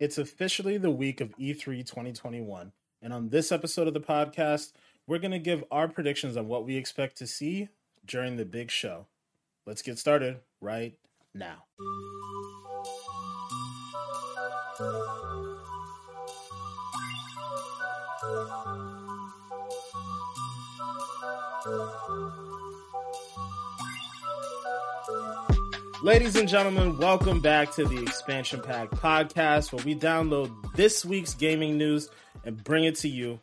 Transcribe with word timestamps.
It's 0.00 0.18
officially 0.18 0.76
the 0.76 0.90
week 0.90 1.20
of 1.20 1.34
E 1.38 1.54
E3 1.54 1.86
2021. 1.86 2.72
And 3.00 3.12
on 3.12 3.28
this 3.28 3.52
episode 3.52 3.86
of 3.86 3.94
the 3.94 4.00
podcast, 4.00 4.72
we're 5.06 5.18
going 5.18 5.30
to 5.30 5.38
give 5.38 5.62
our 5.70 5.86
predictions 5.86 6.36
on 6.36 6.48
what 6.48 6.64
we 6.64 6.76
expect 6.76 7.16
to 7.18 7.26
see 7.26 7.68
during 8.04 8.36
the 8.36 8.44
big 8.44 8.70
show. 8.70 9.06
Let's 9.66 9.82
get 9.82 9.98
started 9.98 10.40
right 10.60 10.94
now. 11.32 11.64
Ladies 26.04 26.36
and 26.36 26.46
gentlemen, 26.46 26.98
welcome 26.98 27.40
back 27.40 27.72
to 27.76 27.86
the 27.86 28.02
Expansion 28.02 28.60
Pack 28.60 28.90
podcast 28.90 29.72
where 29.72 29.82
we 29.86 29.94
download 29.94 30.52
this 30.74 31.02
week's 31.02 31.32
gaming 31.32 31.78
news 31.78 32.10
and 32.44 32.62
bring 32.62 32.84
it 32.84 32.96
to 32.96 33.08
you. 33.08 33.40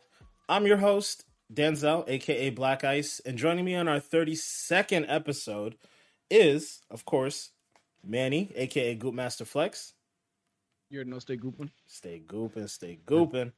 I'm 0.48 0.68
your 0.68 0.78
host, 0.78 1.26
Denzel, 1.52 2.08
aka 2.08 2.52
Black 2.52 2.84
Ice, 2.84 3.20
and 3.26 3.36
joining 3.36 3.66
me 3.66 3.74
on 3.74 3.88
our 3.88 4.00
32nd 4.00 5.06
episode 5.08 5.76
is, 6.30 6.84
of 6.92 7.04
course, 7.04 7.50
Manny, 8.06 8.52
aka 8.56 8.96
Goopmaster 8.96 9.48
Flex. 9.48 9.94
You're 10.92 11.04
no 11.04 11.18
stay 11.18 11.38
gooping. 11.38 11.72
Stay 11.88 12.22
gooping, 12.24 12.70
stay 12.70 13.00
gooping. 13.08 13.54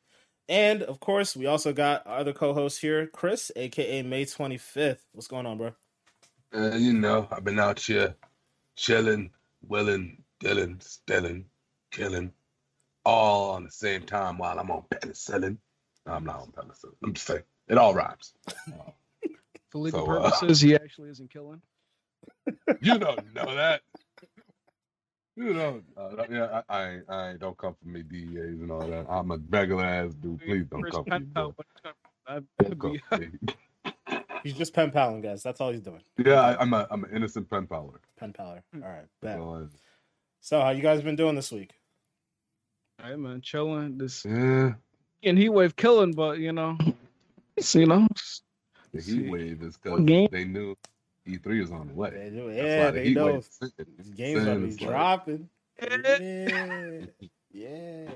And 0.48 0.82
of 0.82 1.02
course, 1.02 1.36
we 1.36 1.46
also 1.46 1.74
got 1.74 2.08
our 2.08 2.20
other 2.20 2.32
co-host 2.32 2.80
here, 2.80 3.08
Chris, 3.08 3.52
aka 3.58 4.02
May 4.02 4.24
25th. 4.24 5.00
What's 5.12 5.28
going 5.28 5.46
on, 5.46 5.58
bro? 5.58 5.74
Uh, 6.56 6.78
you 6.78 6.94
know, 6.94 7.28
I've 7.30 7.44
been 7.44 7.60
out 7.60 7.82
here 7.82 8.16
chilling, 8.76 9.32
willing, 9.68 10.24
dealing, 10.40 10.78
stealing, 10.80 11.46
killing, 11.92 12.32
all 13.06 13.52
on 13.52 13.64
the 13.64 13.72
same 13.72 14.04
time 14.04 14.38
while 14.38 14.60
I'm 14.60 14.72
on 14.72 14.84
penicillin. 14.90 15.58
No, 16.06 16.14
I'm 16.14 16.26
not 16.26 16.42
on 16.42 16.52
penicillin. 16.52 16.96
I'm 17.04 17.14
just 17.14 17.28
saying, 17.28 17.44
it 17.68 17.78
all 17.78 17.94
rhymes. 17.94 18.34
For 19.70 19.80
legal 19.80 20.06
So, 20.06 20.48
uh, 20.48 20.54
he 20.54 20.76
actually 20.76 21.10
isn't 21.10 21.32
killing. 21.32 21.62
You 22.82 23.00
don't 23.00 23.34
know 23.34 23.56
that. 23.56 23.82
You 25.36 25.54
don't. 25.54 25.84
Uh, 25.98 26.26
yeah, 26.30 26.62
I, 26.70 26.78
I, 26.78 27.00
I 27.10 27.34
don't 27.40 27.58
come 27.58 27.76
from 27.82 27.94
me 27.94 28.04
DEAs 28.04 28.62
and 28.62 28.72
all 28.72 28.86
that. 28.86 29.08
I'm 29.10 29.32
a 29.32 29.38
regular 29.50 29.84
ass 29.84 30.14
dude. 30.14 30.40
Please 30.42 30.66
don't 30.70 30.84
come 30.92 31.06
for 31.06 31.20
me. 31.20 31.26
Pen 32.60 32.74
bro. 32.76 32.96
Pal, 33.10 33.20
He's 34.44 34.54
just 34.54 34.74
pen 34.74 34.92
paling, 34.92 35.22
guys. 35.22 35.42
That's 35.44 35.62
all 35.62 35.72
he's 35.72 35.82
doing. 35.82 36.02
Yeah, 36.24 36.42
I, 36.42 36.62
I'm 36.62 36.74
a, 36.74 36.86
I'm 36.92 37.04
an 37.06 37.12
innocent 37.16 37.50
pen 37.50 37.66
paler. 37.68 38.00
Pen 38.18 38.34
paler. 38.34 38.62
Hmm. 38.74 38.84
All 38.84 38.90
right, 38.90 39.06
bet. 39.22 39.38
So, 39.38 39.70
So, 40.42 40.62
how 40.62 40.70
you 40.72 40.82
guys 40.82 41.02
been 41.02 41.16
doing 41.16 41.36
this 41.36 41.52
week? 41.52 41.72
Hey 43.02 43.16
man, 43.16 43.42
chilling. 43.42 43.98
This 43.98 44.24
yeah, 44.26 44.74
and 45.24 45.38
heat 45.38 45.50
wave 45.50 45.76
killing, 45.76 46.14
but 46.14 46.40
you 46.40 46.52
know, 46.54 46.78
it's, 47.58 47.74
you 47.76 47.86
know, 47.86 48.08
the 48.94 49.02
heat 49.02 49.30
wave 49.30 49.62
is 49.64 49.78
What 49.84 50.06
because 50.06 50.30
they 50.32 50.46
knew 50.46 50.76
E3 51.28 51.62
was 51.62 51.72
on 51.72 51.88
the 51.88 51.94
way. 51.94 52.12
They 52.12 52.30
do, 52.30 52.48
That's 52.48 52.58
yeah, 52.58 52.92
the 52.92 53.00
they 53.00 53.14
know 53.14 53.26
wave 53.26 53.50
these 53.98 54.10
games 54.10 54.46
gonna 54.46 54.68
like- 54.68 54.78
dropping. 54.78 55.50
Yeah, 55.82 57.02
yeah. 57.52 58.10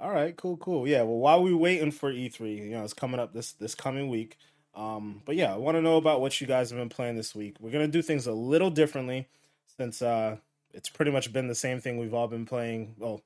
All 0.00 0.12
right, 0.12 0.36
cool, 0.36 0.56
cool. 0.58 0.86
Yeah. 0.86 1.02
Well, 1.02 1.16
while 1.18 1.42
we 1.42 1.52
waiting 1.54 1.90
for 1.90 2.12
E3, 2.12 2.56
you 2.56 2.70
know, 2.70 2.84
it's 2.84 2.92
coming 2.94 3.18
up 3.20 3.32
this 3.32 3.52
this 3.52 3.74
coming 3.74 4.08
week. 4.08 4.36
Um, 4.78 5.22
but 5.24 5.34
yeah, 5.34 5.52
I 5.52 5.56
want 5.56 5.76
to 5.76 5.82
know 5.82 5.96
about 5.96 6.20
what 6.20 6.40
you 6.40 6.46
guys 6.46 6.70
have 6.70 6.78
been 6.78 6.88
playing 6.88 7.16
this 7.16 7.34
week. 7.34 7.56
We're 7.60 7.72
gonna 7.72 7.88
do 7.88 8.00
things 8.00 8.28
a 8.28 8.32
little 8.32 8.70
differently 8.70 9.26
since 9.76 10.00
uh 10.02 10.36
it's 10.72 10.88
pretty 10.88 11.10
much 11.10 11.32
been 11.32 11.48
the 11.48 11.54
same 11.54 11.80
thing 11.80 11.98
we've 11.98 12.14
all 12.14 12.28
been 12.28 12.46
playing. 12.46 12.94
Well, 12.98 13.20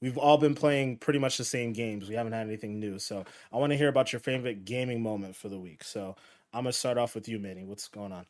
we've 0.00 0.16
all 0.16 0.38
been 0.38 0.54
playing 0.54 0.98
pretty 0.98 1.18
much 1.18 1.38
the 1.38 1.44
same 1.44 1.72
games. 1.72 2.08
We 2.08 2.14
haven't 2.14 2.34
had 2.34 2.46
anything 2.46 2.78
new. 2.78 3.00
So 3.00 3.24
I 3.52 3.56
want 3.56 3.72
to 3.72 3.76
hear 3.76 3.88
about 3.88 4.12
your 4.12 4.20
favorite 4.20 4.64
gaming 4.64 5.02
moment 5.02 5.34
for 5.34 5.48
the 5.48 5.58
week. 5.58 5.82
So 5.82 6.14
I'm 6.52 6.62
gonna 6.62 6.72
start 6.72 6.98
off 6.98 7.16
with 7.16 7.28
you, 7.28 7.40
Manny. 7.40 7.64
What's 7.64 7.88
going 7.88 8.12
on? 8.12 8.26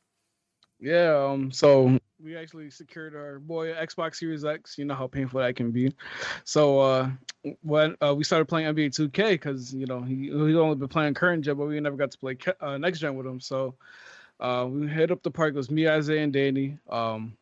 yeah. 0.80 1.14
Um, 1.14 1.50
so 1.52 1.98
we 2.22 2.36
actually 2.36 2.70
secured 2.70 3.14
our 3.14 3.38
boy 3.38 3.72
Xbox 3.74 4.16
Series 4.16 4.44
X. 4.44 4.78
You 4.78 4.84
know 4.84 4.94
how 4.94 5.06
painful 5.06 5.40
that 5.40 5.56
can 5.56 5.70
be. 5.70 5.92
So 6.44 6.78
uh, 6.80 7.10
when 7.62 7.96
uh, 8.00 8.14
we 8.14 8.24
started 8.24 8.46
playing 8.46 8.74
NBA 8.74 8.90
2K, 8.90 9.32
because 9.32 9.74
you 9.74 9.86
know 9.86 10.00
he 10.00 10.26
he's 10.26 10.56
only 10.56 10.76
been 10.76 10.88
playing 10.88 11.14
current 11.14 11.44
gen, 11.44 11.56
but 11.56 11.66
we 11.66 11.78
never 11.80 11.96
got 11.96 12.10
to 12.12 12.18
play 12.18 12.36
uh, 12.60 12.78
next 12.78 13.00
gen 13.00 13.16
with 13.16 13.26
him. 13.26 13.40
So 13.40 13.74
uh, 14.40 14.66
we 14.68 14.86
hit 14.88 15.10
up 15.10 15.22
the 15.22 15.30
park. 15.30 15.54
It 15.54 15.56
was 15.56 15.70
me, 15.70 15.88
Isaiah, 15.88 16.22
and 16.22 16.32
Danny. 16.32 16.78
Um, 16.88 17.36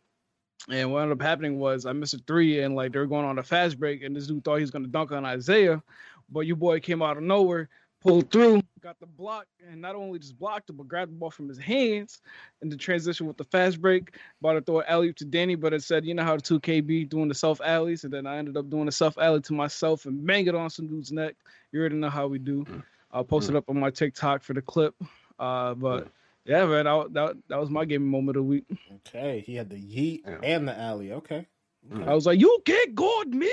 and 0.70 0.90
what 0.90 1.02
ended 1.02 1.20
up 1.20 1.26
happening 1.26 1.58
was 1.58 1.86
I 1.86 1.92
missed 1.92 2.14
a 2.14 2.18
three, 2.26 2.60
and 2.60 2.74
like 2.74 2.92
they 2.92 2.98
were 2.98 3.06
going 3.06 3.26
on 3.26 3.38
a 3.38 3.42
fast 3.42 3.78
break, 3.78 4.02
and 4.02 4.16
this 4.16 4.26
dude 4.26 4.44
thought 4.44 4.56
he 4.56 4.62
was 4.62 4.70
gonna 4.70 4.88
dunk 4.88 5.12
on 5.12 5.24
Isaiah, 5.24 5.82
but 6.30 6.40
your 6.40 6.56
boy 6.56 6.80
came 6.80 7.02
out 7.02 7.16
of 7.16 7.22
nowhere, 7.22 7.68
pulled 8.04 8.30
through, 8.30 8.60
got 8.82 9.00
the 9.00 9.06
block, 9.06 9.46
and 9.70 9.80
not 9.80 9.96
only 9.96 10.18
just 10.18 10.38
blocked 10.38 10.68
it, 10.70 10.74
but 10.74 10.86
grabbed 10.86 11.10
the 11.10 11.16
ball 11.16 11.30
from 11.30 11.48
his 11.48 11.58
hands 11.58 12.20
in 12.62 12.68
the 12.68 12.76
transition 12.76 13.26
with 13.26 13.36
the 13.36 13.44
fast 13.44 13.80
break. 13.80 14.16
About 14.40 14.52
to 14.52 14.60
throw 14.60 14.80
an 14.80 14.84
alley 14.88 15.12
to 15.14 15.24
Danny, 15.24 15.54
but 15.54 15.72
it 15.72 15.82
said, 15.82 16.04
you 16.04 16.14
know 16.14 16.22
how 16.22 16.36
the 16.36 16.42
2KB 16.42 17.08
doing 17.08 17.28
the 17.28 17.34
self 17.34 17.60
alleys, 17.60 18.04
and 18.04 18.12
then 18.12 18.26
I 18.26 18.36
ended 18.36 18.56
up 18.56 18.68
doing 18.68 18.88
a 18.88 18.92
self 18.92 19.16
alley 19.18 19.40
to 19.42 19.52
myself 19.54 20.04
and 20.06 20.24
bang 20.26 20.46
it 20.46 20.54
on 20.54 20.70
some 20.70 20.86
dude's 20.86 21.10
neck. 21.12 21.34
You 21.72 21.80
already 21.80 21.96
know 21.96 22.10
how 22.10 22.26
we 22.26 22.38
do. 22.38 22.66
I'll 23.10 23.24
post 23.24 23.48
it 23.48 23.56
up 23.56 23.68
on 23.68 23.78
my 23.80 23.90
TikTok 23.90 24.42
for 24.42 24.52
the 24.54 24.62
clip. 24.62 24.94
Uh, 25.38 25.74
but 25.74 26.08
yeah, 26.44 26.66
man, 26.66 26.84
that, 26.84 27.08
that 27.12 27.36
that 27.48 27.60
was 27.60 27.70
my 27.70 27.84
gaming 27.84 28.10
moment 28.10 28.36
of 28.36 28.44
the 28.44 28.48
week. 28.48 28.64
Okay, 29.08 29.42
he 29.46 29.54
had 29.56 29.70
the 29.70 29.76
yeet 29.76 30.22
Yeah. 30.26 30.38
and 30.42 30.68
the 30.68 30.78
alley. 30.78 31.12
Okay. 31.12 31.46
Mm. 31.90 32.06
I 32.08 32.14
was 32.14 32.26
like, 32.26 32.38
you 32.40 32.60
can't 32.64 32.94
guard 32.94 33.28
me. 33.28 33.52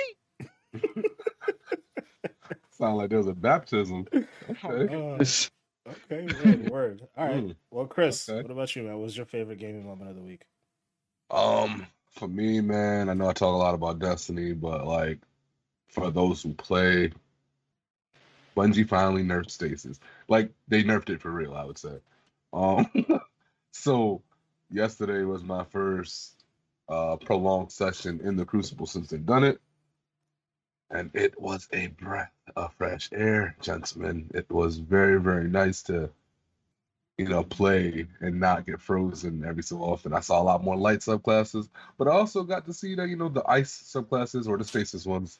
Sound 2.81 2.97
like 2.97 3.09
there 3.11 3.19
was 3.19 3.27
a 3.27 3.33
baptism. 3.35 4.07
Okay. 4.49 4.93
Uh, 4.93 5.19
okay, 6.11 6.27
word, 6.43 6.61
word. 6.61 7.07
All 7.15 7.27
right. 7.27 7.45
Mm. 7.45 7.55
Well, 7.71 7.85
Chris, 7.85 8.27
Okay. 8.29 8.41
what 8.41 8.51
about 8.51 8.75
you, 8.75 8.83
man? 8.83 8.93
What 8.93 9.03
was 9.03 9.17
your 9.17 9.27
favorite 9.27 9.59
gaming 9.59 9.85
moment 9.85 10.09
of 10.09 10.15
the 10.15 10.23
week? 10.23 10.43
Um, 11.29 11.87
for 12.11 12.27
me, 12.27 12.59
man, 12.61 13.09
I 13.09 13.13
know 13.13 13.29
I 13.29 13.33
talk 13.33 13.53
a 13.53 13.57
lot 13.57 13.75
about 13.75 13.99
Destiny, 13.99 14.53
but 14.53 14.87
like 14.87 15.19
for 15.89 16.11
those 16.11 16.43
who 16.43 16.53
play, 16.55 17.11
Bungie 18.57 18.87
finally 18.87 19.23
nerfed 19.23 19.51
Stasis. 19.51 19.99
Like 20.27 20.51
they 20.67 20.83
nerfed 20.83 21.09
it 21.09 21.21
for 21.21 21.31
real, 21.31 21.53
I 21.55 21.65
would 21.65 21.77
say. 21.77 21.97
Um, 22.53 22.87
so 23.71 24.21
yesterday 24.71 25.23
was 25.23 25.43
my 25.43 25.63
first 25.65 26.43
uh 26.89 27.17
prolonged 27.17 27.71
session 27.71 28.19
in 28.23 28.35
the 28.35 28.45
Crucible 28.45 28.87
since 28.87 29.09
they've 29.09 29.25
done 29.25 29.43
it, 29.45 29.61
and 30.91 31.11
it 31.13 31.39
was 31.39 31.67
a 31.73 31.87
breath 31.87 32.31
of 32.55 32.73
fresh 32.75 33.09
air, 33.13 33.55
gentlemen. 33.61 34.29
It 34.33 34.49
was 34.51 34.77
very, 34.77 35.19
very 35.19 35.47
nice 35.47 35.83
to 35.83 36.09
you 37.21 37.27
know, 37.27 37.43
play 37.43 38.07
and 38.19 38.39
not 38.39 38.65
get 38.65 38.81
frozen 38.81 39.45
every 39.45 39.61
so 39.61 39.77
often. 39.77 40.11
I 40.11 40.21
saw 40.21 40.41
a 40.41 40.43
lot 40.43 40.63
more 40.63 40.75
light 40.75 40.99
subclasses, 40.99 41.69
but 41.99 42.07
I 42.07 42.11
also 42.11 42.41
got 42.41 42.65
to 42.65 42.73
see 42.73 42.95
that, 42.95 43.09
you 43.09 43.15
know, 43.15 43.29
the 43.29 43.43
ice 43.47 43.93
subclasses 43.93 44.47
or 44.47 44.57
the 44.57 44.63
stasis 44.63 45.05
ones, 45.05 45.39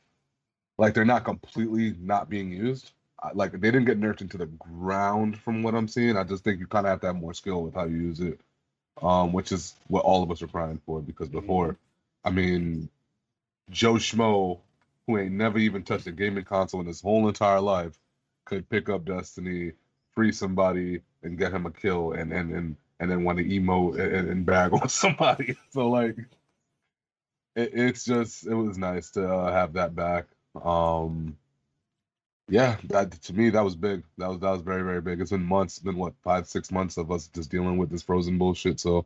like 0.78 0.94
they're 0.94 1.06
not 1.06 1.24
completely 1.24 1.96
not 2.00 2.30
being 2.30 2.52
used. 2.52 2.92
Like 3.34 3.54
they 3.54 3.72
didn't 3.72 3.86
get 3.86 4.00
nerfed 4.00 4.22
into 4.22 4.38
the 4.38 4.46
ground 4.46 5.40
from 5.40 5.64
what 5.64 5.74
I'm 5.74 5.88
seeing. 5.88 6.18
I 6.18 6.24
just 6.24 6.44
think 6.44 6.60
you 6.60 6.68
kind 6.68 6.86
of 6.86 6.92
have 6.92 7.02
to 7.02 7.08
have 7.08 7.16
more 7.16 7.34
skill 7.34 7.64
with 7.64 7.74
how 7.74 7.86
you 7.86 7.98
use 7.98 8.20
it, 8.20 8.40
um, 9.02 9.34
which 9.34 9.52
is 9.52 9.74
what 9.88 10.06
all 10.06 10.22
of 10.22 10.30
us 10.30 10.44
are 10.44 10.48
crying 10.48 10.82
for. 10.86 11.02
Because 11.02 11.30
before, 11.30 11.78
I 12.24 12.30
mean, 12.30 12.90
Joe 13.72 13.96
Schmo, 13.96 14.60
who 15.08 15.18
ain't 15.18 15.34
never 15.34 15.58
even 15.60 15.84
touched 15.84 16.08
a 16.08 16.12
gaming 16.12 16.46
console 16.46 16.82
in 16.82 16.88
his 16.88 17.02
whole 17.02 17.28
entire 17.28 17.62
life, 17.62 17.98
could 18.46 18.70
pick 18.70 18.90
up 18.90 19.06
Destiny, 19.06 19.74
free 20.14 20.32
somebody, 20.32 21.02
and 21.24 21.38
get 21.38 21.54
him 21.54 21.66
a 21.66 21.72
kill, 21.72 22.14
and 22.14 22.32
and 22.34 22.54
and, 22.54 22.76
and 23.00 23.12
then 23.12 23.24
want 23.24 23.38
to 23.40 23.46
emote 23.46 24.00
and, 24.00 24.30
and 24.30 24.46
bag 24.46 24.74
on 24.82 24.90
somebody. 24.90 25.56
So 25.72 25.90
like, 25.90 26.18
it, 27.56 27.72
it's 27.74 28.06
just 28.06 28.48
it 28.48 28.56
was 28.56 28.78
nice 28.78 29.12
to 29.12 29.28
uh, 29.28 29.52
have 29.54 29.74
that 29.74 29.96
back. 29.96 30.28
Um, 30.64 31.38
yeah, 32.50 32.78
that 32.86 33.12
to 33.24 33.34
me 33.34 33.50
that 33.52 33.64
was 33.64 33.76
big. 33.76 34.04
That 34.20 34.30
was 34.30 34.40
that 34.40 34.52
was 34.52 34.62
very 34.62 34.84
very 34.84 35.02
big. 35.02 35.22
It's 35.22 35.32
been 35.32 35.44
months, 35.46 35.80
been 35.80 35.98
what 35.98 36.14
five 36.24 36.48
six 36.48 36.72
months 36.72 36.98
of 36.98 37.12
us 37.12 37.28
just 37.30 37.52
dealing 37.52 37.78
with 37.78 37.90
this 37.92 38.04
frozen 38.04 38.38
bullshit. 38.38 38.80
So 38.80 39.06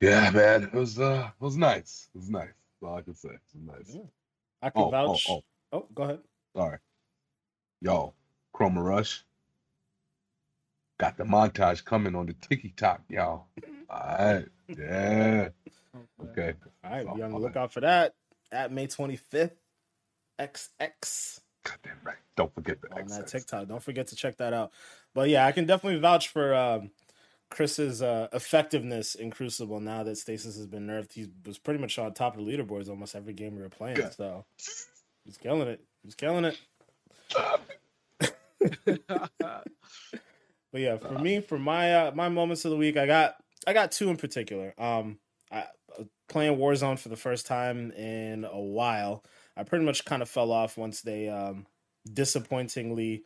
yeah, 0.00 0.30
man, 0.30 0.64
it 0.64 0.74
was 0.74 1.00
uh 1.00 1.30
it 1.40 1.44
was 1.44 1.56
nice. 1.56 2.08
It 2.14 2.18
was 2.18 2.30
nice. 2.30 2.48
That's 2.48 2.90
all 2.90 2.96
I 2.98 3.02
can 3.02 3.14
say. 3.14 3.30
It 3.30 3.40
was 3.54 3.78
nice. 3.78 3.94
Yeah. 3.96 4.23
I 4.64 4.70
can 4.70 4.88
Oh, 4.88 4.90
oh, 5.06 5.22
vouch. 5.22 5.26
oh. 5.28 5.44
oh, 5.72 5.86
go 5.94 6.04
ahead. 6.04 6.20
Sorry. 6.56 6.78
Yo, 7.82 8.14
Chroma 8.54 8.84
Rush. 8.84 9.24
Got 10.98 11.16
the 11.18 11.24
montage 11.24 11.84
coming 11.84 12.14
on 12.16 12.26
the 12.26 12.34
TikTok, 12.34 13.02
y'all. 13.10 13.46
All 13.90 14.00
right. 14.18 14.46
Yeah. 14.78 15.48
Okay. 16.22 16.54
All 16.84 16.90
right, 16.92 17.06
Oh, 17.08 17.14
be 17.14 17.22
on 17.22 17.32
the 17.32 17.38
lookout 17.38 17.72
for 17.72 17.80
that 17.80 18.14
at 18.52 18.72
May 18.72 18.86
25th. 18.88 19.52
XX 20.40 21.40
Goddamn 21.64 21.98
right. 22.04 22.16
Don't 22.36 22.54
forget 22.54 22.78
the 22.82 22.88
on 22.92 23.08
that 23.10 23.26
TikTok. 23.28 23.68
Don't 23.68 23.82
forget 23.82 24.08
to 24.08 24.16
check 24.16 24.38
that 24.38 24.52
out. 24.54 24.72
But 25.14 25.28
yeah, 25.30 25.46
I 25.46 25.52
can 25.52 25.66
definitely 25.66 26.00
vouch 26.00 26.28
for 26.28 26.54
um, 26.54 26.90
Chris's 27.54 28.02
uh, 28.02 28.28
effectiveness 28.32 29.14
in 29.14 29.30
Crucible 29.30 29.80
now 29.80 30.02
that 30.02 30.18
Stasis 30.18 30.56
has 30.56 30.66
been 30.66 30.86
nerfed. 30.86 31.12
He 31.12 31.28
was 31.46 31.58
pretty 31.58 31.80
much 31.80 31.98
on 31.98 32.12
top 32.12 32.36
of 32.36 32.44
the 32.44 32.50
leaderboards 32.50 32.88
almost 32.88 33.14
every 33.14 33.32
game 33.32 33.54
we 33.56 33.62
were 33.62 33.68
playing. 33.68 33.96
Yeah. 33.96 34.10
So 34.10 34.44
he's 35.24 35.38
killing 35.38 35.68
it. 35.68 35.80
He's 36.02 36.14
killing 36.14 36.44
it. 36.44 36.58
But 40.74 40.80
yeah, 40.80 40.96
for 40.96 41.20
me, 41.20 41.40
for 41.40 41.56
my 41.56 41.94
uh, 41.94 42.12
my 42.16 42.28
moments 42.28 42.64
of 42.64 42.72
the 42.72 42.76
week, 42.76 42.96
I 42.96 43.06
got 43.06 43.36
I 43.64 43.72
got 43.72 43.92
two 43.92 44.10
in 44.10 44.16
particular. 44.16 44.74
Um, 44.76 45.20
I 45.52 45.66
playing 46.28 46.58
Warzone 46.58 46.98
for 46.98 47.10
the 47.10 47.16
first 47.16 47.46
time 47.46 47.92
in 47.92 48.44
a 48.44 48.60
while. 48.60 49.22
I 49.56 49.62
pretty 49.62 49.84
much 49.84 50.04
kind 50.04 50.20
of 50.20 50.28
fell 50.28 50.50
off 50.50 50.76
once 50.76 51.02
they 51.02 51.28
um, 51.28 51.66
disappointingly 52.12 53.22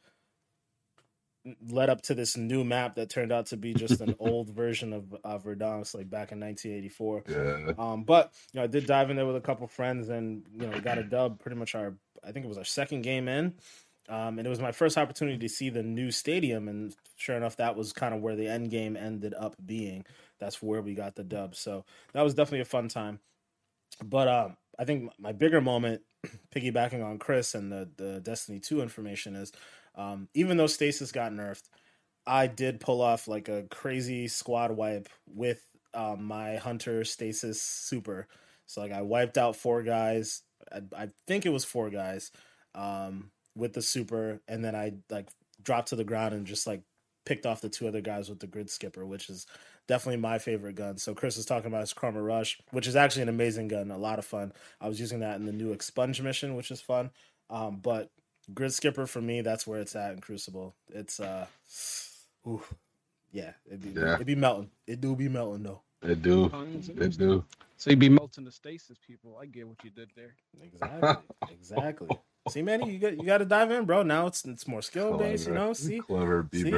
led 1.68 1.90
up 1.90 2.02
to 2.02 2.14
this 2.14 2.36
new 2.36 2.64
map 2.64 2.96
that 2.96 3.10
turned 3.10 3.32
out 3.32 3.46
to 3.46 3.56
be 3.56 3.74
just 3.74 4.00
an 4.00 4.14
old 4.20 4.50
version 4.50 4.92
of 4.92 5.14
of 5.24 5.44
Verdansk, 5.44 5.94
like 5.94 6.10
back 6.10 6.32
in 6.32 6.40
1984. 6.40 7.24
Yeah. 7.28 7.72
Um, 7.78 8.04
but 8.04 8.32
you 8.52 8.58
know, 8.58 8.64
I 8.64 8.66
did 8.66 8.86
dive 8.86 9.10
in 9.10 9.16
there 9.16 9.26
with 9.26 9.36
a 9.36 9.40
couple 9.40 9.66
friends, 9.66 10.08
and 10.08 10.44
you 10.52 10.66
know, 10.66 10.80
got 10.80 10.98
a 10.98 11.02
dub. 11.02 11.40
Pretty 11.40 11.56
much 11.56 11.74
our, 11.74 11.94
I 12.24 12.32
think 12.32 12.44
it 12.44 12.48
was 12.48 12.58
our 12.58 12.64
second 12.64 13.02
game 13.02 13.28
in, 13.28 13.54
um, 14.08 14.38
and 14.38 14.46
it 14.46 14.50
was 14.50 14.60
my 14.60 14.72
first 14.72 14.96
opportunity 14.96 15.38
to 15.38 15.48
see 15.48 15.70
the 15.70 15.82
new 15.82 16.10
stadium. 16.10 16.68
And 16.68 16.94
sure 17.16 17.36
enough, 17.36 17.56
that 17.56 17.76
was 17.76 17.92
kind 17.92 18.14
of 18.14 18.20
where 18.20 18.36
the 18.36 18.48
end 18.48 18.70
game 18.70 18.96
ended 18.96 19.34
up 19.34 19.56
being. 19.64 20.04
That's 20.38 20.62
where 20.62 20.82
we 20.82 20.94
got 20.94 21.16
the 21.16 21.24
dub. 21.24 21.54
So 21.54 21.84
that 22.12 22.22
was 22.22 22.34
definitely 22.34 22.60
a 22.60 22.66
fun 22.66 22.88
time. 22.88 23.20
But 24.04 24.28
um, 24.28 24.56
I 24.78 24.84
think 24.84 25.10
my 25.18 25.32
bigger 25.32 25.60
moment, 25.60 26.02
piggybacking 26.54 27.04
on 27.04 27.18
Chris 27.18 27.54
and 27.54 27.70
the 27.70 27.88
the 27.96 28.20
Destiny 28.20 28.60
Two 28.60 28.80
information, 28.80 29.34
is 29.36 29.52
um, 29.98 30.28
even 30.32 30.56
though 30.56 30.68
Stasis 30.68 31.12
got 31.12 31.32
nerfed, 31.32 31.64
I 32.26 32.46
did 32.46 32.80
pull 32.80 33.02
off 33.02 33.26
like 33.28 33.48
a 33.48 33.64
crazy 33.70 34.28
squad 34.28 34.70
wipe 34.70 35.08
with 35.26 35.60
um, 35.92 36.24
my 36.24 36.56
Hunter 36.56 37.04
Stasis 37.04 37.60
Super. 37.60 38.28
So 38.66 38.80
like 38.80 38.92
I 38.92 39.02
wiped 39.02 39.36
out 39.36 39.56
four 39.56 39.82
guys. 39.82 40.42
I, 40.72 40.82
I 40.96 41.08
think 41.26 41.44
it 41.44 41.52
was 41.52 41.64
four 41.64 41.90
guys 41.90 42.30
um, 42.74 43.30
with 43.56 43.72
the 43.72 43.82
Super, 43.82 44.40
and 44.46 44.64
then 44.64 44.76
I 44.76 44.92
like 45.10 45.28
dropped 45.62 45.88
to 45.88 45.96
the 45.96 46.04
ground 46.04 46.34
and 46.34 46.46
just 46.46 46.66
like 46.66 46.82
picked 47.26 47.46
off 47.46 47.60
the 47.60 47.68
two 47.68 47.88
other 47.88 48.00
guys 48.00 48.28
with 48.28 48.38
the 48.38 48.46
Grid 48.46 48.70
Skipper, 48.70 49.04
which 49.04 49.28
is 49.28 49.46
definitely 49.88 50.20
my 50.20 50.38
favorite 50.38 50.76
gun. 50.76 50.96
So 50.98 51.14
Chris 51.14 51.36
is 51.36 51.46
talking 51.46 51.66
about 51.68 51.80
his 51.80 51.94
Chroma 51.94 52.24
Rush, 52.24 52.58
which 52.70 52.86
is 52.86 52.94
actually 52.94 53.22
an 53.22 53.28
amazing 53.30 53.68
gun, 53.68 53.90
a 53.90 53.98
lot 53.98 54.18
of 54.18 54.24
fun. 54.24 54.52
I 54.80 54.88
was 54.88 55.00
using 55.00 55.20
that 55.20 55.36
in 55.36 55.46
the 55.46 55.52
new 55.52 55.72
Expunge 55.72 56.20
mission, 56.20 56.54
which 56.54 56.70
is 56.70 56.80
fun. 56.80 57.10
Um, 57.50 57.80
but 57.82 58.10
Grid 58.54 58.72
Skipper 58.72 59.06
for 59.06 59.20
me, 59.20 59.40
that's 59.42 59.66
where 59.66 59.80
it's 59.80 59.94
at 59.96 60.12
in 60.12 60.20
Crucible. 60.20 60.74
It's 60.94 61.20
uh, 61.20 61.46
ooh, 62.46 62.62
yeah, 63.32 63.52
it'd 63.66 63.82
be 63.82 64.00
Yeah. 64.00 64.14
it'd 64.14 64.26
be 64.26 64.34
melting. 64.34 64.70
It 64.86 65.00
do 65.00 65.14
be 65.14 65.28
melting 65.28 65.62
though. 65.64 65.82
It 66.02 66.22
do. 66.22 66.46
It 66.96 67.18
do. 67.18 67.44
So 67.76 67.90
you'd 67.90 67.98
be 67.98 68.08
melting 68.08 68.44
the 68.44 68.52
stasis 68.52 68.98
people. 69.06 69.38
I 69.40 69.46
get 69.46 69.66
what 69.68 69.82
you 69.84 69.90
did 69.90 70.10
there. 70.16 70.34
Exactly, 70.62 71.16
exactly. 71.50 72.08
See, 72.48 72.62
Manny, 72.62 72.90
you 72.90 72.98
got 72.98 73.16
you 73.16 73.24
got 73.24 73.38
to 73.38 73.44
dive 73.44 73.70
in, 73.70 73.84
bro. 73.84 74.02
Now 74.02 74.26
it's 74.26 74.44
it's 74.44 74.66
more 74.66 74.82
skill 74.82 75.18
based, 75.18 75.46
you 75.46 75.54
know. 75.54 75.72
See, 75.72 76.00
Clever 76.00 76.48
see, 76.52 76.72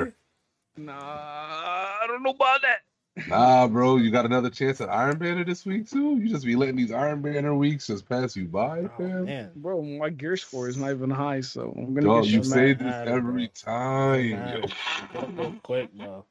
Nah, 0.77 0.93
I 0.95 2.05
don't 2.07 2.23
know 2.23 2.31
about 2.31 2.61
that. 2.63 2.81
Nah, 3.27 3.69
bro, 3.69 3.97
you 3.97 4.11
got 4.11 4.25
another 4.27 4.51
chance 4.51 4.81
at 4.81 4.89
Iron 4.89 5.19
Banner 5.19 5.45
this 5.45 5.65
week 5.65 5.89
too. 5.91 6.17
You 6.19 6.29
just 6.29 6.45
be 6.45 6.57
letting 6.57 6.77
these 6.77 6.93
Iron 6.93 7.23
Banner 7.23 7.55
weeks 7.55 7.87
just 7.87 8.09
pass 8.09 8.37
you 8.37 8.47
by, 8.47 8.81
oh, 8.81 8.89
fam. 8.97 9.25
man. 9.25 9.51
Bro, 9.57 9.83
my 9.83 10.11
gear 10.11 10.37
score 10.37 10.69
is 10.69 10.77
not 10.77 10.91
even 10.91 11.11
high, 11.11 11.41
so 11.41 11.73
I'm 11.77 11.95
gonna 11.95 12.09
Dog, 12.09 12.25
get 12.25 12.33
you 12.33 12.43
say 12.43 12.73
mad. 12.75 12.79
this 12.79 12.85
matter, 12.87 13.11
every 13.11 13.47
bro. 13.47 13.47
time. 13.55 14.31
Matter. 14.31 14.59
Yo. 14.59 14.67
You 14.67 15.37
gotta 15.37 15.53
quick, 15.63 15.93
bro. 15.93 16.25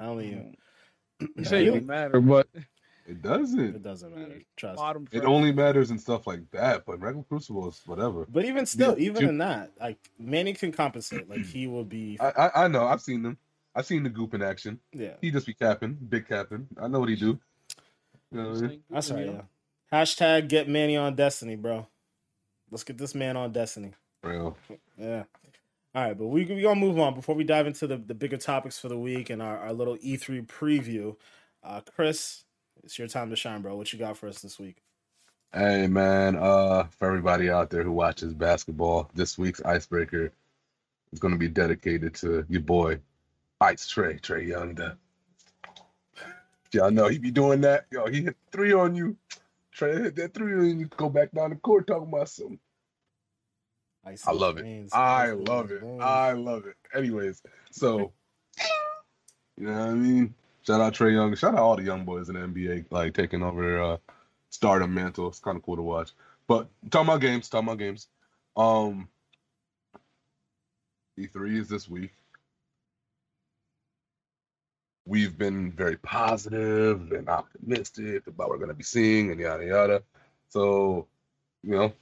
I'm 0.00 0.06
telling 0.06 0.28
you, 0.28 0.52
You 1.36 1.44
say 1.44 1.62
it 1.64 1.66
don't 1.66 1.86
matter, 1.86 2.20
but 2.20 2.48
It 3.06 3.22
doesn't. 3.22 3.76
it 3.76 3.82
doesn't 3.82 4.14
matter. 4.14 4.42
Trust. 4.56 4.74
me. 4.78 4.82
bottom 4.82 5.08
It 5.12 5.24
only 5.24 5.52
matters 5.52 5.90
in 5.90 5.98
stuff 5.98 6.26
like 6.26 6.50
that, 6.52 6.84
but 6.86 7.00
regular 7.00 7.24
Crucible 7.24 7.68
is 7.68 7.80
whatever. 7.86 8.26
But 8.32 8.44
even 8.44 8.66
still, 8.66 8.98
Yeah, 8.98 9.04
even 9.06 9.22
you- 9.22 9.28
in 9.30 9.38
that, 9.38 9.70
like 9.80 9.98
Manny 10.18 10.54
can 10.54 10.72
compensate. 10.72 11.28
Like 11.28 11.44
he 11.44 11.66
will 11.66 11.84
be, 11.84 12.18
I, 12.20 12.30
I 12.30 12.64
I 12.64 12.68
know. 12.68 12.86
I've 12.86 13.00
seen 13.00 13.22
them. 13.22 13.38
I've 13.76 13.86
seen 13.86 14.02
the 14.02 14.08
goop 14.08 14.32
in 14.34 14.42
action. 14.42 14.80
yeah. 14.92 15.14
He 15.20 15.30
just 15.30 15.46
be 15.46 15.52
capping, 15.54 15.94
big 15.94 16.26
capping. 16.26 16.66
I 16.80 16.88
know 16.88 17.00
what 17.00 17.10
he 17.10 17.16
do. 17.16 17.38
You 18.32 18.42
know 18.42 18.48
what 18.48 18.58
I 18.58 18.60
mean? 18.62 18.82
That's 18.90 19.10
right. 19.10 19.26
Yeah. 19.26 19.42
Hashtag 19.92 20.48
get 20.48 20.68
Manny 20.68 20.96
on 20.96 21.14
Destiny, 21.14 21.56
bro. 21.56 21.86
Let's 22.70 22.84
get 22.84 22.98
this 22.98 23.14
man 23.14 23.36
on 23.36 23.52
Destiny. 23.52 23.92
Real. 24.22 24.56
Yeah. 24.98 25.24
All 25.94 26.02
right, 26.02 26.18
but 26.18 26.26
we 26.26 26.44
we 26.44 26.62
gonna 26.62 26.80
move 26.80 26.98
on 26.98 27.14
before 27.14 27.34
we 27.34 27.44
dive 27.44 27.66
into 27.66 27.86
the, 27.86 27.96
the 27.96 28.14
bigger 28.14 28.36
topics 28.36 28.78
for 28.78 28.88
the 28.88 28.98
week 28.98 29.30
and 29.30 29.40
our, 29.40 29.58
our 29.58 29.72
little 29.72 29.96
E3 29.96 30.46
preview. 30.46 31.16
Uh, 31.62 31.80
Chris, 31.94 32.44
it's 32.82 32.98
your 32.98 33.08
time 33.08 33.30
to 33.30 33.36
shine, 33.36 33.62
bro. 33.62 33.76
What 33.76 33.92
you 33.92 33.98
got 33.98 34.16
for 34.16 34.26
us 34.28 34.40
this 34.40 34.58
week? 34.58 34.76
Hey 35.54 35.86
man, 35.86 36.36
uh, 36.36 36.84
for 36.98 37.08
everybody 37.08 37.48
out 37.48 37.70
there 37.70 37.82
who 37.82 37.92
watches 37.92 38.34
basketball, 38.34 39.08
this 39.14 39.38
week's 39.38 39.62
icebreaker 39.62 40.32
is 41.12 41.18
going 41.18 41.32
to 41.32 41.38
be 41.38 41.48
dedicated 41.48 42.14
to 42.16 42.44
your 42.48 42.60
boy, 42.60 42.98
Ice 43.60 43.86
Trae, 43.86 44.20
Trae 44.20 44.46
Young. 44.46 44.74
The 44.74 44.96
y'all 46.72 46.90
know 46.90 47.08
he 47.08 47.18
be 47.18 47.30
doing 47.30 47.62
that. 47.62 47.86
Yo, 47.90 48.06
he 48.06 48.22
hit 48.22 48.36
three 48.52 48.72
on 48.72 48.94
you. 48.94 49.16
Trae 49.74 50.04
hit 50.04 50.16
that 50.16 50.34
three 50.34 50.54
on 50.54 50.78
you. 50.80 50.86
Go 50.86 51.08
back 51.08 51.32
down 51.32 51.50
the 51.50 51.56
court 51.56 51.86
talking 51.86 52.08
about 52.08 52.28
something. 52.28 52.58
Ice 54.04 54.26
I 54.26 54.32
love 54.32 54.58
it. 54.58 54.88
I 54.92 55.30
love 55.32 55.70
it. 55.72 55.82
I 56.00 56.32
love 56.32 56.66
it. 56.66 56.76
Anyways, 56.94 57.42
so 57.70 58.12
you 59.56 59.66
know 59.66 59.72
what 59.72 59.88
I 59.88 59.94
mean. 59.94 60.34
Shout 60.66 60.80
out 60.80 60.94
Trae 60.94 61.12
Young. 61.12 61.34
Shout 61.34 61.54
out 61.54 61.60
all 61.60 61.76
the 61.76 61.82
young 61.82 62.04
boys 62.04 62.28
in 62.28 62.34
the 62.34 62.40
NBA, 62.40 62.86
like 62.90 63.14
taking 63.14 63.42
over 63.42 63.62
their 63.62 63.82
uh, 63.82 63.96
stardom 64.50 64.92
mantle. 64.92 65.28
It's 65.28 65.38
kind 65.38 65.56
of 65.56 65.62
cool 65.62 65.76
to 65.76 65.82
watch. 65.82 66.12
But 66.46 66.68
talking 66.90 67.08
about 67.08 67.20
games, 67.20 67.48
talking 67.48 67.68
about 67.68 67.78
games. 67.78 68.08
Um, 68.56 69.08
E3 71.18 71.60
is 71.60 71.68
this 71.68 71.88
week. 71.88 72.12
We've 75.06 75.38
been 75.38 75.70
very 75.70 75.96
positive 75.98 77.12
and 77.12 77.28
optimistic 77.28 78.26
about 78.26 78.48
what 78.48 78.50
we're 78.50 78.56
going 78.58 78.68
to 78.68 78.74
be 78.74 78.82
seeing 78.82 79.30
and 79.30 79.40
yada 79.40 79.64
yada. 79.64 80.02
So, 80.48 81.06
you 81.62 81.70
know, 81.70 81.92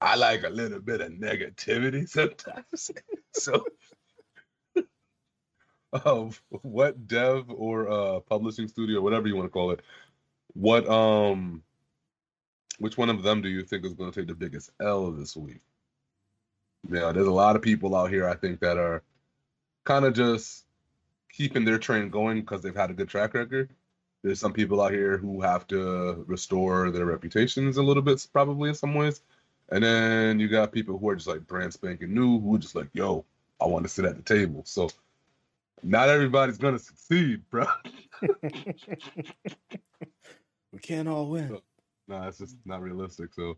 I 0.00 0.14
like 0.14 0.44
a 0.44 0.48
little 0.48 0.80
bit 0.80 1.00
of 1.00 1.12
negativity 1.12 2.08
sometimes. 2.08 2.92
so, 3.32 3.64
of 5.92 6.40
what 6.50 7.08
dev 7.08 7.46
or 7.48 7.88
uh, 7.90 8.20
publishing 8.20 8.68
studio, 8.68 9.00
whatever 9.00 9.26
you 9.26 9.34
want 9.36 9.46
to 9.46 9.52
call 9.52 9.72
it, 9.72 9.82
what 10.54 10.88
um, 10.88 11.62
which 12.78 12.96
one 12.96 13.10
of 13.10 13.22
them 13.22 13.42
do 13.42 13.48
you 13.48 13.62
think 13.64 13.84
is 13.84 13.94
going 13.94 14.12
to 14.12 14.20
take 14.20 14.28
the 14.28 14.34
biggest 14.34 14.70
L 14.80 15.10
this 15.10 15.36
week? 15.36 15.60
Yeah, 16.88 17.10
there's 17.12 17.26
a 17.26 17.32
lot 17.32 17.56
of 17.56 17.62
people 17.62 17.96
out 17.96 18.10
here 18.10 18.28
I 18.28 18.36
think 18.36 18.60
that 18.60 18.78
are 18.78 19.02
kind 19.84 20.04
of 20.04 20.14
just 20.14 20.64
keeping 21.38 21.64
their 21.64 21.78
train 21.78 22.10
going 22.10 22.40
because 22.40 22.62
they've 22.62 22.74
had 22.76 22.90
a 22.90 22.94
good 22.94 23.08
track 23.08 23.32
record. 23.34 23.70
There's 24.24 24.40
some 24.40 24.52
people 24.52 24.82
out 24.82 24.92
here 24.92 25.16
who 25.16 25.40
have 25.40 25.68
to 25.68 26.24
restore 26.26 26.90
their 26.90 27.06
reputations 27.06 27.76
a 27.76 27.82
little 27.82 28.02
bit, 28.02 28.26
probably 28.32 28.70
in 28.70 28.74
some 28.74 28.94
ways. 28.94 29.22
And 29.70 29.84
then 29.84 30.40
you 30.40 30.48
got 30.48 30.72
people 30.72 30.98
who 30.98 31.08
are 31.10 31.14
just 31.16 31.28
like 31.28 31.46
brand 31.46 31.72
spanking 31.72 32.12
new, 32.12 32.40
who 32.40 32.56
are 32.56 32.58
just 32.58 32.74
like, 32.74 32.88
yo, 32.92 33.24
I 33.60 33.66
want 33.66 33.84
to 33.84 33.88
sit 33.88 34.04
at 34.04 34.16
the 34.16 34.22
table. 34.22 34.62
So 34.66 34.88
not 35.84 36.08
everybody's 36.08 36.58
gonna 36.58 36.80
succeed, 36.80 37.48
bro. 37.50 37.66
we 40.72 40.78
can't 40.80 41.08
all 41.08 41.28
win. 41.30 41.58
nah, 42.08 42.26
it's 42.26 42.38
just 42.38 42.56
not 42.64 42.82
realistic. 42.82 43.32
So 43.32 43.56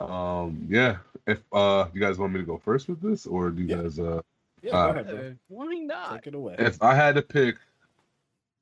um 0.00 0.66
yeah. 0.68 0.96
If 1.26 1.42
uh 1.52 1.86
you 1.94 2.00
guys 2.00 2.18
want 2.18 2.32
me 2.32 2.40
to 2.40 2.46
go 2.46 2.58
first 2.58 2.88
with 2.88 3.00
this, 3.00 3.26
or 3.26 3.50
do 3.50 3.62
you 3.62 3.68
Yeah. 3.68 3.82
guys 3.82 4.00
uh 4.00 4.22
Yeah, 4.62 4.76
Uh, 4.76 4.84
go 4.86 4.90
ahead, 5.00 5.06
bro. 5.08 5.34
Why 5.48 5.74
not? 5.74 6.10
Take 6.12 6.26
it 6.28 6.34
away. 6.34 6.56
if 6.58 6.80
I 6.82 6.94
had 6.94 7.16
to 7.16 7.22
pick 7.22 7.56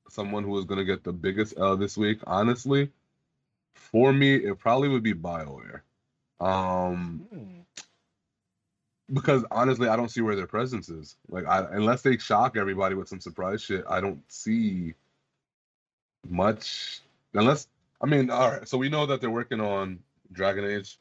someone 0.08 0.42
who 0.44 0.50
was 0.50 0.64
gonna 0.64 0.84
get 0.84 1.04
the 1.04 1.12
biggest 1.12 1.54
L 1.56 1.76
this 1.76 1.96
week, 1.96 2.18
honestly, 2.26 2.90
for 3.74 4.12
me, 4.12 4.34
it 4.34 4.58
probably 4.58 4.88
would 4.88 5.02
be 5.02 5.14
BioWare. 5.14 5.82
Um 6.40 7.26
Hmm. 7.32 7.60
because 9.12 9.44
honestly, 9.50 9.88
I 9.88 9.96
don't 9.96 10.08
see 10.10 10.20
where 10.22 10.36
their 10.36 10.46
presence 10.46 10.88
is. 10.88 11.16
Like, 11.28 11.46
I, 11.46 11.66
unless 11.72 12.02
they 12.02 12.16
shock 12.16 12.56
everybody 12.56 12.94
with 12.94 13.08
some 13.08 13.20
surprise 13.20 13.60
shit, 13.62 13.84
I 13.88 14.00
don't 14.00 14.22
see 14.28 14.94
much. 16.28 17.00
Unless, 17.34 17.68
I 18.00 18.06
mean, 18.06 18.30
all 18.30 18.50
right. 18.52 18.68
So 18.68 18.78
we 18.78 18.88
know 18.88 19.06
that 19.06 19.20
they're 19.20 19.30
working 19.30 19.60
on 19.60 19.98
Dragon 20.32 20.64
Age, 20.64 20.98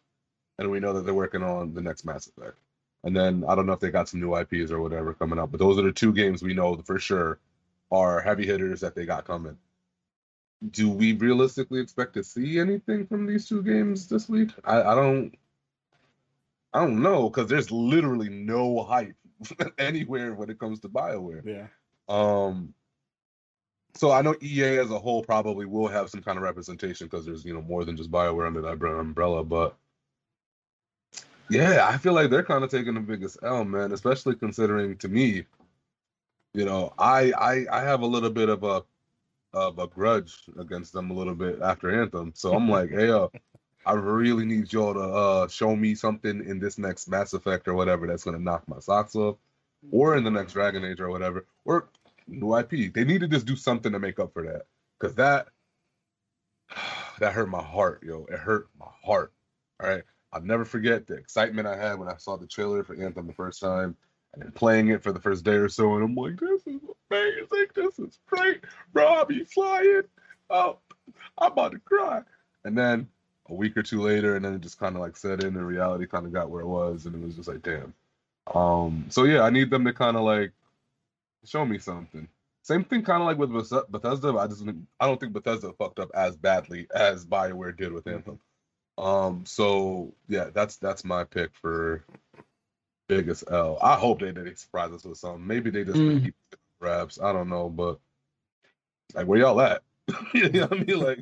and 0.58 0.70
we 0.72 0.80
know 0.80 0.94
that 0.94 1.06
they're 1.06 1.14
working 1.14 1.44
on 1.44 1.74
the 1.74 1.82
next 1.82 2.04
Mass 2.06 2.28
Effect. 2.28 2.58
And 3.04 3.16
then 3.16 3.46
I 3.48 3.56
don't 3.56 3.66
know 3.66 3.74
if 3.74 3.80
they 3.80 3.92
got 3.92 4.10
some 4.10 4.20
new 4.20 4.36
IPs 4.36 4.72
or 4.72 4.82
whatever 4.82 5.14
coming 5.14 5.40
up, 5.40 5.52
but 5.52 5.60
those 5.60 5.78
are 5.78 5.84
the 5.84 5.92
two 5.92 6.14
games 6.14 6.42
we 6.42 6.54
know 6.54 6.76
for 6.86 7.00
sure 7.00 7.40
are 7.92 8.22
heavy 8.22 8.46
hitters 8.46 8.82
that 8.82 8.96
they 8.96 9.06
got 9.06 9.26
coming. 9.26 9.58
Do 10.72 10.90
we 10.90 11.14
realistically 11.14 11.80
expect 11.80 12.14
to 12.16 12.24
see 12.24 12.60
anything 12.60 13.08
from 13.08 13.26
these 13.26 13.48
two 13.48 13.64
games 13.64 14.08
this 14.08 14.28
week? 14.28 14.52
I, 14.66 14.82
I 14.82 14.96
don't. 14.96 15.34
I 16.74 16.82
don't 16.82 17.02
know 17.02 17.30
because 17.30 17.50
there's 17.50 17.72
literally 17.72 18.30
no 18.30 18.84
hype 18.84 19.16
anywhere 19.80 20.36
when 20.36 20.50
it 20.50 20.60
comes 20.60 20.82
to 20.82 20.90
Bioware. 20.90 21.44
Yeah. 21.46 21.68
Um, 22.10 22.74
so 23.96 24.12
I 24.12 24.22
know 24.22 24.36
EA 24.42 24.80
as 24.80 24.92
a 24.92 25.00
whole 25.00 25.24
probably 25.24 25.66
will 25.66 25.88
have 25.88 26.10
some 26.10 26.22
kind 26.22 26.38
of 26.38 26.44
representation 26.44 27.08
because 27.08 27.26
there's 27.26 27.46
you 27.46 27.54
know 27.54 27.62
more 27.62 27.86
than 27.86 27.98
just 27.98 28.12
Bioware 28.12 28.48
under 28.48 28.62
that 28.62 28.84
umbrella, 28.84 29.44
but 29.44 29.78
yeah, 31.50 31.88
I 31.90 31.98
feel 31.98 32.14
like 32.14 32.30
they're 32.30 32.44
kind 32.44 32.64
of 32.64 32.70
taking 32.70 32.94
the 32.94 33.00
biggest 33.00 33.38
L, 33.44 33.66
man. 33.66 33.92
Especially 33.92 34.36
considering 34.36 34.98
to 34.98 35.08
me, 35.08 35.46
you 36.54 36.66
know, 36.66 36.94
I 36.98 37.32
I 37.32 37.66
I 37.72 37.82
have 37.82 38.02
a 38.02 38.06
little 38.06 38.30
bit 38.30 38.50
of 38.50 38.64
a 38.64 38.84
of 39.54 39.80
a 39.80 39.88
grudge 39.88 40.44
against 40.60 40.94
them 40.94 41.10
a 41.10 41.14
little 41.14 41.36
bit 41.36 41.62
after 41.62 42.02
Anthem, 42.02 42.32
so 42.36 42.54
I'm 42.54 42.70
like, 42.78 42.92
hey, 42.92 43.10
uh, 43.10 43.28
I 43.86 43.94
really 43.94 44.46
need 44.46 44.72
y'all 44.72 44.94
to 44.94 45.00
uh 45.00 45.48
show 45.48 45.76
me 45.76 45.96
something 45.96 46.46
in 46.46 46.60
this 46.60 46.78
next 46.78 47.08
Mass 47.08 47.34
Effect 47.34 47.68
or 47.68 47.74
whatever 47.74 48.08
that's 48.08 48.24
gonna 48.24 48.40
knock 48.40 48.68
my 48.68 48.80
socks 48.80 49.16
off, 49.16 49.38
or 49.92 50.18
in 50.18 50.24
the 50.24 50.32
next 50.32 50.54
Dragon 50.54 50.86
Age 50.86 51.00
or 51.00 51.10
whatever, 51.10 51.46
or 51.66 51.90
new 52.28 52.56
IP. 52.58 52.94
They 52.94 53.04
need 53.04 53.22
to 53.22 53.28
just 53.28 53.46
do 53.46 53.56
something 53.56 53.92
to 53.92 54.00
make 54.00 54.20
up 54.20 54.34
for 54.34 54.44
that, 54.44 54.64
because 55.00 55.16
that 55.16 55.48
that 57.20 57.34
hurt 57.34 57.50
my 57.50 57.64
heart, 57.64 58.04
yo. 58.04 58.26
It 58.30 58.40
hurt 58.40 58.70
my 58.80 58.92
heart. 59.04 59.34
All 59.82 59.90
right. 59.90 60.04
I'll 60.32 60.42
never 60.42 60.66
forget 60.66 61.08
the 61.08 61.16
excitement 61.16 61.68
I 61.68 61.76
had 61.76 61.98
when 61.98 62.08
I 62.08 62.18
saw 62.18 62.38
the 62.38 62.48
trailer 62.48 62.84
for 62.84 62.96
Anthem 62.96 63.28
the 63.28 63.34
first 63.34 63.60
time 63.60 63.96
and 64.36 64.54
playing 64.54 64.90
it 64.90 65.02
for 65.02 65.12
the 65.12 65.20
first 65.20 65.44
day 65.44 65.56
or 65.56 65.70
so. 65.70 65.96
And 65.96 66.04
I'm 66.04 66.16
like, 66.16 66.40
this 66.40 66.62
is 66.68 66.82
amazing. 67.10 67.68
This 67.76 68.00
is 68.00 68.20
great. 68.28 68.64
Robbie 68.94 69.44
flying. 69.44 70.04
Oh, 70.50 70.78
I'm 71.38 71.52
about 71.52 71.72
to 71.72 71.80
cry. 71.80 72.22
And 72.64 72.78
then 72.78 73.08
a 73.50 73.54
week 73.54 73.76
or 73.78 73.84
two 73.84 74.02
later, 74.02 74.36
and 74.36 74.46
then 74.46 74.54
it 74.54 74.62
just 74.62 74.80
kind 74.80 74.96
of 74.96 75.02
like 75.02 75.18
set 75.18 75.44
in, 75.44 75.56
and 75.56 75.68
reality 75.68 76.06
kind 76.06 76.26
of 76.26 76.34
got 76.34 76.50
where 76.50 76.62
it 76.62 76.68
was. 76.68 77.06
And 77.06 77.16
it 77.16 77.26
was 77.26 77.36
just 77.36 77.48
like, 77.48 77.64
damn. 77.64 77.94
Um, 78.54 79.06
so 79.10 79.24
yeah, 79.24 79.42
I 79.42 79.50
need 79.50 79.70
them 79.70 79.86
to 79.86 79.94
kind 79.94 80.18
of 80.18 80.24
like 80.24 80.52
show 81.46 81.66
me 81.66 81.80
something. 81.80 82.28
Same 82.62 82.84
thing, 82.84 83.02
kind 83.02 83.22
of 83.22 83.28
like 83.28 83.38
with 83.38 83.52
Bethesda. 83.90 84.38
I 84.38 84.48
just 84.48 84.64
I 85.00 85.08
don't 85.08 85.20
think 85.20 85.34
Bethesda 85.34 85.74
fucked 85.74 86.00
up 86.00 86.12
as 86.14 86.36
badly 86.36 86.88
as 86.94 87.26
Bioware 87.26 87.76
did 87.76 87.92
with 87.92 88.06
Anthem. 88.06 88.40
Um, 89.00 89.46
so 89.46 90.14
yeah, 90.28 90.50
that's 90.54 90.76
that's 90.78 91.06
my 91.06 91.24
pick 91.24 91.52
for 91.54 92.04
biggest 93.08 93.46
L. 93.50 93.78
I 93.82 93.96
hope 93.96 94.20
they 94.20 94.32
didn't 94.32 94.60
surprise 94.60 94.92
us 94.92 95.06
with 95.06 95.18
something. 95.18 95.46
Maybe 95.46 95.70
they 95.70 95.84
just 95.84 95.98
mm. 95.98 96.24
keep 96.24 96.36
raps. 96.80 97.20
I 97.20 97.32
don't 97.32 97.50
know, 97.50 97.70
but 97.70 98.00
like 99.14 99.26
where 99.26 99.40
y'all 99.40 99.62
at? 99.62 99.82
you 100.34 100.50
know 100.50 100.68
what 100.68 100.80
I 100.80 100.84
mean? 100.84 101.00
Like 101.00 101.20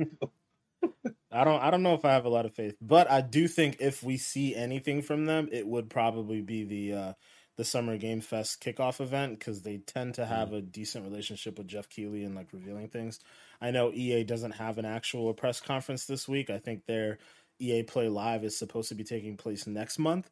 I 1.32 1.44
don't 1.44 1.62
I 1.62 1.70
don't 1.70 1.84
know 1.84 1.94
if 1.94 2.04
I 2.04 2.14
have 2.14 2.26
a 2.26 2.30
lot 2.30 2.46
of 2.46 2.54
faith, 2.54 2.76
but 2.82 3.10
I 3.10 3.22
do 3.22 3.48
think 3.48 3.78
if 3.80 4.02
we 4.02 4.18
see 4.18 4.56
anything 4.56 5.02
from 5.02 5.26
them, 5.26 5.48
it 5.52 5.68
would 5.68 5.90
probably 5.90 6.42
be 6.42 6.64
the 6.64 6.94
uh 6.94 7.14
the 7.58 7.66
Summer 7.66 7.98
Game 7.98 8.22
Fest 8.22 8.64
kickoff 8.64 9.02
event 9.02 9.40
because 9.40 9.64
they 9.64 9.78
tend 9.78 10.14
to 10.16 10.26
have 10.26 10.50
mm. 10.50 10.58
a 10.58 10.62
decent 10.62 11.04
relationship 11.04 11.58
with 11.58 11.68
Geoff 11.68 11.90
Keighley 11.90 12.24
and 12.24 12.36
like 12.36 12.54
revealing 12.54 12.88
things. 12.88 13.20
I 13.60 13.72
know 13.72 13.92
EA 13.92 14.24
doesn't 14.24 14.52
have 14.52 14.78
an 14.78 14.86
actual 14.86 15.34
press 15.34 15.60
conference 15.60 16.06
this 16.06 16.28
week. 16.28 16.50
I 16.50 16.60
think 16.60 16.84
they're 16.86 17.18
EA 17.60 17.84
Play 17.84 18.10
Live 18.10 18.44
is 18.44 18.58
supposed 18.58 18.90
to 18.90 18.96
be 18.96 19.04
taking 19.04 19.38
place 19.38 19.68
next 19.68 20.00
month. 20.00 20.30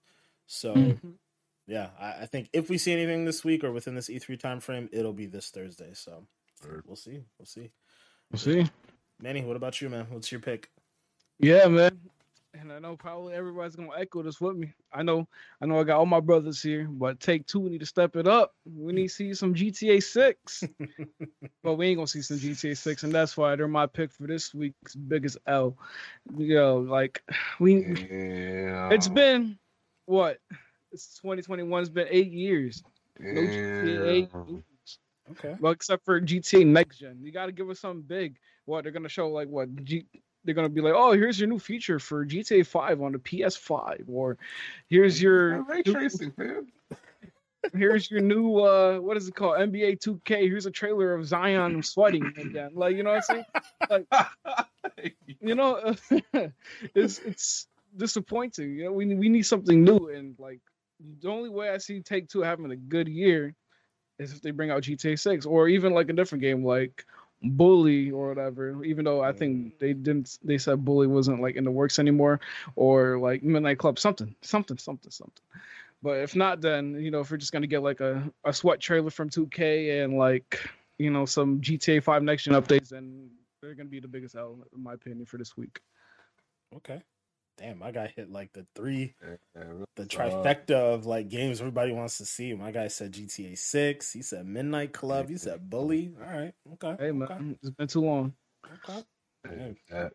So, 0.48 0.75
mm-hmm. 0.75 1.10
yeah, 1.67 1.89
I, 2.00 2.24
I, 2.24 2.25
think 2.27 2.50
if 2.53 2.70
we 2.70 2.77
see 2.77 2.94
anything 2.94 3.25
this 3.25 3.44
week 3.44 3.63
or 3.63 3.72
within 3.72 3.96
this 3.96 4.10
E3 4.10 4.39
timeframe, 4.39 4.89
it'll 4.91 5.13
be 5.13 5.25
this 5.25 5.50
Thursday. 5.50 5.91
So, 5.94 6.24
sure. 6.63 6.84
we'll 6.86 6.96
see. 6.96 7.24
We'll 7.39 7.46
see. 7.46 7.72
We'll 8.32 8.39
see. 8.39 8.70
Manny, 9.20 9.44
what 9.44 9.55
about 9.55 9.82
you, 9.82 9.89
man? 9.89 10.08
What's 10.10 10.32
your 10.32 10.41
pick? 10.41 10.70
Yeah, 11.39 11.67
man 11.67 12.00
and 12.60 12.72
I 12.72 12.80
know 12.80 12.96
probably 12.96 13.34
everybody's 13.34 13.76
gonna 13.76 13.90
echo 13.98 14.22
this 14.22 14.40
with 14.40 14.56
me. 14.56 14.74
I 14.94 15.04
know, 15.04 15.28
I 15.62 15.66
know, 15.66 15.80
I 15.80 15.84
got 15.84 16.00
all 16.00 16.06
my 16.06 16.20
brothers 16.20 16.62
here, 16.62 16.88
but 16.90 17.20
take 17.20 17.46
two, 17.46 17.60
we 17.60 17.70
need 17.70 17.80
to 17.80 17.86
step 17.86 18.16
it 18.16 18.28
up. 18.28 18.54
We 18.66 18.94
need 18.94 19.08
to 19.08 19.14
see 19.14 19.34
some 19.34 19.54
GTA 19.54 20.02
Six, 20.02 20.64
but 21.64 21.76
we 21.76 21.88
ain't 21.88 21.98
gonna 21.98 22.08
see 22.08 22.22
some 22.22 22.38
GTA 22.38 22.78
Six, 22.78 23.04
and 23.04 23.14
that's 23.14 23.38
why 23.38 23.56
they're 23.56 23.68
my 23.68 23.88
pick 23.88 24.12
for 24.12 24.28
this 24.28 24.54
week's 24.54 24.96
biggest 24.96 25.38
L. 25.48 25.78
You 26.36 26.56
know, 26.56 26.78
like 26.78 27.22
we, 27.60 27.76
yeah. 27.76 28.90
it's 28.92 29.08
been 29.08 29.58
what? 30.06 30.40
It's 30.92 31.20
2021. 31.20 31.82
It's 31.82 31.90
been 31.90 32.08
eight 32.10 32.32
years. 32.32 32.84
No 33.20 33.42
GTA. 33.42 34.64
Okay. 35.32 35.56
Well, 35.60 35.72
except 35.72 36.06
for 36.06 36.22
GTA 36.22 36.66
Next 36.68 37.00
Gen, 37.00 37.18
you 37.22 37.32
got 37.32 37.48
to 37.48 37.52
give 37.52 37.70
us 37.70 37.80
something 37.80 38.04
big. 38.04 38.38
What 38.66 38.84
they're 38.84 38.92
gonna 38.92 39.10
show, 39.10 39.30
like 39.30 39.48
what 39.48 39.76
G- 39.84 40.06
they're 40.46 40.56
gonna 40.56 40.70
be 40.70 40.82
like, 40.82 40.94
oh, 40.96 41.12
here's 41.12 41.40
your 41.40 41.50
new 41.50 41.60
feature 41.60 42.00
for 42.00 42.25
GTA 42.25 42.66
5 42.66 43.02
on 43.02 43.12
the 43.12 43.20
PS5, 43.20 44.06
or 44.08 44.38
here's 44.88 45.22
your 45.22 45.64
ray 45.64 45.84
tracing, 45.84 46.34
man. 46.38 46.68
Here's 47.74 48.12
your 48.12 48.22
new 48.22 48.60
uh, 48.60 49.00
what 49.00 49.18
is 49.18 49.28
it 49.28 49.36
called? 49.36 49.58
NBA 49.58 50.00
2K. 50.00 50.42
Here's 50.42 50.68
a 50.68 50.72
trailer 50.72 51.16
of 51.16 51.25
Zion 51.25 51.82
sweating 51.82 52.32
again. 52.38 52.70
Like, 52.75 52.96
you 52.96 53.02
know 53.02 53.10
what 53.10 53.24
I'm 53.30 53.46
saying? 53.90 54.06
Like, 55.00 55.16
you 55.42 55.56
know, 55.56 55.96
it's 56.94 57.18
it's 57.20 57.68
disappointing. 57.98 58.78
You 58.78 58.84
know, 58.86 58.92
we 58.92 59.16
we 59.16 59.30
need 59.30 59.48
something 59.48 59.84
new, 59.84 60.10
and 60.10 60.36
like 60.38 60.60
the 61.22 61.30
only 61.30 61.50
way 61.50 61.70
I 61.70 61.80
see 61.80 62.02
Take 62.02 62.30
Two 62.30 62.42
having 62.42 62.70
a 62.72 62.75
good 62.75 63.08
year 63.08 63.56
is 64.20 64.32
if 64.32 64.42
they 64.42 64.52
bring 64.52 64.72
out 64.72 64.84
GTA 64.84 65.20
6 65.20 65.46
or 65.46 65.68
even 65.68 65.94
like 65.94 66.10
a 66.10 66.14
different 66.14 66.42
game 66.42 66.64
like 66.64 67.06
bully 67.52 68.12
or 68.12 68.30
whatever 68.30 68.84
even 68.84 69.06
though 69.06 69.22
i 69.22 69.32
think 69.32 69.58
mm. 69.58 69.80
they 69.80 69.94
didn't 69.94 70.38
they 70.44 70.58
said 70.58 70.84
bully 70.84 71.08
wasn't 71.08 71.42
like 71.42 71.56
in 71.56 71.64
the 71.64 71.72
works 71.72 72.00
anymore 72.00 72.40
or 72.75 73.20
like 73.20 73.44
midnight 73.44 73.78
club 73.78 74.00
something 74.00 74.36
something 74.42 74.78
something 74.78 75.12
something. 75.12 75.44
But 76.02 76.20
if 76.20 76.36
not 76.36 76.62
then 76.62 77.02
you 77.02 77.10
know 77.10 77.22
if 77.22 77.32
we're 77.32 77.38
just 77.38 77.52
gonna 77.52 77.68
get 77.68 77.82
like 77.82 78.00
a, 78.00 78.32
a 78.44 78.54
sweat 78.54 78.80
trailer 78.80 79.10
from 79.10 79.30
2k 79.30 80.04
and 80.04 80.18
like 80.18 80.70
you 81.00 81.10
know 81.10 81.25
some 81.25 81.62
gta 81.62 82.04
5 82.04 82.24
next 82.24 82.44
gen 82.44 82.54
updates 82.54 82.90
then 82.90 83.32
they're 83.62 83.74
gonna 83.74 83.90
be 83.90 84.00
the 84.00 84.08
biggest 84.08 84.36
L 84.36 84.60
in 84.75 84.84
my 84.84 84.94
opinion 84.94 85.25
for 85.25 85.38
this 85.38 85.58
week. 85.58 85.80
Okay 86.75 87.02
damn, 87.58 87.80
my 87.80 87.92
guy 87.92 88.12
hit 88.16 88.32
like 88.32 88.54
the 88.54 88.66
three, 88.76 89.16
the 89.96 90.06
trifecta 90.06 90.72
of 90.72 91.06
like 91.06 91.30
games 91.30 91.60
everybody 91.60 91.92
wants 91.92 92.18
to 92.20 92.26
see. 92.26 92.54
My 92.54 92.72
guy 92.72 92.88
said 92.88 93.14
GTA 93.14 93.58
Six. 93.58 94.12
He 94.12 94.22
said 94.22 94.46
Midnight 94.46 94.94
Club. 94.94 95.30
He 95.30 95.38
said 95.38 95.70
Bully. 95.70 96.12
All 96.20 96.38
right, 96.38 96.54
okay. 96.74 96.96
Hey 97.00 97.12
man, 97.12 97.32
okay. 97.32 97.58
it's 97.62 97.72
been 97.72 97.88
too 97.88 98.02
long. 98.02 98.34
Okay. 98.88 99.04
Yeah. 99.92 100.10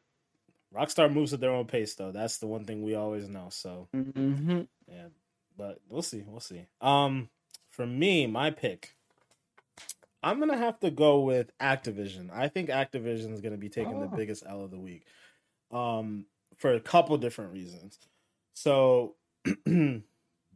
Rockstar 0.74 1.12
moves 1.12 1.32
at 1.32 1.40
their 1.40 1.50
own 1.50 1.66
pace, 1.66 1.94
though. 1.94 2.12
That's 2.12 2.38
the 2.38 2.46
one 2.46 2.64
thing 2.64 2.82
we 2.82 2.94
always 2.94 3.28
know. 3.28 3.48
So, 3.50 3.88
mm-hmm. 3.94 4.62
yeah, 4.88 5.06
but 5.56 5.80
we'll 5.88 6.02
see. 6.02 6.22
We'll 6.26 6.40
see. 6.40 6.66
Um, 6.80 7.28
for 7.68 7.86
me, 7.86 8.26
my 8.26 8.50
pick. 8.50 8.94
I'm 10.22 10.38
gonna 10.38 10.58
have 10.58 10.78
to 10.80 10.90
go 10.90 11.20
with 11.20 11.50
Activision. 11.58 12.30
I 12.32 12.48
think 12.48 12.68
Activision 12.68 13.32
is 13.32 13.40
gonna 13.40 13.56
be 13.56 13.70
taking 13.70 13.96
oh. 13.96 14.00
the 14.02 14.16
biggest 14.16 14.44
L 14.46 14.62
of 14.62 14.70
the 14.70 14.78
week. 14.78 15.06
Um, 15.72 16.26
for 16.60 16.74
a 16.74 16.80
couple 16.80 17.16
different 17.16 17.52
reasons. 17.52 17.98
So, 18.52 19.16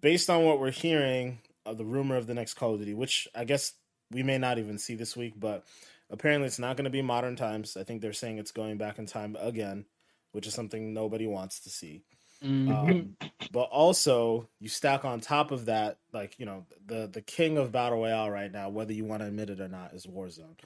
based 0.01 0.31
on 0.31 0.45
what 0.45 0.61
we're 0.61 0.71
hearing 0.71 1.39
of 1.65 1.79
the 1.79 1.85
rumor 1.85 2.17
of 2.17 2.27
the 2.27 2.35
next 2.35 2.55
Call 2.55 2.75
of 2.75 2.79
Duty, 2.79 2.93
which 2.93 3.27
I 3.35 3.45
guess 3.45 3.73
we 4.11 4.23
may 4.23 4.37
not 4.37 4.59
even 4.59 4.79
see 4.79 4.95
this 4.95 5.17
week, 5.17 5.33
but 5.35 5.65
apparently 6.11 6.47
it's 6.47 6.59
not 6.59 6.77
going 6.77 6.85
to 6.85 6.91
be 6.91 7.01
modern 7.01 7.37
times. 7.37 7.77
I 7.77 7.85
think 7.85 8.03
they're 8.03 8.13
saying 8.13 8.37
it's 8.37 8.53
going 8.53 8.77
back 8.77 8.99
in 8.99 9.07
time 9.07 9.35
again, 9.41 9.87
which 10.33 10.47
is 10.47 10.53
something 10.53 10.93
nobody 10.93 11.27
wants 11.27 11.61
to 11.61 11.71
see. 11.71 12.03
Mm-hmm. 12.45 12.71
Um, 12.71 13.17
but 13.51 13.71
also, 13.71 14.51
you 14.61 14.69
stack 14.69 15.07
on 15.07 15.21
top 15.21 15.51
of 15.51 15.67
that, 15.67 15.97
like 16.13 16.39
you 16.39 16.45
know, 16.45 16.67
the 16.85 17.09
the 17.11 17.23
king 17.23 17.57
of 17.57 17.73
battle 17.73 18.01
royale 18.01 18.31
right 18.31 18.53
now, 18.53 18.69
whether 18.69 18.93
you 18.93 19.07
want 19.07 19.23
to 19.23 19.29
admit 19.29 19.49
it 19.49 19.61
or 19.61 19.69
not, 19.69 19.95
is 19.95 20.05
Warzone. 20.05 20.59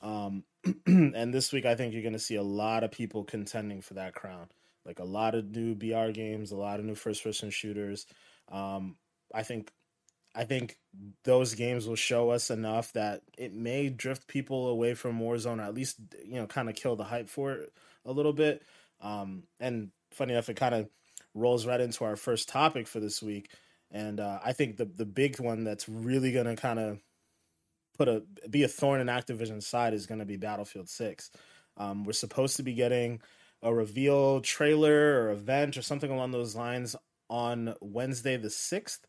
Um, 0.00 0.44
and 0.86 1.34
this 1.34 1.52
week, 1.52 1.66
I 1.66 1.74
think 1.74 1.92
you're 1.92 2.02
going 2.02 2.12
to 2.12 2.20
see 2.20 2.36
a 2.36 2.42
lot 2.42 2.84
of 2.84 2.92
people 2.92 3.24
contending 3.24 3.80
for 3.80 3.94
that 3.94 4.14
crown 4.14 4.46
like 4.86 5.00
a 5.00 5.04
lot 5.04 5.34
of 5.34 5.50
new 5.50 5.74
BR 5.74 6.12
games, 6.12 6.52
a 6.52 6.56
lot 6.56 6.78
of 6.78 6.86
new 6.86 6.94
first 6.94 7.22
person 7.24 7.50
shooters. 7.50 8.06
Um, 8.50 8.96
I 9.34 9.42
think 9.42 9.70
I 10.34 10.44
think 10.44 10.76
those 11.24 11.54
games 11.54 11.88
will 11.88 11.96
show 11.96 12.30
us 12.30 12.50
enough 12.50 12.92
that 12.92 13.22
it 13.38 13.54
may 13.54 13.88
drift 13.88 14.28
people 14.28 14.68
away 14.68 14.94
from 14.94 15.18
Warzone, 15.18 15.58
or 15.58 15.62
at 15.62 15.74
least 15.74 15.98
you 16.24 16.34
know, 16.34 16.46
kind 16.46 16.68
of 16.68 16.76
kill 16.76 16.94
the 16.94 17.04
hype 17.04 17.28
for 17.28 17.52
it 17.52 17.72
a 18.04 18.12
little 18.12 18.34
bit. 18.34 18.62
Um, 19.00 19.44
and 19.58 19.90
funny 20.12 20.34
enough, 20.34 20.48
it 20.48 20.56
kind 20.56 20.74
of 20.74 20.88
rolls 21.34 21.66
right 21.66 21.80
into 21.80 22.04
our 22.04 22.16
first 22.16 22.48
topic 22.48 22.86
for 22.86 23.00
this 23.00 23.22
week. 23.22 23.50
And 23.90 24.20
uh, 24.20 24.38
I 24.44 24.52
think 24.52 24.76
the 24.76 24.84
the 24.84 25.06
big 25.06 25.40
one 25.40 25.64
that's 25.64 25.88
really 25.88 26.32
gonna 26.32 26.56
kind 26.56 26.78
of 26.78 27.00
put 27.96 28.08
a 28.08 28.22
be 28.48 28.62
a 28.62 28.68
thorn 28.68 29.00
in 29.00 29.06
Activision's 29.06 29.66
side 29.66 29.94
is 29.94 30.06
gonna 30.06 30.26
be 30.26 30.36
Battlefield 30.36 30.88
Six. 30.88 31.30
Um, 31.78 32.04
we're 32.04 32.12
supposed 32.12 32.56
to 32.56 32.62
be 32.62 32.74
getting 32.74 33.20
a 33.66 33.74
reveal 33.74 34.40
trailer 34.40 35.22
or 35.22 35.30
event 35.30 35.76
or 35.76 35.82
something 35.82 36.10
along 36.10 36.30
those 36.30 36.54
lines 36.54 36.94
on 37.28 37.74
Wednesday 37.80 38.36
the 38.36 38.48
6th. 38.48 39.00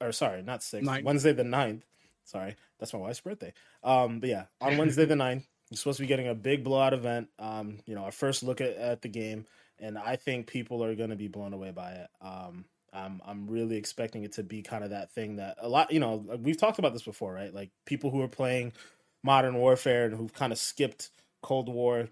Or 0.00 0.12
sorry, 0.12 0.42
not 0.42 0.60
6th. 0.60 0.82
Ninth. 0.82 1.04
Wednesday 1.04 1.32
the 1.32 1.42
9th. 1.42 1.82
Sorry, 2.24 2.56
that's 2.78 2.92
my 2.92 2.98
wife's 2.98 3.20
birthday. 3.20 3.54
Um, 3.82 4.20
but 4.20 4.28
yeah, 4.28 4.44
on 4.60 4.76
Wednesday 4.78 5.06
the 5.06 5.14
9th, 5.14 5.44
you're 5.70 5.78
supposed 5.78 5.96
to 5.96 6.02
be 6.02 6.06
getting 6.06 6.28
a 6.28 6.34
big 6.34 6.64
blowout 6.64 6.92
event. 6.92 7.28
Um, 7.38 7.78
you 7.86 7.94
know, 7.94 8.04
our 8.04 8.12
first 8.12 8.42
look 8.42 8.60
at, 8.60 8.76
at 8.76 9.00
the 9.00 9.08
game, 9.08 9.46
and 9.78 9.96
I 9.96 10.16
think 10.16 10.48
people 10.48 10.84
are 10.84 10.94
going 10.94 11.10
to 11.10 11.16
be 11.16 11.28
blown 11.28 11.54
away 11.54 11.70
by 11.70 11.92
it. 11.92 12.08
Um, 12.20 12.66
I'm 12.92 13.22
I'm 13.26 13.46
really 13.46 13.76
expecting 13.76 14.22
it 14.24 14.32
to 14.32 14.42
be 14.42 14.60
kind 14.60 14.84
of 14.84 14.90
that 14.90 15.12
thing 15.12 15.36
that 15.36 15.56
a 15.60 15.68
lot, 15.68 15.90
you 15.92 16.00
know, 16.00 16.24
we've 16.42 16.58
talked 16.58 16.78
about 16.78 16.92
this 16.92 17.02
before, 17.02 17.32
right? 17.32 17.54
Like 17.54 17.70
people 17.86 18.10
who 18.10 18.20
are 18.20 18.28
playing 18.28 18.74
Modern 19.22 19.54
Warfare 19.54 20.04
and 20.06 20.14
who've 20.14 20.32
kind 20.32 20.52
of 20.52 20.58
skipped 20.58 21.10
Cold 21.42 21.68
War, 21.68 22.08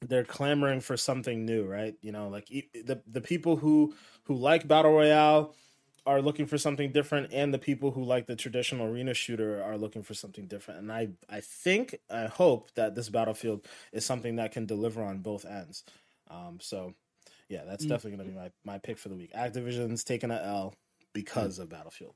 they're 0.00 0.24
clamoring 0.24 0.80
for 0.80 0.96
something 0.96 1.44
new, 1.44 1.64
right? 1.64 1.94
You 2.02 2.12
know, 2.12 2.28
like 2.28 2.48
the 2.48 3.02
the 3.06 3.20
people 3.20 3.56
who 3.56 3.94
who 4.24 4.34
like 4.34 4.68
battle 4.68 4.92
royale 4.92 5.54
are 6.06 6.22
looking 6.22 6.46
for 6.46 6.56
something 6.56 6.92
different 6.92 7.32
and 7.32 7.52
the 7.52 7.58
people 7.58 7.90
who 7.90 8.04
like 8.04 8.26
the 8.26 8.36
traditional 8.36 8.86
arena 8.86 9.12
shooter 9.12 9.62
are 9.62 9.76
looking 9.76 10.02
for 10.02 10.14
something 10.14 10.46
different. 10.46 10.80
And 10.80 10.92
i 10.92 11.08
i 11.28 11.40
think 11.40 11.96
i 12.10 12.26
hope 12.26 12.70
that 12.74 12.94
this 12.94 13.08
battlefield 13.08 13.66
is 13.92 14.06
something 14.06 14.36
that 14.36 14.52
can 14.52 14.66
deliver 14.66 15.02
on 15.02 15.18
both 15.18 15.44
ends. 15.44 15.82
Um 16.30 16.58
so 16.60 16.94
yeah 17.48 17.64
that's 17.64 17.84
mm. 17.84 17.88
definitely 17.88 18.18
going 18.18 18.28
to 18.28 18.34
be 18.34 18.38
my 18.38 18.50
my 18.64 18.78
pick 18.78 18.98
for 18.98 19.08
the 19.08 19.16
week. 19.16 19.32
Activision's 19.34 20.04
taking 20.04 20.30
a 20.30 20.40
l 20.40 20.74
because 21.12 21.58
mm. 21.58 21.62
of 21.62 21.70
battlefield. 21.70 22.14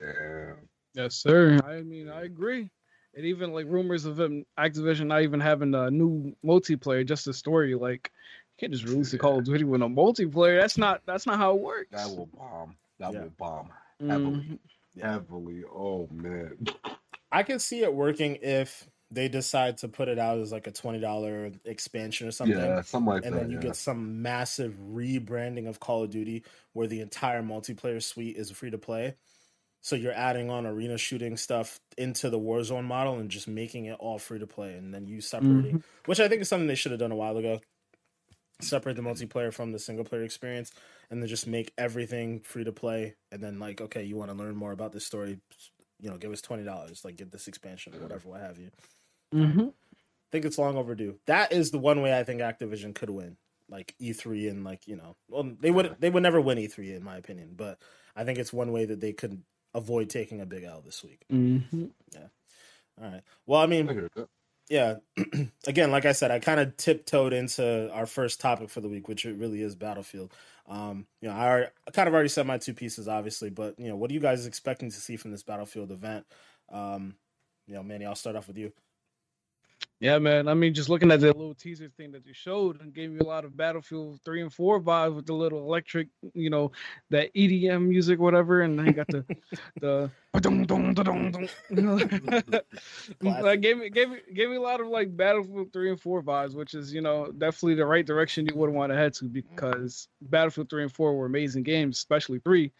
Yeah. 0.00 0.54
Yes 0.94 1.14
sir. 1.14 1.60
I 1.64 1.82
mean 1.82 2.08
i 2.08 2.22
agree 2.22 2.70
and 3.14 3.24
even 3.24 3.52
like 3.52 3.66
rumors 3.66 4.04
of 4.04 4.18
him 4.20 4.44
activision 4.58 5.06
not 5.06 5.22
even 5.22 5.40
having 5.40 5.74
a 5.74 5.90
new 5.90 6.34
multiplayer 6.44 7.06
just 7.06 7.26
a 7.26 7.32
story 7.32 7.74
like 7.74 8.10
you 8.58 8.66
can't 8.66 8.72
just 8.72 8.84
release 8.84 9.12
a 9.12 9.18
Call 9.18 9.38
of 9.38 9.44
Duty 9.44 9.64
with 9.64 9.82
a 9.82 9.86
multiplayer. 9.86 10.60
That's 10.60 10.76
not 10.76 11.02
that's 11.06 11.26
not 11.26 11.38
how 11.38 11.54
it 11.54 11.60
works. 11.60 11.90
That 11.92 12.08
will 12.08 12.26
bomb. 12.26 12.76
That 12.98 13.12
yeah. 13.12 13.22
will 13.22 13.32
bomb 13.38 13.70
heavily. 14.00 14.40
Mm-hmm. 14.40 15.00
Heavily. 15.00 15.62
Oh 15.64 16.08
man. 16.10 16.56
I 17.30 17.44
can 17.44 17.60
see 17.60 17.82
it 17.82 17.94
working 17.94 18.38
if 18.42 18.88
they 19.10 19.28
decide 19.28 19.78
to 19.78 19.88
put 19.88 20.08
it 20.08 20.18
out 20.18 20.38
as 20.38 20.50
like 20.50 20.66
a 20.66 20.72
twenty 20.72 20.98
dollar 20.98 21.52
expansion 21.64 22.26
or 22.26 22.32
something. 22.32 22.58
Yeah, 22.58 22.82
something 22.82 23.14
like 23.14 23.24
and 23.24 23.34
that. 23.34 23.42
And 23.42 23.46
then 23.46 23.50
you 23.50 23.58
yeah. 23.58 23.68
get 23.68 23.76
some 23.76 24.22
massive 24.22 24.74
rebranding 24.92 25.68
of 25.68 25.78
Call 25.78 26.02
of 26.02 26.10
Duty 26.10 26.42
where 26.72 26.88
the 26.88 27.00
entire 27.00 27.42
multiplayer 27.42 28.02
suite 28.02 28.36
is 28.36 28.50
free 28.50 28.70
to 28.70 28.78
play. 28.78 29.14
So 29.80 29.96
you're 29.96 30.12
adding 30.12 30.50
on 30.50 30.66
arena 30.66 30.98
shooting 30.98 31.36
stuff 31.36 31.78
into 31.96 32.30
the 32.30 32.38
Warzone 32.38 32.84
model 32.84 33.18
and 33.18 33.30
just 33.30 33.46
making 33.46 33.86
it 33.86 33.96
all 34.00 34.18
free 34.18 34.38
to 34.38 34.46
play, 34.46 34.74
and 34.74 34.92
then 34.92 35.06
you 35.06 35.20
separating, 35.20 35.78
mm-hmm. 35.78 36.00
which 36.06 36.20
I 36.20 36.28
think 36.28 36.42
is 36.42 36.48
something 36.48 36.66
they 36.66 36.74
should 36.74 36.92
have 36.92 37.00
done 37.00 37.12
a 37.12 37.16
while 37.16 37.36
ago. 37.36 37.60
Separate 38.60 38.96
the 38.96 39.02
multiplayer 39.02 39.54
from 39.54 39.70
the 39.70 39.78
single 39.78 40.04
player 40.04 40.24
experience 40.24 40.72
and 41.10 41.22
then 41.22 41.28
just 41.28 41.46
make 41.46 41.72
everything 41.78 42.40
free 42.40 42.64
to 42.64 42.72
play 42.72 43.14
and 43.32 43.42
then 43.42 43.58
like 43.58 43.80
okay 43.80 44.04
you 44.04 44.16
want 44.16 44.30
to 44.30 44.36
learn 44.36 44.56
more 44.56 44.72
about 44.72 44.92
this 44.92 45.04
story 45.06 45.38
you 46.00 46.10
know 46.10 46.16
give 46.16 46.32
us 46.32 46.40
$20 46.40 47.04
like 47.04 47.16
get 47.16 47.32
this 47.32 47.48
expansion 47.48 47.94
or 47.94 48.00
whatever 48.00 48.28
what 48.28 48.40
have 48.40 48.58
you 48.58 48.70
mm-hmm. 49.34 49.60
i 49.60 50.30
think 50.30 50.44
it's 50.44 50.58
long 50.58 50.76
overdue 50.76 51.18
that 51.26 51.52
is 51.52 51.70
the 51.70 51.78
one 51.78 52.02
way 52.02 52.16
i 52.16 52.22
think 52.22 52.40
activision 52.40 52.94
could 52.94 53.10
win 53.10 53.36
like 53.70 53.94
e3 54.00 54.50
and 54.50 54.64
like 54.64 54.86
you 54.86 54.96
know 54.96 55.16
well 55.28 55.50
they 55.60 55.70
would 55.70 55.96
they 55.98 56.10
would 56.10 56.22
never 56.22 56.40
win 56.40 56.58
e3 56.58 56.96
in 56.96 57.04
my 57.04 57.16
opinion 57.16 57.52
but 57.56 57.78
i 58.16 58.24
think 58.24 58.38
it's 58.38 58.52
one 58.52 58.72
way 58.72 58.84
that 58.84 59.00
they 59.00 59.12
could 59.12 59.42
avoid 59.78 60.10
taking 60.10 60.40
a 60.40 60.46
big 60.46 60.64
l 60.64 60.82
this 60.84 61.02
week 61.02 61.24
mm-hmm. 61.32 61.86
yeah 62.12 62.26
all 63.00 63.10
right 63.10 63.22
well 63.46 63.60
i 63.60 63.66
mean 63.66 64.08
yeah 64.68 64.96
again 65.66 65.90
like 65.90 66.04
i 66.04 66.12
said 66.12 66.30
i 66.30 66.38
kind 66.38 66.60
of 66.60 66.76
tiptoed 66.76 67.32
into 67.32 67.90
our 67.92 68.06
first 68.06 68.40
topic 68.40 68.68
for 68.68 68.80
the 68.80 68.88
week 68.88 69.08
which 69.08 69.24
it 69.24 69.36
really 69.36 69.62
is 69.62 69.74
battlefield 69.74 70.32
um, 70.68 71.06
you 71.22 71.28
know, 71.28 71.34
I, 71.34 71.68
I, 71.86 71.90
kind 71.92 72.08
of 72.08 72.14
already 72.14 72.28
said 72.28 72.46
my 72.46 72.58
two 72.58 72.74
pieces, 72.74 73.08
obviously, 73.08 73.48
but 73.48 73.78
you 73.78 73.88
know, 73.88 73.96
what 73.96 74.10
are 74.10 74.14
you 74.14 74.20
guys 74.20 74.46
expecting 74.46 74.90
to 74.90 74.96
see 74.96 75.16
from 75.16 75.30
this 75.30 75.42
Battlefield 75.42 75.90
event? 75.90 76.26
Um, 76.70 77.14
you 77.66 77.74
know, 77.74 77.82
Manny, 77.82 78.04
I'll 78.04 78.14
start 78.14 78.36
off 78.36 78.48
with 78.48 78.58
you. 78.58 78.72
Yeah, 80.00 80.18
man. 80.18 80.46
I 80.46 80.54
mean, 80.54 80.74
just 80.74 80.88
looking 80.88 81.10
at 81.10 81.20
that 81.20 81.36
little 81.36 81.54
teaser 81.54 81.90
thing 81.96 82.12
that 82.12 82.24
you 82.24 82.32
showed 82.32 82.80
and 82.80 82.94
gave 82.94 83.10
me 83.10 83.18
a 83.18 83.24
lot 83.24 83.44
of 83.44 83.56
Battlefield 83.56 84.20
three 84.24 84.42
and 84.42 84.52
four 84.52 84.80
vibes 84.80 85.16
with 85.16 85.26
the 85.26 85.32
little 85.32 85.58
electric, 85.58 86.06
you 86.34 86.50
know, 86.50 86.70
that 87.10 87.30
EDM 87.34 87.88
music, 87.88 88.20
whatever, 88.20 88.60
and 88.60 88.78
then 88.78 88.86
you 88.86 88.92
got 88.92 89.08
the 89.08 89.24
the 89.80 90.08
like 93.22 93.60
gave 93.60 93.78
me 93.78 93.90
gave 93.90 94.10
me 94.10 94.18
gave 94.32 94.50
me 94.50 94.56
a 94.56 94.60
lot 94.60 94.80
of 94.80 94.86
like 94.86 95.16
Battlefield 95.16 95.72
three 95.72 95.90
and 95.90 96.00
four 96.00 96.22
vibes, 96.22 96.54
which 96.54 96.74
is 96.74 96.94
you 96.94 97.00
know 97.00 97.32
definitely 97.32 97.74
the 97.74 97.86
right 97.86 98.06
direction 98.06 98.46
you 98.46 98.54
would 98.54 98.70
want 98.70 98.92
to 98.92 98.96
head 98.96 99.14
to 99.14 99.24
because 99.24 100.06
Battlefield 100.22 100.70
three 100.70 100.84
and 100.84 100.92
four 100.92 101.16
were 101.16 101.26
amazing 101.26 101.64
games, 101.64 101.96
especially 101.96 102.38
three, 102.38 102.70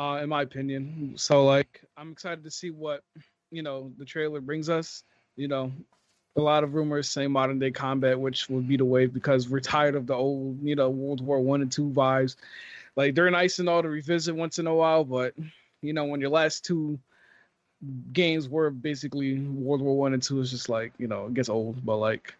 uh, 0.00 0.18
in 0.20 0.28
my 0.28 0.42
opinion. 0.42 1.14
So 1.16 1.44
like, 1.44 1.84
I'm 1.96 2.10
excited 2.10 2.42
to 2.42 2.50
see 2.50 2.70
what 2.70 3.04
you 3.52 3.62
know 3.62 3.92
the 3.98 4.04
trailer 4.04 4.40
brings 4.40 4.68
us 4.68 5.04
you 5.36 5.48
know, 5.48 5.72
a 6.36 6.40
lot 6.40 6.64
of 6.64 6.74
rumors 6.74 7.08
saying 7.08 7.30
modern 7.30 7.58
day 7.58 7.70
combat, 7.70 8.18
which 8.18 8.48
would 8.48 8.66
be 8.66 8.76
the 8.76 8.84
wave 8.84 9.12
because 9.12 9.48
we're 9.48 9.60
tired 9.60 9.94
of 9.94 10.06
the 10.06 10.14
old, 10.14 10.60
you 10.62 10.74
know, 10.74 10.90
World 10.90 11.20
War 11.20 11.40
One 11.40 11.62
and 11.62 11.70
two 11.70 11.90
vibes. 11.90 12.36
Like 12.96 13.14
they're 13.14 13.30
nice 13.30 13.58
and 13.58 13.68
all 13.68 13.82
to 13.82 13.88
revisit 13.88 14.34
once 14.34 14.58
in 14.58 14.66
a 14.66 14.74
while, 14.74 15.04
but 15.04 15.34
you 15.82 15.92
know, 15.92 16.04
when 16.04 16.20
your 16.20 16.30
last 16.30 16.64
two 16.64 16.98
games 18.12 18.48
were 18.48 18.70
basically 18.70 19.38
World 19.38 19.82
War 19.82 19.96
One 19.96 20.14
and 20.14 20.22
two, 20.22 20.40
it's 20.40 20.50
just 20.50 20.68
like 20.68 20.92
you 20.98 21.06
know, 21.06 21.26
it 21.26 21.34
gets 21.34 21.48
old. 21.48 21.84
But 21.84 21.96
like, 21.96 22.34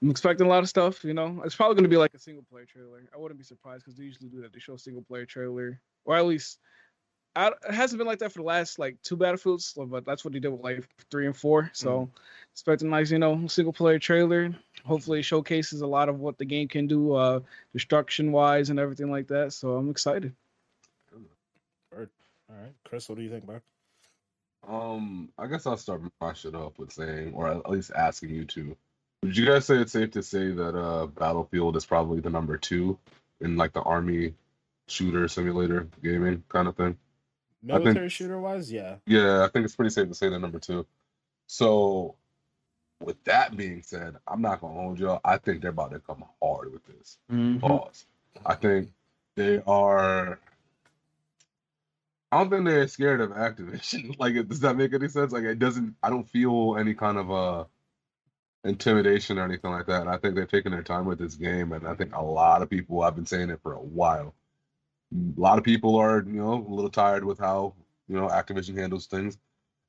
I'm 0.00 0.10
expecting 0.10 0.46
a 0.46 0.50
lot 0.50 0.62
of 0.62 0.68
stuff. 0.68 1.04
You 1.04 1.14
know, 1.14 1.42
it's 1.44 1.56
probably 1.56 1.74
going 1.74 1.84
to 1.84 1.90
be 1.90 1.96
like 1.96 2.14
a 2.14 2.18
single 2.18 2.44
player 2.50 2.64
trailer. 2.64 3.02
I 3.14 3.18
wouldn't 3.18 3.38
be 3.38 3.44
surprised 3.44 3.84
because 3.84 3.98
they 3.98 4.04
usually 4.04 4.28
do 4.28 4.40
that. 4.42 4.52
They 4.52 4.60
show 4.60 4.74
a 4.74 4.78
single 4.78 5.02
player 5.02 5.26
trailer, 5.26 5.80
or 6.04 6.16
at 6.16 6.26
least 6.26 6.58
I, 7.36 7.48
it 7.48 7.74
hasn't 7.74 7.98
been 7.98 8.06
like 8.06 8.20
that 8.20 8.32
for 8.32 8.38
the 8.38 8.44
last 8.44 8.78
like 8.78 9.00
two 9.02 9.16
battlefields, 9.16 9.76
but 9.76 10.04
that's 10.04 10.24
what 10.24 10.32
they 10.32 10.38
did 10.38 10.48
with 10.48 10.62
like 10.62 10.88
three 11.10 11.26
and 11.26 11.36
four. 11.36 11.70
So 11.72 12.06
mm. 12.06 12.20
expect 12.52 12.82
a 12.82 12.86
nice, 12.86 13.10
you 13.10 13.18
know, 13.18 13.46
single 13.46 13.72
player 13.72 13.98
trailer. 13.98 14.54
Hopefully, 14.84 15.20
it 15.20 15.24
showcases 15.24 15.80
a 15.80 15.86
lot 15.86 16.08
of 16.08 16.20
what 16.20 16.38
the 16.38 16.44
game 16.44 16.68
can 16.68 16.86
do, 16.86 17.14
uh, 17.14 17.40
destruction 17.72 18.30
wise 18.32 18.70
and 18.70 18.78
everything 18.78 19.10
like 19.10 19.28
that. 19.28 19.52
So 19.52 19.74
I'm 19.74 19.90
excited. 19.90 20.34
All 22.50 22.56
right, 22.60 22.72
Chris, 22.84 23.08
what 23.08 23.16
do 23.16 23.24
you 23.24 23.30
think, 23.30 23.46
bro? 23.46 23.60
Um, 24.68 25.30
I 25.38 25.46
guess 25.46 25.66
I'll 25.66 25.76
start 25.76 26.02
my 26.20 26.32
shit 26.34 26.54
off 26.54 26.78
with 26.78 26.92
saying, 26.92 27.32
or 27.34 27.48
at 27.48 27.68
least 27.68 27.90
asking 27.94 28.30
you 28.30 28.44
to. 28.46 28.76
Would 29.22 29.36
you 29.36 29.46
guys 29.46 29.64
say 29.64 29.76
it's 29.76 29.92
safe 29.92 30.10
to 30.12 30.22
say 30.22 30.50
that 30.50 30.78
uh, 30.78 31.06
Battlefield 31.06 31.76
is 31.76 31.86
probably 31.86 32.20
the 32.20 32.30
number 32.30 32.58
two 32.58 32.98
in 33.40 33.56
like 33.56 33.72
the 33.72 33.82
army 33.82 34.34
shooter 34.86 35.26
simulator 35.28 35.88
gaming 36.02 36.44
kind 36.48 36.68
of 36.68 36.76
thing? 36.76 36.98
Military 37.64 37.94
think, 37.94 38.12
shooter 38.12 38.38
wise, 38.38 38.70
yeah. 38.70 38.96
Yeah, 39.06 39.42
I 39.42 39.48
think 39.48 39.64
it's 39.64 39.74
pretty 39.74 39.90
safe 39.90 40.08
to 40.08 40.14
say 40.14 40.28
they're 40.28 40.38
number 40.38 40.58
two. 40.58 40.86
So, 41.46 42.16
with 43.00 43.22
that 43.24 43.56
being 43.56 43.82
said, 43.82 44.16
I'm 44.28 44.42
not 44.42 44.60
gonna 44.60 44.74
hold 44.74 44.98
y'all. 44.98 45.20
I 45.24 45.38
think 45.38 45.62
they're 45.62 45.70
about 45.70 45.92
to 45.92 46.00
come 46.00 46.24
hard 46.42 46.72
with 46.72 46.84
this. 46.84 47.18
Mm-hmm. 47.32 47.60
Pause. 47.60 48.06
I 48.44 48.54
think 48.54 48.90
they 49.36 49.62
are. 49.66 50.38
I 52.30 52.38
don't 52.38 52.50
think 52.50 52.64
they're 52.66 52.88
scared 52.88 53.20
of 53.20 53.30
Activision. 53.30 54.16
like, 54.18 54.34
does 54.48 54.60
that 54.60 54.76
make 54.76 54.92
any 54.92 55.08
sense? 55.08 55.32
Like, 55.32 55.44
it 55.44 55.58
doesn't. 55.58 55.96
I 56.02 56.10
don't 56.10 56.28
feel 56.28 56.76
any 56.78 56.94
kind 56.94 57.16
of 57.16 57.30
uh 57.30 57.64
intimidation 58.64 59.38
or 59.38 59.44
anything 59.44 59.70
like 59.70 59.86
that. 59.86 60.02
And 60.02 60.10
I 60.10 60.18
think 60.18 60.34
they're 60.34 60.46
taking 60.46 60.72
their 60.72 60.82
time 60.82 61.04
with 61.06 61.18
this 61.18 61.34
game, 61.34 61.72
and 61.72 61.86
I 61.86 61.94
think 61.94 62.14
a 62.14 62.22
lot 62.22 62.60
of 62.60 62.68
people. 62.68 63.02
I've 63.02 63.16
been 63.16 63.26
saying 63.26 63.50
it 63.50 63.60
for 63.62 63.72
a 63.72 63.80
while 63.80 64.34
a 65.14 65.40
lot 65.40 65.58
of 65.58 65.64
people 65.64 65.96
are 65.96 66.24
you 66.26 66.40
know 66.40 66.66
a 66.68 66.74
little 66.74 66.90
tired 66.90 67.24
with 67.24 67.38
how 67.38 67.74
you 68.08 68.16
know 68.16 68.28
Activision 68.28 68.76
handles 68.76 69.06
things, 69.06 69.38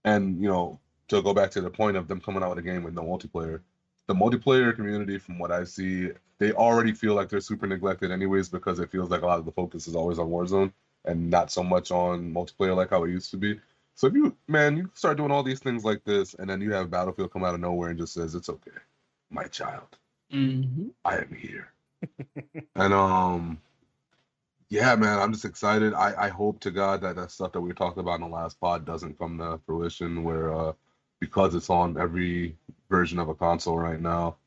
and 0.04 0.42
you 0.42 0.48
know 0.48 0.80
to 1.08 1.22
go 1.22 1.34
back 1.34 1.52
to 1.52 1.62
the 1.62 1.70
point 1.70 1.98
of 1.98 2.08
them 2.08 2.20
coming 2.20 2.44
out 2.44 2.50
with 2.50 2.60
a 2.60 2.68
game 2.68 2.84
with 2.84 2.94
no 2.94 3.04
multiplayer, 3.04 3.62
the 4.08 4.14
multiplayer 4.14 4.76
community, 4.76 5.18
from 5.18 5.38
what 5.38 5.52
I 5.52 5.64
see, 5.64 6.10
they 6.40 6.52
already 6.52 6.94
feel 6.94 7.14
like 7.14 7.30
they're 7.30 7.42
super 7.42 7.68
neglected 7.68 8.12
anyways 8.12 8.50
because 8.50 8.80
it 8.80 8.92
feels 8.92 9.10
like 9.10 9.22
a 9.22 9.26
lot 9.26 9.40
of 9.40 9.46
the 9.46 9.52
focus 9.52 9.88
is 9.88 9.96
always 9.96 10.20
on 10.20 10.30
Warzone 10.30 10.72
and 11.06 11.30
not 11.30 11.52
so 11.52 11.64
much 11.64 11.92
on 11.92 12.34
multiplayer 12.34 12.76
like 12.76 12.90
how 12.90 13.04
it 13.04 13.12
used 13.12 13.32
to 13.32 13.38
be. 13.38 13.60
So 13.96 14.08
if 14.08 14.14
you 14.14 14.36
man, 14.48 14.76
you 14.78 14.90
start 14.94 15.18
doing 15.18 15.32
all 15.32 15.44
these 15.44 15.60
things 15.60 15.86
like 15.86 16.04
this, 16.04 16.34
and 16.34 16.50
then 16.50 16.62
you 16.62 16.74
have 16.74 16.92
Battlefield 16.92 17.32
come 17.32 17.44
out 17.44 17.54
of 17.54 17.62
nowhere 17.62 17.90
and 17.90 18.00
just 18.00 18.14
says 18.14 18.36
it's 18.36 18.50
okay, 18.50 18.72
my 19.30 19.46
child, 19.46 19.98
mm-hmm. 20.34 20.88
I 21.06 21.18
am 21.18 21.34
here, 21.34 21.72
and 22.76 22.94
um 22.94 23.62
yeah, 24.70 24.96
man, 24.96 25.20
I'm 25.20 25.32
just 25.34 25.46
excited. 25.46 25.94
I, 25.94 26.26
I 26.26 26.30
hope 26.30 26.60
to 26.62 26.72
God 26.72 27.02
that 27.02 27.16
that 27.18 27.32
stuff 27.32 27.52
that 27.54 27.62
we 27.62 27.74
talked 27.74 27.98
about 28.00 28.16
in 28.16 28.22
the 28.22 28.28
last 28.36 28.60
pod 28.60 28.86
doesn't 28.86 29.20
come 29.20 29.38
to 29.40 29.60
fruition 29.66 30.24
where 30.24 30.54
uh 30.54 30.74
because 31.20 31.56
it's 31.56 31.70
on 31.70 31.98
every 32.00 32.58
version 32.90 33.20
of 33.20 33.30
a 33.30 33.36
console 33.36 33.78
right 33.80 34.02
now, 34.02 34.38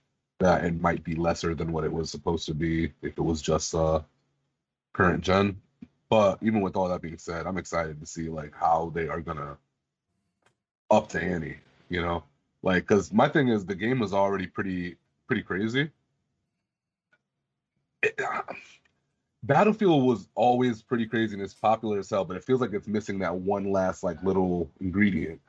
that 0.40 0.64
it 0.64 0.80
might 0.80 1.02
be 1.04 1.14
lesser 1.16 1.54
than 1.54 1.72
what 1.72 1.84
it 1.84 1.92
was 1.92 2.10
supposed 2.10 2.46
to 2.46 2.54
be 2.54 2.86
if 3.02 3.16
it 3.16 3.20
was 3.20 3.42
just 3.42 3.74
uh 3.74 4.00
current 4.94 5.22
gen. 5.24 5.60
But 6.10 6.38
even 6.42 6.62
with 6.62 6.76
all 6.76 6.88
that 6.88 7.02
being 7.02 7.18
said, 7.18 7.46
I'm 7.46 7.58
excited 7.58 8.00
to 8.00 8.06
see 8.06 8.28
like 8.28 8.54
how 8.54 8.92
they 8.94 9.08
are 9.08 9.20
gonna 9.20 9.56
up 10.90 11.08
the 11.10 11.22
ante, 11.22 11.58
you 11.88 12.02
know? 12.02 12.24
Like 12.62 12.86
cuz 12.86 13.12
my 13.12 13.28
thing 13.28 13.48
is 13.48 13.66
the 13.66 13.74
game 13.76 14.00
was 14.00 14.14
already 14.14 14.46
pretty 14.46 14.96
pretty 15.28 15.42
crazy. 15.42 15.90
It, 18.02 18.20
uh, 18.20 18.42
Battlefield 19.44 20.04
was 20.04 20.28
always 20.34 20.82
pretty 20.82 21.06
crazy 21.06 21.34
and 21.34 21.42
it's 21.42 21.54
popular 21.54 21.98
as 21.98 22.10
hell, 22.10 22.24
but 22.24 22.36
it 22.36 22.44
feels 22.44 22.60
like 22.60 22.72
it's 22.72 22.88
missing 22.88 23.20
that 23.20 23.34
one 23.34 23.70
last 23.70 24.02
like 24.02 24.22
little 24.22 24.70
ingredient 24.80 25.40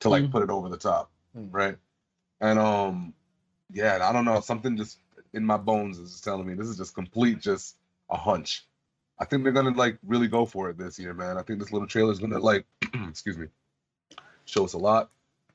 to 0.00 0.08
like 0.08 0.24
mm 0.24 0.30
put 0.30 0.42
it 0.42 0.50
over 0.50 0.68
the 0.68 0.76
top, 0.76 1.10
mm 1.36 1.48
right? 1.50 1.76
And 2.40 2.58
um, 2.58 3.14
yeah, 3.72 3.98
I 4.02 4.12
don't 4.12 4.24
know, 4.24 4.40
something 4.40 4.76
just 4.76 4.98
in 5.32 5.44
my 5.44 5.56
bones 5.56 5.98
is 5.98 6.20
telling 6.20 6.46
me 6.46 6.54
this 6.54 6.68
is 6.68 6.76
just 6.76 6.94
complete, 6.94 7.40
just 7.40 7.76
a 8.10 8.16
hunch. 8.16 8.64
I 9.18 9.24
think 9.24 9.42
they're 9.42 9.52
gonna 9.52 9.76
like 9.76 9.98
really 10.06 10.28
go 10.28 10.46
for 10.46 10.70
it 10.70 10.78
this 10.78 10.98
year, 10.98 11.14
man. 11.14 11.36
I 11.38 11.42
think 11.42 11.58
this 11.58 11.72
little 11.72 11.88
trailer 11.88 12.12
is 12.12 12.18
gonna 12.18 12.38
like, 12.38 12.64
excuse 13.08 13.36
me, 13.36 13.46
show 14.44 14.64
us 14.64 14.74
a 14.74 14.78
lot. 14.78 15.10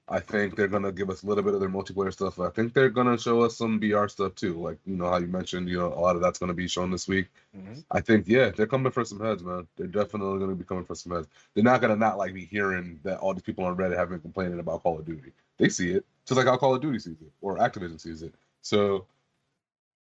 I 0.09 0.19
think 0.19 0.55
they're 0.55 0.67
gonna 0.67 0.91
give 0.91 1.09
us 1.09 1.23
a 1.23 1.27
little 1.27 1.43
bit 1.43 1.53
of 1.53 1.61
their 1.61 1.69
multiplayer 1.69 2.11
stuff. 2.11 2.37
I 2.39 2.49
think 2.49 2.73
they're 2.73 2.89
gonna 2.89 3.17
show 3.17 3.41
us 3.41 3.55
some 3.55 3.79
VR 3.79 4.09
stuff 4.09 4.35
too. 4.35 4.53
Like 4.55 4.77
you 4.85 4.95
know 4.97 5.09
how 5.09 5.17
you 5.17 5.27
mentioned, 5.27 5.69
you 5.69 5.77
know, 5.77 5.87
a 5.87 5.99
lot 5.99 6.15
of 6.15 6.21
that's 6.21 6.39
gonna 6.39 6.53
be 6.53 6.67
shown 6.67 6.91
this 6.91 7.07
week. 7.07 7.27
Mhm. 7.57 7.83
I 7.89 8.01
think 8.01 8.27
yeah, 8.27 8.49
they're 8.49 8.67
coming 8.67 8.91
for 8.91 9.05
some 9.05 9.19
heads, 9.21 9.43
man. 9.43 9.65
They're 9.77 9.87
definitely 9.87 10.39
gonna 10.39 10.55
be 10.55 10.65
coming 10.65 10.83
for 10.83 10.95
some 10.95 11.13
heads. 11.13 11.27
They're 11.53 11.63
not 11.63 11.79
gonna 11.79 11.95
not 11.95 12.17
like 12.17 12.33
be 12.33 12.43
hearing 12.45 12.99
that 13.03 13.19
all 13.19 13.33
these 13.33 13.43
people 13.43 13.63
on 13.63 13.77
Reddit 13.77 13.97
have 13.97 14.09
been 14.09 14.19
complaining 14.19 14.59
about 14.59 14.83
Call 14.83 14.99
of 14.99 15.05
Duty. 15.05 15.31
They 15.57 15.69
see 15.69 15.91
it, 15.91 16.05
just 16.25 16.37
like 16.37 16.47
how 16.47 16.57
Call 16.57 16.75
of 16.75 16.81
Duty 16.81 16.99
sees 16.99 17.21
it 17.21 17.31
or 17.41 17.57
Activision 17.57 17.99
sees 17.99 18.23
it. 18.23 18.33
So 18.61 19.05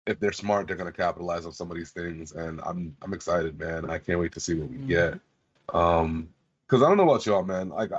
if 0.08 0.20
they're 0.20 0.32
smart, 0.32 0.66
they're 0.66 0.78
gonna 0.78 0.92
capitalize 0.92 1.46
on 1.46 1.52
some 1.54 1.70
of 1.70 1.78
these 1.78 1.92
things, 1.92 2.32
and 2.32 2.60
I'm 2.66 2.98
I'm 3.04 3.14
excited, 3.14 3.60
man. 3.60 3.88
I 3.88 4.00
can't 4.00 4.20
wait 4.20 4.32
to 4.34 4.40
see 4.40 4.56
what 4.56 4.70
we 4.70 4.78
Mhm. 4.78 4.88
get. 4.88 5.20
Um, 5.74 6.28
because 6.66 6.82
I 6.82 6.88
don't 6.88 6.98
know 6.98 7.04
about 7.04 7.26
y'all, 7.26 7.44
man. 7.44 7.70
Like, 7.70 7.92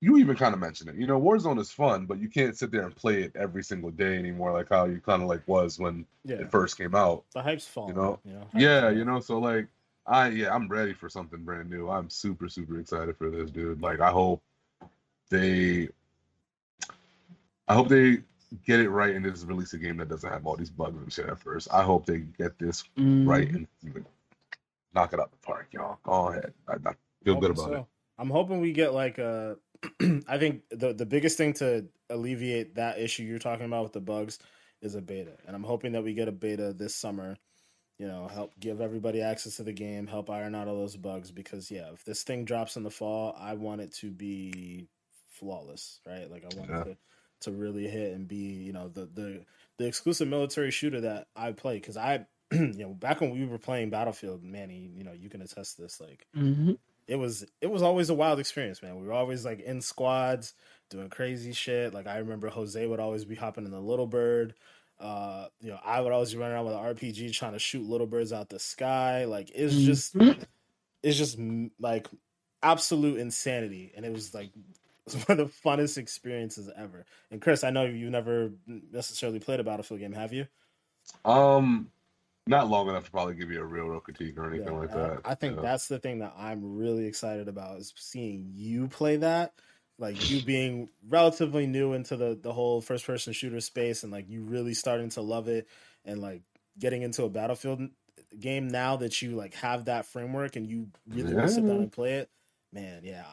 you 0.00 0.18
even 0.18 0.36
kind 0.36 0.52
of 0.54 0.60
mentioned 0.60 0.90
it. 0.90 0.96
You 0.96 1.06
know, 1.06 1.18
Warzone 1.20 1.58
is 1.58 1.70
fun, 1.70 2.04
but 2.06 2.18
you 2.18 2.28
can't 2.28 2.56
sit 2.56 2.70
there 2.70 2.82
and 2.82 2.94
play 2.94 3.22
it 3.22 3.34
every 3.34 3.62
single 3.64 3.90
day 3.90 4.18
anymore, 4.18 4.52
like 4.52 4.68
how 4.68 4.84
you 4.84 5.00
kind 5.00 5.22
of 5.22 5.28
like 5.28 5.46
was 5.48 5.78
when 5.78 6.04
Yeah, 6.24 6.36
it 6.36 6.50
first 6.50 6.76
came 6.76 6.94
out. 6.94 7.24
the 7.32 7.42
hype's 7.42 7.66
falling. 7.66 7.96
know? 7.96 8.18
you 8.24 8.32
know. 8.34 8.46
Yeah, 8.54 8.90
you 8.90 9.04
know, 9.04 9.20
so 9.20 9.38
like 9.38 9.66
I 10.06 10.28
yeah, 10.28 10.54
I'm 10.54 10.68
ready 10.68 10.92
for 10.92 11.08
something 11.08 11.42
brand 11.42 11.70
new. 11.70 11.88
I'm 11.88 12.10
super 12.10 12.48
super 12.48 12.78
excited 12.78 13.16
for 13.16 13.30
this, 13.30 13.50
dude. 13.50 13.80
Like 13.80 14.00
I 14.00 14.10
hope 14.10 14.42
they 15.30 15.88
I 17.68 17.74
hope 17.74 17.88
they 17.88 18.18
get 18.64 18.78
it 18.80 18.90
right 18.90 19.14
and 19.14 19.24
just 19.24 19.46
release 19.46 19.72
a 19.72 19.78
game 19.78 19.96
that 19.96 20.08
doesn't 20.08 20.30
have 20.30 20.46
all 20.46 20.56
these 20.56 20.70
bugs 20.70 21.02
and 21.02 21.12
shit 21.12 21.26
at 21.26 21.40
first. 21.40 21.68
I 21.72 21.82
hope 21.82 22.06
they 22.06 22.18
get 22.18 22.58
this 22.58 22.84
right 22.96 23.48
Mhm. 23.50 23.66
and 23.82 24.06
knock 24.94 25.12
it 25.12 25.18
out 25.20 25.30
the 25.32 25.38
park, 25.38 25.68
y'all. 25.72 25.98
Go 26.04 26.28
ahead. 26.28 26.52
I, 26.68 26.74
I 26.74 26.92
feel 27.24 27.40
good 27.40 27.50
about 27.50 27.72
it. 27.72 27.84
I'm 28.18 28.30
hoping 28.30 28.60
we 28.60 28.72
get 28.72 28.94
like 28.94 29.18
a. 29.18 29.56
I 30.28 30.38
think 30.38 30.62
the 30.70 30.92
the 30.92 31.06
biggest 31.06 31.36
thing 31.36 31.52
to 31.54 31.86
alleviate 32.10 32.74
that 32.76 32.98
issue 32.98 33.22
you're 33.22 33.38
talking 33.38 33.66
about 33.66 33.84
with 33.84 33.92
the 33.92 34.00
bugs 34.00 34.38
is 34.82 34.94
a 34.94 35.00
beta, 35.00 35.36
and 35.46 35.56
I'm 35.56 35.64
hoping 35.64 35.92
that 35.92 36.04
we 36.04 36.14
get 36.14 36.28
a 36.28 36.32
beta 36.32 36.72
this 36.72 36.94
summer. 36.94 37.36
You 37.98 38.06
know, 38.08 38.28
help 38.28 38.52
give 38.60 38.82
everybody 38.82 39.22
access 39.22 39.56
to 39.56 39.62
the 39.62 39.72
game, 39.72 40.06
help 40.06 40.28
iron 40.28 40.54
out 40.54 40.68
all 40.68 40.76
those 40.76 40.96
bugs. 40.96 41.30
Because 41.30 41.70
yeah, 41.70 41.90
if 41.94 42.04
this 42.04 42.24
thing 42.24 42.44
drops 42.44 42.76
in 42.76 42.82
the 42.82 42.90
fall, 42.90 43.34
I 43.38 43.54
want 43.54 43.80
it 43.80 43.92
to 43.96 44.10
be 44.10 44.88
flawless, 45.30 46.00
right? 46.06 46.30
Like 46.30 46.44
I 46.44 46.58
want 46.58 46.70
Yeah. 46.70 46.80
it 46.80 46.84
to 46.84 46.96
to 47.42 47.52
really 47.52 47.86
hit 47.86 48.14
and 48.14 48.26
be 48.28 48.36
you 48.36 48.72
know 48.72 48.88
the 48.88 49.06
the 49.06 49.44
the 49.78 49.86
exclusive 49.86 50.28
military 50.28 50.70
shooter 50.70 51.00
that 51.02 51.28
I 51.36 51.52
play 51.52 51.74
because 51.76 51.96
I 51.96 52.26
you 52.52 52.72
know 52.74 52.94
back 52.94 53.20
when 53.20 53.30
we 53.30 53.46
were 53.46 53.58
playing 53.58 53.90
Battlefield, 53.90 54.42
Manny, 54.42 54.90
you 54.94 55.04
know 55.04 55.12
you 55.12 55.28
can 55.30 55.42
attest 55.42 55.76
to 55.76 55.82
this 55.82 56.00
like 56.00 56.26
Mhm. 56.36 56.78
It 57.08 57.16
was 57.16 57.44
it 57.60 57.68
was 57.68 57.82
always 57.82 58.10
a 58.10 58.14
wild 58.14 58.40
experience, 58.40 58.82
man. 58.82 59.00
We 59.00 59.06
were 59.06 59.12
always 59.12 59.44
like 59.44 59.60
in 59.60 59.80
squads 59.80 60.54
doing 60.90 61.08
crazy 61.08 61.52
shit. 61.52 61.94
Like 61.94 62.06
I 62.06 62.18
remember 62.18 62.48
Jose 62.48 62.84
would 62.84 63.00
always 63.00 63.24
be 63.24 63.34
hopping 63.34 63.64
in 63.64 63.70
the 63.70 63.80
little 63.80 64.06
bird. 64.06 64.54
Uh, 64.98 65.48
you 65.60 65.70
know, 65.70 65.78
I 65.84 66.00
would 66.00 66.12
always 66.12 66.32
be 66.32 66.38
running 66.38 66.54
around 66.54 66.66
with 66.66 66.74
an 66.74 66.80
RPG 66.80 67.32
trying 67.32 67.52
to 67.52 67.58
shoot 67.58 67.88
little 67.88 68.06
birds 68.06 68.32
out 68.32 68.48
the 68.48 68.58
sky. 68.58 69.24
Like 69.24 69.50
it's 69.54 69.74
just 69.74 70.16
it's 71.02 71.18
just 71.18 71.38
mm, 71.38 71.70
like 71.78 72.08
absolute 72.62 73.18
insanity, 73.18 73.92
and 73.96 74.04
it 74.04 74.12
was 74.12 74.34
like 74.34 74.50
it's 75.06 75.14
one 75.28 75.38
of 75.38 75.48
the 75.48 75.68
funnest 75.68 75.98
experiences 75.98 76.70
ever. 76.76 77.04
And 77.30 77.40
Chris, 77.40 77.62
I 77.62 77.70
know 77.70 77.84
you 77.84 78.10
never 78.10 78.52
necessarily 78.66 79.38
played 79.38 79.60
a 79.60 79.64
Battlefield 79.64 80.00
game, 80.00 80.12
have 80.12 80.32
you? 80.32 80.46
Um 81.24 81.90
not 82.46 82.68
long 82.68 82.88
enough 82.88 83.04
to 83.04 83.10
probably 83.10 83.34
give 83.34 83.50
you 83.50 83.60
a 83.60 83.64
real 83.64 83.86
real 83.86 84.00
critique 84.00 84.38
or 84.38 84.48
anything 84.48 84.72
Yeah, 84.72 84.78
like 84.78 84.92
that. 84.92 85.20
I 85.24 85.34
think 85.34 85.56
Yeah. 85.56 85.62
that's 85.62 85.88
the 85.88 85.98
thing 85.98 86.20
that 86.20 86.34
I'm 86.38 86.76
really 86.76 87.06
excited 87.06 87.48
about 87.48 87.78
is 87.78 87.92
seeing 87.96 88.52
you 88.54 88.88
play 88.88 89.16
that. 89.16 89.54
Like 89.98 90.30
you 90.30 90.40
being 90.46 90.88
relatively 91.08 91.66
new 91.66 91.92
into 91.92 92.16
the 92.16 92.38
the 92.40 92.52
whole 92.52 92.80
first 92.80 93.06
person 93.06 93.32
shooter 93.32 93.60
space 93.60 94.02
and 94.02 94.12
like 94.12 94.28
you 94.28 94.42
really 94.42 94.74
starting 94.74 95.10
to 95.10 95.22
love 95.22 95.48
it 95.48 95.66
and 96.04 96.20
like 96.20 96.42
getting 96.78 97.02
into 97.02 97.24
a 97.24 97.28
battlefield 97.30 97.88
game 98.38 98.68
now 98.68 98.96
that 98.96 99.22
you 99.22 99.32
like 99.34 99.54
have 99.54 99.86
that 99.86 100.06
framework 100.06 100.56
and 100.56 100.66
you 100.68 100.88
really 101.08 101.34
want 101.34 101.48
to 101.48 101.52
sit 101.54 101.66
down 101.66 101.76
and 101.78 101.92
play 101.92 102.14
it. 102.14 102.30
Man, 102.72 103.02
yeah. 103.04 103.24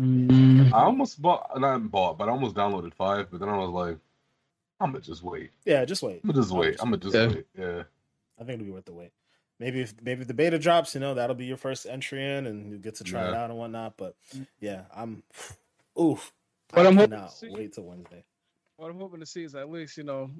Mhm. 0.00 0.72
I 0.72 0.84
almost 0.84 1.20
bought 1.20 1.58
not 1.60 1.90
bought, 1.90 2.18
but 2.18 2.28
I 2.28 2.32
almost 2.32 2.56
downloaded 2.56 2.94
five, 2.94 3.30
but 3.30 3.40
then 3.40 3.48
I 3.48 3.56
was 3.58 3.70
like, 3.70 3.98
I'm 4.80 4.92
gonna 4.92 5.04
just 5.04 5.22
wait. 5.22 5.50
Yeah, 5.64 5.84
just 5.84 6.02
wait. 6.02 6.20
I'm 6.24 6.30
gonna 6.30 6.42
just 6.42 6.52
wait. 6.54 6.76
I'm 6.80 6.86
gonna 6.90 6.96
just 6.98 7.14
Yeah. 7.14 7.26
wait. 7.28 7.46
Yeah. 7.56 7.82
I 8.40 8.44
think 8.44 8.54
it'll 8.54 8.66
be 8.66 8.72
worth 8.72 8.86
the 8.86 8.92
wait. 8.92 9.12
Maybe 9.58 9.82
if 9.82 9.94
maybe 10.02 10.22
if 10.22 10.28
the 10.28 10.34
beta 10.34 10.58
drops, 10.58 10.94
you 10.94 11.00
know, 11.00 11.14
that'll 11.14 11.36
be 11.36 11.44
your 11.44 11.58
first 11.58 11.86
entry 11.86 12.24
in 12.24 12.46
and 12.46 12.72
you 12.72 12.78
get 12.78 12.94
to 12.96 13.04
try 13.04 13.28
it 13.28 13.34
out 13.34 13.50
and 13.50 13.58
whatnot. 13.58 13.94
But 13.98 14.16
yeah, 14.58 14.82
I'm 14.94 15.22
oof. 16.00 16.32
But 16.72 16.86
I 16.86 16.88
I'm 16.88 16.96
hoping 16.96 17.18
to 17.18 17.30
see- 17.30 17.50
wait 17.50 17.74
till 17.74 17.84
Wednesday. 17.84 18.24
What 18.76 18.90
I'm 18.90 18.98
hoping 18.98 19.20
to 19.20 19.26
see 19.26 19.44
is 19.44 19.54
at 19.54 19.70
least 19.70 19.98
you 19.98 20.04
know 20.04 20.30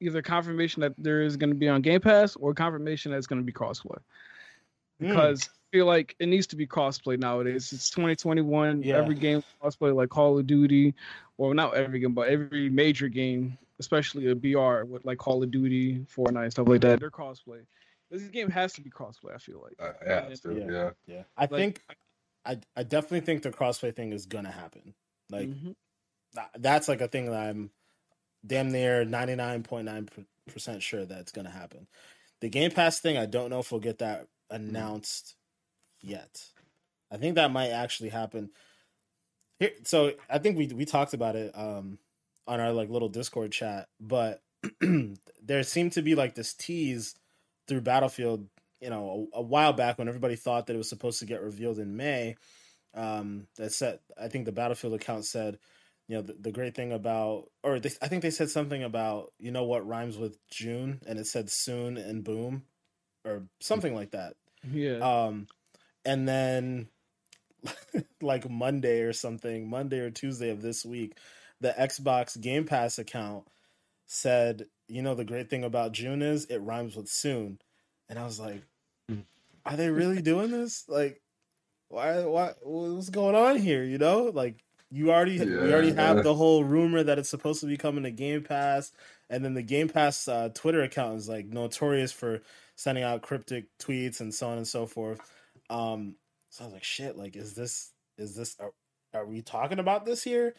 either 0.00 0.22
confirmation 0.22 0.82
that 0.82 0.92
there 0.98 1.22
is 1.22 1.36
going 1.36 1.50
to 1.50 1.56
be 1.56 1.68
on 1.68 1.82
Game 1.82 2.00
Pass 2.00 2.36
or 2.36 2.54
confirmation 2.54 3.10
that 3.10 3.18
it's 3.18 3.26
going 3.26 3.40
to 3.40 3.46
be 3.46 3.52
crossplay. 3.52 3.98
Hmm. 5.00 5.08
Because 5.08 5.48
I 5.48 5.76
feel 5.76 5.86
like 5.86 6.14
it 6.18 6.28
needs 6.28 6.46
to 6.48 6.56
be 6.56 6.66
crossplay 6.66 7.18
nowadays. 7.18 7.72
It's 7.72 7.90
2021. 7.90 8.82
Yeah. 8.82 8.96
Every 8.96 9.14
game 9.14 9.42
crossplay, 9.60 9.94
like 9.94 10.10
Call 10.10 10.38
of 10.38 10.46
Duty, 10.46 10.94
or 11.38 11.54
not 11.54 11.74
every 11.74 11.98
game, 11.98 12.14
but 12.14 12.28
every 12.28 12.70
major 12.70 13.08
game, 13.08 13.58
especially 13.78 14.28
a 14.30 14.34
BR 14.34 14.84
with 14.84 15.04
like 15.04 15.18
Call 15.18 15.42
of 15.42 15.50
Duty, 15.50 16.00
Fortnite, 16.14 16.52
stuff 16.52 16.68
like 16.68 16.80
that, 16.82 17.00
they're 17.00 17.10
crossplay. 17.10 17.60
This 18.10 18.22
game 18.24 18.50
has 18.50 18.72
to 18.74 18.80
be 18.80 18.90
crossplay. 18.90 19.34
I 19.34 19.38
feel 19.38 19.60
like. 19.62 19.74
Uh, 19.80 19.92
yeah, 20.06 20.18
it's 20.26 20.44
And- 20.44 20.56
true, 20.56 20.64
Yeah. 20.72 20.90
yeah. 21.06 21.14
Yeah, 21.16 21.22
I 21.36 21.42
Like- 21.42 21.50
think 21.50 21.82
I 22.44 22.60
I 22.76 22.82
definitely 22.84 23.22
think 23.22 23.42
the 23.42 23.50
crossplay 23.50 23.94
thing 23.94 24.12
is 24.12 24.26
gonna 24.26 24.52
happen. 24.52 24.94
Like 25.30 25.48
Mhm. 25.48 25.74
tha- 26.32 26.50
that's 26.58 26.86
like 26.88 27.00
a 27.00 27.08
thing 27.08 27.26
that 27.26 27.34
I'm 27.48 27.70
damn 28.46 28.70
near 28.70 29.04
ninety 29.04 29.34
nine 29.34 29.62
point 29.64 29.86
nine 29.86 30.08
percent 30.46 30.82
sure 30.82 31.04
that's 31.04 31.32
gonna 31.32 31.50
happen. 31.50 31.88
The 32.40 32.48
Game 32.48 32.70
Pass 32.70 33.00
thing, 33.00 33.16
I 33.16 33.26
don't 33.26 33.50
know 33.50 33.58
if 33.60 33.72
we'll 33.72 33.80
get 33.80 33.98
that 33.98 34.28
announced 34.50 35.34
yet. 36.00 36.52
I 37.10 37.16
think 37.16 37.34
that 37.34 37.50
might 37.50 37.70
actually 37.70 38.10
happen. 38.10 38.50
Here, 39.58 39.72
so 39.84 40.12
I 40.28 40.38
think 40.38 40.56
we 40.56 40.68
we 40.68 40.84
talked 40.84 41.14
about 41.14 41.34
it 41.34 41.50
um 41.58 41.98
on 42.46 42.60
our 42.60 42.72
like 42.72 42.90
little 42.90 43.08
Discord 43.08 43.52
chat, 43.52 43.88
but 44.00 44.42
there 45.42 45.62
seemed 45.62 45.92
to 45.92 46.02
be 46.02 46.14
like 46.14 46.34
this 46.34 46.54
tease 46.54 47.14
through 47.68 47.80
Battlefield, 47.80 48.46
you 48.80 48.90
know, 48.90 49.28
a, 49.34 49.38
a 49.38 49.42
while 49.42 49.72
back 49.72 49.98
when 49.98 50.08
everybody 50.08 50.36
thought 50.36 50.66
that 50.66 50.74
it 50.74 50.78
was 50.78 50.88
supposed 50.88 51.18
to 51.20 51.26
get 51.26 51.42
revealed 51.42 51.78
in 51.78 51.96
May. 51.96 52.36
Um, 52.94 53.46
that 53.56 53.72
said, 53.72 53.98
I 54.20 54.28
think 54.28 54.46
the 54.46 54.52
Battlefield 54.52 54.94
account 54.94 55.26
said, 55.26 55.58
you 56.08 56.16
know, 56.16 56.22
the, 56.22 56.34
the 56.34 56.52
great 56.52 56.74
thing 56.74 56.92
about, 56.92 57.50
or 57.62 57.80
they, 57.80 57.90
I 58.00 58.08
think 58.08 58.22
they 58.22 58.30
said 58.30 58.48
something 58.48 58.82
about, 58.82 59.32
you 59.38 59.50
know, 59.50 59.64
what 59.64 59.86
rhymes 59.86 60.16
with 60.16 60.38
June, 60.48 61.00
and 61.06 61.18
it 61.18 61.26
said 61.26 61.50
soon 61.50 61.96
and 61.96 62.24
boom, 62.24 62.62
or 63.24 63.42
something 63.60 63.94
like 63.94 64.12
that. 64.12 64.34
Yeah. 64.70 64.98
Um, 64.98 65.48
and 66.04 66.26
then 66.28 66.88
like 68.22 68.48
Monday 68.48 69.00
or 69.00 69.12
something, 69.12 69.68
Monday 69.68 69.98
or 69.98 70.10
Tuesday 70.10 70.50
of 70.50 70.62
this 70.62 70.84
week, 70.84 71.16
the 71.60 71.74
Xbox 71.78 72.40
Game 72.40 72.64
Pass 72.64 72.98
account 72.98 73.46
said, 74.06 74.66
you 74.88 75.02
know, 75.02 75.14
the 75.14 75.24
great 75.24 75.50
thing 75.50 75.64
about 75.64 75.92
June 75.92 76.22
is 76.22 76.44
it 76.46 76.58
rhymes 76.58 76.96
with 76.96 77.08
soon. 77.08 77.58
And 78.08 78.18
I 78.18 78.24
was 78.24 78.38
like, 78.38 78.62
Hmm. 79.08 79.20
are 79.64 79.76
they 79.76 79.90
really 79.90 80.22
doing 80.22 80.50
this? 80.50 80.88
Like, 80.88 81.20
why, 81.88 82.24
why, 82.24 82.52
what's 82.62 83.10
going 83.10 83.34
on 83.34 83.56
here? 83.56 83.82
You 83.84 83.98
know, 83.98 84.24
like 84.24 84.62
you 84.90 85.10
already, 85.12 85.38
we 85.38 85.72
already 85.72 85.88
Yeah. 85.88 86.14
have 86.14 86.22
the 86.22 86.34
whole 86.34 86.62
rumor 86.64 87.02
that 87.02 87.18
it's 87.18 87.28
supposed 87.28 87.60
to 87.60 87.66
be 87.66 87.76
coming 87.76 88.04
to 88.04 88.10
Game 88.10 88.42
Pass. 88.42 88.92
And 89.28 89.44
then 89.44 89.54
the 89.54 89.62
Game 89.62 89.88
Pass 89.88 90.28
uh, 90.28 90.50
Twitter 90.54 90.82
account 90.82 91.16
is 91.18 91.28
like 91.28 91.46
notorious 91.46 92.12
for 92.12 92.42
sending 92.76 93.02
out 93.02 93.22
cryptic 93.22 93.66
tweets 93.78 94.20
and 94.20 94.32
so 94.32 94.48
on 94.48 94.58
and 94.58 94.68
so 94.68 94.86
forth. 94.86 95.20
Um, 95.70 96.14
so 96.50 96.62
I 96.64 96.66
was 96.68 96.74
like, 96.74 96.84
shit, 96.84 97.16
like, 97.16 97.34
is 97.34 97.54
this, 97.54 97.90
is 98.18 98.36
this, 98.36 98.56
are, 98.60 98.72
are 99.14 99.26
we 99.26 99.42
talking 99.42 99.80
about 99.80 100.04
this 100.04 100.22
here? 100.22 100.54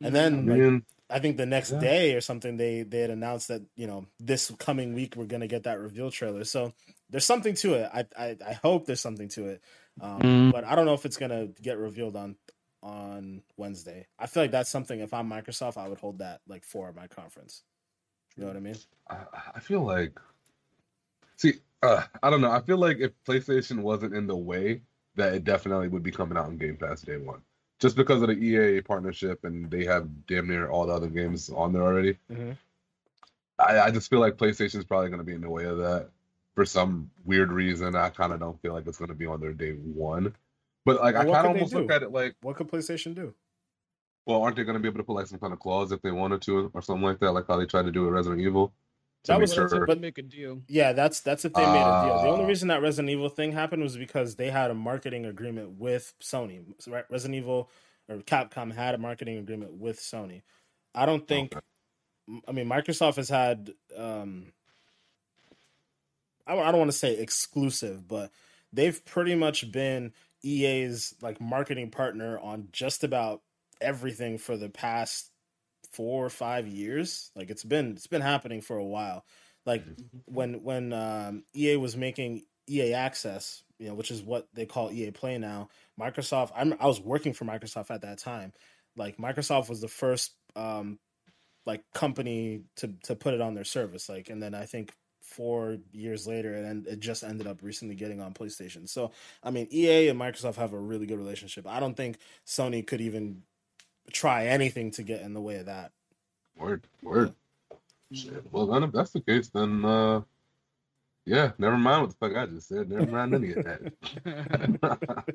And 0.00 0.16
I 0.16 0.20
then, 0.20 0.46
like, 0.46 0.82
I 1.10 1.18
think 1.18 1.36
the 1.36 1.46
next 1.46 1.72
Yeah. 1.72 1.80
day 1.80 2.14
or 2.14 2.20
something, 2.20 2.56
they 2.56 2.82
they 2.82 3.00
had 3.00 3.10
announced 3.10 3.48
that 3.48 3.62
you 3.76 3.86
know 3.86 4.06
this 4.20 4.50
coming 4.58 4.94
week 4.94 5.16
we're 5.16 5.26
gonna 5.26 5.46
get 5.48 5.64
that 5.64 5.80
reveal 5.80 6.10
trailer. 6.10 6.44
So 6.44 6.72
there's 7.10 7.24
something 7.24 7.54
to 7.56 7.74
it. 7.74 7.90
I 7.92 8.06
I, 8.16 8.36
I 8.46 8.52
hope 8.54 8.86
there's 8.86 9.00
something 9.00 9.28
to 9.30 9.46
it, 9.48 9.62
um, 10.00 10.20
Mm. 10.22 10.50
but 10.50 10.64
I 10.64 10.74
don't 10.74 10.86
know 10.86 10.94
if 10.94 11.04
it's 11.06 11.16
gonna 11.16 11.48
get 11.62 11.78
revealed 11.78 12.16
on 12.16 12.36
on 12.82 13.42
Wednesday. 13.56 14.06
I 14.18 14.26
feel 14.26 14.44
like 14.44 14.52
that's 14.52 14.70
something. 14.70 15.00
If 15.00 15.12
I'm 15.14 15.28
Microsoft, 15.30 15.76
I 15.76 15.88
would 15.88 15.98
hold 15.98 16.18
that 16.18 16.40
like 16.46 16.64
for 16.64 16.92
my 16.92 17.06
conference. 17.08 17.62
You 18.36 18.42
know 18.42 18.48
what 18.48 18.56
I 18.56 18.60
mean? 18.60 18.76
I, 19.10 19.16
I 19.56 19.60
feel 19.60 19.82
like, 19.82 20.18
see, 21.36 21.54
uh, 21.82 22.04
I 22.22 22.30
don't 22.30 22.40
know. 22.40 22.50
I 22.50 22.60
feel 22.60 22.78
like 22.78 22.98
if 23.00 23.12
PlayStation 23.24 23.80
wasn't 23.82 24.14
in 24.14 24.26
the 24.26 24.36
way, 24.36 24.82
that 25.16 25.34
it 25.34 25.44
definitely 25.44 25.88
would 25.88 26.02
be 26.02 26.12
coming 26.12 26.38
out 26.38 26.46
on 26.46 26.56
Game 26.56 26.76
Pass 26.76 27.02
day 27.02 27.16
one, 27.16 27.42
just 27.78 27.96
because 27.96 28.22
of 28.22 28.28
the 28.28 28.34
EA 28.34 28.80
partnership 28.80 29.44
and 29.44 29.70
they 29.70 29.84
have 29.84 30.08
damn 30.26 30.48
near 30.48 30.68
all 30.68 30.86
the 30.86 30.92
other 30.92 31.08
games 31.08 31.50
on 31.50 31.72
there 31.72 31.82
already. 31.82 32.18
Mhm. 32.30 32.56
I, 33.58 33.80
I 33.80 33.90
just 33.90 34.08
feel 34.08 34.20
like 34.20 34.36
PlayStation's 34.36 34.84
probably 34.84 35.08
going 35.08 35.18
to 35.18 35.24
be 35.24 35.34
in 35.34 35.40
the 35.40 35.50
way 35.50 35.64
of 35.64 35.78
that 35.78 36.10
for 36.54 36.64
some 36.64 37.10
weird 37.24 37.50
reason. 37.50 37.96
I 37.96 38.10
kind 38.10 38.32
of 38.32 38.40
don't 38.40 38.60
feel 38.62 38.72
like 38.72 38.86
it's 38.86 38.98
going 38.98 39.08
to 39.08 39.14
be 39.14 39.26
on 39.26 39.40
their 39.40 39.52
day 39.52 39.72
one, 39.72 40.34
but 40.84 41.00
like 41.00 41.14
Well, 41.14 41.30
I 41.30 41.34
kind 41.34 41.46
of 41.46 41.52
almost 41.54 41.74
look 41.74 41.90
at 41.90 42.02
it 42.02 42.12
like 42.12 42.34
What 42.42 42.56
could 42.56 42.68
PlayStation 42.68 43.14
do? 43.14 43.34
Well, 44.26 44.42
aren't 44.42 44.56
they 44.56 44.64
going 44.64 44.76
to 44.76 44.80
be 44.80 44.88
able 44.88 44.98
to 44.98 45.04
put 45.04 45.14
like 45.14 45.26
some 45.26 45.38
kind 45.38 45.52
of 45.52 45.58
clause 45.58 45.90
if 45.90 46.02
they 46.02 46.10
wanted 46.10 46.42
to, 46.42 46.70
or 46.74 46.82
something 46.82 47.02
like 47.02 47.18
that, 47.20 47.32
like 47.32 47.46
how 47.48 47.56
they 47.56 47.66
tried 47.66 47.86
to 47.86 47.92
do 47.92 48.04
with 48.04 48.12
Resident 48.12 48.42
Evil? 48.42 48.72
To 49.28 49.34
That 49.34 49.40
was- 49.40 49.52
sure. 49.54 49.86
but 49.86 50.00
make 50.00 50.16
a 50.18 50.22
deal. 50.22 50.62
Yeah, 50.68 50.92
that's 50.94 51.20
that's 51.20 51.44
if 51.44 51.52
they 51.52 51.60
made 51.64 51.68
a 51.82 52.04
deal. 52.06 52.22
The 52.22 52.28
only 52.28 52.44
Ah. 52.44 52.48
reason 52.48 52.68
that 52.68 52.80
Resident 52.82 53.10
Evil 53.10 53.28
thing 53.28 53.52
happened 53.52 53.82
was 53.82 53.96
because 53.96 54.36
they 54.36 54.50
had 54.50 54.70
a 54.70 54.74
marketing 54.74 55.26
agreement 55.26 55.78
with 55.78 56.14
Sony. 56.20 56.64
So, 56.80 56.92
Resident 57.10 57.34
Evil 57.36 57.70
or 58.08 58.16
Capcom 58.18 58.72
had 58.74 58.94
a 58.94 58.98
marketing 58.98 59.36
agreement 59.38 59.74
with 59.74 60.00
Sony. 60.00 60.42
I 60.94 61.04
don't 61.06 61.28
think. 61.28 61.54
Okay. 61.54 61.64
I 62.48 62.52
mean, 62.52 62.66
Microsoft 62.68 63.16
has 63.16 63.28
had. 63.28 63.72
Um, 63.96 64.52
I 66.46 66.54
I 66.58 66.70
don't 66.70 66.78
want 66.78 66.90
to 66.92 66.96
say 66.96 67.14
exclusive, 67.18 68.08
but 68.08 68.30
they've 68.72 69.04
pretty 69.04 69.34
much 69.34 69.70
been 69.70 70.12
EA's 70.42 71.14
like 71.20 71.40
marketing 71.40 71.90
partner 71.90 72.38
on 72.38 72.68
just 72.72 73.04
about 73.04 73.42
everything 73.80 74.38
for 74.38 74.56
the 74.56 74.68
past 74.70 75.30
four 75.92 76.24
or 76.24 76.30
five 76.30 76.66
years. 76.66 77.30
Like 77.34 77.50
it's 77.50 77.64
been 77.64 77.92
it's 77.92 78.06
been 78.06 78.22
happening 78.22 78.60
for 78.60 78.76
a 78.76 78.84
while. 78.84 79.24
Like 79.66 79.84
when 80.26 80.62
when 80.62 80.92
um, 80.92 81.44
EA 81.54 81.76
was 81.76 81.96
making 81.96 82.42
EA 82.68 82.94
Access, 82.94 83.62
you 83.78 83.88
know, 83.88 83.94
which 83.94 84.10
is 84.10 84.22
what 84.22 84.48
they 84.54 84.66
call 84.66 84.90
EA 84.90 85.10
Play 85.10 85.38
now. 85.38 85.68
Microsoft, 86.00 86.52
I'm, 86.54 86.74
I 86.78 86.86
was 86.86 87.00
working 87.00 87.32
for 87.32 87.44
Microsoft 87.44 87.90
at 87.90 88.02
that 88.02 88.18
time. 88.18 88.52
Like 88.96 89.16
Microsoft 89.18 89.68
was 89.68 89.80
the 89.80 89.88
first 89.88 90.32
um, 90.56 90.98
like 91.66 91.82
company 91.94 92.62
to 92.76 92.94
to 93.04 93.14
put 93.14 93.34
it 93.34 93.40
on 93.40 93.54
their 93.54 93.64
service. 93.64 94.08
Like, 94.08 94.30
and 94.30 94.42
then 94.42 94.54
I 94.54 94.64
think 94.64 94.92
four 95.22 95.78
years 95.92 96.26
later, 96.26 96.54
and 96.54 96.86
it 96.86 97.00
just 97.00 97.22
ended 97.22 97.46
up 97.46 97.62
recently 97.62 97.94
getting 97.94 98.20
on 98.20 98.32
PlayStation. 98.32 98.88
So, 98.88 99.12
I 99.42 99.50
mean, 99.50 99.68
EA 99.70 100.08
and 100.08 100.18
Microsoft 100.18 100.56
have 100.56 100.72
a 100.72 100.78
really 100.78 101.06
good 101.06 101.18
relationship. 101.18 101.66
I 101.66 101.80
don't 101.80 101.96
think 101.96 102.18
Sony 102.46 102.86
could 102.86 103.00
even 103.00 103.42
try 104.12 104.46
anything 104.46 104.90
to 104.92 105.02
get 105.02 105.22
in 105.22 105.34
the 105.34 105.40
way 105.40 105.56
of 105.56 105.66
that. 105.66 105.92
Word, 106.56 106.84
word. 107.02 107.34
Shit. 108.12 108.44
Well, 108.52 108.66
then 108.66 108.82
if 108.82 108.92
that's 108.92 109.10
the 109.12 109.20
case, 109.20 109.48
then 109.48 109.84
uh, 109.84 110.22
yeah, 111.26 111.52
never 111.58 111.76
mind 111.76 112.02
what 112.02 112.10
the 112.10 112.16
fuck 112.16 112.36
I 112.36 112.46
just 112.46 112.68
said. 112.68 112.90
Never 112.90 113.06
mind 113.10 113.34
any 113.34 113.52
of 113.52 113.64
that. 113.64 115.24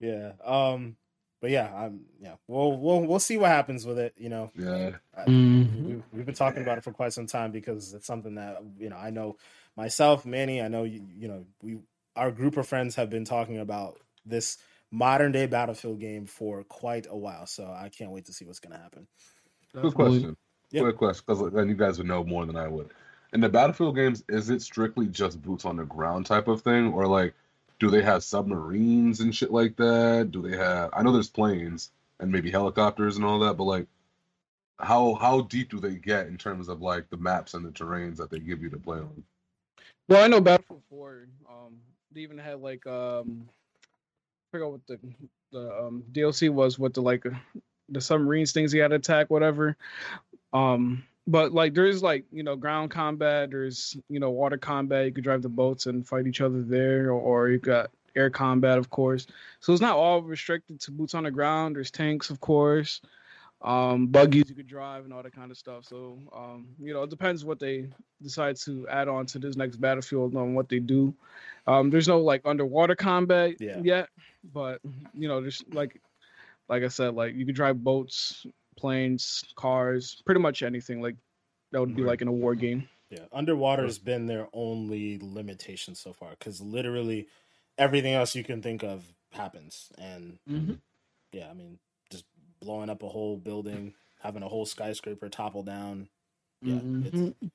Yeah. 0.00 0.32
Um. 0.44 0.96
But 1.40 1.50
yeah, 1.50 1.72
I'm. 1.74 2.00
Yeah. 2.20 2.34
We'll 2.48 2.76
we'll 2.78 3.00
we'll 3.06 3.18
see 3.18 3.36
what 3.38 3.48
happens 3.50 3.86
with 3.86 3.98
it. 3.98 4.14
You 4.18 4.28
know. 4.28 4.50
yeah, 4.54 4.90
I- 5.16 5.24
Mhm. 5.24 5.84
we've, 5.84 6.02
we've 6.12 6.26
been 6.26 6.34
talking 6.34 6.62
about 6.62 6.78
it 6.78 6.84
for 6.84 6.92
quite 6.92 7.12
some 7.12 7.26
time 7.26 7.50
because 7.52 7.94
it's 7.94 8.06
something 8.06 8.34
that 8.34 8.62
you 8.78 8.90
know 8.90 8.96
I 8.96 9.10
know 9.10 9.36
myself, 9.76 10.26
Manny. 10.26 10.60
I 10.60 10.68
know 10.68 10.84
you. 10.84 11.02
You 11.16 11.28
know 11.28 11.46
we 11.62 11.78
our 12.14 12.30
group 12.30 12.56
of 12.56 12.66
friends 12.66 12.94
have 12.96 13.10
been 13.10 13.24
talking 13.24 13.58
about 13.58 13.98
this 14.24 14.58
modern 14.90 15.32
day 15.32 15.46
Battlefield 15.46 16.00
game 16.00 16.26
for 16.26 16.64
quite 16.64 17.06
a 17.08 17.16
while. 17.16 17.46
So 17.46 17.64
I 17.64 17.88
can't 17.88 18.10
wait 18.10 18.26
to 18.26 18.32
see 18.32 18.44
what's 18.44 18.60
gonna 18.60 18.78
happen. 18.78 19.06
good 19.74 19.94
question. 19.94 20.36
Yeah. 20.70 20.82
Good 20.82 20.96
question, 20.96 21.22
because 21.26 21.52
then 21.52 21.68
you 21.68 21.74
guys 21.74 21.98
would 21.98 22.08
know 22.08 22.24
more 22.24 22.44
than 22.44 22.56
I 22.56 22.66
would. 22.66 22.90
In 23.32 23.40
the 23.40 23.48
Battlefield 23.48 23.94
games, 23.94 24.24
is 24.28 24.50
it 24.50 24.62
strictly 24.62 25.06
just 25.06 25.40
boots 25.40 25.64
on 25.64 25.76
the 25.76 25.84
ground 25.84 26.26
type 26.26 26.48
of 26.48 26.62
thing, 26.62 26.92
or 26.92 27.06
like, 27.06 27.34
do 27.78 27.90
they 27.90 28.02
have 28.02 28.24
submarines 28.24 29.20
and 29.20 29.34
shit 29.34 29.52
like 29.52 29.76
that? 29.76 30.30
Do 30.32 30.42
they 30.42 30.56
have? 30.56 30.90
I 30.92 31.02
know 31.02 31.12
there's 31.12 31.28
planes 31.28 31.90
and 32.18 32.32
maybe 32.32 32.50
helicopters 32.50 33.16
and 33.16 33.24
all 33.24 33.38
that, 33.40 33.56
but 33.56 33.64
like, 33.64 33.86
how 34.78 35.14
how 35.14 35.42
deep 35.42 35.70
do 35.70 35.78
they 35.78 35.94
get 35.94 36.26
in 36.26 36.36
terms 36.36 36.68
of 36.68 36.82
like 36.82 37.08
the 37.10 37.16
maps 37.16 37.54
and 37.54 37.64
the 37.64 37.70
terrains 37.70 38.16
that 38.16 38.30
they 38.30 38.38
give 38.38 38.62
you 38.62 38.70
to 38.70 38.78
play 38.78 38.98
on? 38.98 39.22
Well, 40.08 40.24
I 40.24 40.28
know 40.28 40.40
Battlefield 40.40 40.82
4. 40.88 41.28
Um, 41.48 41.78
they 42.12 42.20
even 42.20 42.38
had 42.38 42.60
like 42.60 42.86
um, 42.86 43.48
I 43.48 43.52
forgot 44.56 44.72
what 44.72 44.86
the 44.86 44.98
the 45.52 45.78
um, 45.78 46.04
DLC 46.12 46.50
was. 46.50 46.78
What 46.78 46.94
the 46.94 47.02
like 47.02 47.24
the 47.88 48.00
submarines 48.00 48.52
things 48.52 48.72
he 48.72 48.78
had 48.78 48.88
to 48.88 48.96
attack, 48.96 49.30
whatever. 49.30 49.76
Um, 50.52 51.04
but 51.26 51.52
like 51.52 51.74
there's 51.74 52.02
like 52.02 52.24
you 52.32 52.42
know 52.42 52.56
ground 52.56 52.90
combat. 52.90 53.50
There's 53.50 53.96
you 54.08 54.20
know 54.20 54.30
water 54.30 54.58
combat. 54.58 55.06
You 55.06 55.12
could 55.12 55.24
drive 55.24 55.42
the 55.42 55.48
boats 55.48 55.86
and 55.86 56.06
fight 56.06 56.26
each 56.26 56.40
other 56.40 56.62
there, 56.62 57.08
or, 57.08 57.20
or 57.20 57.48
you 57.48 57.58
got 57.58 57.90
air 58.14 58.30
combat, 58.30 58.78
of 58.78 58.88
course. 58.90 59.26
So 59.60 59.72
it's 59.72 59.82
not 59.82 59.96
all 59.96 60.22
restricted 60.22 60.80
to 60.80 60.90
boots 60.90 61.14
on 61.14 61.24
the 61.24 61.30
ground. 61.30 61.76
There's 61.76 61.90
tanks, 61.90 62.30
of 62.30 62.40
course. 62.40 63.00
Um, 63.62 64.08
buggies 64.08 64.48
you 64.48 64.54
could 64.54 64.66
drive 64.66 65.04
and 65.04 65.12
all 65.14 65.22
that 65.22 65.34
kind 65.34 65.50
of 65.50 65.56
stuff. 65.56 65.84
So 65.84 66.18
um, 66.34 66.68
you 66.78 66.92
know, 66.92 67.02
it 67.02 67.10
depends 67.10 67.44
what 67.44 67.58
they 67.58 67.88
decide 68.22 68.56
to 68.64 68.86
add 68.88 69.08
on 69.08 69.26
to 69.26 69.38
this 69.38 69.56
next 69.56 69.76
battlefield 69.76 70.36
on 70.36 70.54
what 70.54 70.68
they 70.68 70.78
do. 70.78 71.14
Um, 71.66 71.90
there's 71.90 72.08
no 72.08 72.20
like 72.20 72.42
underwater 72.44 72.94
combat 72.94 73.54
Yeah. 73.58 73.80
yet, 73.82 74.08
but 74.52 74.80
you 75.14 75.26
know, 75.28 75.40
there's 75.40 75.64
like, 75.72 76.00
like 76.68 76.82
I 76.82 76.88
said, 76.88 77.14
like 77.14 77.34
you 77.34 77.46
could 77.46 77.54
drive 77.54 77.82
boats, 77.82 78.46
planes, 78.76 79.42
cars, 79.56 80.22
pretty 80.26 80.40
much 80.40 80.62
anything. 80.62 81.00
Like 81.00 81.16
that 81.72 81.80
would 81.80 81.96
be 81.96 82.02
like 82.02 82.22
in 82.22 82.28
a 82.28 82.32
war 82.32 82.54
game. 82.54 82.88
Yeah, 83.10 83.24
underwater 83.32 83.84
has 83.84 83.98
been 83.98 84.26
their 84.26 84.48
only 84.52 85.18
limitation 85.22 85.94
so 85.94 86.12
far 86.12 86.30
because 86.30 86.60
literally 86.60 87.28
everything 87.78 88.14
else 88.14 88.34
you 88.34 88.44
can 88.44 88.62
think 88.62 88.82
of 88.82 89.04
happens, 89.32 89.92
and 89.96 90.38
yeah, 91.32 91.48
I 91.48 91.54
mean, 91.54 91.78
blowing 92.66 92.90
up 92.90 93.02
a 93.04 93.08
whole 93.08 93.36
building, 93.36 93.94
having 94.20 94.42
a 94.42 94.48
whole 94.48 94.66
skyscraper 94.66 95.28
topple 95.28 95.62
down. 95.62 96.08
Yeah, 96.62 96.74
Mhm. 96.80 97.06
it's, 97.06 97.50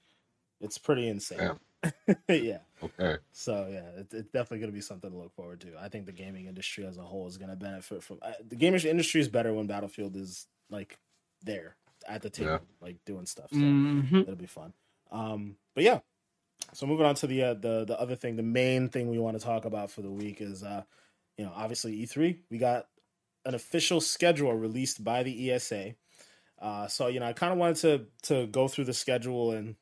it's 0.61 0.77
pretty 0.77 1.07
insane. 1.09 1.51
yeah. 2.29 2.59
Okay, 2.81 3.17
So 3.33 3.67
yeah, 3.69 3.99
it, 3.99 4.07
it's 4.13 4.29
definitely 4.31 4.59
going 4.59 4.71
to 4.71 4.75
be 4.75 4.81
something 4.81 5.11
to 5.11 5.17
look 5.17 5.33
forward 5.33 5.59
to. 5.61 5.73
I 5.79 5.89
think 5.89 6.05
the 6.05 6.11
gaming 6.11 6.45
industry 6.45 6.85
as 6.85 6.97
a 6.97 7.01
whole 7.03 7.27
is 7.27 7.37
going 7.37 7.49
to 7.49 7.55
benefit 7.57 8.03
from 8.03 8.19
uh, 8.21 8.31
the 8.47 8.55
gaming 8.55 8.81
industry 8.81 9.19
is 9.21 9.27
better 9.27 9.53
when 9.53 9.67
Battlefield 9.67 10.15
is 10.15 10.47
like 10.69 10.97
there 11.43 11.75
at 12.07 12.21
the 12.21 12.29
table, 12.29 12.51
Yeah. 12.51 12.59
like 12.79 12.97
doing 13.05 13.25
stuff. 13.25 13.49
So 13.51 13.57
Mhm. 13.59 14.21
it'll 14.21 14.35
be 14.35 14.45
fun. 14.47 14.73
Um, 15.11 15.57
but 15.75 15.83
yeah, 15.83 15.99
so 16.73 16.85
moving 16.87 17.05
on 17.05 17.15
to 17.15 17.27
the 17.27 17.43
uh, 17.43 17.53
the 17.55 17.85
the 17.85 17.99
other 17.99 18.15
thing, 18.15 18.35
the 18.37 18.43
main 18.43 18.87
thing 18.89 19.09
we 19.09 19.19
want 19.19 19.37
to 19.37 19.43
talk 19.43 19.65
about 19.65 19.91
for 19.91 20.01
the 20.01 20.11
week 20.11 20.41
is 20.41 20.63
uh, 20.63 20.83
you 21.37 21.45
know, 21.45 21.51
obviously 21.55 21.97
E3. 22.03 22.39
We 22.49 22.57
got 22.59 22.87
an 23.45 23.55
official 23.55 24.01
schedule 24.01 24.53
released 24.53 25.03
by 25.03 25.23
the 25.23 25.51
ESA. 25.51 25.95
Uh, 26.61 26.87
so 26.87 27.07
you 27.07 27.19
know, 27.19 27.25
I 27.25 27.33
kind 27.33 27.51
of 27.51 27.59
wanted 27.59 27.77
to 27.77 28.05
to 28.33 28.47
go 28.47 28.67
through 28.67 28.85
the 28.85 28.93
schedule 28.93 29.51
and 29.51 29.75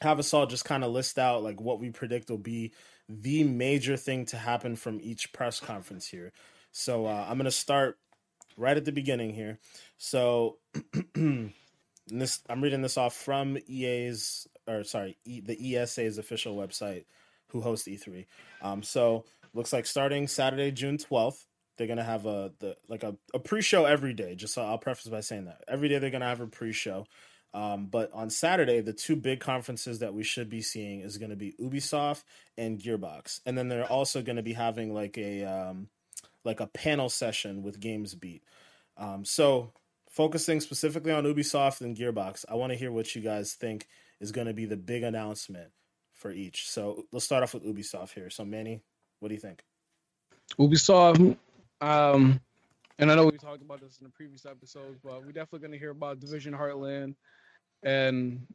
have 0.00 0.18
us 0.18 0.34
all 0.34 0.46
just 0.46 0.64
kind 0.64 0.84
of 0.84 0.92
list 0.92 1.18
out 1.18 1.42
like 1.42 1.60
what 1.60 1.80
we 1.80 1.90
predict 1.90 2.28
will 2.28 2.38
be 2.38 2.72
the 3.08 3.44
major 3.44 3.96
thing 3.96 4.26
to 4.26 4.36
happen 4.36 4.76
from 4.76 5.00
each 5.02 5.32
press 5.32 5.60
conference 5.60 6.06
here. 6.06 6.32
So 6.72 7.06
uh, 7.06 7.26
I'm 7.28 7.38
gonna 7.38 7.50
start 7.50 7.98
right 8.56 8.76
at 8.76 8.84
the 8.84 8.92
beginning 8.92 9.34
here. 9.34 9.58
So 9.98 10.58
this 12.06 12.40
I'm 12.48 12.62
reading 12.62 12.82
this 12.82 12.98
off 12.98 13.14
from 13.14 13.58
EA's 13.66 14.46
or 14.68 14.84
sorry 14.84 15.16
e, 15.24 15.40
the 15.40 15.76
ESA's 15.76 16.18
official 16.18 16.56
website, 16.56 17.04
who 17.48 17.60
hosts 17.60 17.88
E3. 17.88 18.26
Um, 18.62 18.82
so 18.82 19.24
looks 19.54 19.72
like 19.72 19.86
starting 19.86 20.26
Saturday, 20.26 20.70
June 20.70 20.98
12th, 20.98 21.44
they're 21.76 21.86
gonna 21.86 22.04
have 22.04 22.26
a 22.26 22.52
the 22.60 22.76
like 22.88 23.02
a, 23.02 23.16
a 23.32 23.38
pre-show 23.38 23.84
every 23.84 24.14
day. 24.14 24.34
Just 24.34 24.54
so 24.54 24.62
I'll 24.62 24.78
preface 24.78 25.08
by 25.08 25.20
saying 25.20 25.46
that 25.46 25.64
every 25.68 25.88
day 25.88 25.98
they're 25.98 26.10
gonna 26.10 26.26
have 26.26 26.40
a 26.40 26.46
pre-show. 26.46 27.06
Um, 27.54 27.86
but 27.86 28.12
on 28.12 28.30
Saturday, 28.30 28.80
the 28.80 28.92
two 28.92 29.14
big 29.14 29.38
conferences 29.38 30.00
that 30.00 30.12
we 30.12 30.24
should 30.24 30.50
be 30.50 30.60
seeing 30.60 31.02
is 31.02 31.18
going 31.18 31.30
to 31.30 31.36
be 31.36 31.54
Ubisoft 31.60 32.24
and 32.58 32.80
Gearbox, 32.80 33.40
and 33.46 33.56
then 33.56 33.68
they're 33.68 33.86
also 33.86 34.22
going 34.22 34.36
to 34.36 34.42
be 34.42 34.54
having 34.54 34.92
like 34.92 35.16
a 35.16 35.44
um, 35.44 35.88
like 36.44 36.58
a 36.58 36.66
panel 36.66 37.08
session 37.08 37.62
with 37.62 37.78
Games 37.78 38.16
Beat. 38.16 38.42
Um, 38.96 39.24
so 39.24 39.72
focusing 40.10 40.60
specifically 40.60 41.12
on 41.12 41.24
Ubisoft 41.24 41.80
and 41.80 41.96
Gearbox, 41.96 42.44
I 42.48 42.54
want 42.54 42.72
to 42.72 42.78
hear 42.78 42.90
what 42.90 43.14
you 43.14 43.22
guys 43.22 43.54
think 43.54 43.86
is 44.20 44.32
going 44.32 44.48
to 44.48 44.54
be 44.54 44.66
the 44.66 44.76
big 44.76 45.04
announcement 45.04 45.70
for 46.12 46.32
each. 46.32 46.68
So 46.68 47.04
let's 47.12 47.24
start 47.24 47.44
off 47.44 47.54
with 47.54 47.64
Ubisoft 47.64 48.14
here. 48.14 48.30
So 48.30 48.44
Manny, 48.44 48.80
what 49.20 49.28
do 49.28 49.34
you 49.34 49.40
think? 49.40 49.62
Ubisoft, 50.58 51.36
um, 51.84 52.40
and 52.98 53.10
I 53.10 53.14
know 53.14 53.26
we 53.26 53.38
talked 53.38 53.62
about 53.62 53.80
this 53.80 53.98
in 53.98 54.04
the 54.04 54.10
previous 54.10 54.46
episodes, 54.46 54.98
but 55.02 55.24
we're 55.24 55.32
definitely 55.32 55.60
going 55.60 55.72
to 55.72 55.78
hear 55.78 55.90
about 55.90 56.20
Division 56.20 56.54
Heartland 56.54 57.14
and 57.82 58.46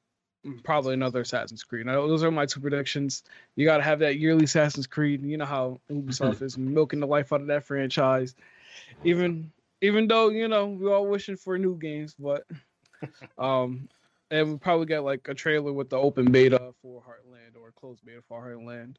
probably 0.64 0.94
another 0.94 1.22
Assassin's 1.22 1.64
Creed. 1.64 1.88
Those 1.88 2.24
are 2.24 2.32
my 2.32 2.46
two 2.46 2.60
predictions. 2.60 3.24
You 3.56 3.66
got 3.66 3.78
to 3.78 3.84
have 3.84 4.00
that 4.00 4.18
yearly 4.18 4.46
Assassin's 4.46 4.88
Creed. 4.88 5.24
You 5.24 5.38
know 5.38 5.46
how 5.46 5.80
Ubisoft 5.92 6.42
is 6.42 6.58
milking 6.58 7.02
the 7.02 7.08
life 7.08 7.32
out 7.32 7.42
of 7.42 7.48
that 7.48 7.66
franchise. 7.66 8.36
Even 9.04 9.52
even 9.82 10.08
though 10.08 10.30
you 10.30 10.48
know 10.48 10.68
we're 10.68 10.96
all 10.96 11.06
wishing 11.06 11.36
for 11.36 11.58
new 11.58 11.78
games, 11.78 12.16
but 12.18 12.46
um, 13.38 13.90
and 14.32 14.52
we 14.52 14.58
probably 14.58 14.86
get 14.86 15.04
like 15.04 15.28
a 15.28 15.34
trailer 15.34 15.74
with 15.74 15.90
the 15.90 15.98
open 15.98 16.32
beta 16.32 16.74
for 16.82 17.02
Heartland 17.02 17.62
or 17.62 17.72
closed 17.72 18.04
beta 18.06 18.22
for 18.28 18.42
Heartland 18.42 18.96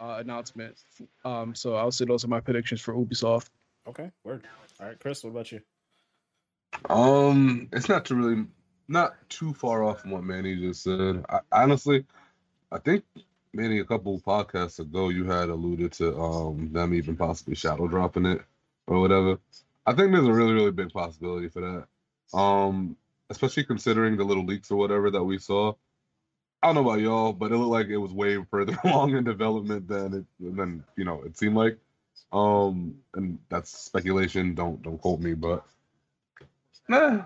uh, 0.00 0.16
announcement. 0.18 0.76
Um, 1.24 1.54
so 1.54 1.76
I'll 1.76 1.92
say 1.92 2.04
those 2.04 2.24
are 2.24 2.28
my 2.28 2.40
predictions 2.40 2.80
for 2.80 2.94
Ubisoft. 2.94 3.48
Okay, 3.86 4.10
word. 4.24 4.46
All 4.80 4.86
right, 4.86 4.98
Chris, 4.98 5.24
what 5.24 5.30
about 5.30 5.52
you? 5.52 5.60
Um, 6.88 7.68
it's 7.72 7.88
not 7.88 8.04
too 8.04 8.14
really 8.14 8.46
not 8.88 9.14
too 9.28 9.54
far 9.54 9.82
off 9.82 10.00
from 10.00 10.10
what 10.12 10.24
Manny 10.24 10.56
just 10.56 10.82
said. 10.82 11.24
I, 11.28 11.40
honestly, 11.50 12.04
I 12.70 12.78
think 12.78 13.04
maybe 13.52 13.80
a 13.80 13.84
couple 13.84 14.20
podcasts 14.20 14.78
ago 14.78 15.08
you 15.08 15.24
had 15.24 15.48
alluded 15.48 15.92
to 15.92 16.16
um 16.18 16.72
them 16.72 16.94
even 16.94 17.16
possibly 17.16 17.54
shadow 17.54 17.88
dropping 17.88 18.26
it 18.26 18.42
or 18.86 19.00
whatever. 19.00 19.38
I 19.84 19.94
think 19.94 20.12
there's 20.12 20.26
a 20.26 20.32
really, 20.32 20.52
really 20.52 20.70
big 20.70 20.92
possibility 20.92 21.48
for 21.48 21.60
that. 21.60 22.38
Um, 22.38 22.96
especially 23.30 23.64
considering 23.64 24.16
the 24.16 24.24
little 24.24 24.44
leaks 24.44 24.70
or 24.70 24.76
whatever 24.76 25.10
that 25.10 25.24
we 25.24 25.38
saw. 25.38 25.74
I 26.62 26.68
don't 26.68 26.76
know 26.76 26.88
about 26.88 27.00
y'all, 27.00 27.32
but 27.32 27.50
it 27.50 27.56
looked 27.56 27.70
like 27.70 27.88
it 27.88 27.96
was 27.96 28.12
way 28.12 28.38
further 28.50 28.76
along 28.84 29.16
in 29.16 29.24
development 29.24 29.88
than 29.88 30.14
it 30.14 30.56
than 30.56 30.84
you 30.96 31.04
know 31.04 31.22
it 31.22 31.36
seemed 31.36 31.56
like. 31.56 31.78
Um, 32.32 32.96
and 33.14 33.38
that's 33.48 33.70
speculation. 33.70 34.54
Don't 34.54 34.82
don't 34.82 34.98
quote 34.98 35.20
me, 35.20 35.34
but 35.34 35.64
nah. 36.88 37.24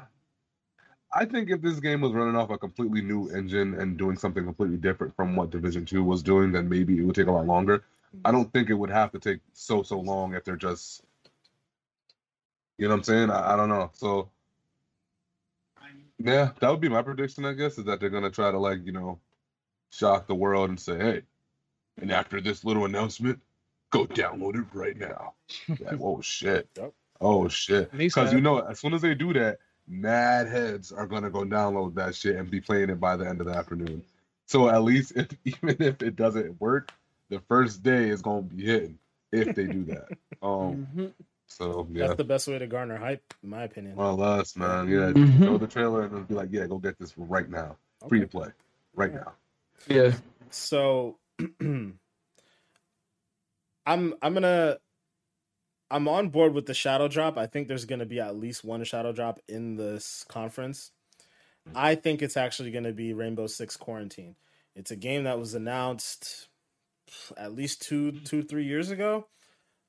I 1.13 1.25
think 1.25 1.51
if 1.51 1.63
this 1.63 1.81
game 1.81 2.01
was 2.03 2.13
running 2.13 2.37
off 2.37 2.51
a 2.51 2.59
completely 2.59 3.01
new 3.01 3.31
engine 3.31 3.75
and 3.81 3.97
doing 3.97 4.17
something 4.17 4.45
completely 4.45 4.77
different 4.77 5.15
from 5.17 5.37
what 5.37 5.51
Division 5.51 5.87
Two 5.87 6.05
was 6.05 6.23
doing, 6.23 6.53
then 6.53 6.69
maybe 6.69 6.99
it 6.99 7.03
would 7.03 7.15
take 7.15 7.29
a 7.29 7.33
lot 7.33 7.47
longer. 7.47 7.85
I 8.25 8.33
don't 8.33 8.53
think 8.53 8.71
it 8.71 8.75
would 8.75 8.91
have 8.91 9.13
to 9.13 9.19
take 9.19 9.41
so 9.53 9.83
so 9.83 10.01
long 10.01 10.35
if 10.35 10.45
they're 10.45 10.57
just, 10.57 11.03
you 12.79 12.87
know 12.87 12.95
what 12.95 12.99
I'm 12.99 13.05
saying? 13.05 13.31
I, 13.31 13.55
I 13.55 13.57
don't 13.57 13.69
know. 13.69 13.91
So 13.95 14.31
yeah, 16.19 16.51
that 16.61 16.71
would 16.71 16.81
be 16.81 16.89
my 16.89 17.03
prediction. 17.03 17.45
I 17.45 17.53
guess 17.53 17.79
is 17.79 17.85
that 17.85 18.01
they're 18.01 18.11
gonna 18.11 18.31
try 18.31 18.51
to 18.51 18.59
like 18.59 18.85
you 18.85 18.93
know 18.93 19.21
shock 19.91 20.27
the 20.27 20.35
world 20.35 20.71
and 20.71 20.81
say, 20.81 20.99
hey, 20.99 21.23
and 21.99 22.11
after 22.11 22.41
this 22.41 22.65
little 22.65 22.85
announcement, 22.85 23.41
go 23.91 24.07
download 24.07 24.57
it 24.57 24.67
right 24.73 24.97
now. 24.97 25.35
like, 25.69 25.99
oh 26.01 26.21
shit. 26.21 26.69
Yep. 26.77 26.93
Oh 27.21 27.49
shit. 27.49 27.91
At 27.93 27.99
least 27.99 28.15
Because 28.17 28.33
you 28.33 28.41
know, 28.41 28.59
as 28.59 28.79
soon 28.81 28.93
as 28.95 29.03
they 29.03 29.15
do 29.15 29.33
that, 29.35 29.59
mad 29.89 30.49
heads 30.49 30.93
are 30.93 31.07
gonna 31.07 31.31
go 31.31 31.45
download 31.45 31.95
that 31.95 32.15
shit 32.15 32.37
and 32.37 32.51
be 32.51 32.61
playing 32.61 32.91
it 32.91 33.01
by 33.01 33.17
the 33.17 33.27
end 33.27 33.41
of 33.41 33.47
the 33.47 33.55
afternoon. 33.55 34.03
So 34.47 34.69
at 34.69 34.83
least 34.83 35.13
if 35.17 35.29
even 35.45 35.77
if 35.81 36.03
it 36.03 36.17
doesn't 36.17 36.61
work, 36.61 36.93
the 37.31 37.41
first 37.49 37.83
day 37.83 38.09
is 38.11 38.23
gonna 38.23 38.43
be 38.43 38.65
hitting 38.65 38.99
if 39.33 39.55
they 39.55 39.65
do 39.67 39.85
that. 39.87 40.09
Um 40.43 40.87
Mhm. 40.95 41.13
so 41.47 41.89
yeah. 41.91 42.09
That's 42.09 42.19
the 42.19 42.25
best 42.25 42.47
way 42.49 42.59
to 42.59 42.67
garner 42.67 42.99
hype, 42.99 43.23
in 43.43 43.49
my 43.49 43.63
opinion. 43.63 43.97
Well 43.97 44.21
us, 44.23 44.55
man. 44.57 44.89
Yeah. 44.89 45.13
Mhm. 45.13 45.45
Show 45.45 45.57
the 45.59 45.67
trailer 45.67 46.03
and 46.03 46.29
be 46.29 46.35
like, 46.35 46.49
yeah, 46.53 46.67
go 46.67 46.77
get 46.79 46.99
this 46.99 47.17
right 47.17 47.49
now. 47.49 47.77
Free 48.09 48.21
to 48.21 48.27
play. 48.27 48.49
Right 48.95 49.13
Yeah. 49.13 49.19
now. 49.19 49.33
Yeah. 49.89 50.15
So 50.51 51.17
I'm 53.87 54.15
I'm 54.21 54.35
gonna 54.35 54.79
I'm 55.91 56.09
on 56.09 56.29
board 56.31 56.53
with 56.53 56.67
the 56.67 56.75
shadow 56.75 57.09
drop. 57.09 57.39
I 57.39 57.47
think 57.47 57.69
there's 57.69 57.85
gonna 57.85 58.07
be 58.07 58.21
at 58.21 58.37
least 58.37 58.65
one 58.65 58.83
shadow 58.85 59.13
drop 59.13 59.39
in 59.49 59.77
this 59.77 60.25
conference. 60.29 60.91
I 61.75 61.97
think 61.97 62.23
it's 62.23 62.37
actually 62.37 62.71
gonna 62.71 62.93
be 62.93 63.13
Rainbow 63.13 63.47
Six 63.47 63.77
Quarantine. 63.77 64.37
It's 64.75 64.91
a 64.91 64.97
game 64.97 65.25
that 65.25 65.39
was 65.39 65.55
announced 65.55 66.49
at 67.37 67.55
least 67.55 67.83
two 67.83 68.13
two 68.13 68.43
three 68.43 68.65
years 68.65 68.91
ago. 68.91 69.27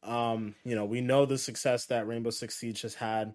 Um, 0.04 0.56
you 0.64 0.76
know, 0.76 0.86
we 0.86 1.02
know 1.02 1.26
the 1.26 1.38
success 1.38 1.88
that 1.88 2.08
Rainbow 2.08 2.30
Six 2.30 2.56
Siege 2.56 2.82
has 2.84 2.96
had. 2.96 3.34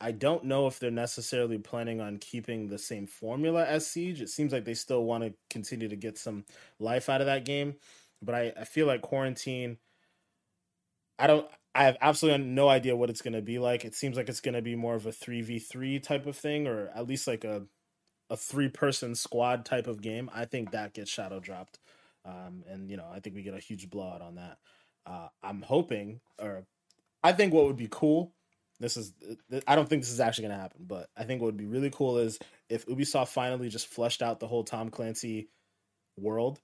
I 0.00 0.12
don't 0.12 0.44
know 0.44 0.66
if 0.66 0.78
they're 0.78 0.90
necessarily 0.90 1.58
planning 1.58 2.00
on 2.00 2.18
keeping 2.18 2.68
the 2.68 2.78
same 2.78 3.06
formula 3.06 3.64
as 3.64 3.86
Siege. 3.86 4.20
It 4.20 4.28
seems 4.28 4.52
like 4.52 4.64
they 4.64 4.74
still 4.74 5.04
want 5.04 5.24
to 5.24 5.34
continue 5.50 5.88
to 5.88 5.96
get 5.96 6.18
some 6.18 6.44
life 6.78 7.08
out 7.08 7.20
of 7.20 7.26
that 7.26 7.44
game. 7.44 7.74
But 8.22 8.34
I, 8.34 8.52
I 8.60 8.64
feel 8.64 8.86
like 8.86 9.02
quarantine. 9.02 9.78
I 11.18 11.26
don't. 11.26 11.46
I 11.74 11.84
have 11.84 11.96
absolutely 12.00 12.44
no 12.44 12.68
idea 12.68 12.96
what 12.96 13.10
it's 13.10 13.22
going 13.22 13.34
to 13.34 13.42
be 13.42 13.58
like. 13.58 13.84
It 13.84 13.94
seems 13.94 14.16
like 14.16 14.28
it's 14.28 14.40
going 14.40 14.54
to 14.54 14.62
be 14.62 14.74
more 14.74 14.94
of 14.94 15.06
a 15.06 15.12
three 15.12 15.42
v 15.42 15.58
three 15.58 16.00
type 16.00 16.26
of 16.26 16.36
thing, 16.36 16.66
or 16.66 16.90
at 16.94 17.06
least 17.06 17.26
like 17.26 17.44
a 17.44 17.66
a 18.30 18.36
three 18.36 18.68
person 18.68 19.14
squad 19.14 19.64
type 19.64 19.86
of 19.86 20.02
game. 20.02 20.30
I 20.34 20.44
think 20.44 20.72
that 20.72 20.94
gets 20.94 21.10
shadow 21.10 21.40
dropped, 21.40 21.78
um, 22.24 22.64
and 22.68 22.90
you 22.90 22.96
know 22.96 23.06
I 23.12 23.20
think 23.20 23.36
we 23.36 23.42
get 23.42 23.54
a 23.54 23.60
huge 23.60 23.90
blowout 23.90 24.22
on 24.22 24.36
that. 24.36 24.58
Uh, 25.06 25.28
I'm 25.42 25.62
hoping, 25.62 26.20
or 26.38 26.64
I 27.22 27.32
think 27.32 27.52
what 27.52 27.66
would 27.66 27.76
be 27.76 27.88
cool. 27.90 28.32
This 28.80 28.96
is 28.96 29.12
I 29.66 29.74
don't 29.74 29.88
think 29.88 30.02
this 30.02 30.12
is 30.12 30.20
actually 30.20 30.48
going 30.48 30.56
to 30.56 30.62
happen, 30.62 30.84
but 30.86 31.08
I 31.16 31.24
think 31.24 31.40
what 31.40 31.46
would 31.46 31.56
be 31.56 31.66
really 31.66 31.90
cool 31.90 32.18
is 32.18 32.38
if 32.68 32.86
Ubisoft 32.86 33.28
finally 33.28 33.68
just 33.68 33.88
fleshed 33.88 34.22
out 34.22 34.40
the 34.40 34.46
whole 34.46 34.62
Tom 34.62 34.90
Clancy 34.90 35.48
world 36.16 36.60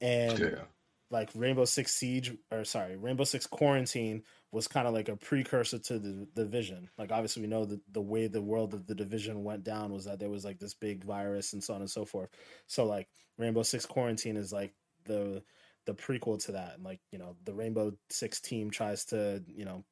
and 0.00 0.38
Yeah. 0.38 0.64
Like 1.10 1.30
Rainbow 1.34 1.64
Six 1.64 1.92
Siege 1.92 2.32
or 2.50 2.64
sorry, 2.64 2.96
Rainbow 2.96 3.24
Six 3.24 3.46
Quarantine 3.46 4.22
was 4.52 4.68
kind 4.68 4.86
of 4.88 4.94
like 4.94 5.08
a 5.08 5.16
precursor 5.16 5.78
to 5.78 5.98
the 5.98 6.26
division. 6.34 6.88
Like 6.98 7.12
obviously 7.12 7.42
we 7.42 7.48
know 7.48 7.64
that 7.64 7.80
the 7.92 8.00
way 8.00 8.26
the 8.26 8.42
world 8.42 8.74
of 8.74 8.86
the 8.86 8.94
division 8.94 9.44
went 9.44 9.64
down 9.64 9.92
was 9.92 10.04
that 10.04 10.18
there 10.18 10.30
was 10.30 10.44
like 10.44 10.58
this 10.58 10.74
big 10.74 11.04
virus 11.04 11.52
and 11.52 11.62
so 11.62 11.74
on 11.74 11.80
and 11.80 11.90
so 11.90 12.04
forth. 12.04 12.30
So 12.66 12.84
like 12.84 13.08
Rainbow 13.38 13.62
Six 13.62 13.86
Quarantine 13.86 14.36
is 14.36 14.52
like 14.52 14.72
the 15.04 15.42
the 15.86 15.94
prequel 15.94 16.42
to 16.44 16.52
that. 16.52 16.74
And 16.74 16.84
like, 16.84 17.00
you 17.10 17.18
know, 17.18 17.36
the 17.44 17.54
Rainbow 17.54 17.92
Six 18.10 18.40
team 18.40 18.70
tries 18.70 19.06
to, 19.06 19.42
you 19.48 19.64
know, 19.64 19.84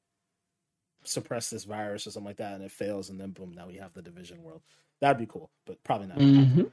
suppress 1.05 1.51
this 1.51 1.65
virus 1.65 2.07
or 2.07 2.11
something 2.11 2.27
like 2.29 2.37
that 2.39 2.55
and 2.55 2.63
it 2.63 2.71
fails 2.71 3.09
and 3.09 3.19
then 3.21 3.31
boom, 3.31 3.53
now 3.55 3.67
we 3.67 3.77
have 3.77 3.93
the 3.95 4.03
division 4.03 4.43
world. 4.43 4.63
That'd 5.01 5.19
be 5.19 5.27
cool, 5.27 5.51
but 5.67 5.83
probably 5.85 6.09
not. 6.09 6.19
Mhm. 6.19 6.71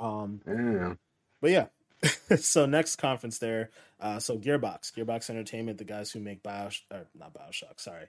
Um 0.00 0.40
Yeah. 0.46 0.94
but 1.40 1.50
yeah. 1.50 1.66
so 2.38 2.66
next 2.66 2.96
conference 2.96 3.38
there, 3.38 3.70
uh, 4.00 4.18
so 4.18 4.38
Gearbox, 4.38 4.92
Gearbox 4.92 5.30
Entertainment, 5.30 5.78
the 5.78 5.84
guys 5.84 6.10
who 6.10 6.20
make 6.20 6.42
Bioshock, 6.42 6.82
or 6.90 7.06
not 7.14 7.34
Bioshock, 7.34 7.78
sorry, 7.80 8.06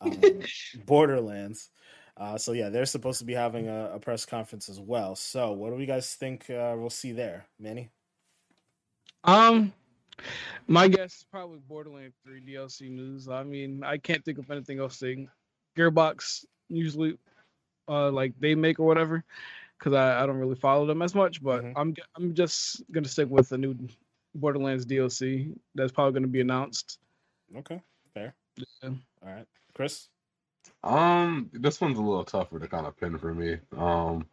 um, 0.00 0.20
Borderlands. 0.86 1.70
Uh, 2.16 2.36
so 2.36 2.52
yeah, 2.52 2.68
they're 2.68 2.86
supposed 2.86 3.20
to 3.20 3.24
be 3.24 3.34
having 3.34 3.68
a, 3.68 3.92
a 3.94 3.98
press 4.00 4.26
conference 4.26 4.68
as 4.68 4.80
well. 4.80 5.14
So 5.14 5.52
what 5.52 5.70
do 5.70 5.76
we 5.76 5.86
guys 5.86 6.14
think 6.14 6.50
uh, 6.50 6.74
we'll 6.76 6.90
see 6.90 7.12
there, 7.12 7.46
Manny? 7.60 7.90
Um, 9.22 9.72
my 10.66 10.88
guess 10.88 11.14
is 11.14 11.26
probably 11.30 11.58
Borderlands 11.68 12.16
3 12.24 12.40
DLC 12.40 12.90
news. 12.90 13.28
I 13.28 13.44
mean, 13.44 13.84
I 13.84 13.98
can't 13.98 14.24
think 14.24 14.38
of 14.38 14.50
anything 14.50 14.80
else 14.80 14.98
they 14.98 15.28
Gearbox 15.76 16.44
usually 16.68 17.16
uh 17.88 18.10
like 18.10 18.34
they 18.38 18.54
make 18.54 18.78
or 18.78 18.86
whatever 18.86 19.24
because 19.78 19.92
I, 19.94 20.22
I 20.22 20.26
don't 20.26 20.38
really 20.38 20.54
follow 20.56 20.86
them 20.86 21.02
as 21.02 21.14
much. 21.14 21.42
But 21.42 21.64
Mhm. 21.64 21.72
I'm 21.76 21.94
I'm 22.16 22.34
just 22.34 22.82
gonna 22.92 23.08
stick 23.08 23.28
with 23.28 23.48
the 23.48 23.58
new 23.58 23.76
Borderlands 24.34 24.86
DLC 24.86 25.56
that's 25.74 25.92
probably 25.92 26.12
gonna 26.18 26.26
be 26.28 26.40
announced. 26.40 26.98
Okay, 27.56 27.80
fair. 28.14 28.34
Yeah. 28.56 28.90
All 29.22 29.32
right, 29.32 29.46
Chris. 29.74 30.08
Um, 30.82 31.50
this 31.52 31.80
one's 31.80 31.98
a 31.98 32.02
little 32.02 32.24
tougher 32.24 32.58
to 32.58 32.68
kind 32.68 32.86
of 32.86 32.96
pin 32.96 33.18
for 33.18 33.34
me. 33.34 33.58
Um, 33.76 34.26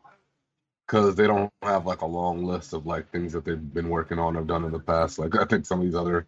because 0.86 1.16
they 1.16 1.26
don't 1.26 1.52
have 1.64 1.88
like 1.88 2.02
a 2.02 2.06
long 2.06 2.44
list 2.44 2.74
of 2.74 2.86
like 2.86 3.10
things 3.10 3.34
that 3.34 3.44
they've 3.44 3.74
been 3.74 3.90
working 3.90 4.20
on 4.20 4.36
or 4.36 4.44
done 4.44 4.64
in 4.66 4.72
the 4.72 4.80
past. 4.80 5.18
Like 5.18 5.36
I 5.36 5.46
think 5.46 5.66
some 5.66 5.80
of 5.80 5.86
these 5.86 5.96
other 5.96 6.28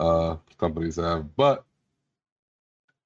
uh 0.00 0.36
companies 0.58 0.96
have, 0.96 1.36
but 1.36 1.64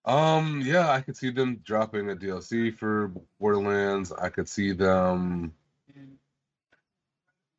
um, 0.07 0.63
yeah, 0.65 0.91
I 0.91 1.01
could 1.01 1.17
see 1.17 1.31
them 1.31 1.61
dropping 1.65 2.11
a 2.11 2.15
DLC 2.15 2.73
for 2.77 3.11
Borderlands. 3.41 4.13
I 4.13 4.29
could 4.29 4.49
see 4.49 4.73
them. 4.73 5.53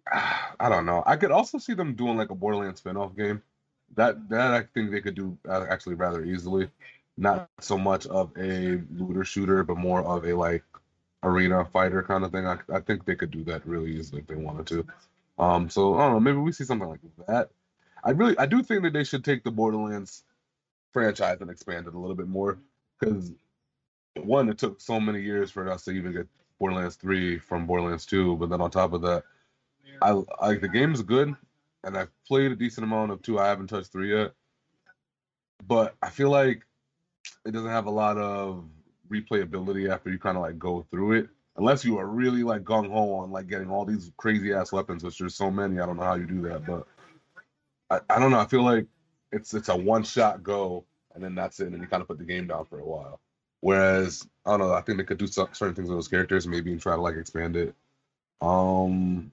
I 0.59 0.69
don't 0.69 0.85
know. 0.85 1.03
I 1.05 1.17
could 1.17 1.31
also 1.31 1.57
see 1.57 1.73
them 1.73 1.93
doing 1.95 2.17
like 2.17 2.29
a 2.29 2.35
Borderlands 2.35 2.79
spin-off 2.79 3.15
game. 3.15 3.43
That 3.95 4.29
that 4.29 4.53
I 4.53 4.63
think 4.63 4.91
they 4.91 5.01
could 5.01 5.15
do 5.15 5.37
uh, 5.47 5.65
actually 5.69 5.95
rather 5.95 6.23
easily. 6.23 6.69
Not 7.17 7.49
so 7.59 7.77
much 7.77 8.05
of 8.07 8.31
a 8.37 8.81
looter 8.95 9.23
shooter, 9.23 9.63
but 9.63 9.77
more 9.77 10.01
of 10.03 10.25
a 10.25 10.33
like 10.33 10.63
arena 11.23 11.65
fighter 11.65 12.03
kind 12.03 12.23
of 12.23 12.31
thing. 12.31 12.45
I, 12.45 12.59
I 12.73 12.79
think 12.79 13.05
they 13.05 13.15
could 13.15 13.31
do 13.31 13.43
that 13.45 13.65
really 13.65 13.91
easily 13.97 14.21
if 14.21 14.27
they 14.27 14.35
wanted 14.35 14.67
to. 14.67 14.85
Um, 15.39 15.69
so 15.69 15.95
I 15.95 16.05
don't 16.05 16.13
know. 16.13 16.19
Maybe 16.19 16.37
we 16.37 16.51
see 16.51 16.63
something 16.63 16.87
like 16.87 16.99
that. 17.27 17.49
I 18.03 18.11
really, 18.11 18.37
I 18.37 18.45
do 18.45 18.63
think 18.63 18.83
that 18.83 18.93
they 18.93 19.03
should 19.03 19.25
take 19.25 19.43
the 19.43 19.51
Borderlands 19.51 20.23
franchise 20.93 21.37
and 21.41 21.49
expand 21.49 21.87
it 21.87 21.93
a 21.93 21.99
little 21.99 22.15
bit 22.15 22.27
more 22.27 22.57
because 22.99 23.31
one, 24.15 24.49
it 24.49 24.57
took 24.57 24.81
so 24.81 24.99
many 24.99 25.21
years 25.21 25.51
for 25.51 25.69
us 25.69 25.83
to 25.85 25.91
even 25.91 26.13
get 26.13 26.27
Borderlands 26.59 26.95
three 26.95 27.37
from 27.37 27.67
Borderlands 27.67 28.05
two, 28.05 28.35
but 28.37 28.49
then 28.49 28.61
on 28.61 28.71
top 28.71 28.93
of 28.93 29.01
that, 29.01 29.23
I 30.01 30.11
like 30.41 30.61
the 30.61 30.67
game's 30.67 31.01
good, 31.01 31.35
and 31.83 31.97
I've 31.97 32.09
played 32.27 32.51
a 32.51 32.55
decent 32.55 32.83
amount 32.83 33.11
of 33.11 33.21
two. 33.21 33.39
I 33.39 33.47
haven't 33.47 33.67
touched 33.67 33.91
three 33.91 34.15
yet, 34.15 34.33
but 35.67 35.95
I 36.01 36.09
feel 36.09 36.29
like 36.29 36.63
it 37.45 37.51
doesn't 37.51 37.69
have 37.69 37.85
a 37.85 37.91
lot 37.91 38.17
of 38.17 38.65
replayability 39.09 39.89
after 39.89 40.09
you 40.09 40.19
kind 40.19 40.37
of 40.37 40.43
like 40.43 40.59
go 40.59 40.85
through 40.91 41.13
it. 41.13 41.29
Unless 41.55 41.83
you 41.85 41.97
are 41.97 42.05
really 42.05 42.43
like 42.43 42.63
gung 42.63 42.89
ho 42.91 43.13
on 43.15 43.31
like 43.31 43.47
getting 43.47 43.71
all 43.71 43.85
these 43.85 44.11
crazy 44.17 44.53
ass 44.53 44.71
weapons, 44.71 45.03
which 45.03 45.17
there's 45.17 45.35
so 45.35 45.49
many. 45.49 45.79
I 45.79 45.85
don't 45.87 45.97
know 45.97 46.03
how 46.03 46.15
you 46.15 46.27
do 46.27 46.41
that, 46.41 46.65
but 46.67 46.87
I, 47.89 48.15
I 48.15 48.19
don't 48.19 48.29
know. 48.29 48.39
I 48.39 48.45
feel 48.45 48.63
like 48.63 48.85
it's 49.31 49.53
it's 49.53 49.69
a 49.69 49.75
one 49.75 50.03
shot 50.03 50.43
go, 50.43 50.85
and 51.13 51.23
then 51.23 51.35
that's 51.35 51.59
it, 51.59 51.67
and 51.67 51.81
you 51.81 51.87
kind 51.87 52.01
of 52.01 52.07
put 52.07 52.17
the 52.17 52.23
game 52.23 52.47
down 52.47 52.65
for 52.65 52.79
a 52.79 52.85
while. 52.85 53.19
Whereas 53.61 54.27
I 54.45 54.51
don't 54.51 54.59
know. 54.59 54.73
I 54.73 54.81
think 54.81 54.97
they 54.97 55.03
could 55.03 55.17
do 55.17 55.27
some, 55.27 55.49
certain 55.51 55.75
things 55.75 55.89
with 55.89 55.97
those 55.97 56.07
characters, 56.07 56.47
maybe 56.47 56.71
and 56.71 56.81
try 56.81 56.95
to 56.95 57.01
like 57.01 57.15
expand 57.15 57.55
it. 57.55 57.75
Um, 58.41 59.31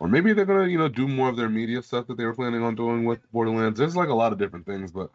or 0.00 0.08
maybe 0.08 0.32
they're 0.32 0.44
gonna 0.44 0.66
you 0.66 0.78
know 0.78 0.88
do 0.88 1.06
more 1.06 1.28
of 1.28 1.36
their 1.36 1.48
media 1.48 1.82
stuff 1.82 2.06
that 2.06 2.16
they 2.16 2.24
were 2.24 2.34
planning 2.34 2.62
on 2.62 2.74
doing 2.74 3.04
with 3.04 3.20
Borderlands. 3.32 3.78
There's 3.78 3.96
like 3.96 4.08
a 4.08 4.14
lot 4.14 4.32
of 4.32 4.38
different 4.38 4.66
things, 4.66 4.90
but 4.90 5.10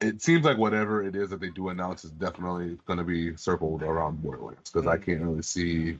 it 0.00 0.22
seems 0.22 0.44
like 0.44 0.58
whatever 0.58 1.02
it 1.02 1.16
is 1.16 1.30
that 1.30 1.40
they 1.40 1.50
do 1.50 1.68
announce 1.68 2.04
is 2.04 2.10
definitely 2.10 2.78
going 2.86 2.98
to 2.98 3.04
be 3.04 3.36
circled 3.36 3.82
around 3.82 4.22
Borderlands 4.22 4.70
because 4.70 4.86
I 4.86 4.96
can't 4.98 5.22
really 5.22 5.42
see 5.42 5.98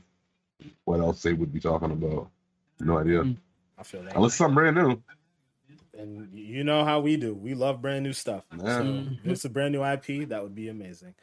what 0.83 0.99
else 0.99 1.21
they 1.21 1.33
would 1.33 1.53
be 1.53 1.59
talking 1.59 1.91
about. 1.91 2.29
No 2.79 2.97
idea. 2.97 3.35
I 3.77 3.83
feel 3.83 4.03
that. 4.03 4.15
Unless 4.15 4.35
something 4.35 4.55
brand 4.55 4.75
new. 4.75 5.01
and 5.97 6.29
you 6.33 6.63
know 6.63 6.83
how 6.83 6.99
we 6.99 7.17
do. 7.17 7.33
We 7.33 7.53
love 7.53 7.81
brand 7.81 8.03
new 8.03 8.13
stuff. 8.13 8.45
Yeah. 8.51 8.77
So 8.77 8.83
Mhm. 8.83 9.19
if 9.23 9.31
it's 9.31 9.45
a 9.45 9.49
brand 9.49 9.73
new 9.73 9.81
IP, 9.83 10.25
that 10.25 10.43
would 10.43 10.55
be 10.55 10.67
amazing. 10.69 11.15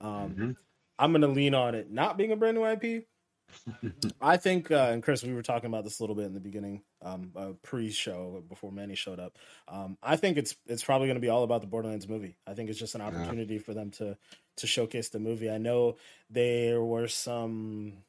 Um, 0.00 0.34
Mhm. 0.34 0.56
I'm 0.98 1.12
gonna 1.12 1.28
lean 1.28 1.54
on 1.54 1.74
it 1.74 1.90
not 1.90 2.16
being 2.16 2.32
a 2.32 2.36
brand 2.36 2.56
new 2.56 2.64
IP. 2.64 3.06
I 4.20 4.36
think, 4.36 4.70
uh, 4.70 4.90
and 4.92 5.02
Chris, 5.02 5.22
we 5.22 5.32
were 5.32 5.42
talking 5.42 5.68
about 5.68 5.84
this 5.84 5.98
a 5.98 6.02
little 6.02 6.14
bit 6.16 6.26
in 6.26 6.34
the 6.34 6.40
beginning, 6.40 6.82
um, 7.00 7.32
uh, 7.34 7.52
pre-show 7.62 8.44
before 8.46 8.70
Manny 8.70 8.94
showed 8.94 9.18
up. 9.18 9.38
Um, 9.68 9.96
I 10.02 10.16
think 10.16 10.36
it's 10.36 10.54
it's 10.66 10.84
probably 10.84 11.06
going 11.08 11.16
to 11.16 11.20
be 11.20 11.30
all 11.30 11.44
about 11.44 11.62
the 11.62 11.66
Borderlands 11.66 12.08
movie. 12.08 12.36
I 12.46 12.52
think 12.54 12.68
it's 12.68 12.78
just 12.78 12.94
an 12.94 13.00
Yeah. 13.00 13.06
opportunity 13.08 13.58
for 13.58 13.72
them 13.74 13.90
to 13.92 14.18
to 14.56 14.66
showcase 14.66 15.08
the 15.08 15.18
movie. 15.20 15.50
I 15.50 15.58
know 15.58 15.96
there 16.28 16.82
were 16.82 17.08
some 17.08 18.04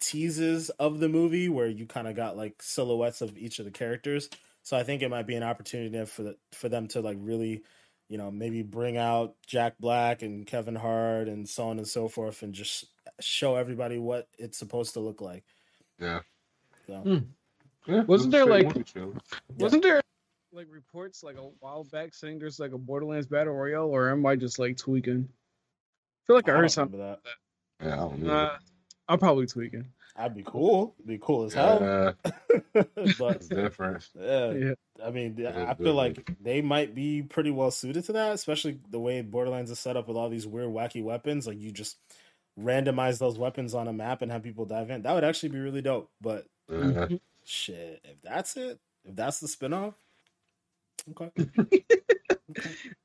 teases 0.00 0.70
of 0.70 0.98
the 1.00 1.08
movie 1.08 1.48
where 1.48 1.66
you 1.68 1.86
kind 1.86 2.08
of 2.08 2.16
got 2.16 2.36
like 2.36 2.62
silhouettes 2.62 3.20
of 3.20 3.36
each 3.38 3.58
of 3.58 3.64
the 3.64 3.70
characters. 3.70 4.28
So 4.62 4.76
I 4.76 4.82
think 4.82 5.02
it 5.02 5.08
might 5.10 5.26
be 5.26 5.34
an 5.36 5.42
opportunity 5.42 6.04
for 6.06 6.22
the, 6.22 6.36
for 6.52 6.68
them 6.68 6.88
to 6.88 7.00
like 7.00 7.16
really, 7.20 7.62
you 8.08 8.18
know, 8.18 8.30
maybe 8.30 8.62
bring 8.62 8.96
out 8.96 9.34
Jack 9.46 9.74
Black 9.78 10.22
and 10.22 10.46
Kevin 10.46 10.74
Hart 10.74 11.28
and 11.28 11.48
so 11.48 11.68
on 11.68 11.78
and 11.78 11.86
so 11.86 12.08
forth, 12.08 12.42
and 12.42 12.52
just 12.54 12.84
show 13.20 13.56
everybody 13.56 13.98
what 13.98 14.28
it's 14.38 14.58
supposed 14.58 14.94
to 14.94 15.00
look 15.00 15.20
like. 15.20 15.44
Yeah. 15.98 16.20
So 16.86 16.94
Hmm. 17.00 17.18
Yeah, 17.86 18.02
Wasn't 18.02 18.30
there, 18.32 18.44
like- 18.44 18.68
straight 18.70 18.76
movie 18.76 18.84
trailer. 18.84 19.14
Wasn't 19.58 19.82
there 19.82 20.00
like 20.52 20.66
reports 20.70 21.22
like 21.22 21.36
a 21.36 21.48
while 21.60 21.84
back 21.84 22.12
saying 22.12 22.38
there's 22.40 22.58
like 22.60 22.72
a 22.72 22.78
Borderlands 22.78 23.26
battle 23.28 23.54
royale, 23.54 23.86
or 23.86 24.10
am 24.10 24.26
I 24.26 24.36
just 24.36 24.58
like 24.58 24.76
tweaking? 24.76 25.28
I 25.28 26.20
feel 26.26 26.36
like 26.36 26.48
I, 26.48 26.52
I 26.52 26.56
heard 26.56 26.70
something. 26.70 26.98
remember 27.00 27.20
that. 27.78 27.86
Yeah, 27.86 27.92
I 27.94 27.96
don't 27.96 28.18
know. 28.22 28.32
Uh, 28.34 28.58
I'm 29.10 29.18
probably 29.18 29.46
tweaking. 29.46 29.86
I'd 30.16 30.34
be 30.34 30.42
cool. 30.44 30.94
It'd 30.98 31.06
be 31.08 31.18
cool 31.20 31.44
as 31.44 31.54
hell. 31.54 31.78
yeah, 31.80 32.32
but 33.18 33.36
it's 33.36 33.48
different. 33.48 34.06
yeah, 34.18 34.52
Yeah. 34.52 34.72
I 35.04 35.10
mean, 35.10 35.34
It 35.38 35.40
is 35.40 35.46
I 35.48 35.74
feel 35.74 35.94
different. 35.94 35.94
like 35.96 36.36
they 36.42 36.60
might 36.62 36.94
be 36.94 37.22
pretty 37.22 37.50
well 37.50 37.70
suited 37.70 38.04
to 38.06 38.12
that, 38.12 38.32
especially 38.32 38.78
the 38.90 38.98
way 39.00 39.22
Borderlands 39.22 39.70
is 39.70 39.78
set 39.78 39.96
up 39.96 40.08
with 40.08 40.16
all 40.16 40.28
these 40.28 40.46
weird, 40.46 40.68
wacky 40.68 41.02
weapons. 41.02 41.46
Like 41.46 41.58
you 41.58 41.70
just 41.72 41.96
randomize 42.60 43.18
those 43.18 43.38
weapons 43.38 43.74
on 43.74 43.88
a 43.88 43.92
map 43.92 44.20
and 44.22 44.30
have 44.30 44.42
people 44.42 44.66
dive 44.66 44.90
in. 44.90 45.02
That 45.02 45.14
would 45.14 45.24
actually 45.24 45.50
be 45.50 45.60
really 45.60 45.80
dope. 45.82 46.10
But 46.20 46.46
Yeah. 46.68 46.76
Mm-hmm. 46.76 47.16
shit, 47.44 48.00
if 48.04 48.20
that's 48.22 48.56
it, 48.56 48.78
if 49.04 49.16
that's 49.16 49.40
the 49.40 49.46
spinoff, 49.46 49.94
okay, 51.10 51.30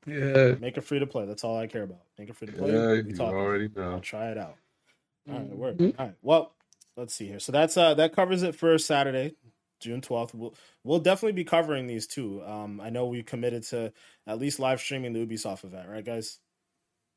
Yeah. 0.06 0.54
make 0.60 0.76
it 0.76 0.82
free 0.84 0.98
to 0.98 1.06
play. 1.06 1.24
That's 1.24 1.44
all 1.44 1.56
I 1.56 1.66
care 1.66 1.84
about. 1.84 2.02
Make 2.18 2.28
it 2.28 2.36
free 2.36 2.48
to 2.48 2.52
play. 2.52 2.72
Yeah, 2.72 3.02
We 3.02 3.10
you 3.10 3.16
talk. 3.16 3.32
already 3.32 3.70
I'll 3.76 3.92
know. 3.92 3.98
try 4.00 4.30
it 4.30 4.38
out. 4.38 4.56
All 5.28 5.34
right, 5.38 5.50
Mhm. 5.50 5.56
word. 5.56 5.80
All 5.98 6.06
right. 6.06 6.14
Well, 6.22 6.54
let's 6.96 7.14
see 7.14 7.26
here. 7.26 7.40
So 7.40 7.52
that's 7.52 7.76
uh 7.76 7.94
that 7.94 8.14
covers 8.14 8.42
it 8.42 8.54
for 8.54 8.76
Saturday, 8.78 9.34
June 9.80 10.00
twelfth. 10.00 10.34
We'll 10.34 10.54
we'll 10.84 11.00
definitely 11.00 11.32
be 11.32 11.44
covering 11.44 11.86
these 11.86 12.06
too. 12.06 12.42
Um, 12.44 12.80
I 12.80 12.90
know 12.90 13.06
we 13.06 13.22
committed 13.22 13.62
to 13.64 13.92
at 14.26 14.38
least 14.38 14.58
live 14.60 14.80
streaming 14.80 15.12
the 15.12 15.26
Ubisoft 15.26 15.64
event, 15.64 15.88
right, 15.88 16.04
guys? 16.04 16.38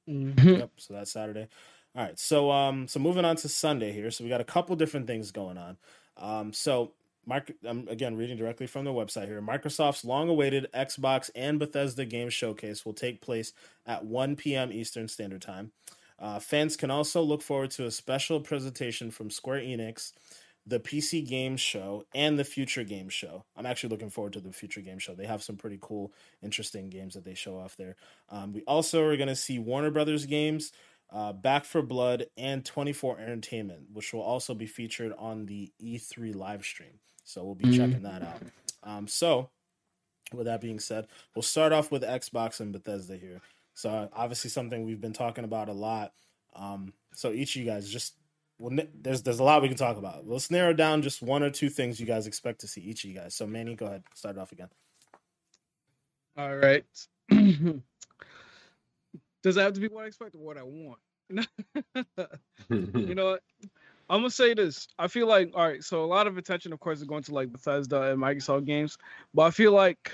Mhm. 0.09 0.59
Yep. 0.59 0.71
So 0.77 0.93
that's 0.93 1.11
Saturday. 1.11 1.47
All 1.95 2.03
right. 2.03 2.17
So 2.19 2.51
um, 2.51 2.87
so 2.87 2.99
moving 2.99 3.25
on 3.25 3.35
to 3.37 3.49
Sunday 3.49 3.91
here. 3.91 4.11
So 4.11 4.23
we 4.23 4.29
got 4.29 4.41
a 4.41 4.45
couple 4.45 4.75
different 4.75 5.07
things 5.07 5.31
going 5.31 5.57
on. 5.57 5.77
Um, 6.17 6.53
so. 6.53 6.93
Mark, 7.25 7.51
I'm 7.63 7.87
again 7.89 8.15
reading 8.15 8.37
directly 8.37 8.65
from 8.65 8.85
the 8.85 8.91
website 8.91 9.27
here. 9.27 9.39
Microsoft's 9.39 10.03
long-awaited 10.03 10.67
Xbox 10.73 11.29
and 11.35 11.59
Bethesda 11.59 12.03
game 12.03 12.29
showcase 12.31 12.83
will 12.83 12.93
take 12.93 13.21
place 13.21 13.53
at 13.85 14.03
1 14.03 14.35
p.m. 14.35 14.71
Eastern 14.71 15.07
Standard 15.07 15.41
Time. 15.43 15.71
Uh, 16.19 16.39
fans 16.39 16.75
can 16.75 16.91
also 16.91 17.21
look 17.21 17.41
forward 17.41 17.71
to 17.71 17.85
a 17.85 17.91
special 17.91 18.39
presentation 18.41 19.09
from 19.11 19.29
Square 19.29 19.61
Enix, 19.61 20.11
the 20.65 20.79
PC 20.79 21.25
Game 21.27 21.55
Show, 21.57 22.05
and 22.13 22.37
the 22.37 22.43
Future 22.43 22.83
Game 22.83 23.09
Show. 23.09 23.45
I'm 23.55 23.65
actually 23.65 23.89
looking 23.89 24.09
forward 24.09 24.33
to 24.33 24.41
the 24.41 24.51
Future 24.51 24.81
Game 24.81 24.99
Show. 24.99 25.15
They 25.15 25.25
have 25.25 25.41
some 25.41 25.55
pretty 25.55 25.79
cool, 25.81 26.13
interesting 26.43 26.89
games 26.89 27.13
that 27.13 27.23
they 27.23 27.33
show 27.33 27.57
off 27.57 27.75
there. 27.77 27.95
Um, 28.29 28.53
we 28.53 28.63
also 28.63 29.01
are 29.03 29.15
going 29.17 29.29
to 29.29 29.35
see 29.35 29.59
Warner 29.59 29.91
Brothers 29.91 30.25
games, 30.25 30.71
uh, 31.11 31.33
Back 31.33 31.65
4 31.65 31.81
Blood, 31.81 32.25
and 32.37 32.63
24 32.65 33.19
Entertainment, 33.19 33.87
which 33.93 34.13
will 34.13 34.21
also 34.21 34.53
be 34.53 34.67
featured 34.67 35.13
on 35.17 35.45
the 35.45 35.71
E3 35.81 36.33
live 36.35 36.63
stream. 36.63 36.99
So 37.23 37.43
we'll 37.45 37.55
be 37.55 37.65
Mhm. 37.65 37.77
checking 37.77 38.03
that 38.03 38.21
out. 38.21 38.41
Um, 38.83 39.07
so, 39.07 39.49
with 40.33 40.45
that 40.45 40.61
being 40.61 40.79
said, 40.79 41.07
we'll 41.33 41.41
start 41.43 41.71
off 41.71 41.89
with 41.91 42.03
Xbox 42.03 42.59
and 42.59 42.71
Bethesda 42.71 43.17
here. 43.17 43.41
So 43.79 44.09
obviously 44.11 44.49
something 44.49 44.83
we've 44.83 44.99
been 44.99 45.13
talking 45.13 45.45
about 45.45 45.69
a 45.69 45.73
lot. 45.73 46.11
Um, 46.53 46.91
so 47.13 47.31
each 47.31 47.55
of 47.55 47.61
you 47.61 47.71
guys 47.71 47.89
just 47.89 48.15
well, 48.57 48.77
there's 48.93 49.21
there's 49.21 49.39
a 49.39 49.43
lot 49.43 49.61
we 49.61 49.69
can 49.69 49.77
talk 49.77 49.95
about. 49.95 50.27
Let's 50.27 50.51
narrow 50.51 50.73
down 50.73 51.01
just 51.01 51.21
one 51.21 51.43
or 51.43 51.49
two 51.49 51.69
things 51.69 51.97
you 51.97 52.05
guys 52.05 52.27
expect 52.27 52.59
to 52.59 52.67
see 52.67 52.81
each 52.81 53.05
of 53.05 53.09
you 53.09 53.15
guys. 53.15 53.35
So 53.35 53.47
Manny, 53.47 53.75
go 53.75 53.85
ahead, 53.85 54.03
start 54.13 54.35
it 54.35 54.41
off 54.41 54.51
again. 54.51 54.67
All 56.37 56.57
right. 56.57 56.83
Does 57.29 57.81
that 59.55 59.63
have 59.63 59.73
to 59.73 59.79
be 59.79 59.87
what 59.87 60.03
I 60.03 60.07
expect 60.07 60.35
or 60.35 60.39
what 60.39 60.57
I 60.57 60.63
want? 60.63 60.99
you 62.69 62.69
know 63.15 63.31
what? 63.31 63.43
I'm 64.09 64.19
gonna 64.19 64.29
say 64.29 64.55
this. 64.55 64.89
I 64.99 65.07
feel 65.07 65.27
like 65.27 65.51
all 65.53 65.65
right. 65.65 65.81
So 65.81 66.03
a 66.03 66.05
lot 66.05 66.27
of 66.27 66.37
attention, 66.37 66.73
of 66.73 66.81
course, 66.81 66.99
is 66.99 67.05
going 67.05 67.23
to 67.23 67.33
like 67.33 67.49
Bethesda 67.49 68.11
and 68.11 68.21
Microsoft 68.21 68.65
games, 68.65 68.97
but 69.33 69.43
I 69.43 69.51
feel 69.51 69.71
like 69.71 70.11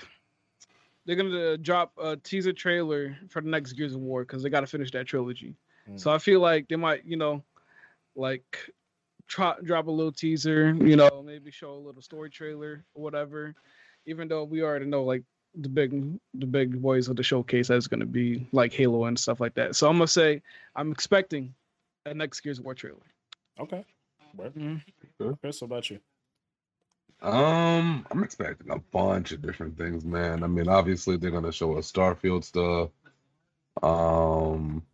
they're 1.05 1.15
gonna 1.15 1.57
drop 1.57 1.91
a 1.97 2.17
teaser 2.17 2.53
trailer 2.53 3.17
for 3.29 3.41
the 3.41 3.49
next 3.49 3.73
Gears 3.73 3.93
of 3.93 4.01
War 4.01 4.23
because 4.23 4.43
they 4.43 4.49
got 4.49 4.61
to 4.61 4.67
finish 4.67 4.91
that 4.91 5.05
trilogy. 5.05 5.55
Mm. 5.89 5.99
So 5.99 6.11
I 6.11 6.17
feel 6.17 6.39
like 6.39 6.67
they 6.67 6.75
might, 6.75 7.05
you 7.05 7.17
know, 7.17 7.43
like 8.15 8.71
try, 9.27 9.55
drop 9.63 9.87
a 9.87 9.91
little 9.91 10.11
teaser, 10.11 10.73
you 10.73 10.95
know, 10.95 11.23
maybe 11.25 11.51
show 11.51 11.71
a 11.71 11.77
little 11.77 12.01
story 12.01 12.29
trailer 12.29 12.83
or 12.93 13.03
whatever. 13.03 13.55
Even 14.05 14.27
though 14.27 14.43
we 14.43 14.63
already 14.63 14.85
know 14.85 15.03
like 15.03 15.23
the 15.55 15.69
big 15.69 16.19
the 16.33 16.45
big 16.45 16.81
boys 16.81 17.07
of 17.07 17.15
the 17.15 17.23
showcase 17.23 17.67
that's 17.67 17.87
gonna 17.87 18.05
be 18.05 18.47
like 18.51 18.73
Halo 18.73 19.05
and 19.05 19.17
stuff 19.17 19.39
like 19.39 19.55
that. 19.55 19.75
So 19.75 19.87
I'm 19.87 19.97
gonna 19.97 20.07
say 20.07 20.41
I'm 20.75 20.91
expecting 20.91 21.53
a 22.05 22.13
next 22.13 22.41
Gears 22.41 22.59
of 22.59 22.65
War 22.65 22.75
trailer. 22.75 22.99
Okay. 23.59 23.85
Word. 24.35 24.53
Mhm. 24.55 24.81
Chris, 25.39 25.61
what 25.61 25.67
about 25.67 25.89
you? 25.89 25.99
Um, 27.21 28.05
I'm 28.11 28.23
expecting 28.23 28.69
a 28.71 28.79
bunch 28.79 29.31
of 29.31 29.41
different 29.41 29.77
things, 29.77 30.05
man. 30.05 30.43
I 30.43 30.47
mean, 30.47 30.67
obviously 30.67 31.17
they're 31.17 31.31
gonna 31.31 31.51
show 31.51 31.77
us 31.77 31.91
Starfield 31.91 32.43
stuff. 32.43 32.89
Um, 33.81 34.85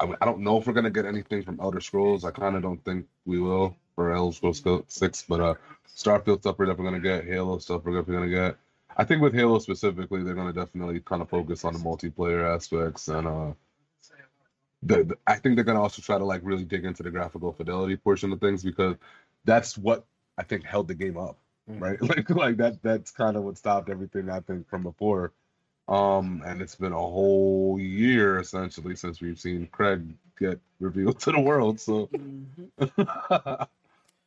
I 0.00 0.24
don't 0.24 0.40
know 0.40 0.58
if 0.58 0.66
we're 0.66 0.72
gonna 0.72 0.90
get 0.90 1.04
anything 1.04 1.42
from 1.42 1.58
Elder 1.60 1.80
Scrolls. 1.80 2.24
I 2.24 2.30
kind 2.30 2.54
of 2.56 2.62
don't 2.62 2.82
think 2.84 3.06
we 3.24 3.40
will 3.40 3.76
for 3.94 4.12
Elder 4.12 4.34
Scrolls 4.34 4.62
Six, 4.88 5.22
but 5.28 5.40
uh, 5.40 5.54
Starfield 5.88 6.40
stuff 6.40 6.58
we're 6.58 6.66
definitely 6.66 7.00
gonna 7.00 7.00
get. 7.00 7.24
Halo 7.26 7.58
stuff 7.58 7.82
we're 7.84 7.98
definitely 7.98 8.30
gonna 8.30 8.48
get. 8.50 8.56
I 8.96 9.04
think 9.04 9.22
with 9.22 9.34
Halo 9.34 9.58
specifically, 9.58 10.22
they're 10.22 10.34
gonna 10.34 10.52
definitely 10.52 11.00
kind 11.00 11.22
of 11.22 11.28
focus 11.28 11.64
on 11.64 11.72
the 11.72 11.80
multiplayer 11.80 12.54
aspects 12.54 13.08
and 13.08 13.26
uh. 13.26 13.52
The, 14.82 15.04
the- 15.04 15.18
I 15.26 15.36
think 15.36 15.56
they're 15.56 15.64
gonna 15.64 15.82
also 15.82 16.02
try 16.02 16.18
to 16.18 16.24
like 16.24 16.42
really 16.44 16.64
dig 16.64 16.84
into 16.84 17.02
the 17.02 17.10
graphical 17.10 17.52
fidelity 17.52 17.96
portion 17.96 18.32
of 18.32 18.40
things 18.40 18.62
because 18.62 18.96
that's 19.44 19.76
what 19.76 20.06
I 20.38 20.42
think 20.44 20.64
held 20.64 20.88
the 20.88 20.94
game 20.94 21.16
up, 21.18 21.38
Mm. 21.70 21.80
right? 21.80 22.00
Like 22.02 22.30
like 22.30 22.56
that 22.58 22.82
that's 22.82 23.10
kind 23.10 23.36
of 23.36 23.42
what 23.42 23.58
stopped 23.58 23.90
everything 23.90 24.30
I 24.30 24.40
think 24.40 24.68
from 24.68 24.82
before. 24.84 25.32
Um, 25.88 26.42
and 26.44 26.60
it's 26.62 26.74
been 26.74 26.92
a 26.92 26.96
whole 26.96 27.78
year 27.80 28.38
essentially 28.38 28.96
since 28.96 29.20
we've 29.20 29.38
seen 29.38 29.68
Craig 29.72 30.14
get 30.38 30.60
revealed 30.80 31.20
to 31.22 31.32
the 31.32 31.40
world. 31.40 31.80
So 31.80 32.08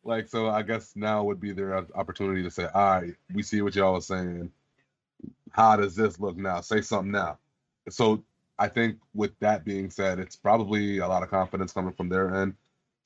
like 0.04 0.28
so 0.28 0.50
I 0.50 0.62
guess 0.64 0.94
now 0.96 1.24
would 1.24 1.40
be 1.40 1.52
their 1.52 1.78
opportunity 1.96 2.44
to 2.44 2.52
say, 2.52 2.66
all 2.74 3.02
right, 3.02 3.14
we 3.34 3.44
see 3.44 3.62
what 3.62 3.76
y'all 3.76 3.96
are 3.96 4.02
saying. 4.02 4.52
How 5.52 5.76
does 5.76 5.96
this 5.96 6.20
look 6.20 6.38
now? 6.38 6.62
Say 6.62 6.82
something 6.82 7.12
now. 7.12 7.38
So 7.90 8.24
I 8.58 8.68
think 8.68 8.98
with 9.14 9.32
that 9.40 9.66
being 9.66 9.90
said, 9.90 10.20
it's 10.20 10.36
probably 10.36 11.00
a 11.00 11.08
lot 11.08 11.24
of 11.24 11.30
confidence 11.30 11.74
coming 11.74 11.94
from 11.94 12.10
their 12.10 12.34
end. 12.36 12.54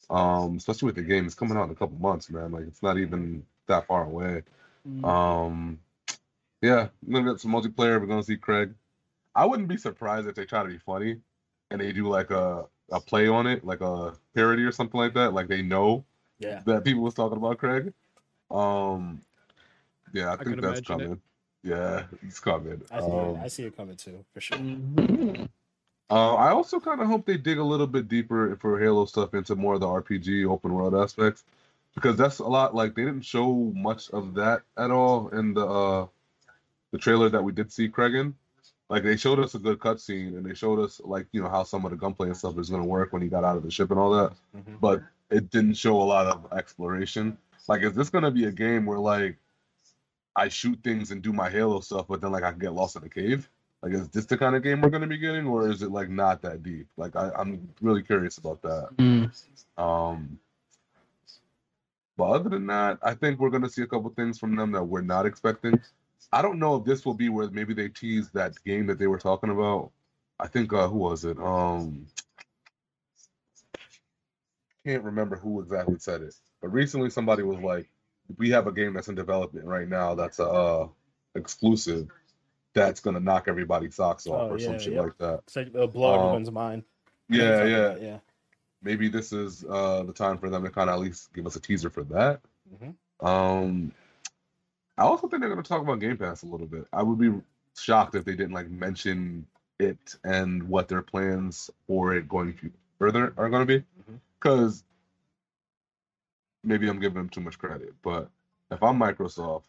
Um, 0.09 0.57
especially 0.57 0.87
with 0.87 0.95
the 0.95 1.01
game, 1.03 1.25
it's 1.25 1.35
coming 1.35 1.57
out 1.57 1.65
in 1.65 1.71
a 1.71 1.75
couple 1.75 1.97
months, 1.97 2.29
man. 2.29 2.51
Like 2.51 2.63
it's 2.67 2.83
not 2.83 2.97
even 2.97 3.45
that 3.67 3.87
far 3.87 4.03
away. 4.05 4.43
Mhm. 4.87 5.05
Um, 5.05 5.79
yeah, 6.61 6.89
we're 7.05 7.19
gonna 7.19 7.31
get 7.33 7.41
some 7.41 7.51
multiplayer. 7.51 7.99
We're 7.99 8.07
gonna 8.07 8.23
see 8.23 8.37
Craig. 8.37 8.73
I 9.35 9.45
wouldn't 9.45 9.67
be 9.67 9.77
surprised 9.77 10.27
if 10.27 10.35
they 10.35 10.45
try 10.45 10.61
to 10.63 10.69
be 10.69 10.77
funny 10.77 11.19
and 11.71 11.81
they 11.81 11.91
do 11.91 12.07
like 12.07 12.31
a 12.31 12.65
a 12.91 12.99
play 12.99 13.27
on 13.27 13.47
it, 13.47 13.63
like 13.65 13.81
a 13.81 14.13
parody 14.35 14.63
or 14.63 14.71
something 14.71 14.99
like 14.99 15.13
that. 15.13 15.33
Like 15.33 15.47
they 15.47 15.61
know 15.61 16.05
Yeah. 16.39 16.61
that 16.65 16.83
people 16.83 17.01
was 17.01 17.13
talking 17.13 17.37
about 17.37 17.57
Craig. 17.57 17.93
Um, 18.51 19.21
yeah, 20.13 20.29
I, 20.29 20.33
I 20.33 20.43
think 20.43 20.61
that's 20.61 20.79
imagine 20.79 20.79
it. 20.79 20.85
coming. 20.85 21.21
Yeah, 21.63 22.03
it's 22.27 22.39
coming. 22.41 22.81
I 22.91 22.99
see, 22.99 23.05
Um, 23.05 23.35
it. 23.35 23.37
I 23.41 23.47
see 23.47 23.63
it 23.63 23.77
coming 23.77 23.95
too, 23.95 24.23
for 24.33 24.41
sure. 24.41 24.57
Uh, 26.13 26.35
I 26.35 26.51
also 26.51 26.79
kind 26.79 27.01
of 27.01 27.07
hope 27.07 27.25
they 27.25 27.37
dig 27.37 27.57
a 27.57 27.63
little 27.63 27.87
bit 27.87 28.07
deeper 28.07 28.55
for 28.57 28.79
Halo 28.79 29.05
stuff 29.05 29.33
into 29.33 29.55
more 29.55 29.73
of 29.73 29.79
the 29.79 29.87
RPG 29.87 30.45
open 30.47 30.71
world 30.71 30.93
aspects, 30.93 31.43
because 31.95 32.15
that's 32.17 32.37
a 32.37 32.45
lot. 32.45 32.75
Like 32.75 32.93
they 32.93 33.03
didn't 33.03 33.25
show 33.25 33.51
much 33.73 34.11
of 34.11 34.35
that 34.35 34.61
at 34.77 34.91
all 34.91 35.29
in 35.29 35.55
the 35.55 35.65
uh, 35.65 36.05
the 36.91 36.99
trailer 36.99 37.29
that 37.29 37.43
we 37.43 37.51
did 37.51 37.71
see 37.71 37.89
Craig 37.89 38.13
in. 38.13 38.35
Like 38.89 39.01
they 39.01 39.17
showed 39.17 39.39
us 39.39 39.55
a 39.55 39.59
good 39.59 39.79
cutscene 39.79 40.37
and 40.37 40.45
they 40.45 40.53
showed 40.53 40.77
us 40.77 41.01
like 41.03 41.25
you 41.31 41.41
know 41.41 41.49
how 41.49 41.63
some 41.63 41.83
of 41.83 41.89
the 41.89 41.97
gunplay 41.97 42.27
and 42.27 42.37
stuff 42.37 42.59
is 42.59 42.69
going 42.69 42.83
to 42.83 42.87
work 42.87 43.11
when 43.11 43.23
he 43.23 43.27
got 43.27 43.43
out 43.43 43.57
of 43.57 43.63
the 43.63 43.71
ship 43.71 43.89
and 43.89 43.99
all 43.99 44.11
that, 44.11 44.33
Mhm. 44.55 44.79
but 44.79 45.01
it 45.31 45.49
didn't 45.49 45.73
show 45.77 45.99
a 45.99 46.03
lot 46.03 46.27
of 46.27 46.53
exploration. 46.53 47.39
Like, 47.67 47.81
is 47.81 47.95
this 47.95 48.11
going 48.11 48.23
to 48.23 48.29
be 48.29 48.45
a 48.45 48.51
game 48.51 48.85
where 48.85 48.99
like 48.99 49.37
I 50.35 50.49
shoot 50.49 50.77
things 50.83 51.09
and 51.09 51.23
do 51.23 51.33
my 51.33 51.49
Halo 51.49 51.79
stuff, 51.79 52.05
but 52.07 52.21
then 52.21 52.31
like 52.31 52.43
I 52.43 52.51
can 52.51 52.59
get 52.59 52.73
lost 52.73 52.97
in 52.97 53.03
a 53.03 53.09
cave. 53.09 53.49
Like, 53.83 53.93
is 53.93 54.07
this 54.07 54.25
the 54.25 54.37
kind 54.37 54.55
of 54.55 54.63
game 54.63 54.79
we're 54.79 54.89
gonna 54.89 55.07
be 55.07 55.17
getting, 55.17 55.45
or 55.45 55.69
is 55.69 55.81
it 55.81 55.91
like 55.91 56.09
not 56.09 56.41
that 56.43 56.63
deep? 56.63 56.87
Like, 56.95 57.17
I, 57.17 57.31
I'm 57.37 57.67
really 57.81 58.01
curious 58.01 58.37
about 58.37 58.61
that. 58.61 58.89
Mm. 58.95 59.29
Um, 59.77 60.39
but 62.15 62.29
other 62.29 62.49
than 62.49 62.65
that, 62.67 62.99
I 63.03 63.13
think 63.13 63.39
we're 63.39 63.49
gonna 63.49 63.69
see 63.69 63.81
a 63.81 63.87
couple 63.87 64.09
things 64.11 64.39
from 64.39 64.55
them 64.55 64.71
that 64.71 64.83
we're 64.85 65.01
not 65.01 65.25
expecting. 65.25 65.81
I 66.31 66.41
don't 66.41 66.59
know 66.59 66.77
if 66.77 66.85
this 66.85 67.05
will 67.05 67.13
be 67.13 67.27
where 67.27 67.49
maybe 67.49 67.73
they 67.73 67.89
tease 67.89 68.29
that 68.31 68.53
game 68.63 68.87
that 68.87 68.99
they 68.99 69.07
were 69.07 69.19
talking 69.19 69.49
about. 69.49 69.91
I 70.39 70.47
think 70.47 70.71
uh 70.71 70.87
who 70.87 70.99
was 70.99 71.25
it? 71.25 71.37
Um 71.37 72.07
can't 74.85 75.03
remember 75.03 75.35
who 75.35 75.61
exactly 75.61 75.99
said 75.99 76.21
it. 76.21 76.35
But 76.61 76.69
recently 76.69 77.09
somebody 77.09 77.43
was 77.43 77.59
like, 77.59 77.89
We 78.37 78.51
have 78.51 78.67
a 78.67 78.71
game 78.71 78.93
that's 78.93 79.09
in 79.09 79.15
development 79.15 79.65
right 79.65 79.87
now 79.89 80.15
that's 80.15 80.39
a 80.39 80.47
uh, 80.47 80.87
exclusive 81.35 82.09
that's 82.73 82.99
gonna 82.99 83.19
knock 83.19 83.45
everybody's 83.47 83.95
socks 83.95 84.27
off 84.27 84.49
Oh, 84.51 84.53
or 84.55 84.59
some 84.59 84.79
shit 84.79 84.93
yeah. 84.93 85.01
like 85.01 85.17
that. 85.19 85.41
It's 85.47 85.55
like 85.55 85.67
it'll 85.67 85.87
blow 85.87 86.13
Um, 86.13 86.19
everyone's 86.19 86.51
mind. 86.51 86.83
Yeah, 87.29 87.63
yeah. 87.63 87.87
like 87.89 88.01
yeah. 88.01 88.17
Maybe 88.81 89.07
this 89.07 89.31
is 89.31 89.63
uh 89.69 90.03
the 90.03 90.13
time 90.13 90.37
for 90.37 90.49
them 90.49 90.63
to 90.63 90.69
kind 90.69 90.89
of 90.89 90.95
at 90.95 90.99
least 91.01 91.31
give 91.33 91.45
us 91.45 91.55
a 91.55 91.59
teaser 91.59 91.89
for 91.89 92.03
that. 92.05 92.41
Mhm. 92.75 92.95
Um, 93.25 93.91
I 94.97 95.03
also 95.03 95.27
think 95.27 95.41
they're 95.41 95.49
going 95.49 95.63
to 95.63 95.67
talk 95.67 95.81
about 95.81 95.99
Game 95.99 96.17
Pass 96.17 96.43
a 96.43 96.45
little 96.45 96.67
bit. 96.67 96.85
I 96.93 97.01
would 97.01 97.17
be 97.17 97.31
shocked 97.75 98.13
if 98.15 98.25
they 98.25 98.35
didn't 98.35 98.51
like 98.53 98.69
mention 98.69 99.47
it 99.79 100.15
and 100.23 100.61
what 100.63 100.87
their 100.87 101.01
plans 101.01 101.71
for 101.87 102.13
it 102.13 102.27
going 102.27 102.71
further 102.99 103.33
are 103.37 103.49
going 103.49 103.65
to 103.65 103.79
be. 103.79 103.83
Because 104.39 104.83
maybe 106.63 106.87
I'm 106.89 106.99
giving 106.99 107.17
them 107.17 107.29
too 107.29 107.41
much 107.41 107.57
credit, 107.57 107.93
but 108.03 108.29
if 108.71 108.83
I'm 108.83 108.99
Microsoft, 108.99 109.63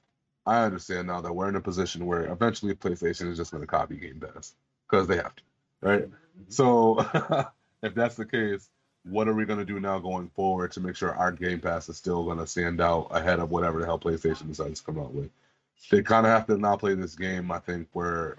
I 0.46 0.62
understand 0.64 1.06
now 1.06 1.20
that 1.20 1.32
we're 1.32 1.48
in 1.48 1.56
a 1.56 1.60
position 1.60 2.06
where 2.06 2.26
eventually 2.26 2.74
PlayStation 2.74 3.30
is 3.30 3.36
just 3.36 3.50
going 3.50 3.62
to 3.62 3.66
copy 3.66 3.96
Game 3.96 4.20
Pass 4.20 4.54
because 4.88 5.06
they 5.06 5.16
have 5.16 5.34
to, 5.34 5.42
right? 5.80 6.10
Mhm. 6.10 6.12
So 6.48 6.98
if 7.82 7.94
that's 7.94 8.16
the 8.16 8.26
case, 8.26 8.68
what 9.04 9.28
are 9.28 9.34
we 9.34 9.44
going 9.44 9.58
to 9.58 9.64
do 9.64 9.80
now 9.80 9.98
going 9.98 10.28
forward 10.30 10.72
to 10.72 10.80
make 10.80 10.96
sure 10.96 11.14
our 11.14 11.32
Game 11.32 11.60
Pass 11.60 11.88
is 11.88 11.96
still 11.96 12.24
going 12.24 12.38
to 12.38 12.46
stand 12.46 12.80
out 12.80 13.08
ahead 13.10 13.38
of 13.38 13.50
whatever 13.50 13.80
the 13.80 13.86
hell 13.86 13.98
PlayStation 13.98 14.48
decides 14.48 14.80
to 14.80 14.86
come 14.86 14.98
out 14.98 15.12
with? 15.12 15.30
They 15.90 16.02
kind 16.02 16.26
of 16.26 16.32
have 16.32 16.46
to 16.46 16.56
now 16.56 16.76
play 16.76 16.94
this 16.94 17.14
game, 17.14 17.50
I 17.50 17.58
think, 17.58 17.88
where 17.92 18.38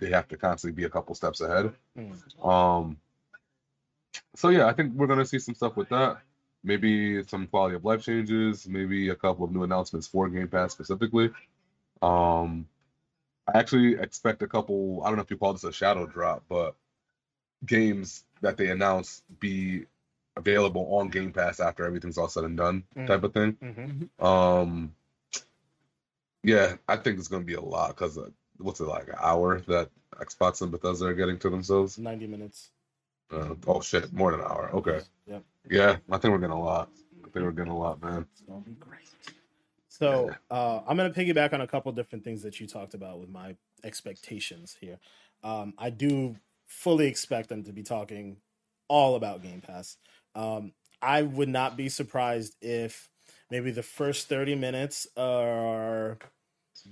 they 0.00 0.10
have 0.10 0.28
to 0.28 0.36
constantly 0.36 0.76
be 0.76 0.84
a 0.84 0.90
couple 0.90 1.14
steps 1.14 1.40
ahead. 1.40 1.72
Mm. 1.96 2.46
Um, 2.46 2.98
so 4.36 4.50
yeah, 4.50 4.66
I 4.66 4.72
think 4.72 4.94
we're 4.94 5.06
going 5.06 5.18
to 5.18 5.24
see 5.24 5.38
some 5.38 5.54
stuff 5.54 5.76
with 5.76 5.88
that. 5.88 6.18
Maybe 6.64 7.22
some 7.24 7.46
quality 7.46 7.76
of 7.76 7.84
life 7.84 8.04
changes, 8.04 8.66
maybe 8.68 9.08
a 9.10 9.14
couple 9.14 9.44
of 9.44 9.52
new 9.52 9.62
announcements 9.62 10.06
for 10.08 10.28
Game 10.28 10.48
Pass 10.48 10.72
specifically. 10.72 11.30
Um, 12.02 12.66
I 13.46 13.58
actually 13.58 13.94
expect 13.98 14.42
a 14.42 14.48
couple. 14.48 15.02
I 15.04 15.08
don't 15.08 15.16
know 15.16 15.22
if 15.22 15.30
you 15.30 15.36
call 15.36 15.52
this 15.52 15.64
a 15.64 15.72
shadow 15.72 16.06
drop, 16.06 16.44
but 16.48 16.74
games 17.64 18.24
that 18.40 18.56
they 18.56 18.68
announce 18.70 19.22
be 19.40 19.86
available 20.36 20.96
on 20.96 21.08
Game 21.08 21.32
Pass 21.32 21.60
after 21.60 21.84
everything's 21.84 22.18
all 22.18 22.28
said 22.28 22.44
and 22.44 22.56
done, 22.56 22.84
Mm. 22.96 23.06
type 23.06 23.24
of 23.24 23.32
thing. 23.32 23.52
Mhm. 24.20 24.24
Um, 24.24 24.94
yeah, 26.42 26.76
I 26.88 26.96
think 26.96 27.18
it's 27.18 27.28
gonna 27.28 27.44
be 27.44 27.54
a 27.54 27.60
lot 27.60 27.88
because 27.96 28.18
what's 28.58 28.80
it 28.80 28.84
like 28.84 29.08
an 29.08 29.16
hour 29.20 29.60
that 29.62 29.90
Xbox 30.16 30.62
and 30.62 30.70
Bethesda 30.70 31.06
are 31.06 31.14
getting 31.14 31.38
to 31.40 31.50
themselves? 31.50 31.98
Ninety 31.98 32.26
minutes. 32.26 32.70
Uh, 33.30 33.54
oh 33.66 33.80
shit, 33.80 34.12
more 34.12 34.30
than 34.30 34.40
an 34.40 34.46
hour. 34.46 34.70
Okay, 34.74 35.00
Yep. 35.26 35.44
yeah, 35.70 35.96
I 36.10 36.18
think 36.18 36.32
we're 36.32 36.38
getting 36.38 36.56
a 36.56 36.60
lot. 36.62 36.90
I 37.20 37.28
think 37.30 37.44
we're 37.44 37.52
getting 37.52 37.72
a 37.72 37.78
lot, 37.78 38.02
man. 38.02 38.26
It's 38.32 38.42
gonna 38.42 38.60
be 38.60 38.72
great. 38.72 39.08
So 39.88 40.30
uh, 40.50 40.80
I'm 40.86 40.96
gonna 40.96 41.10
piggyback 41.10 41.52
on 41.52 41.60
a 41.60 41.66
couple 41.66 41.90
different 41.92 42.24
things 42.24 42.42
that 42.42 42.60
you 42.60 42.66
talked 42.66 42.94
about 42.94 43.18
with 43.20 43.28
my 43.28 43.56
expectations 43.84 44.76
here. 44.80 44.98
Um, 45.42 45.74
I 45.78 45.90
do 45.90 46.36
fully 46.66 47.06
expect 47.06 47.48
them 47.48 47.64
to 47.64 47.72
be 47.72 47.82
talking 47.82 48.36
all 48.88 49.16
about 49.16 49.42
Game 49.42 49.60
Pass. 49.60 49.96
Um, 50.34 50.72
I 51.02 51.22
would 51.22 51.48
not 51.48 51.76
be 51.76 51.88
surprised 51.88 52.54
if 52.60 53.08
maybe 53.50 53.70
the 53.70 53.82
first 53.82 54.28
30 54.28 54.54
minutes 54.54 55.06
are 55.16 56.18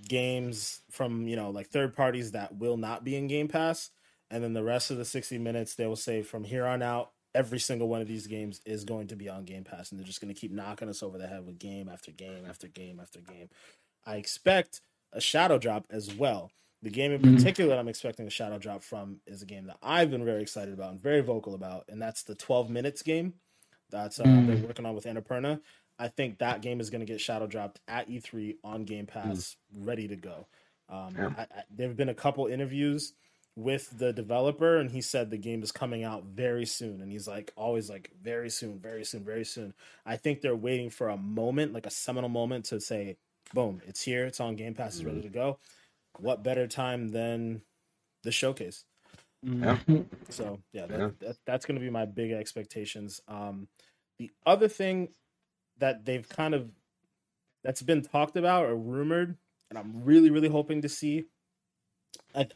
games 0.09 0.81
from 0.91 1.27
you 1.29 1.37
know 1.37 1.51
like 1.51 1.69
third 1.69 1.95
parties 1.95 2.33
that 2.33 2.57
will 2.57 2.77
not 2.77 3.05
be 3.05 3.17
in 3.17 3.27
Game 3.29 3.49
Pass, 3.49 3.91
and 4.31 4.43
then 4.43 4.53
the 4.55 4.63
rest 4.63 4.91
of 4.91 4.97
the 4.97 5.05
60 5.05 5.39
minutes 5.39 5.75
they 5.75 5.87
will 5.87 5.97
say 5.97 6.23
from 6.23 6.45
here 6.45 6.67
on 6.67 6.83
out 6.83 7.11
every 7.35 7.59
single 7.59 7.87
one 7.89 8.01
of 8.01 8.09
these 8.09 8.27
games 8.27 8.61
is 8.65 8.85
going 8.85 9.07
to 9.09 9.17
be 9.17 9.29
on 9.29 9.45
Game 9.45 9.63
Pass, 9.65 9.91
and 9.91 9.99
they're 10.01 10.07
just 10.07 10.21
going 10.23 10.33
to 10.35 10.41
keep 10.41 10.51
knocking 10.53 10.89
us 10.89 11.03
over 11.03 11.19
the 11.19 11.27
head 11.27 11.45
with 11.45 11.59
game 11.59 11.89
after 11.89 12.11
game 12.11 12.45
after 12.49 12.67
game 12.67 12.99
after 13.01 13.21
game. 13.21 13.49
I 14.07 14.17
expect 14.17 14.81
a 15.13 15.21
shadow 15.21 15.59
drop 15.59 15.85
as 15.91 16.15
well. 16.15 16.51
The 16.83 16.91
game 16.91 17.13
in 17.13 17.21
Mhm. 17.21 17.37
particular 17.37 17.71
that 17.71 17.79
I'm 17.79 17.89
expecting 17.89 18.27
a 18.27 18.31
shadow 18.31 18.59
drop 18.59 18.83
from 18.83 19.21
is 19.27 19.43
a 19.43 19.47
game 19.47 19.67
that 19.67 19.79
I've 19.83 20.11
been 20.11 20.25
very 20.25 20.41
excited 20.43 20.73
about 20.73 20.93
and 20.93 21.01
very 21.01 21.21
vocal 21.21 21.55
about, 21.55 21.85
and 21.89 22.01
that's 22.01 22.23
the 22.23 22.35
12 22.35 22.71
minutes 22.71 23.03
game 23.03 23.35
that's 23.91 24.19
uh, 24.19 24.25
Mm. 24.25 24.47
they're 24.47 24.67
working 24.67 24.87
on 24.87 24.95
with 24.95 25.05
Annapurna. 25.05 25.61
I 25.99 26.09
think 26.09 26.39
that 26.39 26.61
game 26.63 26.81
is 26.81 26.91
going 26.91 27.01
to 27.01 27.07
get 27.07 27.21
shadow 27.21 27.47
dropped 27.47 27.81
at 27.89 28.09
E3 28.09 28.57
on 28.65 28.85
Game 28.85 29.07
Pass, 29.07 29.57
ready 29.75 30.09
to 30.09 30.17
go. 30.17 30.47
Um. 30.89 31.15
I, 31.37 31.43
I, 31.43 31.65
there 31.71 31.89
have 31.89 31.97
been 31.97 32.09
a 32.09 32.15
couple 32.15 32.47
interviews 32.47 33.13
with 33.57 33.99
the 33.99 34.13
developer, 34.13 34.77
and 34.77 34.91
he 34.91 35.01
said 35.01 35.31
the 35.31 35.39
game 35.39 35.63
is 35.63 35.73
coming 35.73 36.05
out 36.05 36.25
very 36.25 36.67
soon. 36.67 37.01
And 37.01 37.11
he's 37.11 37.27
like, 37.27 37.53
always 37.57 37.89
like, 37.89 38.11
very 38.23 38.51
soon, 38.51 38.79
very 38.79 39.05
soon, 39.05 39.25
very 39.25 39.45
soon. 39.45 39.73
I 40.05 40.17
think 40.17 40.41
they're 40.41 40.55
waiting 40.55 40.91
for 40.91 41.09
a 41.09 41.17
moment, 41.17 41.73
like 41.73 41.87
a 41.87 41.91
seminal 41.91 42.29
moment, 42.29 42.67
to 42.67 42.81
say, 42.81 43.17
boom, 43.55 43.81
it's 43.87 44.03
here, 44.03 44.27
it's 44.27 44.41
on 44.41 44.57
Game 44.57 44.75
Pass, 44.75 44.97
it's 44.97 45.05
ready 45.05 45.23
to 45.23 45.29
go. 45.31 45.59
What 46.19 46.45
better 46.45 46.67
time 46.67 47.09
than 47.09 47.63
the 48.23 48.31
showcase? 48.31 48.85
Yeah. 49.43 49.79
Mm. 49.89 50.07
So 50.29 50.59
yeah, 50.73 50.87
that, 50.87 50.99
Yeah. 50.99 51.11
That, 51.21 51.37
that's 51.47 51.67
going 51.67 51.79
to 51.79 51.85
be 51.85 51.91
my 51.91 52.05
big 52.05 52.33
expectations. 52.33 53.21
Um, 53.29 53.69
the 54.19 54.31
other 54.45 54.69
thing 54.69 55.09
that 55.79 56.05
they've 56.05 56.29
kind 56.29 56.55
of 56.55 56.71
that's 57.63 57.83
been 57.83 58.03
talked 58.03 58.37
about 58.37 58.65
or 58.65 58.77
rumored, 58.77 59.37
and 59.71 59.79
I'm 59.79 60.05
really 60.05 60.31
really 60.31 60.49
hoping 60.49 60.83
to 60.83 60.89
see. 60.89 61.27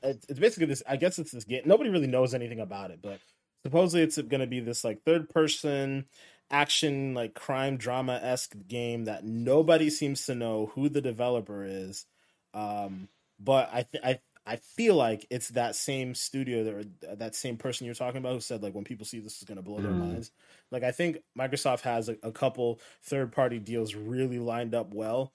It's 0.03 0.39
basically 0.39 0.67
this. 0.67 0.83
I 0.89 0.97
guess 0.97 1.19
it's 1.19 1.33
this 1.33 1.45
game. 1.45 1.63
Nobody 1.65 1.91
really 1.91 2.07
knows 2.07 2.35
anything 2.35 2.61
about 2.61 2.91
it, 2.91 3.01
but 3.03 3.21
supposedly 3.65 4.03
it's 4.03 4.17
going 4.19 4.41
to 4.41 4.47
be 4.47 4.61
this 4.61 4.85
like 4.85 5.03
third 5.05 5.29
person 5.31 6.07
action 6.53 7.15
like 7.15 7.33
crime 7.35 7.77
drama 7.77 8.19
esque 8.21 8.55
game 8.67 9.05
that 9.05 9.23
nobody 9.25 9.89
seems 9.89 10.27
to 10.27 10.35
know 10.35 10.73
who 10.75 10.89
the 10.89 11.01
developer 11.01 11.65
is. 11.65 12.07
Um, 12.55 13.09
but 13.39 13.71
I 13.73 13.83
th- 13.83 14.05
I 14.05 14.19
I 14.47 14.57
feel 14.57 14.97
like 14.97 15.27
it's 15.31 15.49
that 15.51 15.77
same 15.77 16.15
studio 16.15 16.65
that 17.01 17.19
that 17.21 17.35
same 17.37 17.57
person 17.57 17.85
you're 17.87 17.95
talking 17.95 18.19
about 18.19 18.33
who 18.33 18.41
said 18.41 18.63
like 18.63 18.75
when 18.75 18.85
people 18.85 19.07
see 19.07 19.21
this 19.21 19.37
is 19.39 19.45
going 19.45 19.57
to 19.57 19.63
blow 19.63 19.81
their 19.81 19.93
Mm. 19.93 19.99
minds. 20.09 20.33
Like 20.73 20.83
I 20.83 20.91
think 20.91 21.19
Microsoft 21.39 21.83
has 21.83 22.09
a, 22.09 22.17
a 22.23 22.33
couple 22.33 22.81
third 23.05 23.33
party 23.33 23.59
deals 23.59 23.95
really 23.95 24.39
lined 24.39 24.75
up 24.75 24.93
well 24.93 25.33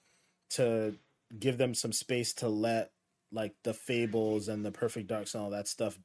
to 0.50 0.94
give 1.38 1.56
them 1.56 1.72
some 1.74 1.92
space 1.92 2.34
to 2.34 2.48
let 2.48 2.90
like 3.32 3.54
the 3.64 3.74
fables 3.74 4.48
and 4.48 4.64
the 4.64 4.72
perfect 4.72 5.08
darks 5.08 5.34
and 5.34 5.42
all 5.44 5.50
that 5.50 5.68
stuff 5.68 5.98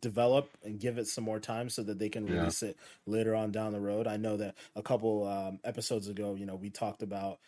develop 0.00 0.48
and 0.62 0.78
give 0.78 0.98
it 0.98 1.08
some 1.08 1.24
more 1.24 1.40
time 1.40 1.68
so 1.68 1.82
that 1.82 1.98
they 1.98 2.08
can 2.08 2.26
Yeah. 2.26 2.34
release 2.38 2.62
it 2.62 2.76
later 3.06 3.34
on 3.34 3.50
down 3.50 3.72
the 3.72 3.80
road. 3.80 4.06
I 4.06 4.16
know 4.16 4.36
that 4.36 4.54
a 4.76 4.82
couple 4.82 5.26
um, 5.26 5.58
episodes 5.64 6.08
ago, 6.08 6.34
you 6.34 6.46
know, 6.46 6.54
we 6.54 6.70
talked 6.70 7.02
about 7.02 7.40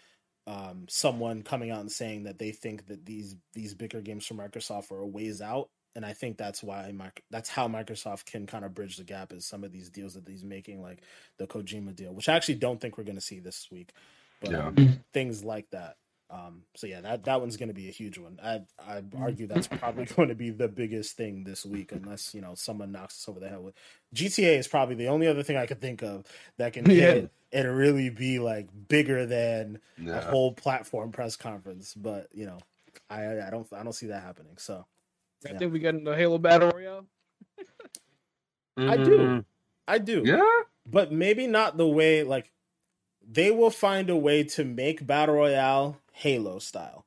um, 0.49 0.87
someone 0.89 1.43
coming 1.43 1.71
out 1.71 1.81
and 1.81 1.91
saying 1.91 2.25
that 2.25 2.39
they 2.39 2.53
think 2.53 2.87
that 2.87 3.05
these 3.05 3.35
these 3.53 3.75
bigger 3.75 4.01
games 4.01 4.27
from 4.27 4.39
Microsoft 4.39 4.93
are 4.93 4.99
a 5.01 5.07
ways 5.07 5.41
out, 5.43 5.71
and 5.97 6.05
I 6.07 6.13
think 6.13 6.37
that's 6.37 6.63
why 6.63 6.93
Mic- 6.93 7.25
that's 7.31 7.49
how 7.49 7.67
Microsoft 7.67 8.27
can 8.27 8.47
kind 8.47 8.65
of 8.65 8.73
bridge 8.75 8.97
the 8.97 9.03
gap 9.05 9.33
is 9.33 9.45
some 9.45 9.65
of 9.65 9.73
these 9.73 9.91
deals 9.91 10.15
that 10.15 10.29
he's 10.29 10.45
making, 10.45 10.83
like 10.83 11.03
the 11.39 11.49
Kojima 11.49 11.95
deal, 11.97 12.13
which 12.13 12.29
I 12.29 12.35
actually 12.37 12.57
don't 12.57 12.81
think 12.81 12.97
we're 12.97 13.05
going 13.05 13.17
to 13.17 13.21
see 13.21 13.41
this 13.41 13.69
week, 13.73 13.93
but 14.41 14.53
Yeah. 14.53 14.67
um, 14.69 15.01
things 15.13 15.43
like 15.43 15.69
that. 15.71 15.97
Um, 16.29 16.63
so 16.75 16.87
yeah, 16.87 17.01
that 17.03 17.25
that 17.25 17.41
one's 17.41 17.57
going 17.57 17.69
to 17.69 17.75
be 17.75 17.89
a 17.89 17.93
huge 17.93 18.19
one. 18.19 18.41
I 18.43 18.63
I 18.79 19.03
argue 19.17 19.47
that's 19.47 19.67
probably 19.79 20.07
going 20.07 20.29
to 20.29 20.35
be 20.35 20.51
the 20.51 20.69
biggest 20.69 21.17
thing 21.17 21.45
this 21.45 21.65
week, 21.65 21.93
unless 21.93 22.35
you 22.35 22.41
know 22.41 22.55
someone 22.55 22.93
knocks 22.93 23.15
us 23.15 23.29
over 23.29 23.41
the 23.41 23.49
head 23.49 23.61
with 23.63 23.75
GTA. 24.15 24.59
Is 24.59 24.69
probably 24.69 24.97
the 24.97 25.09
only 25.09 25.27
other 25.29 25.43
thing 25.43 25.57
I 25.57 25.67
could 25.67 25.81
think 25.81 26.03
of 26.03 26.25
that 26.59 26.73
can 26.73 26.85
Yeah. 26.91 27.13
hit 27.15 27.31
and 27.53 27.77
really 27.77 28.11
be 28.11 28.39
like 28.41 28.69
bigger 28.89 29.25
than 29.25 29.81
a 29.99 30.21
whole 30.21 30.53
platform 30.53 31.13
press 31.13 31.37
conference. 31.37 31.95
But 31.95 32.29
you 32.33 32.47
know, 32.47 32.59
I 33.09 33.47
I 33.47 33.51
don't 33.51 33.73
I 33.73 33.85
don't 33.85 33.93
see 33.93 34.09
that 34.09 34.23
happening. 34.23 34.57
So 34.59 34.85
I 35.45 35.53
Yeah. 35.53 35.59
think 35.59 35.73
we 35.73 35.79
got 35.79 36.03
the 36.03 36.17
Halo 36.17 36.39
Battle 36.39 36.71
Royale. 36.71 37.07
I 38.79 38.97
do. 38.97 39.19
Mm, 39.19 39.45
I 39.89 39.99
do, 39.99 40.25
Yeah. 40.27 40.63
but 40.91 41.13
maybe 41.13 41.47
not 41.47 41.77
the 41.77 41.87
way 41.87 42.23
like 42.25 42.51
they 43.29 43.51
will 43.51 43.71
find 43.71 44.11
a 44.11 44.17
way 44.17 44.45
to 44.45 44.65
make 44.65 45.07
battle 45.07 45.37
royale 45.37 45.99
Halo 46.17 46.59
style. 46.59 47.05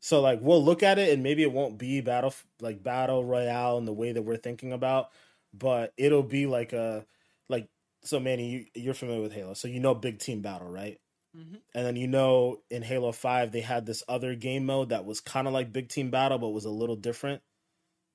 So 0.00 0.20
like 0.20 0.40
we'll 0.42 0.62
look 0.62 0.82
at 0.82 0.98
it 0.98 1.12
and 1.14 1.22
maybe 1.22 1.42
it 1.42 1.50
won't 1.50 1.78
be 1.78 2.02
battle 2.02 2.34
like 2.60 2.82
battle 2.82 3.24
royale 3.24 3.78
in 3.78 3.86
the 3.86 3.92
way 3.92 4.12
that 4.12 4.20
we're 4.22 4.36
thinking 4.36 4.72
about, 4.72 5.08
but 5.54 5.94
it'll 5.96 6.22
be 6.22 6.46
like 6.46 6.74
a 6.74 7.06
like 7.48 7.68
so 8.04 8.20
Manny 8.20 8.50
you, 8.50 8.66
you're 8.74 8.94
familiar 8.94 9.22
with 9.22 9.32
Halo, 9.32 9.54
so 9.54 9.66
you 9.66 9.80
know 9.80 9.94
big 9.94 10.18
team 10.18 10.42
battle, 10.42 10.68
right? 10.68 11.00
Mhm. 11.34 11.60
And 11.74 11.86
then 11.86 11.96
you 11.96 12.06
know 12.06 12.60
in 12.70 12.82
Halo 12.82 13.12
5 13.12 13.50
they 13.50 13.62
had 13.62 13.86
this 13.86 14.02
other 14.08 14.34
game 14.34 14.66
mode 14.66 14.90
that 14.90 15.06
was 15.06 15.20
kind 15.20 15.46
of 15.46 15.54
like 15.54 15.72
Big 15.72 15.88
Team 15.88 16.10
Battle 16.10 16.38
but 16.38 16.50
was 16.50 16.66
a 16.66 16.70
little 16.70 16.96
different. 16.96 17.40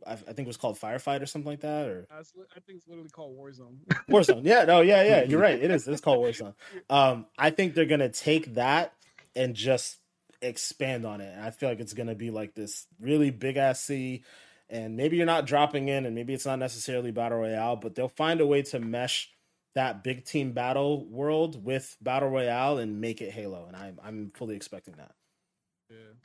I, 0.06 0.14
I 0.14 0.16
think 0.16 0.40
it 0.40 0.48
was 0.48 0.58
called 0.58 0.80
Firefight 0.80 1.24
or 1.24 1.26
something 1.26 1.50
like 1.50 1.62
that 1.62 1.88
or 1.88 2.08
I 2.12 2.22
think 2.60 2.78
it's 2.78 2.88
literally 2.88 3.10
called 3.10 3.36
Warzone. 3.36 3.78
Warzone. 4.10 4.42
Yeah, 4.44 4.66
no, 4.66 4.82
yeah, 4.82 5.02
yeah, 5.04 5.24
you're 5.24 5.42
right. 5.48 5.60
It 5.60 5.72
is. 5.72 5.88
It's 5.88 6.02
called 6.02 6.20
Warzone. 6.24 6.54
Um 6.90 7.26
I 7.36 7.50
think 7.50 7.74
they're 7.74 7.86
going 7.86 8.00
to 8.00 8.10
take 8.10 8.54
that 8.54 8.94
and 9.36 9.56
just 9.56 9.98
expand 10.44 11.06
on 11.06 11.22
it. 11.22 11.34
And 11.34 11.44
I 11.44 11.52
feel 11.52 11.70
like 11.70 11.80
it's 11.80 11.94
going 11.94 12.08
to 12.08 12.16
be 12.16 12.32
like 12.32 12.54
this 12.54 12.86
really 13.00 13.32
big 13.32 13.58
ass 13.58 13.80
city 13.82 14.24
and 14.70 14.96
maybe 14.98 15.18
you're 15.18 15.26
not 15.26 15.46
dropping 15.46 15.88
in 15.88 16.06
and 16.06 16.16
maybe 16.16 16.34
it's 16.34 16.46
not 16.46 16.58
necessarily 16.60 17.12
battle 17.12 17.38
royale, 17.40 17.76
but 17.76 17.96
they'll 17.96 18.08
find 18.08 18.42
a 18.42 18.48
way 18.48 18.62
to 18.64 18.80
mesh 18.80 19.30
that 19.76 20.04
big 20.04 20.26
team 20.26 20.52
battle 20.52 21.06
world 21.06 21.64
with 21.64 21.98
battle 22.02 22.30
royale 22.30 22.78
and 22.78 23.02
make 23.02 23.22
it 23.22 23.32
Halo 23.32 23.66
and 23.68 23.76
I'm 23.76 24.00
I'm 24.04 24.32
fully 24.36 24.56
expecting 24.56 24.96
that. 24.98 25.12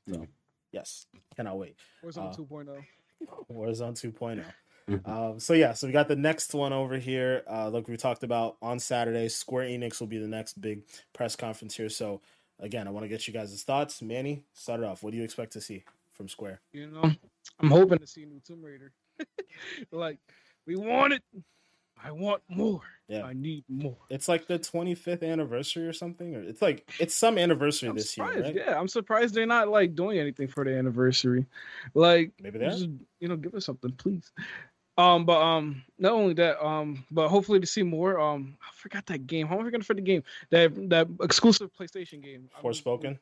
yeah. 0.07 0.25
Yes. 0.73 1.07
Cannot 1.37 1.59
wait. 1.59 1.77
Warzone 2.05 2.33
Uh, 2.33 2.37
2.0. 2.37 2.85
Warzone 3.53 3.95
2.0. 3.95 4.45
Mhm. 4.45 4.45
Um, 5.07 5.39
so 5.39 5.53
yeah, 5.53 5.75
so 5.75 5.87
we 5.87 5.93
got 5.93 6.09
the 6.09 6.16
next 6.16 6.55
one 6.55 6.73
over 6.73 6.97
here. 6.97 7.43
Uh, 7.47 7.69
look, 7.69 7.89
we 7.89 7.99
talked 7.99 8.23
about 8.23 8.57
on 8.62 8.79
Saturday. 8.79 9.29
Square 9.29 9.66
Enix 9.69 10.01
will 10.01 10.07
be 10.07 10.16
the 10.16 10.27
next 10.27 10.59
big 10.59 10.81
press 11.12 11.37
conference 11.37 11.77
here. 11.77 11.91
So 11.91 12.23
again, 12.61 12.89
I 12.89 12.91
want 12.91 13.05
to 13.05 13.09
get 13.09 13.27
you 13.27 13.35
guys' 13.35 13.63
thoughts. 13.63 14.03
Manny, 14.03 14.45
start 14.53 14.81
it 14.81 14.87
off. 14.87 15.03
What 15.03 15.13
do 15.13 15.17
you 15.17 15.25
expect 15.25 15.53
to 15.55 15.61
see 15.61 15.85
from 16.11 16.29
Square? 16.29 16.61
You 16.73 16.89
know, 16.89 17.11
I'm 17.61 17.71
hoping 17.71 17.99
to 17.99 18.07
see 18.07 18.23
a 18.23 18.27
new 18.27 18.41
Tomb 18.41 18.63
Raider. 18.63 18.93
like, 19.93 20.19
we 20.67 20.77
want 20.77 21.15
it. 21.15 21.23
I 22.03 22.13
want 22.13 22.43
more. 22.49 22.83
Yeah. 23.09 23.25
I 23.25 23.33
need 23.33 23.65
more. 23.69 23.97
It's 24.11 24.29
like 24.29 24.47
the 24.47 24.59
25th 24.59 25.29
anniversary 25.29 25.87
or 25.87 25.93
something, 25.93 26.37
or 26.37 26.43
it's 26.43 26.63
like 26.63 26.89
it's 27.01 27.15
some 27.15 27.39
anniversary 27.39 27.89
I'm 27.89 27.97
this 27.97 28.17
year, 28.17 28.27
right? 28.27 28.55
Yeah, 28.55 28.79
I'm 28.79 28.87
surprised 28.87 29.35
they're 29.35 29.47
not 29.47 29.69
like 29.69 29.95
doing 29.95 30.19
anything 30.19 30.47
for 30.47 30.65
the 30.65 30.77
anniversary. 30.77 31.47
Like, 31.95 32.33
Maybe 32.41 32.59
they 32.59 32.67
just 32.67 32.89
you 33.19 33.29
know, 33.29 33.37
give 33.37 33.55
us 33.55 33.65
something, 33.65 33.93
please. 33.93 34.31
Um, 34.99 35.24
but 35.24 35.40
um, 35.40 35.82
not 35.99 36.12
only 36.12 36.34
that, 36.34 36.62
um, 36.62 37.05
but 37.12 37.28
hopefully 37.28 37.61
to 37.61 37.66
see 37.66 37.84
more. 37.84 38.18
Um, 38.18 38.59
I 38.61 38.70
forgot 38.74 39.07
that 39.07 39.26
game. 39.28 39.46
How 39.46 39.59
am 39.59 39.64
I 39.66 39.70
gonna 39.70 39.84
for 39.84 39.94
the 39.94 40.01
game? 40.03 40.24
That 40.51 40.74
that 40.90 41.07
exclusive 41.22 41.70
PlayStation 41.78 42.20
game. 42.22 42.51
I 42.57 42.61
was- 42.61 42.80
Forspoken? 42.82 43.16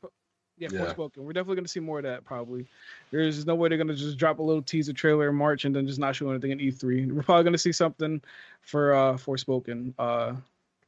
Yeah, 0.59 0.69
Yeah. 0.73 0.87
Forspoken. 0.95 1.19
We're 1.19 1.35
definitely 1.35 1.57
gonna 1.57 1.69
see 1.69 1.81
more 1.81 1.99
of 1.99 2.05
that. 2.05 2.25
Probably. 2.25 2.67
There's 3.11 3.45
no 3.45 3.55
way 3.55 3.69
they're 3.69 3.77
gonna 3.77 3.95
just 3.95 4.17
drop 4.17 4.39
a 4.39 4.43
little 4.43 4.63
teaser 4.63 4.95
trailer 4.95 5.29
in 5.29 5.35
March 5.35 5.67
and 5.67 5.77
then 5.77 5.87
just 5.87 5.99
not 5.99 6.17
show 6.17 6.31
anything 6.31 6.51
in 6.51 6.59
E3. 6.61 7.13
We're 7.13 7.23
probably 7.23 7.45
gonna 7.45 7.59
see 7.59 7.73
something 7.73 8.23
for 8.63 8.95
uh 8.95 9.13
Forspoken, 9.19 9.93
uh, 9.99 10.35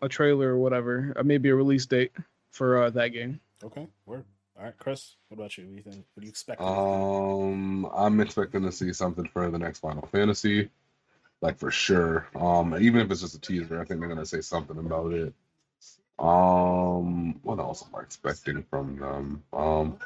a 0.00 0.08
trailer 0.08 0.54
or 0.54 0.58
whatever, 0.58 1.12
uh, 1.16 1.22
maybe 1.22 1.50
a 1.50 1.54
release 1.54 1.84
date 1.84 2.12
for 2.50 2.84
uh, 2.84 2.90
that 2.90 3.08
game. 3.08 3.40
Okay, 3.62 3.86
word. 4.06 4.24
All 4.58 4.64
right, 4.64 4.76
Chris, 4.76 5.14
what 5.28 5.38
about 5.38 5.56
you? 5.56 5.64
What 5.64 5.70
do 5.70 5.76
you 5.76 5.82
think? 5.82 6.04
What 6.14 6.20
do 6.20 6.26
you 6.26 6.30
expect? 6.30 6.60
Um, 6.60 7.88
I'm 7.94 8.18
expecting 8.20 8.62
to 8.62 8.72
see 8.72 8.92
something 8.92 9.28
for 9.32 9.48
the 9.50 9.58
next 9.58 9.78
Final 9.78 10.08
Fantasy, 10.10 10.68
like 11.40 11.58
for 11.58 11.70
sure. 11.70 12.26
Um, 12.34 12.76
even 12.80 13.00
if 13.00 13.10
it's 13.12 13.20
just 13.20 13.36
a 13.36 13.40
teaser, 13.40 13.80
I 13.80 13.84
think 13.84 14.00
they're 14.00 14.08
gonna 14.08 14.26
say 14.26 14.40
something 14.40 14.76
about 14.76 15.12
it. 15.12 15.32
Um, 16.18 17.38
what 17.44 17.60
else 17.60 17.84
am 17.86 17.94
I 17.94 18.02
expecting 18.02 18.64
from 18.68 18.98
them? 18.98 19.44
Um, 19.52 19.98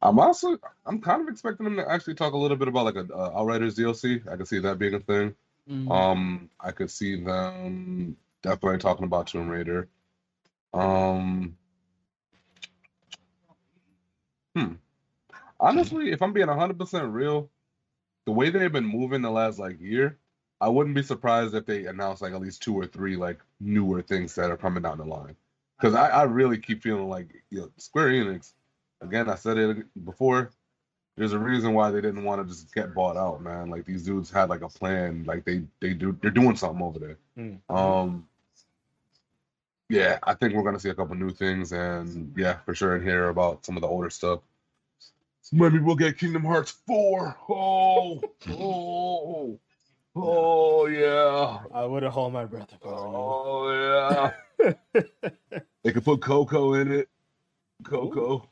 I'm 0.00 0.18
also 0.18 0.58
I'm 0.86 1.00
kind 1.02 1.20
of 1.20 1.28
expecting 1.28 1.64
them 1.64 1.76
to 1.76 1.90
actually 1.90 2.14
talk 2.14 2.32
a 2.32 2.38
little 2.38 2.56
bit 2.56 2.68
about 2.68 2.86
like 2.86 2.96
a 2.96 3.12
uh, 3.14 3.32
Outriders 3.36 3.76
DLC. 3.76 4.26
I 4.26 4.36
can 4.36 4.46
see 4.46 4.60
that 4.60 4.78
being 4.78 4.94
a 4.94 5.00
thing. 5.00 5.34
Um, 5.90 6.50
I 6.58 6.72
could 6.72 6.90
see 6.90 7.22
them 7.22 8.16
definitely 8.42 8.78
talking 8.78 9.04
about 9.04 9.26
Tomb 9.28 9.48
Raider. 9.48 9.88
Um, 10.74 11.56
hmm. 14.56 14.72
Honestly, 15.60 16.10
if 16.10 16.22
I'm 16.22 16.32
being 16.32 16.48
100% 16.48 17.12
real, 17.12 17.48
the 18.26 18.32
way 18.32 18.50
they've 18.50 18.72
been 18.72 18.84
moving 18.84 19.22
the 19.22 19.30
last 19.30 19.58
like 19.58 19.80
year, 19.80 20.18
I 20.60 20.68
wouldn't 20.68 20.94
be 20.94 21.02
surprised 21.02 21.54
if 21.54 21.66
they 21.66 21.86
announce 21.86 22.20
like 22.20 22.32
at 22.32 22.40
least 22.40 22.62
two 22.62 22.78
or 22.78 22.86
three 22.86 23.16
like 23.16 23.40
newer 23.60 24.02
things 24.02 24.34
that 24.36 24.50
are 24.50 24.56
coming 24.56 24.82
down 24.82 24.98
the 24.98 25.04
line. 25.04 25.36
Because 25.76 25.94
I, 25.96 26.08
I 26.08 26.22
really 26.22 26.58
keep 26.58 26.82
feeling 26.82 27.08
like 27.08 27.28
you 27.50 27.60
know, 27.60 27.72
Square 27.78 28.10
Enix. 28.10 28.52
Again, 29.00 29.28
I 29.28 29.34
said 29.34 29.58
it 29.58 30.04
before. 30.04 30.52
There's 31.16 31.32
a 31.32 31.38
reason 31.38 31.74
why 31.74 31.90
they 31.90 32.00
didn't 32.00 32.24
want 32.24 32.40
to 32.40 32.48
just 32.48 32.72
get 32.72 32.94
bought 32.94 33.16
out, 33.16 33.42
man. 33.42 33.68
Like 33.70 33.84
these 33.84 34.04
dudes 34.04 34.30
had 34.30 34.48
like 34.48 34.62
a 34.62 34.68
plan. 34.68 35.24
Like 35.26 35.44
they 35.44 35.64
they 35.80 35.94
do 35.94 36.16
they're 36.22 36.30
doing 36.30 36.54
something 36.56 36.82
over 36.82 36.98
there. 36.98 37.18
Hmm. 37.36 37.56
Um, 37.68 38.28
yeah, 39.92 40.18
I 40.22 40.34
think 40.34 40.54
we're 40.54 40.62
gonna 40.62 40.80
see 40.80 40.88
a 40.90 40.94
couple 40.94 41.14
new 41.16 41.30
things, 41.30 41.72
and 41.72 42.32
yeah, 42.36 42.58
for 42.64 42.74
sure, 42.74 42.96
and 42.96 43.04
hear 43.04 43.28
about 43.28 43.66
some 43.66 43.76
of 43.76 43.82
the 43.82 43.88
older 43.88 44.10
stuff. 44.10 44.40
Maybe 45.52 45.78
we'll 45.80 45.96
get 45.96 46.18
Kingdom 46.18 46.44
Hearts 46.44 46.70
four. 46.86 47.36
Oh, 47.48 48.22
oh, 48.48 49.60
oh, 50.16 50.86
yeah, 50.88 51.58
I 51.74 51.84
would 51.84 52.02
have 52.04 52.12
hold 52.12 52.32
my 52.32 52.46
breath 52.46 52.70
if 52.72 52.86
I 52.86 52.88
were 52.88 52.96
oh 52.96 54.32
yeah. 54.64 54.72
They 55.84 55.92
could 55.92 56.04
put 56.04 56.22
Coco 56.22 56.74
in 56.74 56.92
it. 56.92 57.08
Coco. 57.84 58.48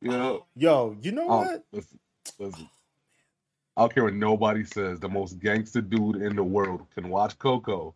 You 0.00 0.10
know. 0.10 0.46
Yo, 0.56 0.96
you 1.02 1.12
know 1.12 1.28
Um, 1.28 1.38
what? 1.46 1.64
listen, 1.72 1.98
listen. 2.38 2.68
I 3.76 3.82
don't 3.82 3.94
care 3.94 4.04
what 4.04 4.14
nobody 4.14 4.64
says. 4.64 5.00
The 5.00 5.08
most 5.08 5.40
gangster 5.40 5.80
dude 5.82 6.16
in 6.22 6.36
the 6.36 6.44
world 6.44 6.86
can 6.94 7.08
watch 7.10 7.38
Coco, 7.38 7.94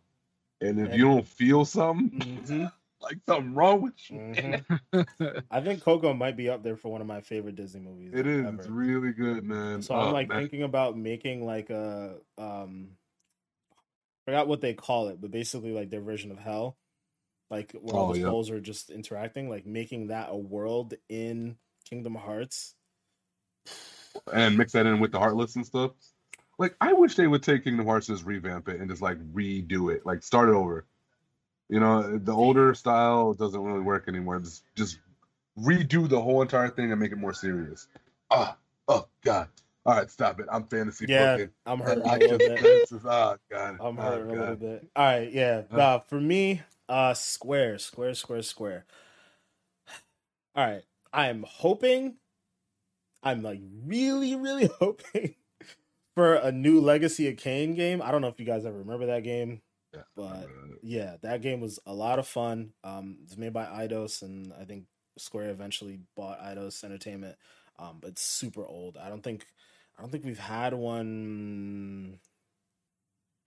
and 0.61 0.79
if 0.79 0.93
you 0.93 1.03
don't 1.03 1.27
feel 1.27 1.65
something, 1.65 2.39
hmm 2.47 2.65
like 3.01 3.17
something 3.27 3.53
wrong 3.53 3.81
with 3.81 3.93
you, 4.09 4.19
hmm 4.35 4.55
I 5.51 5.61
think 5.61 5.83
Coco 5.83 6.13
might 6.13 6.37
be 6.37 6.49
up 6.49 6.63
there 6.63 6.75
for 6.75 6.91
one 6.91 7.01
of 7.01 7.07
my 7.07 7.21
favorite 7.21 7.55
Disney 7.55 7.81
movies. 7.81 8.13
it 8.13 8.27
is. 8.27 8.45
ever. 8.45 8.55
It's 8.55 8.67
really 8.67 9.11
good, 9.11 9.43
man. 9.43 9.81
So 9.81 9.95
I'm 9.95 10.09
Oh, 10.09 10.11
like 10.11 10.27
man. 10.29 10.41
thinking 10.41 10.63
about 10.63 10.97
making 10.97 11.45
like 11.45 11.69
a 11.69 12.15
um 12.37 12.89
forgot 14.25 14.47
what 14.47 14.61
they 14.61 14.73
call 14.73 15.07
it, 15.07 15.19
but 15.21 15.31
basically 15.31 15.71
like 15.71 15.89
their 15.89 16.01
version 16.01 16.31
of 16.31 16.37
hell. 16.39 16.77
Like 17.49 17.71
where 17.81 17.95
all 17.95 18.07
Oh, 18.07 18.13
the 18.13 18.19
yeah. 18.19 18.25
souls 18.25 18.51
are 18.51 18.61
just 18.61 18.91
interacting, 18.91 19.49
like 19.49 19.65
making 19.65 20.07
that 20.07 20.27
a 20.29 20.37
world 20.37 20.93
in 21.09 21.57
Kingdom 21.89 22.15
Hearts. 22.15 22.75
and 24.31 24.57
mix 24.57 24.73
that 24.73 24.85
in 24.85 24.99
with 24.99 25.11
the 25.11 25.19
Heartless 25.19 25.55
and 25.55 25.65
stuff. 25.65 25.91
Like, 26.59 26.75
I 26.81 26.93
wish 26.93 27.15
they 27.15 27.27
would 27.27 27.41
take 27.43 27.63
Kingdom 27.63 27.87
Hearts, 27.87 28.07
just 28.07 28.25
revamp 28.25 28.69
it, 28.69 28.81
and 28.81 28.89
just 28.89 29.01
like 29.01 29.17
redo 29.33 29.93
it, 29.93 30.05
like 30.05 30.23
start 30.23 30.49
it 30.49 30.55
over. 30.55 30.85
You 31.69 31.79
know, 31.79 32.17
the 32.17 32.33
older 32.33 32.75
style 32.75 33.33
doesn't 33.33 33.61
really 33.61 33.81
work 33.81 34.07
anymore. 34.07 34.39
Just 34.41 34.63
just 34.75 34.99
redo 35.57 36.07
the 36.07 36.21
whole 36.21 36.41
entire 36.41 36.69
thing 36.69 36.91
and 36.91 36.99
make 37.01 37.11
it 37.11 37.17
more 37.17 37.33
serious. 37.33 37.87
Ah, 38.29 38.57
oh 38.87 39.07
God! 39.23 39.47
All 39.85 39.95
right, 39.95 40.11
stop 40.11 40.39
it. 40.39 40.47
I'm 40.51 40.65
fantasy 40.65 41.05
Yeah. 41.07 41.45
I'm 41.65 41.79
hurting 41.79 42.03
a 42.03 42.07
I 42.07 42.17
little 42.17 42.37
just, 42.37 42.91
bit. 42.91 43.01
oh 43.05 43.37
God! 43.51 43.77
I'm 43.79 43.97
oh, 43.97 44.01
hurting 44.01 44.29
a 44.37 44.39
little 44.39 44.55
bit. 44.55 44.87
All 44.95 45.05
right, 45.05 45.31
yeah. 45.31 45.61
Uh. 45.71 45.77
Uh, 45.77 45.99
for 45.99 46.19
me, 46.19 46.61
uh 46.89 47.13
Square, 47.13 47.79
Square, 47.79 48.15
Square, 48.15 48.43
Square. 48.43 48.85
All 50.55 50.65
right. 50.65 50.83
I'm 51.13 51.43
hoping 51.47 52.17
I'm 53.23 53.41
like 53.41 53.61
really, 53.85 54.35
really 54.35 54.69
hoping 54.79 55.35
for 56.15 56.35
a 56.35 56.51
new 56.51 56.79
Legacy 56.81 57.27
of 57.29 57.37
Kain 57.37 57.75
game. 57.75 58.01
I 58.01 58.11
don't 58.11 58.21
know 58.21 58.27
if 58.27 58.39
you 58.39 58.45
guys 58.45 58.65
ever 58.65 58.77
remember 58.79 59.07
that 59.07 59.23
game. 59.23 59.61
Yeah, 59.93 60.01
But 60.15 60.47
yeah, 60.83 61.15
that 61.21 61.41
game 61.41 61.61
was 61.61 61.79
a 61.85 61.93
lot 61.93 62.19
of 62.19 62.27
fun. 62.27 62.73
Um, 62.83 63.17
it's 63.23 63.37
made 63.37 63.53
by 63.53 63.65
Eidos, 63.65 64.21
and 64.21 64.53
I 64.59 64.65
think 64.65 64.85
Square 65.17 65.49
eventually 65.49 65.99
bought 66.15 66.39
Eidos 66.39 66.83
Entertainment. 66.83 67.35
Um, 67.79 67.97
but 68.01 68.11
it's 68.11 68.21
super 68.21 68.65
old. 68.65 68.97
I 68.97 69.09
don't 69.09 69.23
think, 69.23 69.45
I 69.97 70.01
don't 70.01 70.11
think 70.11 70.25
we've 70.25 70.37
had 70.37 70.73
one 70.73 72.19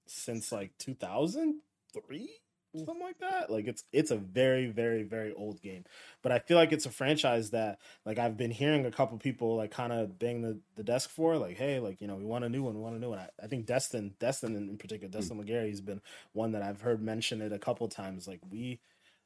since 0.07 0.51
like 0.51 0.73
two 0.79 0.95
thousand 0.95 1.61
three, 1.93 2.31
something 2.75 3.01
like 3.01 3.19
that. 3.19 3.51
Like 3.51 3.67
it's 3.67 3.85
it's 3.93 4.11
a 4.11 4.17
very 4.17 4.67
very 4.67 5.03
very 5.03 5.33
old 5.33 5.61
game. 5.63 5.85
But 6.23 6.33
I 6.33 6.39
feel 6.39 6.57
like 6.57 6.73
it's 6.73 6.87
a 6.87 6.91
franchise 6.91 7.51
that 7.51 7.79
like 8.05 8.19
I've 8.19 8.37
been 8.37 8.51
hearing 8.51 8.87
a 8.87 8.91
couple 8.91 9.19
people 9.19 9.57
like 9.57 9.71
kind 9.71 9.93
of 9.93 10.19
bang 10.19 10.43
the, 10.43 10.59
the 10.77 10.83
desk 10.83 11.11
for 11.11 11.37
like, 11.37 11.57
hey, 11.57 11.81
like 11.81 12.01
you 12.01 12.07
know 12.07 12.17
we 12.17 12.25
want 12.25 12.45
a 12.45 12.49
new 12.49 12.63
one, 12.63 12.75
we 12.75 12.81
want 12.81 12.97
a 12.97 12.99
new 12.99 13.11
one. 13.11 13.19
I, 13.19 13.29
I 13.43 13.47
think 13.47 13.67
Destin, 13.67 14.15
Destin 14.19 14.57
in 14.57 14.77
particular, 14.77 15.11
Destin 15.11 15.43
Legarie 15.43 15.71
has 15.71 15.81
been 15.81 16.01
one 16.33 16.53
that 16.53 16.63
I've 16.63 16.81
heard 16.81 17.03
mention 17.03 17.41
it 17.41 17.53
a 17.53 17.59
couple 17.59 17.89
times. 17.89 18.27
Like 18.27 18.41
we, 18.51 18.81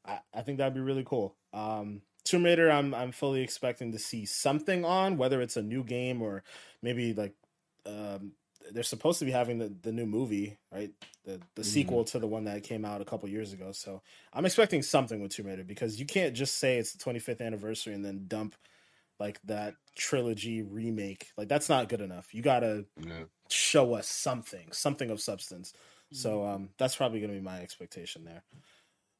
I, 0.05 0.19
I 0.33 0.41
think 0.41 0.57
that'd 0.57 0.73
be 0.73 0.79
really 0.79 1.05
cool. 1.05 1.35
Um, 1.53 2.01
Tomb 2.23 2.43
Raider, 2.43 2.69
I'm 2.69 2.93
I'm 2.93 3.11
fully 3.11 3.41
expecting 3.41 3.93
to 3.93 3.99
see 3.99 4.25
something 4.25 4.83
on, 4.83 5.17
whether 5.17 5.41
it's 5.41 5.57
a 5.57 5.61
new 5.61 5.83
game 5.83 6.21
or 6.21 6.43
maybe 6.81 7.13
like 7.13 7.33
um, 7.85 8.33
they're 8.71 8.83
supposed 8.83 9.19
to 9.19 9.25
be 9.25 9.31
having 9.31 9.57
the, 9.59 9.73
the 9.81 9.91
new 9.91 10.05
movie, 10.05 10.57
right? 10.71 10.91
The 11.25 11.39
the 11.55 11.61
Mhm. 11.61 11.65
sequel 11.65 12.03
to 12.05 12.19
the 12.19 12.27
one 12.27 12.45
that 12.45 12.63
came 12.63 12.85
out 12.85 13.01
a 13.01 13.05
couple 13.05 13.27
years 13.29 13.53
ago. 13.53 13.71
So 13.71 14.01
I'm 14.33 14.45
expecting 14.45 14.81
something 14.81 15.21
with 15.21 15.31
Tomb 15.31 15.47
Raider 15.47 15.63
because 15.63 15.99
you 15.99 16.05
can't 16.05 16.35
just 16.35 16.57
say 16.57 16.77
it's 16.77 16.93
the 16.93 16.99
25th 16.99 17.41
anniversary 17.41 17.93
and 17.93 18.03
then 18.05 18.25
dump 18.27 18.55
like 19.19 19.39
that 19.43 19.75
trilogy 19.95 20.61
remake. 20.61 21.31
Like 21.37 21.47
that's 21.47 21.69
not 21.69 21.89
good 21.89 22.01
enough. 22.01 22.33
You 22.33 22.41
gotta 22.41 22.85
yeah. 23.03 23.23
show 23.49 23.93
us 23.93 24.07
something, 24.07 24.71
something 24.71 25.09
of 25.09 25.21
substance. 25.21 25.73
So 26.11 26.45
um, 26.45 26.69
that's 26.77 26.95
probably 26.95 27.19
gonna 27.19 27.33
be 27.33 27.41
my 27.41 27.59
expectation 27.61 28.23
there. 28.25 28.43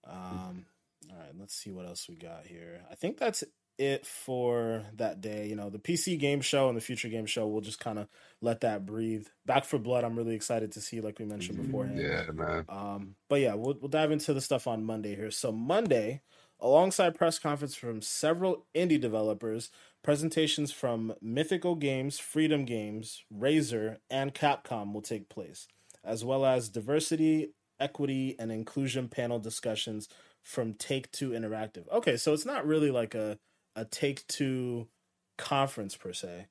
Um, 0.05 0.65
All 1.11 1.17
right, 1.17 1.31
let's 1.39 1.53
see 1.55 1.71
what 1.71 1.85
else 1.85 2.07
we 2.09 2.15
got 2.15 2.45
here. 2.45 2.81
I 2.91 2.95
think 2.95 3.17
that's 3.17 3.43
it 3.77 4.05
for 4.05 4.83
that 4.95 5.21
day. 5.21 5.47
You 5.47 5.55
know, 5.55 5.69
the 5.69 5.79
PC 5.79 6.19
game 6.19 6.41
show 6.41 6.67
and 6.67 6.77
the 6.77 6.81
future 6.81 7.09
game 7.09 7.25
show, 7.25 7.47
we'll 7.47 7.61
just 7.61 7.79
kind 7.79 7.99
of 7.99 8.07
let 8.41 8.61
that 8.61 8.85
breathe. 8.85 9.27
Back 9.45 9.65
4 9.65 9.79
Blood, 9.79 10.03
I'm 10.03 10.15
really 10.15 10.35
excited 10.35 10.71
to 10.73 10.81
see, 10.81 11.01
like 11.01 11.19
we 11.19 11.25
mentioned 11.25 11.63
beforehand. 11.63 11.99
Yeah, 11.99 12.31
man. 12.31 12.65
Um, 12.69 13.15
but 13.29 13.41
yeah, 13.41 13.53
we'll 13.53 13.77
we'll 13.79 13.89
dive 13.89 14.11
into 14.11 14.33
the 14.33 14.41
stuff 14.41 14.67
on 14.67 14.83
Monday 14.83 15.15
here. 15.15 15.31
So 15.31 15.51
Monday, 15.51 16.21
alongside 16.59 17.15
press 17.15 17.39
conference 17.39 17.75
from 17.75 18.01
several 18.01 18.65
indie 18.75 18.99
developers, 18.99 19.69
presentations 20.03 20.71
from 20.71 21.13
Mythical 21.21 21.75
Games, 21.75 22.19
Freedom 22.19 22.65
Games, 22.65 23.23
Razer, 23.33 23.97
and 24.09 24.33
Capcom 24.33 24.93
will 24.93 25.01
take 25.01 25.29
place, 25.29 25.67
as 26.03 26.23
well 26.23 26.45
as 26.45 26.69
diversity, 26.69 27.51
equity, 27.79 28.35
and 28.39 28.51
inclusion 28.51 29.07
panel 29.07 29.39
discussions 29.39 30.09
from 30.41 30.73
Take 30.73 31.11
Two 31.11 31.31
Interactive. 31.31 31.91
Okay, 31.91 32.15
so 32.15 32.33
it's 32.33 32.45
not 32.45 32.65
really 32.65 32.89
like 32.89 33.13
a 33.13 33.37
a 33.77 33.85
Take 33.85 34.27
Two 34.27 34.89
conference 35.37 35.95
per 35.95 36.13
se, 36.13 36.47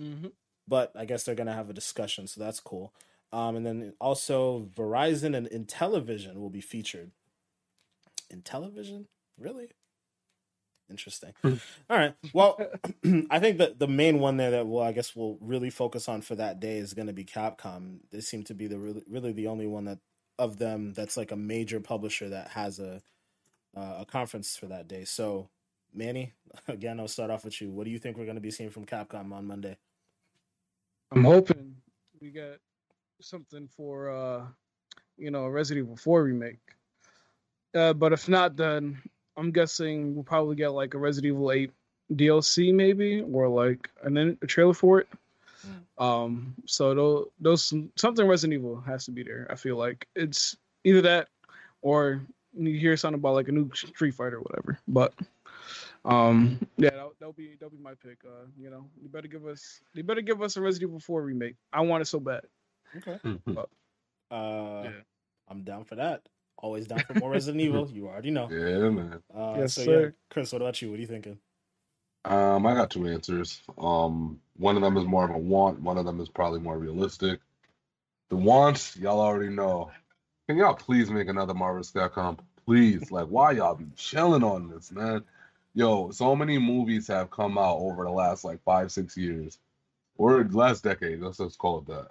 Mm-hmm. 0.00 0.28
but 0.68 0.92
I 0.96 1.06
guess 1.06 1.24
they're 1.24 1.34
gonna 1.36 1.54
have 1.54 1.70
a 1.70 1.74
discussion, 1.74 2.28
so 2.28 2.40
that's 2.40 2.60
cool. 2.60 2.94
Um, 3.32 3.56
and 3.56 3.66
then 3.66 3.94
also 4.00 4.68
Verizon 4.76 5.36
and 5.36 5.48
Intellivision 5.50 6.36
will 6.36 6.50
be 6.50 6.62
featured. 6.62 7.12
Intellivision, 8.32 9.06
really? 9.38 9.70
Interesting. 10.90 11.32
Hmm. 11.42 11.54
All 11.90 11.98
right. 11.98 12.14
Well, 12.32 12.58
I 13.30 13.40
think 13.40 13.58
that 13.58 13.78
the 13.80 13.88
main 13.88 14.20
one 14.20 14.36
there 14.36 14.52
that 14.52 14.68
we'll, 14.68 14.82
I 14.82 14.92
guess, 14.92 15.16
we'll 15.16 15.38
really 15.40 15.70
focus 15.70 16.08
on 16.08 16.22
for 16.22 16.36
that 16.36 16.60
day 16.60 16.78
is 16.78 16.94
going 16.94 17.08
to 17.08 17.12
be 17.12 17.24
Capcom. 17.24 17.98
They 18.12 18.20
seem 18.20 18.44
to 18.44 18.54
be 18.54 18.68
the 18.68 18.78
really, 18.78 19.02
really 19.08 19.32
the 19.32 19.48
only 19.48 19.66
one 19.66 19.86
that 19.86 19.98
of 20.38 20.58
them 20.58 20.92
that's 20.94 21.16
like 21.16 21.32
a 21.32 21.36
major 21.36 21.80
publisher 21.80 22.28
that 22.30 22.48
has 22.50 22.78
a 22.78 23.02
uh, 23.76 23.98
a 24.00 24.06
conference 24.06 24.56
for 24.56 24.66
that 24.66 24.88
day. 24.88 25.04
So, 25.04 25.50
Manny, 25.96 26.32
again, 26.68 27.00
I'll 27.00 27.08
start 27.08 27.30
off 27.30 27.44
with 27.44 27.60
you. 27.60 27.70
What 27.70 27.84
do 27.84 27.90
you 27.90 27.98
think 27.98 28.16
we're 28.16 28.24
going 28.24 28.36
to 28.36 28.40
be 28.40 28.50
seeing 28.50 28.70
from 28.70 28.86
Capcom 28.86 29.32
on 29.32 29.46
Monday? 29.46 29.76
I'm 31.12 31.24
hoping 31.24 31.76
we 32.20 32.30
get 32.30 32.58
something 33.20 33.68
for 33.74 34.10
uh 34.10 34.44
you 35.16 35.30
know 35.30 35.44
a 35.44 35.50
Resident 35.50 35.86
Evil 35.86 35.96
4 35.96 36.24
remake. 36.24 36.58
Uh, 37.74 37.92
but 37.92 38.12
if 38.12 38.28
not, 38.28 38.56
then 38.56 39.00
I'm 39.36 39.50
guessing 39.50 40.14
we'll 40.14 40.24
probably 40.24 40.56
get 40.56 40.72
like 40.72 40.94
a 40.94 40.98
Resident 40.98 41.34
Evil 41.34 41.52
8 41.52 41.70
DLC 42.12 42.74
maybe, 42.74 43.22
or 43.22 43.48
like 43.48 43.88
and 44.02 44.16
then 44.16 44.36
a 44.42 44.46
trailer 44.46 44.74
for 44.74 45.00
it. 45.00 45.08
Um, 45.98 46.54
so 46.66 46.94
those, 46.94 47.26
those 47.40 47.74
something 47.96 48.26
Resident 48.26 48.60
Evil 48.60 48.80
has 48.82 49.04
to 49.06 49.10
be 49.10 49.22
there. 49.22 49.46
I 49.50 49.54
feel 49.54 49.76
like 49.76 50.06
it's 50.14 50.56
either 50.84 51.00
that 51.02 51.28
or 51.82 52.20
you 52.56 52.78
hear 52.78 52.96
something 52.96 53.18
about 53.18 53.34
like 53.34 53.48
a 53.48 53.52
new 53.52 53.70
Street 53.74 54.14
Fighter 54.14 54.36
or 54.36 54.40
whatever. 54.40 54.78
But 54.86 55.14
um, 56.06 56.58
yeah, 56.78 56.90
that'll, 56.90 57.12
that'll 57.18 57.32
be 57.32 57.56
that'll 57.60 57.70
be 57.76 57.82
my 57.82 57.94
pick. 57.94 58.18
Uh, 58.24 58.46
you 58.58 58.70
know, 58.70 58.88
you 59.00 59.08
better 59.08 59.28
give 59.28 59.46
us 59.46 59.80
you 59.94 60.02
better 60.04 60.20
give 60.22 60.40
us 60.42 60.56
a 60.56 60.60
Resident 60.60 60.90
Evil 60.90 61.00
4 61.00 61.22
remake. 61.22 61.56
I 61.72 61.80
want 61.82 62.02
it 62.02 62.06
so 62.06 62.20
bad. 62.20 62.42
Okay. 62.96 63.18
Mhm. 63.24 63.66
Uh, 64.28 64.82
Yeah. 64.84 64.90
I'm 65.48 65.62
down 65.62 65.84
for 65.84 65.94
that. 65.94 66.22
Always 66.58 66.88
down 66.88 66.98
for 67.00 67.14
more 67.14 67.30
Resident 67.38 67.62
Evil. 67.62 67.88
You 67.92 68.08
already 68.08 68.30
know. 68.32 68.48
yeah, 68.50 68.88
man. 68.88 69.22
Uh, 69.32 69.54
Yes, 69.58 69.74
so 69.74 69.82
yeah, 69.82 69.86
sir. 69.86 70.14
Chris, 70.30 70.52
what 70.52 70.62
about 70.62 70.82
you? 70.82 70.90
What 70.90 70.96
are 70.96 71.00
you 71.00 71.06
thinking? 71.06 71.38
Um, 72.24 72.66
I 72.66 72.74
got 72.74 72.90
two 72.90 73.06
answers. 73.06 73.60
Um, 73.78 74.40
one 74.56 74.74
of 74.74 74.82
them 74.82 74.96
is 74.96 75.04
more 75.04 75.24
of 75.24 75.30
a 75.30 75.38
want. 75.38 75.80
One 75.80 75.96
of 75.96 76.04
them 76.04 76.20
is 76.20 76.28
probably 76.28 76.58
more 76.58 76.76
realistic. 76.76 77.38
The 78.30 78.36
wants, 78.36 78.96
y'all 78.96 79.20
already 79.20 79.50
know. 79.54 79.92
Can 80.48 80.56
y'all 80.56 80.74
please 80.74 81.08
make 81.08 81.28
another 81.28 81.54
Marvel 81.54 81.82
Capcom? 81.84 82.38
Please, 82.64 83.12
like, 83.12 83.28
why 83.28 83.52
y'all 83.52 83.76
be 83.76 83.86
chilling 83.94 84.42
on 84.42 84.68
this, 84.68 84.90
man? 84.90 85.22
Yo, 85.76 86.10
so 86.10 86.34
many 86.34 86.56
movies 86.56 87.06
have 87.06 87.30
come 87.30 87.58
out 87.58 87.76
over 87.76 88.04
the 88.04 88.10
last 88.10 88.44
like 88.44 88.62
five, 88.64 88.90
six 88.90 89.14
years, 89.14 89.58
or 90.16 90.42
last 90.44 90.82
decade. 90.82 91.20
Let's 91.20 91.36
just 91.36 91.58
call 91.58 91.80
it 91.80 91.86
that. 91.88 92.08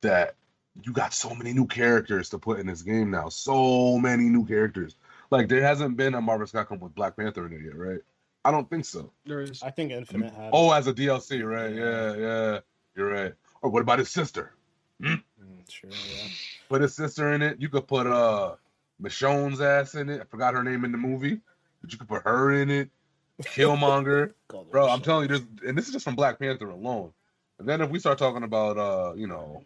That 0.00 0.36
you 0.82 0.90
got 0.90 1.12
so 1.12 1.34
many 1.34 1.52
new 1.52 1.66
characters 1.66 2.30
to 2.30 2.38
put 2.38 2.58
in 2.58 2.66
this 2.66 2.80
game 2.80 3.10
now. 3.10 3.28
So 3.28 3.98
many 3.98 4.30
new 4.30 4.46
characters. 4.46 4.96
Like, 5.30 5.48
there 5.48 5.60
hasn't 5.60 5.98
been 5.98 6.14
a 6.14 6.22
Marvel 6.22 6.46
Capcom 6.46 6.80
with 6.80 6.94
Black 6.94 7.14
Panther 7.14 7.44
in 7.44 7.52
it 7.52 7.60
yet, 7.62 7.76
right? 7.76 8.00
I 8.42 8.50
don't 8.50 8.70
think 8.70 8.86
so. 8.86 9.12
There 9.26 9.42
is. 9.42 9.62
I 9.62 9.70
think 9.70 9.92
Infinite 9.92 10.32
had. 10.32 10.48
Oh, 10.54 10.72
as 10.72 10.86
a 10.86 10.94
DLC, 10.94 11.44
right? 11.44 11.74
Yeah, 11.74 12.14
yeah. 12.14 12.60
You're 12.96 13.10
right. 13.12 13.34
Or 13.60 13.68
what 13.68 13.82
about 13.82 13.98
his 13.98 14.10
sister? 14.10 14.54
Mm, 15.02 15.22
sure. 15.68 15.90
Yeah. 15.90 16.28
Put 16.70 16.80
his 16.80 16.94
sister 16.94 17.34
in 17.34 17.42
it. 17.42 17.60
You 17.60 17.68
could 17.68 17.86
put 17.86 18.06
uh 18.06 18.54
Michonne's 18.98 19.60
ass 19.60 19.94
in 19.94 20.08
it. 20.08 20.22
I 20.22 20.24
forgot 20.24 20.54
her 20.54 20.62
name 20.62 20.86
in 20.86 20.92
the 20.92 20.98
movie, 20.98 21.40
but 21.84 21.92
you 21.92 21.98
could 21.98 22.08
put 22.08 22.22
her 22.22 22.50
in 22.52 22.70
it. 22.70 22.88
Killmonger, 23.42 24.32
bro. 24.70 24.88
I'm 24.88 25.02
telling 25.02 25.28
you, 25.28 25.36
there's, 25.36 25.68
and 25.68 25.76
this 25.76 25.86
is 25.86 25.92
just 25.92 26.04
from 26.04 26.14
Black 26.14 26.38
Panther 26.38 26.70
alone. 26.70 27.12
And 27.58 27.68
then 27.68 27.82
if 27.82 27.90
we 27.90 27.98
start 27.98 28.16
talking 28.16 28.42
about 28.42 28.78
uh, 28.78 29.12
you 29.14 29.26
know, 29.26 29.62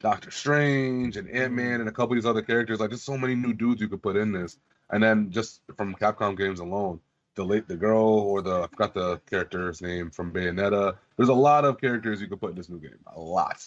Doctor 0.00 0.30
Strange 0.30 1.16
and 1.16 1.30
Ant 1.30 1.54
Man 1.54 1.80
and 1.80 1.88
a 1.88 1.92
couple 1.92 2.12
of 2.12 2.22
these 2.22 2.28
other 2.28 2.42
characters, 2.42 2.80
like 2.80 2.90
there's 2.90 3.02
so 3.02 3.16
many 3.16 3.34
new 3.34 3.54
dudes 3.54 3.80
you 3.80 3.88
could 3.88 4.02
put 4.02 4.16
in 4.16 4.32
this. 4.32 4.58
And 4.90 5.02
then 5.02 5.30
just 5.30 5.62
from 5.74 5.94
Capcom 5.94 6.36
games 6.36 6.60
alone, 6.60 7.00
the 7.34 7.44
late 7.44 7.66
the 7.66 7.76
girl 7.76 8.04
or 8.04 8.42
the 8.42 8.62
I 8.62 8.66
forgot 8.66 8.92
the 8.92 9.16
character's 9.30 9.80
name 9.80 10.10
from 10.10 10.30
Bayonetta. 10.30 10.96
There's 11.16 11.30
a 11.30 11.34
lot 11.34 11.64
of 11.64 11.80
characters 11.80 12.20
you 12.20 12.28
could 12.28 12.40
put 12.40 12.50
in 12.50 12.56
this 12.56 12.68
new 12.68 12.78
game. 12.78 12.98
A 13.16 13.18
lot. 13.18 13.66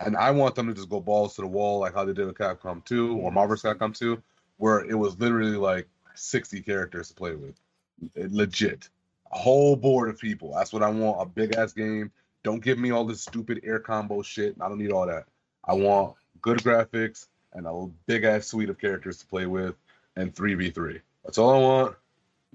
And 0.00 0.16
I 0.16 0.32
want 0.32 0.56
them 0.56 0.66
to 0.66 0.74
just 0.74 0.90
go 0.90 1.00
balls 1.00 1.36
to 1.36 1.42
the 1.42 1.46
wall 1.46 1.78
like 1.78 1.94
how 1.94 2.04
they 2.04 2.12
did 2.12 2.26
with 2.26 2.36
Capcom 2.36 2.84
2 2.84 3.18
or 3.18 3.30
Marvel's 3.30 3.62
Capcom 3.62 3.96
2, 3.96 4.20
where 4.56 4.80
it 4.80 4.94
was 4.94 5.18
literally 5.18 5.56
like 5.56 5.86
60 6.16 6.60
characters 6.62 7.08
to 7.08 7.14
play 7.14 7.34
with. 7.34 7.54
Legit. 8.14 8.88
A 9.32 9.38
whole 9.38 9.76
board 9.76 10.08
of 10.08 10.18
people. 10.18 10.52
That's 10.54 10.72
what 10.72 10.82
I 10.82 10.90
want. 10.90 11.20
A 11.20 11.26
big 11.26 11.54
ass 11.54 11.72
game. 11.72 12.10
Don't 12.42 12.62
give 12.62 12.78
me 12.78 12.90
all 12.90 13.04
this 13.04 13.22
stupid 13.22 13.60
air 13.64 13.78
combo 13.80 14.22
shit. 14.22 14.54
I 14.60 14.68
don't 14.68 14.78
need 14.78 14.92
all 14.92 15.06
that. 15.06 15.26
I 15.64 15.74
want 15.74 16.14
good 16.40 16.58
graphics 16.58 17.26
and 17.52 17.66
a 17.66 17.86
big 18.06 18.24
ass 18.24 18.46
suite 18.46 18.70
of 18.70 18.78
characters 18.78 19.18
to 19.18 19.26
play 19.26 19.46
with 19.46 19.74
and 20.14 20.34
3v3. 20.34 21.00
That's 21.24 21.38
all 21.38 21.50
I 21.50 21.58
want. 21.58 21.96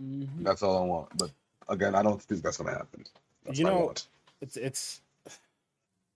Mhm. 0.01 0.43
That's 0.43 0.63
all 0.63 0.81
I 0.81 0.85
want. 0.85 1.17
But 1.17 1.31
again, 1.67 1.93
I 1.95 2.03
don't 2.03 2.21
think 2.21 2.41
that's 2.41 2.57
gonna 2.57 2.71
happen. 2.71 3.03
That's 3.43 3.59
You 3.59 3.65
know- 3.65 3.93
It's 4.39 4.57
it's. 4.57 5.01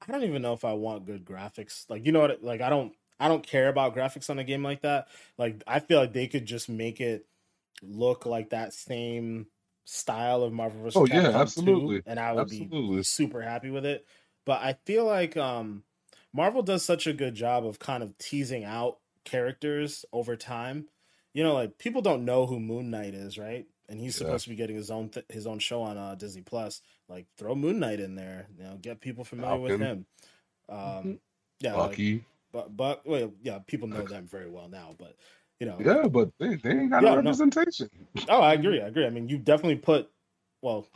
I 0.07 0.11
don't 0.11 0.23
even 0.23 0.41
know 0.41 0.53
if 0.53 0.63
I 0.65 0.73
want 0.73 1.05
good 1.05 1.25
graphics. 1.25 1.89
Like 1.89 2.05
you 2.05 2.11
know 2.11 2.21
what? 2.21 2.43
Like 2.43 2.61
I 2.61 2.69
don't. 2.69 2.95
I 3.19 3.27
don't 3.27 3.45
care 3.45 3.69
about 3.69 3.95
graphics 3.95 4.29
on 4.29 4.39
a 4.39 4.43
game 4.43 4.63
like 4.63 4.81
that. 4.81 5.07
Like 5.37 5.63
I 5.67 5.79
feel 5.79 5.99
like 5.99 6.13
they 6.13 6.27
could 6.27 6.45
just 6.45 6.69
make 6.69 6.99
it 7.01 7.25
look 7.81 8.25
like 8.25 8.49
that 8.51 8.73
same 8.73 9.47
style 9.85 10.43
of 10.43 10.51
Marvel 10.53 10.81
vs. 10.81 10.95
Oh, 10.95 11.05
yeah, 11.05 11.23
Capcom 11.23 11.33
2, 11.33 11.35
absolutely. 11.39 12.01
and 12.05 12.19
I 12.19 12.33
would 12.33 12.49
be 12.49 13.03
super 13.03 13.41
happy 13.41 13.69
with 13.69 13.85
it. 13.85 14.05
But 14.45 14.61
I 14.61 14.73
feel 14.85 15.05
like 15.05 15.37
um 15.37 15.83
Marvel 16.33 16.61
does 16.63 16.83
such 16.83 17.07
a 17.07 17.13
good 17.13 17.35
job 17.35 17.65
of 17.65 17.79
kind 17.79 18.03
of 18.03 18.17
teasing 18.17 18.63
out 18.63 18.99
characters 19.23 20.05
over 20.13 20.35
time. 20.35 20.87
You 21.33 21.43
know, 21.43 21.53
like 21.53 21.77
people 21.77 22.01
don't 22.01 22.25
know 22.25 22.45
who 22.45 22.59
Moon 22.59 22.89
Knight 22.89 23.13
is, 23.13 23.37
right? 23.37 23.65
And 23.89 23.99
he's 23.99 24.15
Yeah. 24.15 24.25
supposed 24.25 24.43
to 24.45 24.49
be 24.49 24.55
getting 24.55 24.75
his 24.75 24.89
own 24.89 25.09
th- 25.09 25.25
his 25.29 25.45
own 25.47 25.59
show 25.59 25.81
on 25.81 25.97
uh, 25.97 26.15
Disney 26.15 26.41
Plus. 26.41 26.81
Like 27.09 27.27
throw 27.37 27.55
Moon 27.55 27.79
Knight 27.79 27.99
in 27.99 28.15
there, 28.15 28.47
you 28.57 28.63
know, 28.63 28.77
get 28.81 29.01
people 29.01 29.23
familiar 29.23 29.59
with 29.59 29.79
him. 29.79 30.05
Um, 30.69 30.77
Mhm. 30.77 31.19
yeah, 31.59 31.75
like, 31.75 31.89
Bucky. 31.91 32.25
but 32.51 32.75
but 32.75 33.05
well, 33.05 33.33
yeah, 33.41 33.59
people 33.59 33.87
know 33.87 34.05
them 34.05 34.27
very 34.27 34.49
well 34.49 34.69
now. 34.69 34.95
But 34.97 35.15
you 35.59 35.67
know, 35.67 35.77
Yeah, 35.79 36.07
but 36.07 36.29
they, 36.39 36.55
they 36.55 36.71
ain't 36.71 36.91
got 36.91 37.03
Yeah, 37.03 37.15
no 37.15 37.21
no. 37.21 37.29
representation. 37.31 37.89
Oh, 38.29 38.41
I 38.41 38.53
agree. 38.53 38.81
I 38.81 38.87
agree. 38.87 39.05
I 39.05 39.09
mean, 39.09 39.29
you 39.29 39.37
definitely 39.37 39.77
put, 39.77 40.09
well, 40.61 40.87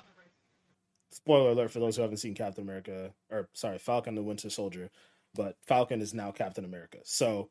spoiler 1.11 1.51
alert 1.51 1.71
for 1.71 1.79
those 1.79 1.95
who 1.95 2.01
haven't 2.01 2.17
seen 2.17 2.33
Captain 2.35 2.63
America, 2.63 3.13
or 3.29 3.47
sorry, 3.53 3.77
Falcon 3.77 4.15
the 4.15 4.21
Winter 4.21 4.49
Soldier, 4.49 4.89
but 5.35 5.55
Falcon 5.65 6.01
is 6.01 6.13
now 6.13 6.31
Captain 6.31 6.65
America. 6.65 6.97
So, 7.03 7.49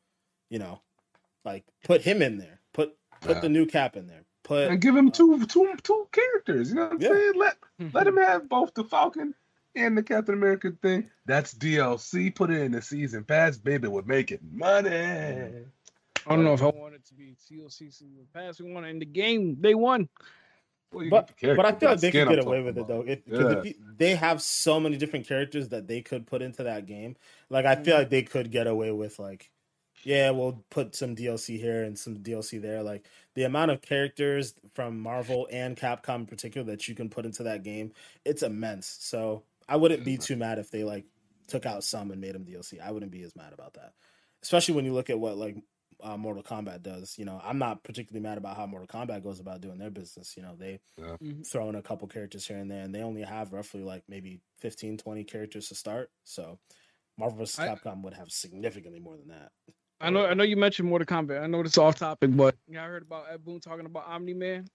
you 0.51 0.59
know, 0.59 0.81
like 1.45 1.65
put 1.85 2.03
him 2.03 2.23
in 2.23 2.39
there. 2.39 2.61
Put 2.73 2.95
put 3.21 3.37
Yeah. 3.37 3.41
the 3.41 3.49
new 3.49 3.67
Cap 3.67 3.97
in 3.97 4.07
there. 4.07 4.25
Put 4.45 4.71
and 4.71 4.81
give 4.81 4.97
him 4.97 5.09
uh, 5.09 5.13
two 5.13 5.47
two 5.47 5.75
two 5.83 6.09
characters. 6.13 6.71
You 6.71 6.77
know 6.77 6.85
what 6.85 6.93
I'm 6.95 7.01
Yeah. 7.01 7.09
saying? 7.09 7.33
Let 7.37 7.57
let 7.95 8.07
him 8.07 8.17
have 8.17 8.49
both 8.49 8.75
the 8.75 8.85
Falcon 8.85 9.35
and 9.75 9.97
the 9.97 10.03
Captain 10.03 10.35
America 10.35 10.73
thing. 10.83 11.11
That's 11.27 11.55
DLC. 11.55 12.35
Put 12.35 12.51
it 12.51 12.63
in 12.63 12.73
the 12.73 12.83
season 12.83 13.25
pass, 13.25 13.57
baby. 13.57 13.89
We're 13.89 14.03
making 14.03 14.41
money. 14.53 14.91
I 16.29 16.37
don't 16.37 16.45
know 16.45 16.55
if 16.55 16.62
I 16.62 16.66
want 16.66 16.95
it 16.95 17.05
to 17.07 17.14
be 17.14 17.37
DLC 17.51 17.93
season 17.93 18.26
pass. 18.33 18.61
We 18.61 18.72
want 18.72 18.87
it 18.87 18.91
in 18.91 18.99
the 18.99 19.07
game 19.07 19.57
They 19.61 19.74
won. 19.74 20.09
Well, 20.93 21.09
but 21.11 21.33
but 21.43 21.66
I 21.66 21.72
feel 21.72 21.91
like 21.91 22.01
they 22.01 22.11
could 22.11 22.29
get 22.29 22.39
I'm 22.39 22.47
away 22.47 22.59
talking 22.59 22.64
with 22.64 22.79
it 22.79 22.87
though. 22.89 23.03
It, 23.03 23.24
'cause 23.26 23.39
Yeah. 23.55 23.62
if 23.70 23.76
they 23.99 24.14
have 24.14 24.41
so 24.41 24.81
many 24.81 24.97
different 24.97 25.26
characters 25.26 25.68
that 25.68 25.87
they 25.87 26.01
could 26.01 26.26
put 26.26 26.41
into 26.41 26.62
that 26.62 26.87
game. 26.87 27.16
Like 27.51 27.66
I 27.66 27.76
feel 27.76 27.97
like 27.97 28.11
they 28.11 28.22
could 28.22 28.51
get 28.51 28.66
away 28.66 28.91
with 28.93 29.18
like, 29.18 29.51
yeah, 30.05 30.31
we'll 30.31 30.64
put 30.70 30.95
some 30.95 31.14
DLC 31.14 31.59
here 31.59 31.83
and 31.85 31.99
some 31.99 32.16
DLC 32.22 32.59
there. 32.59 32.83
Like 32.83 33.07
the 33.35 33.43
amount 33.45 33.70
of 33.70 33.83
characters 33.83 34.55
from 34.74 34.99
Marvel 34.99 35.47
and 35.51 35.76
Capcom 35.76 36.20
in 36.20 36.26
particular 36.26 36.66
that 36.68 36.89
you 36.89 36.95
can 36.95 37.11
put 37.11 37.26
into 37.26 37.43
that 37.43 37.62
game, 37.64 37.93
it's 38.24 38.43
immense. 38.43 38.87
So 38.87 39.45
I 39.68 39.76
wouldn't 39.76 40.05
be 40.05 40.16
too 40.16 40.37
mad 40.37 40.59
if 40.59 40.70
they 40.70 40.85
like 40.85 41.05
took 41.49 41.66
out 41.66 41.85
some 41.85 42.11
and 42.12 42.20
made 42.20 42.35
them 42.35 42.45
DLC. 42.47 42.81
I 42.81 42.93
wouldn't 42.93 43.12
be 43.12 43.22
as 43.24 43.37
mad 43.37 43.53
about 43.53 43.74
that, 43.74 43.93
especially 44.43 44.74
when 44.74 44.87
you 44.87 44.95
look 44.95 45.11
at 45.11 45.18
what 45.20 45.37
like 45.37 45.57
uh, 46.03 46.16
Mortal 46.16 46.42
Kombat 46.42 46.82
does. 46.82 47.16
You 47.18 47.24
know, 47.24 47.40
I'm 47.44 47.59
not 47.59 47.82
particularly 47.84 48.22
mad 48.22 48.38
about 48.38 48.57
how 48.57 48.66
Mortal 48.66 48.86
Kombat 48.88 49.22
goes 49.22 49.40
about 49.40 49.61
doing 49.61 49.78
their 49.78 49.90
business. 49.90 50.36
You 50.36 50.42
know, 50.42 50.55
they 50.57 50.80
Yeah. 50.96 51.16
Mhm. 51.22 51.46
throw 51.51 51.68
in 51.68 51.74
a 51.74 51.82
couple 51.82 52.07
characters 52.09 52.46
here 52.46 52.59
and 52.59 52.70
there, 52.70 52.82
and 52.82 52.94
they 52.94 53.03
only 53.03 53.22
have 53.22 53.53
roughly 53.53 53.82
like 53.82 54.05
maybe 54.09 54.40
15, 54.59 54.96
20 54.99 55.24
characters 55.24 55.68
to 55.68 55.74
start. 55.74 56.11
So 56.24 56.59
Marvel 57.16 57.38
vs. 57.38 57.59
I- 57.59 57.68
Capcom 57.68 58.03
would 58.03 58.14
have 58.14 58.30
significantly 58.30 59.01
more 59.01 59.16
than 59.16 59.28
that. 59.28 59.51
I 60.01 60.11
know 60.11 60.26
I 60.26 60.34
know 60.34 60.44
you 60.44 60.57
mentioned 60.57 60.88
Mortal 60.88 61.07
Kombat. 61.07 61.42
I 61.42 61.46
know 61.49 61.61
it's 61.61 61.76
off 61.76 61.96
topic, 61.96 62.30
but 62.36 62.57
yeah, 62.68 62.84
I 62.84 62.86
heard 62.86 63.03
about 63.03 63.26
Ed 63.32 63.44
Boon 63.44 63.59
talking 63.61 63.84
about 63.86 64.07
Omni 64.07 64.34
Man. 64.34 64.68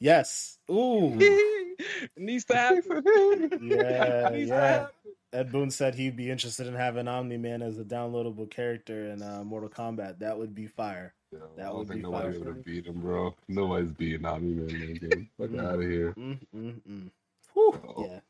Yes. 0.00 0.58
Ooh. 0.70 1.16
it 1.20 2.10
needs 2.16 2.44
to 2.46 2.56
happen. 2.56 3.02
Yeah, 3.62 4.28
It 4.30 4.48
yeah. 4.48 4.86
Ed 5.34 5.50
Boon 5.50 5.70
said 5.70 5.94
he'd 5.96 6.16
be 6.16 6.30
interested 6.30 6.66
in 6.66 6.74
having 6.74 7.08
Omni 7.08 7.36
Man 7.36 7.60
as 7.60 7.78
a 7.78 7.84
downloadable 7.84 8.48
character 8.48 9.10
in 9.10 9.20
uh, 9.20 9.42
Mortal 9.44 9.68
Kombat. 9.68 10.18
That 10.20 10.38
would 10.38 10.54
be 10.54 10.66
fire. 10.66 11.12
Yeah, 11.32 11.40
That 11.56 11.66
I 11.66 11.70
would 11.70 11.76
don't 11.78 11.86
think 11.88 11.98
be 11.98 12.02
nobody 12.04 12.30
fire. 12.30 12.38
would 12.38 12.48
have 12.48 12.64
beat 12.64 12.86
him, 12.86 13.00
bro. 13.00 13.34
Nobody's 13.48 13.90
beating 13.90 14.24
Omni 14.24 14.54
Man 14.54 14.70
in 14.70 14.92
that 14.92 15.10
game. 15.10 15.28
Fuck 15.38 15.58
out 15.58 15.74
of 15.74 15.80
here. 15.82 16.14
Mm, 16.16 16.38
mm, 16.54 16.74
mm. 16.88 17.10
Whew, 17.52 17.80
Oh. 17.96 18.06
yeah. 18.06 18.20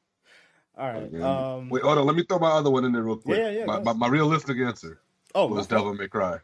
All 0.76 0.92
right. 0.92 1.02
Okay. 1.02 1.20
Um, 1.22 1.68
Wait, 1.68 1.82
hold 1.82 1.98
on. 1.98 2.06
Let 2.06 2.16
me 2.16 2.24
throw 2.24 2.38
my 2.38 2.50
other 2.50 2.70
one 2.70 2.84
in 2.84 2.92
there 2.92 3.02
real 3.02 3.16
quick. 3.18 3.38
Yeah, 3.38 3.50
yeah, 3.50 3.64
my, 3.66 3.80
my, 3.80 3.92
my 3.92 4.08
realistic 4.08 4.56
answer 4.58 4.98
oh, 5.34 5.46
was 5.46 5.66
it. 5.66 5.70
Devil 5.70 5.94
May 5.94 6.08
Cry. 6.08 6.38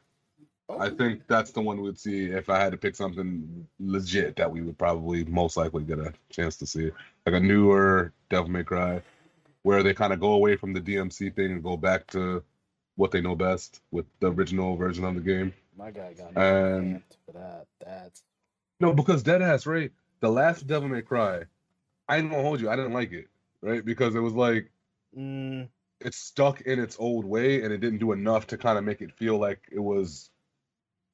Oh, 0.69 0.79
I 0.79 0.91
think 0.91 1.23
that's 1.27 1.51
the 1.51 1.61
one 1.61 1.81
we'd 1.81 1.99
see 1.99 2.27
if 2.27 2.49
I 2.49 2.61
had 2.61 2.71
to 2.71 2.79
pick 2.79 2.95
something 2.95 3.67
legit 3.81 4.37
that 4.37 4.49
we 4.53 4.61
would 4.61 4.79
probably 4.79 5.25
most 5.25 5.57
likely 5.57 5.83
get 5.83 5.99
a 5.99 6.13
chance 6.29 6.57
to 6.59 6.67
see. 6.67 6.93
Like 7.27 7.35
a 7.35 7.41
newer 7.41 8.13
Devil 8.29 8.51
May 8.51 8.63
Cry, 8.63 9.03
where 9.63 9.83
they 9.83 9.95
kind 9.95 10.13
of 10.13 10.21
go 10.21 10.33
away 10.33 10.57
from 10.57 10.73
the 10.73 10.81
DMC 10.81 11.35
thing 11.35 11.53
and 11.53 11.63
go 11.63 11.77
back 11.77 12.07
to 12.09 12.43
what 12.97 13.11
they 13.11 13.21
know 13.21 13.35
best 13.35 13.81
with 13.91 14.07
the 14.21 14.31
original 14.33 14.77
version 14.77 15.05
of 15.05 15.15
the 15.15 15.21
game. 15.21 15.53
my 15.77 15.91
guy 15.91 16.13
got 16.13 16.37
and- 16.37 17.03
for 17.27 17.33
that. 17.33 17.67
That's 17.85 18.23
No, 18.81 18.93
because 18.93 19.23
Deadass, 19.23 19.67
right? 19.67 19.93
The 20.21 20.31
last 20.31 20.67
Devil 20.67 20.89
May 20.89 21.03
Cry, 21.03 21.43
I 22.09 22.19
ain't 22.19 22.31
gonna 22.31 22.43
hold 22.43 22.61
you, 22.61 22.69
I 22.69 22.77
didn't 22.77 22.93
like 22.93 23.13
it, 23.13 23.29
right? 23.63 23.85
Because 23.85 24.15
it 24.15 24.21
was 24.21 24.35
like 24.35 24.71
mm, 25.17 25.69
it's 26.01 26.19
stuck 26.19 26.61
in 26.63 26.79
its 26.79 26.97
old 26.99 27.25
way 27.25 27.63
and 27.63 27.73
it 27.73 27.79
didn't 27.79 27.99
do 27.99 28.13
enough 28.13 28.47
to 28.49 28.59
kind 28.59 28.79
of 28.79 28.85
make 28.85 29.01
it 29.01 29.13
feel 29.13 29.39
like 29.39 29.61
it 29.71 29.79
was, 29.81 30.31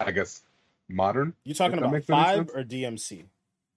I 0.00 0.10
guess, 0.12 0.42
modern. 0.88 1.34
you 1.44 1.54
talking 1.54 1.78
about 1.78 2.02
five 2.04 2.48
or 2.54 2.62
DMC? 2.62 3.26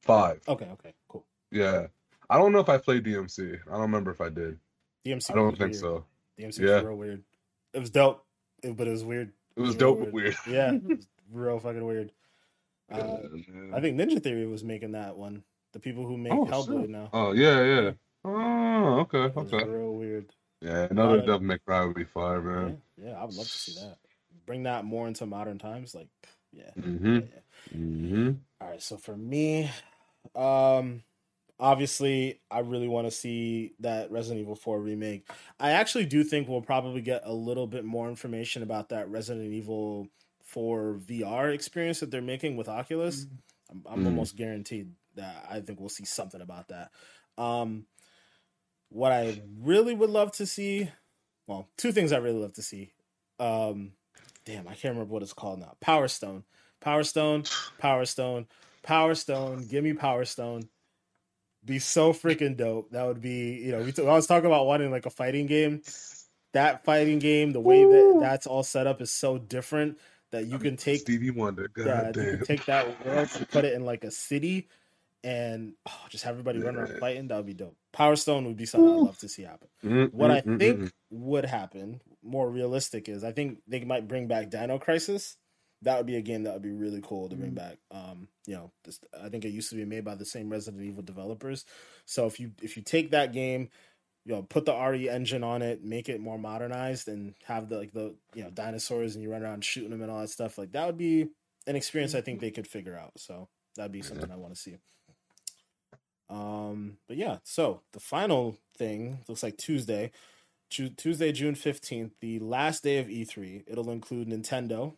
Five. 0.02 0.42
Okay, 0.48 0.68
okay, 0.74 0.94
cool. 1.08 1.26
Yeah. 1.52 1.88
I 2.30 2.38
don't 2.38 2.52
know 2.52 2.60
if 2.60 2.70
I 2.70 2.78
played 2.78 3.04
DMC. 3.06 3.60
I 3.68 3.72
don't 3.72 3.82
remember 3.82 4.12
if 4.12 4.22
I 4.22 4.30
did. 4.30 4.60
DMC. 5.06 5.32
I 5.32 5.36
don't 5.36 5.52
think 5.58 5.72
weird. 5.72 5.76
so. 5.76 6.06
DMC 6.38 6.60
Yeah. 6.60 6.76
was 6.76 6.84
real 6.84 6.96
weird. 6.98 7.24
It 7.74 7.80
was 7.80 7.90
dope, 7.90 8.26
but 8.64 8.88
it 8.88 8.92
was 8.92 9.04
weird. 9.04 9.32
It 9.56 9.62
was 9.62 9.72
Real 9.72 9.80
dope 9.80 10.00
but 10.00 10.12
weird. 10.14 10.36
Yeah, 10.48 10.74
it 10.74 10.84
was 10.84 11.08
real 11.32 11.60
fucking 11.60 11.86
weird. 11.86 12.12
Uh, 12.92 12.98
Yeah. 13.34 13.76
I 13.76 13.82
think 13.82 14.00
Ninja 14.00 14.22
Theory 14.22 14.48
was 14.48 14.64
making 14.64 14.92
that 14.94 15.18
one. 15.18 15.44
The 15.74 15.80
people 15.80 16.06
who 16.06 16.18
make 16.18 16.34
Oh, 16.34 16.46
Hellblade 16.46 16.82
shit. 16.82 16.90
now. 16.90 17.10
Oh 17.14 17.32
yeah, 17.34 17.64
yeah. 17.64 17.92
Oh, 18.26 19.00
okay, 19.02 19.32
okay. 19.36 19.64
real 19.66 19.94
weird. 19.96 20.32
Yeah, 20.62 20.88
another 20.90 21.20
Uh, 21.20 21.22
Devil 21.26 21.40
May 21.42 21.58
Cry 21.60 21.86
would 21.86 21.96
be 21.96 22.04
fire, 22.04 22.38
Yeah, 22.38 22.56
man. 22.66 22.82
yeah, 22.98 23.12
I 23.14 23.24
would 23.26 23.36
love 23.36 23.46
to 23.48 23.52
see 23.58 23.74
that. 23.80 23.98
Bring 24.46 24.64
that 24.64 24.84
more 24.84 25.08
into 25.08 25.26
modern 25.26 25.58
times. 25.60 25.94
Like, 25.96 26.10
yeah. 26.52 26.72
Mm-hmm. 26.78 27.16
yeah, 27.16 27.22
yeah. 27.22 27.78
Mm-hmm. 27.78 28.32
All 28.60 28.70
right, 28.70 28.82
so 28.82 28.98
for 28.98 29.16
me, 29.16 29.70
um, 30.36 31.04
obviously, 31.60 32.39
I 32.49 32.60
really 32.60 32.88
want 32.88 33.07
to 33.07 33.12
see 33.12 33.74
that 33.80 34.12
Resident 34.12 34.41
Evil 34.41 34.55
4 34.55 34.80
remake. 34.80 35.28
I 35.60 35.72
actually 35.72 36.05
do 36.05 36.24
think 36.24 36.47
we'll 36.47 36.62
probably 36.62 37.01
get 37.01 37.22
a 37.26 37.34
little 37.34 37.68
bit 37.68 37.84
more 37.86 38.07
information 38.10 38.64
about 38.64 38.89
that 38.89 39.10
Resident 39.10 39.51
Evil 39.53 40.07
4 40.43 40.99
VR 41.05 41.53
experience 41.53 41.99
that 41.99 42.12
they're 42.12 42.22
making 42.22 42.55
with 42.57 42.68
Oculus. 42.70 43.28
I'm, 43.70 43.84
I'm 43.88 44.03
Mm. 44.03 44.05
almost 44.07 44.36
guaranteed 44.36 44.91
that 45.16 45.45
I 45.49 45.60
think 45.60 45.80
we'll 45.80 45.89
see 45.89 46.05
something 46.05 46.41
about 46.41 46.70
that. 46.70 46.91
Um, 47.38 47.86
what 48.89 49.12
I 49.12 49.41
really 49.60 49.93
would 49.93 50.10
love 50.10 50.32
to 50.34 50.45
see, 50.45 50.89
well, 51.47 51.68
two 51.78 51.91
things 51.91 52.12
I 52.12 52.18
really 52.18 52.39
love 52.39 52.53
to 52.53 52.62
see. 52.64 52.91
Um, 53.39 53.91
damn, 54.45 54.68
I 54.68 54.72
can't 54.74 54.93
remember 54.95 55.14
what 55.14 55.22
it's 55.24 55.34
called 55.34 55.60
now. 55.60 55.76
Power 55.80 56.07
Stone, 56.07 56.43
Power 56.80 57.03
Stone, 57.03 57.43
Power 57.78 58.05
Stone, 58.05 58.47
Power 58.82 59.14
Stone. 59.14 59.68
Give 59.68 59.84
me 59.84 59.93
Power 59.93 60.26
Stone. 60.26 60.70
Be 61.66 61.80
so 61.80 62.14
freaking 62.14 62.55
dope. 62.57 62.91
That 62.91 63.05
would 63.05 63.22
be, 63.22 63.55
you 63.57 63.72
know, 63.72 63.82
we 63.82 63.91
t- 63.91 64.01
I 64.01 64.14
was 64.14 64.28
talking 64.28 64.45
about 64.45 64.66
wanting 64.66 64.91
like 64.91 65.05
a 65.05 65.10
fighting 65.10 65.45
game. 65.45 65.82
That 66.53 66.84
fighting 66.84 67.20
game, 67.20 67.51
the 67.51 67.60
way 67.60 67.84
that 67.84 68.18
that's 68.20 68.47
all 68.47 68.64
set 68.64 68.88
up 68.88 69.01
is 69.01 69.12
so 69.12 69.38
different 69.38 69.99
that 70.32 70.45
you 70.47 70.57
can 70.57 70.78
take 70.78 71.01
Stevie 71.01 71.32
Wonder. 71.32 71.68
God 71.68 71.86
yeah, 71.86 72.07
you 72.07 72.14
damn. 72.14 72.38
can 72.38 72.45
take 72.45 72.66
that 72.66 73.05
world 73.05 73.30
and 73.36 73.49
put 73.49 73.66
it 73.66 73.74
in 73.74 73.86
like 73.86 74.03
a 74.03 74.12
city 74.12 74.68
and 75.24 75.74
oh, 75.88 76.05
just 76.10 76.24
have 76.24 76.34
everybody 76.34 76.60
run 76.60 76.76
around 76.76 76.97
fighting. 76.99 77.28
That 77.28 77.38
would 77.38 77.45
be 77.45 77.53
dope. 77.53 77.76
Power 77.91 78.16
Stone 78.16 78.45
would 78.45 78.57
be 78.57 78.66
something 78.66 78.89
I'd 78.89 79.01
love 79.01 79.18
to 79.20 79.30
see 79.30 79.43
happen. 79.43 79.68
Mm, 79.84 80.14
What 80.14 80.32
I 80.32 80.41
mm, 80.41 80.57
think 80.57 80.80
mm, 80.80 80.91
would 81.12 81.45
happen, 81.45 82.01
more 82.24 82.49
realistic, 82.49 83.10
is 83.10 83.24
I 83.24 83.32
think 83.32 83.60
they 83.68 83.84
might 83.84 84.07
bring 84.07 84.28
back 84.28 84.49
Dino 84.49 84.80
Crisis. 84.80 85.38
That 85.84 85.98
would 85.98 86.06
be 86.06 86.18
a 86.18 86.22
game 86.22 86.44
that 86.44 86.54
would 86.54 86.62
be 86.62 86.72
really 86.72 87.02
cool 87.02 87.30
to 87.30 87.36
bring 87.38 87.52
Mm. 87.52 87.56
back. 87.56 87.78
Um, 87.90 88.28
you 88.46 88.56
know, 88.56 88.72
this, 88.84 89.00
I 89.22 89.30
think 89.30 89.46
it 89.46 89.50
used 89.52 89.70
to 89.70 89.76
be 89.76 89.86
made 89.86 90.04
by 90.04 90.16
the 90.16 90.26
same 90.26 90.50
Resident 90.50 90.84
Evil 90.84 91.04
developers. 91.04 91.66
So 92.06 92.26
if 92.26 92.40
you 92.40 92.52
if 92.62 92.76
you 92.76 92.84
take 92.84 93.12
that 93.12 93.32
game, 93.32 93.70
you 94.26 94.34
know, 94.34 94.44
put 94.44 94.66
the 94.66 94.74
RE 94.74 95.08
engine 95.10 95.44
on 95.44 95.62
it, 95.62 95.84
make 95.84 96.10
it 96.10 96.20
more 96.20 96.38
modernized, 96.38 97.08
and 97.08 97.34
have 97.46 97.70
the 97.70 97.78
like 97.78 97.94
the 97.94 98.16
you 98.34 98.44
know 98.44 98.50
dinosaurs 98.50 99.16
and 99.16 99.24
you 99.24 99.32
run 99.32 99.42
around 99.44 99.64
shooting 99.64 99.92
them 99.92 100.02
and 100.02 100.12
all 100.12 100.20
that 100.20 100.30
stuff, 100.30 100.58
like 100.58 100.74
that 100.74 100.86
would 100.86 100.98
be 100.98 101.30
an 101.68 101.76
experience 101.76 102.14
I 102.14 102.22
think 102.22 102.42
they 102.42 102.52
could 102.52 102.68
figure 102.68 102.98
out. 102.98 103.14
So 103.18 103.48
that'd 103.76 103.92
be 103.92 104.02
something 104.02 104.30
I 104.32 104.36
want 104.36 104.54
to 104.54 104.60
see. 104.60 104.76
Um, 106.30 106.98
but 107.08 107.18
yeah, 107.18 107.38
so 107.44 107.82
the 107.94 108.00
final 108.00 108.58
thing 108.78 109.20
looks 109.28 109.42
like 109.44 109.58
Tuesday, 109.58 110.12
Tuesday, 110.70 111.32
June 111.32 111.56
fifteenth, 111.56 112.14
the 112.20 112.40
last 112.40 112.84
day 112.84 113.00
of 113.00 113.08
E3. 113.08 113.64
It'll 113.68 113.90
include 113.90 114.28
Nintendo, 114.28 114.96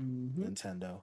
Mhm. 0.00 0.54
Nintendo, 0.54 1.02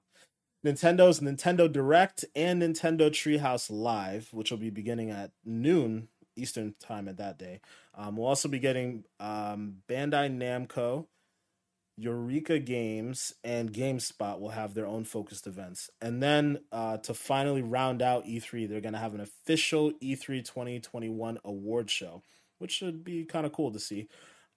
Nintendo's 0.65 1.19
Nintendo 1.19 1.71
Direct 1.71 2.25
and 2.35 2.61
Nintendo 2.61 3.09
Treehouse 3.09 3.69
Live, 3.69 4.29
which 4.33 4.51
will 4.51 4.57
be 4.57 4.69
beginning 4.69 5.11
at 5.11 5.31
noon 5.43 6.09
Eastern 6.35 6.75
time 6.79 7.07
at 7.07 7.17
that 7.17 7.37
day. 7.37 7.61
Um, 7.93 8.17
we'll 8.17 8.27
also 8.27 8.49
be 8.49 8.59
getting 8.59 9.05
um, 9.19 9.77
Bandai 9.87 10.29
Namco, 10.31 11.07
Eureka 11.97 12.59
Games, 12.59 13.33
and 13.43 13.71
GameSpot 13.71 14.39
will 14.39 14.49
have 14.49 14.73
their 14.73 14.87
own 14.87 15.05
focused 15.05 15.47
events. 15.47 15.89
And 16.01 16.21
then 16.21 16.59
uh, 16.71 16.97
to 16.97 17.13
finally 17.13 17.61
round 17.61 18.01
out 18.01 18.25
E3, 18.25 18.67
they're 18.67 18.81
going 18.81 18.93
to 18.93 18.99
have 18.99 19.13
an 19.13 19.21
official 19.21 19.93
E 20.01 20.15
E3 20.15 20.43
2021 20.43 21.39
award 21.45 21.89
show, 21.89 22.23
which 22.59 22.71
should 22.71 23.03
be 23.03 23.23
kind 23.25 23.45
of 23.45 23.53
cool 23.53 23.71
to 23.71 23.79
see. 23.79 24.07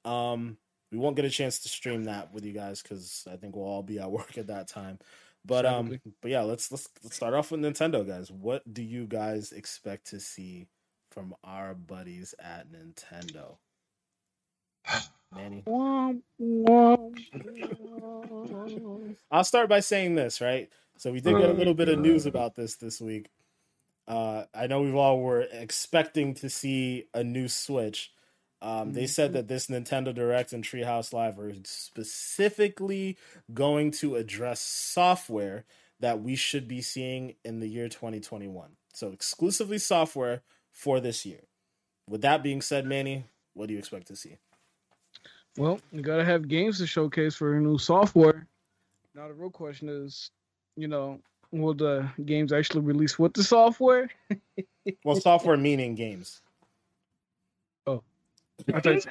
Um, 0.05 0.59
we 0.91 0.99
won't 0.99 1.16
get 1.16 1.24
a 1.24 1.30
chance 1.30 1.59
to 1.61 1.68
stream 1.68 2.05
that 2.05 2.32
with 2.32 2.45
you 2.45 2.53
guys 2.53 2.82
because 2.82 3.26
I 3.30 3.36
think 3.36 3.57
we'll 3.57 3.66
all 3.66 3.82
be 3.82 3.99
at 3.99 4.11
work 4.11 4.39
at 4.39 4.49
that 4.49 4.68
time. 4.68 4.99
But 5.45 5.66
um, 5.66 6.01
but 6.20 6.30
yeah, 6.30 6.43
let's 6.43 6.70
let's 6.70 6.89
let's 7.03 7.16
start 7.16 7.34
off 7.34 7.51
with 7.51 7.61
Nintendo, 7.61 8.07
guys. 8.07 8.30
What 8.30 8.72
do 8.72 8.82
you 8.82 9.07
guys 9.07 9.53
expect 9.53 10.09
to 10.09 10.20
see 10.20 10.66
from 11.11 11.34
our 11.45 11.74
buddies 11.74 12.34
at 12.39 12.66
Nintendo? 12.70 13.57
Manny, 15.34 15.62
Womp, 15.66 16.22
womp. 16.41 17.16
I'll 19.30 19.45
start 19.45 19.68
by 19.68 19.80
saying 19.80 20.14
this, 20.14 20.41
right? 20.41 20.70
So 20.97 21.12
we 21.12 21.20
did 21.20 21.36
get 21.39 21.51
a 21.51 21.53
little 21.53 21.74
bit 21.74 21.89
of 21.89 21.99
news 21.99 22.26
about 22.26 22.55
this 22.55 22.76
this 22.76 23.01
week. 23.01 23.28
Uh, 24.07 24.45
I 24.55 24.66
know 24.66 24.80
we've 24.80 24.95
all 24.95 25.20
were 25.20 25.43
expecting 25.53 26.34
to 26.34 26.49
see 26.49 27.05
a 27.12 27.22
new 27.22 27.47
Switch. 27.47 28.11
Um, 28.61 28.92
they 28.92 29.06
said 29.06 29.34
that 29.34 29.46
this 29.46 29.68
Nintendo 29.68 30.12
Direct 30.12 30.52
and 30.52 30.64
Treehouse 30.64 31.12
Live 31.12 31.38
are 31.38 31.52
specifically 31.64 33.16
going 33.54 33.92
to 33.92 34.16
address 34.16 34.61
software 34.61 35.64
that 36.00 36.22
we 36.22 36.34
should 36.34 36.66
be 36.66 36.80
seeing 36.80 37.34
in 37.44 37.61
the 37.61 37.68
year 37.68 37.88
2021. 37.88 38.70
So 38.92 39.09
exclusively 39.09 39.78
software 39.78 40.42
for 40.72 40.98
this 41.00 41.24
year. 41.24 41.40
With 42.09 42.22
that 42.22 42.42
being 42.42 42.61
said, 42.61 42.84
Manny, 42.84 43.24
what 43.54 43.68
do 43.68 43.74
you 43.74 43.78
expect 43.78 44.09
to 44.09 44.16
see? 44.16 44.36
Well, 45.56 45.80
you 45.92 46.02
gotta 46.02 46.24
have 46.24 46.48
games 46.48 46.78
to 46.78 46.86
showcase 46.86 47.34
for 47.34 47.59
new 47.61 47.78
software. 47.78 48.46
Now 49.14 49.28
the 49.28 49.34
real 49.34 49.50
question 49.50 49.88
is, 49.88 50.30
you 50.76 50.88
know, 50.88 51.20
will 51.50 51.74
the 51.74 52.09
games 52.24 52.52
actually 52.52 52.82
release 52.82 53.18
with 53.18 53.34
the 53.34 53.42
software? 53.42 54.11
Well, 55.04 55.16
software 55.16 55.56
meaning 55.56 55.94
games. 55.94 56.40
I 58.72 58.80
thought 58.80 59.06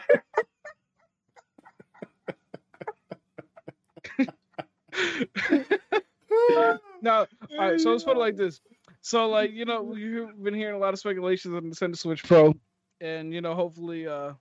no, 7.02 7.26
all 7.52 7.58
right. 7.58 7.80
So 7.80 7.92
let's 7.92 8.04
put 8.04 8.18
it 8.18 8.20
like 8.20 8.36
this. 8.36 8.62
So, 9.02 9.28
like 9.30 9.54
you 9.54 9.66
know, 9.66 9.82
we've 9.82 10.44
been 10.44 10.54
hearing 10.54 10.76
a 10.76 10.80
lot 10.80 10.94
of 10.94 11.00
speculations 11.00 11.54
on 11.54 11.70
the 11.70 11.76
Nintendo 11.76 11.98
Switch 11.98 12.24
Pro, 12.24 12.54
and 13.02 13.34
you 13.34 13.42
know, 13.42 13.56
hopefully, 13.56 14.08
uh, 14.08 14.34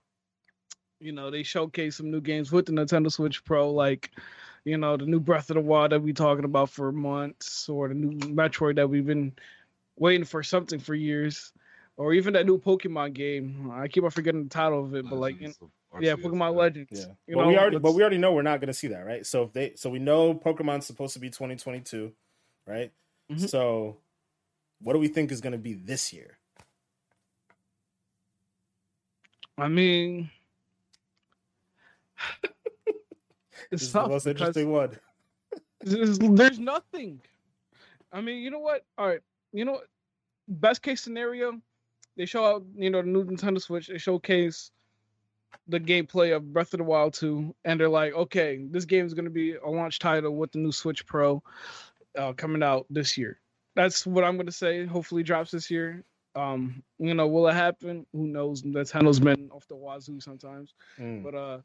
you 0.99 1.11
know, 1.11 1.31
they 1.31 1.43
showcase 1.43 1.97
some 1.97 2.11
new 2.11 2.21
games 2.21 2.51
with 2.51 2.65
the 2.65 2.71
Nintendo 2.71 3.11
Switch 3.11 3.43
Pro, 3.45 3.71
like, 3.71 4.11
you 4.65 4.77
know, 4.77 4.97
the 4.97 5.05
new 5.05 5.19
Breath 5.19 5.49
of 5.49 5.55
the 5.55 5.61
Wild 5.61 5.91
that 5.91 6.01
we 6.01 6.13
talking 6.13 6.45
about 6.45 6.69
for 6.69 6.91
months, 6.91 7.69
or 7.69 7.87
the 7.87 7.93
new 7.93 8.17
Metroid 8.19 8.75
that 8.75 8.89
we've 8.89 9.05
been 9.05 9.33
waiting 9.97 10.25
for 10.25 10.43
something 10.43 10.79
for 10.79 10.95
years, 10.95 11.51
or 11.97 12.13
even 12.13 12.33
that 12.33 12.45
new 12.45 12.59
Pokemon 12.59 13.13
game. 13.13 13.71
I 13.73 13.87
keep 13.87 14.03
on 14.03 14.11
forgetting 14.11 14.43
the 14.43 14.49
title 14.49 14.83
of 14.83 14.93
it, 14.95 15.09
but 15.09 15.17
like, 15.17 15.41
in, 15.41 15.53
Legends 15.53 15.59
yeah, 15.99 16.13
Arceus, 16.13 16.23
Pokemon 16.23 16.55
Legends. 16.55 16.89
Yeah, 16.91 17.05
You 17.27 17.35
but 17.35 17.41
know, 17.41 17.47
we 17.49 17.57
already, 17.57 17.79
but 17.79 17.91
we 17.93 18.01
already 18.01 18.17
know 18.19 18.33
we're 18.33 18.43
not 18.43 18.59
going 18.59 18.67
to 18.67 18.73
see 18.73 18.87
that, 18.87 19.05
right? 19.05 19.25
So 19.25 19.43
if 19.43 19.53
they, 19.53 19.73
so 19.75 19.89
we 19.89 19.99
know 19.99 20.33
Pokemon's 20.33 20.85
supposed 20.85 21.13
to 21.13 21.19
be 21.19 21.29
2022, 21.29 22.13
right? 22.67 22.91
Mhm. 23.31 23.49
So, 23.49 23.97
what 24.81 24.93
do 24.93 24.99
we 24.99 25.07
think 25.07 25.31
is 25.31 25.41
going 25.41 25.53
to 25.53 25.57
be 25.57 25.73
this 25.73 26.13
year? 26.13 26.37
I 29.57 29.67
mean, 29.67 30.29
This 33.71 33.81
it's 33.81 33.83
is 33.83 33.93
the 33.93 34.07
most 34.07 34.27
interesting 34.27 34.71
one. 34.71 34.97
there's, 35.81 36.19
there's 36.19 36.59
nothing. 36.59 37.19
I 38.13 38.21
mean, 38.21 38.41
you 38.41 38.51
know 38.51 38.59
what? 38.59 38.85
All 38.97 39.07
right, 39.07 39.19
you 39.51 39.65
know, 39.65 39.73
what? 39.73 39.87
best 40.47 40.81
case 40.81 41.01
scenario, 41.01 41.59
they 42.17 42.25
show 42.25 42.45
out, 42.45 42.63
you 42.75 42.89
know, 42.89 43.01
the 43.01 43.07
new 43.07 43.23
Nintendo 43.23 43.61
Switch. 43.61 43.87
They 43.87 43.97
showcase 43.97 44.71
the 45.67 45.79
gameplay 45.79 46.35
of 46.35 46.51
Breath 46.51 46.73
of 46.73 46.79
the 46.79 46.83
Wild 46.83 47.13
2, 47.13 47.53
and 47.65 47.79
they're 47.79 47.89
like, 47.89 48.13
okay, 48.13 48.65
this 48.69 48.85
game 48.85 49.05
is 49.05 49.13
going 49.13 49.25
to 49.25 49.31
be 49.31 49.55
a 49.55 49.67
launch 49.69 49.99
title 49.99 50.35
with 50.35 50.51
the 50.51 50.59
new 50.59 50.71
Switch 50.71 51.05
Pro 51.05 51.41
uh, 52.17 52.33
coming 52.33 52.63
out 52.63 52.85
this 52.89 53.17
year. 53.17 53.39
That's 53.75 54.05
what 54.05 54.23
I'm 54.23 54.35
going 54.35 54.47
to 54.47 54.51
say. 54.51 54.85
Hopefully, 54.85 55.23
drops 55.23 55.51
this 55.51 55.69
year. 55.69 56.03
Um, 56.35 56.83
you 56.99 57.13
know, 57.13 57.27
will 57.27 57.47
it 57.47 57.53
happen? 57.53 58.05
Who 58.11 58.27
knows? 58.27 58.63
Nintendo's 58.63 59.19
been 59.19 59.49
off 59.51 59.67
the 59.67 59.75
wazoo 59.75 60.19
sometimes. 60.19 60.73
Mm. 60.99 61.23
But 61.23 61.35
uh, 61.35 61.59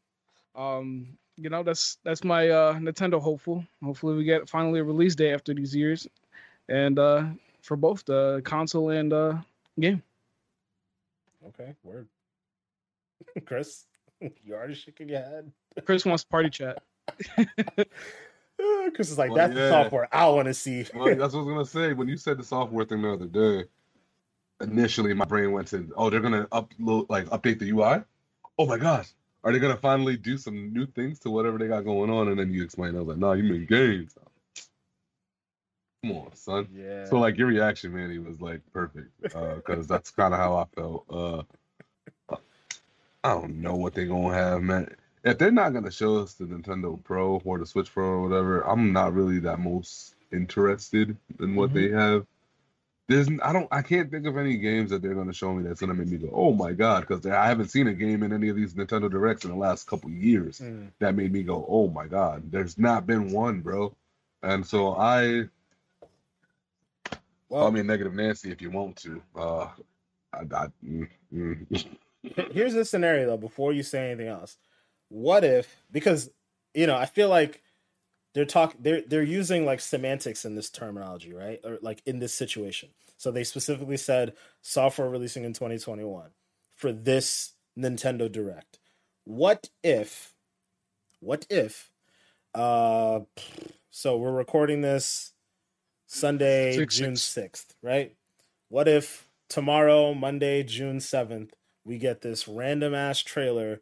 um, 0.55 1.17
you 1.37 1.51
know, 1.51 1.63
that's 1.63 1.99
that's 2.05 2.25
my 2.25 2.49
uh 2.49 2.75
Nintendo 2.75 3.21
hopeful. 3.21 3.65
Hopefully, 3.83 4.17
we 4.17 4.25
get 4.25 4.49
finally 4.49 4.81
a 4.81 4.85
release 4.85 5.15
day 5.15 5.33
after 5.33 5.55
these 5.55 5.75
years, 5.75 6.07
and 6.69 6.99
uh, 6.99 7.25
for 7.63 7.77
both 7.77 8.05
the 8.05 8.43
console 8.45 8.91
and 8.91 9.13
uh 9.13 9.35
game. 9.81 10.03
Okay, 11.49 11.75
word. 11.83 12.09
Chris, 13.47 13.87
you 14.21 14.55
already 14.55 14.75
shaking 14.75 15.09
your 15.09 15.21
head. 15.21 15.51
Chris 15.85 16.05
wants 16.05 16.25
party 16.25 16.51
chat. 16.51 16.83
Chris 18.95 19.11
is 19.11 19.19
like, 19.19 19.31
Well, 19.31 19.39
that's 19.39 19.55
the 19.55 19.69
software 19.69 20.09
I 20.13 20.29
want 20.29 20.47
to 20.47 20.55
see. 20.55 20.87
Well, 20.95 21.17
that's 21.17 21.35
what 21.35 21.41
I 21.41 21.45
was 21.45 21.49
gonna 21.49 21.65
say. 21.65 21.93
When 21.95 22.09
you 22.09 22.17
said 22.17 22.39
the 22.39 22.45
software 22.45 22.85
thing 22.85 23.03
the 23.03 23.13
other 23.13 23.27
day, 23.27 23.65
initially 24.61 25.15
my 25.15 25.25
brain 25.25 25.53
went 25.53 25.69
to, 25.69 25.93
oh, 25.97 26.11
they're 26.11 26.21
gonna 26.21 26.47
upload 26.47 27.07
like 27.09 27.27
update 27.27 27.59
the 27.59 27.71
UI. 27.71 28.03
Oh 28.59 28.67
my 28.67 28.79
gosh, 28.79 29.09
are 29.43 29.53
they 29.53 29.59
gonna 29.59 29.77
finally 29.77 30.17
do 30.17 30.37
some 30.37 30.73
new 30.73 30.87
things 30.87 31.19
to 31.21 31.31
whatever 31.31 31.59
they 31.59 31.69
got 31.69 31.85
going 31.85 32.11
on? 32.11 32.29
And 32.29 32.39
then 32.39 32.53
you 32.53 32.63
explained, 32.63 32.97
I 32.97 33.01
was 33.01 33.09
like, 33.09 33.19
no, 33.19 33.33
you 33.33 33.43
mean 33.43 33.67
games. 33.67 34.15
Come 36.03 36.17
on, 36.17 36.35
son. 36.35 36.69
yeah. 36.75 37.05
So 37.05 37.19
like 37.19 37.37
your 37.39 37.47
reaction, 37.47 37.95
man, 37.95 38.11
he 38.11 38.19
was 38.19 38.41
like 38.41 38.61
perfect 38.73 39.11
because 39.23 39.87
that's 39.87 40.11
kind 40.11 40.35
of 40.35 40.41
how 40.41 40.57
I 40.57 40.65
felt. 40.75 41.05
Uh, 41.09 41.43
I 43.25 43.35
don't 43.35 43.61
know 43.61 43.77
what 43.77 43.95
they're 43.95 44.07
gonna 44.07 44.35
have, 44.35 44.63
man. 44.63 44.95
If 45.25 45.39
they're 45.39 45.53
not 45.53 45.73
gonna 45.73 45.93
show 45.93 46.19
us 46.19 46.35
the 46.35 46.45
Nintendo 46.45 47.03
Pro 47.05 47.41
or 47.45 47.59
the 47.59 47.67
Switch 47.67 47.93
Pro 47.93 48.05
or 48.05 48.29
whatever, 48.29 48.63
I'm 48.63 48.93
not 48.93 49.15
really 49.15 49.39
that 49.41 49.61
most 49.61 50.15
interested 50.33 51.17
in 51.39 51.55
what 51.55 51.71
Mhm. 51.71 51.75
they 51.75 51.89
have. 51.91 52.27
There's, 53.09 53.29
I 53.43 53.53
don't, 53.53 53.69
I 53.71 53.83
can't 53.83 54.11
think 54.11 54.27
of 54.27 54.37
any 54.37 54.57
games 54.57 54.91
that 54.91 55.03
they're 55.03 55.15
gonna 55.15 55.33
show 55.33 55.53
me 55.55 55.63
that's 55.63 55.81
gonna 55.81 55.95
make 55.95 56.09
me 56.09 56.17
go, 56.19 56.31
oh 56.33 56.53
my 56.53 56.73
god, 56.73 57.03
because 57.07 57.25
I 57.27 57.47
haven't 57.47 57.69
seen 57.69 57.87
a 57.87 57.95
game 57.95 58.23
in 58.25 58.33
any 58.33 58.49
of 58.49 58.57
these 58.57 58.75
Nintendo 58.75 59.09
Directs 59.11 59.45
in 59.45 59.51
the 59.51 59.57
last 59.57 59.87
couple 59.87 60.11
years 60.11 60.61
Mm. 60.61 60.89
that 60.99 61.15
made 61.15 61.33
me 61.33 61.43
go, 61.45 61.65
"Oh 61.69 61.89
my 61.89 62.07
god!" 62.09 62.51
There's 62.51 62.77
not 62.79 63.07
been 63.07 63.31
one, 63.31 63.61
bro. 63.61 63.95
And 64.43 64.67
so 64.67 64.95
I, 64.97 65.49
Well, 67.53 67.65
call 67.65 67.73
me 67.73 67.81
a 67.81 67.85
negative 67.85 68.15
Nancy 68.15 68.51
if 68.51 68.63
you 68.63 68.71
want 68.71 68.97
to. 68.97 69.23
Uh, 69.37 69.69
I, 70.33 70.39
I, 70.39 70.67
mm, 70.83 71.07
mm. 71.35 71.87
Here's 72.53 72.73
the 72.73 72.85
scenario 72.87 73.27
though. 73.27 73.37
Before 73.37 73.75
you 73.75 73.83
say 73.83 74.11
anything 74.11 74.29
else, 74.29 74.57
what 75.11 75.45
if? 75.45 75.85
Because 75.93 76.31
you 76.73 76.87
know, 76.87 76.97
I 76.97 77.05
feel 77.05 77.29
like 77.29 77.63
they're 78.33 78.47
talking 78.47 78.81
they're 78.83 79.03
they're 79.07 79.23
using 79.23 79.67
like 79.67 79.81
semantics 79.81 80.47
in 80.47 80.55
this 80.55 80.71
terminology, 80.71 81.35
right? 81.35 81.61
Or 81.63 81.79
like 81.83 82.01
in 82.07 82.21
this 82.21 82.33
situation. 82.33 82.89
So 83.19 83.31
they 83.31 83.45
specifically 83.45 83.99
said 83.99 84.33
software 84.63 85.11
releasing 85.11 85.45
in 85.45 85.53
2021 85.53 86.31
for 86.75 86.91
this 86.91 87.53
Nintendo 87.79 88.33
Direct. 88.33 88.79
What 89.25 89.69
if? 89.85 90.35
What 91.21 91.47
if? 91.51 91.91
Uh, 92.55 93.21
so 93.91 94.17
we're 94.17 94.33
recording 94.33 94.81
this 94.81 95.32
Sunday, 96.13 96.77
Six, 96.77 96.97
June 96.97 97.17
six. 97.17 97.65
6th, 97.65 97.75
right? 97.83 98.15
What 98.69 98.87
if 98.87 99.29
tomorrow, 99.49 100.13
Monday, 100.13 100.63
June 100.63 100.99
7th, 100.99 101.53
we 101.87 101.97
get 101.97 102.21
this 102.21 102.47
random 102.47 102.95
ass 102.95 103.21
trailer 103.21 103.81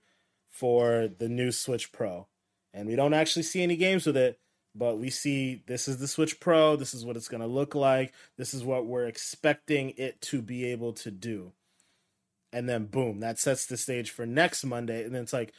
for 0.48 1.08
the 1.08 1.28
new 1.28 1.50
Switch 1.50 1.90
Pro. 1.90 2.28
And 2.72 2.88
we 2.88 2.94
don't 2.94 3.14
actually 3.14 3.42
see 3.42 3.64
any 3.64 3.76
games 3.76 4.06
with 4.06 4.16
it, 4.16 4.38
but 4.76 4.98
we 4.98 5.10
see 5.10 5.64
this 5.66 5.88
is 5.88 5.98
the 5.98 6.06
Switch 6.06 6.38
Pro, 6.38 6.76
this 6.76 6.94
is 6.94 7.04
what 7.04 7.16
it's 7.16 7.28
going 7.28 7.40
to 7.40 7.48
look 7.48 7.74
like, 7.74 8.14
this 8.38 8.54
is 8.54 8.62
what 8.62 8.86
we're 8.86 9.06
expecting 9.06 9.90
it 9.96 10.20
to 10.22 10.40
be 10.40 10.66
able 10.66 10.92
to 10.94 11.10
do. 11.10 11.52
And 12.52 12.68
then 12.68 12.86
boom, 12.86 13.18
that 13.20 13.40
sets 13.40 13.66
the 13.66 13.76
stage 13.76 14.10
for 14.12 14.24
next 14.24 14.64
Monday 14.64 15.04
and 15.04 15.12
then 15.12 15.22
it's 15.22 15.32
like 15.32 15.52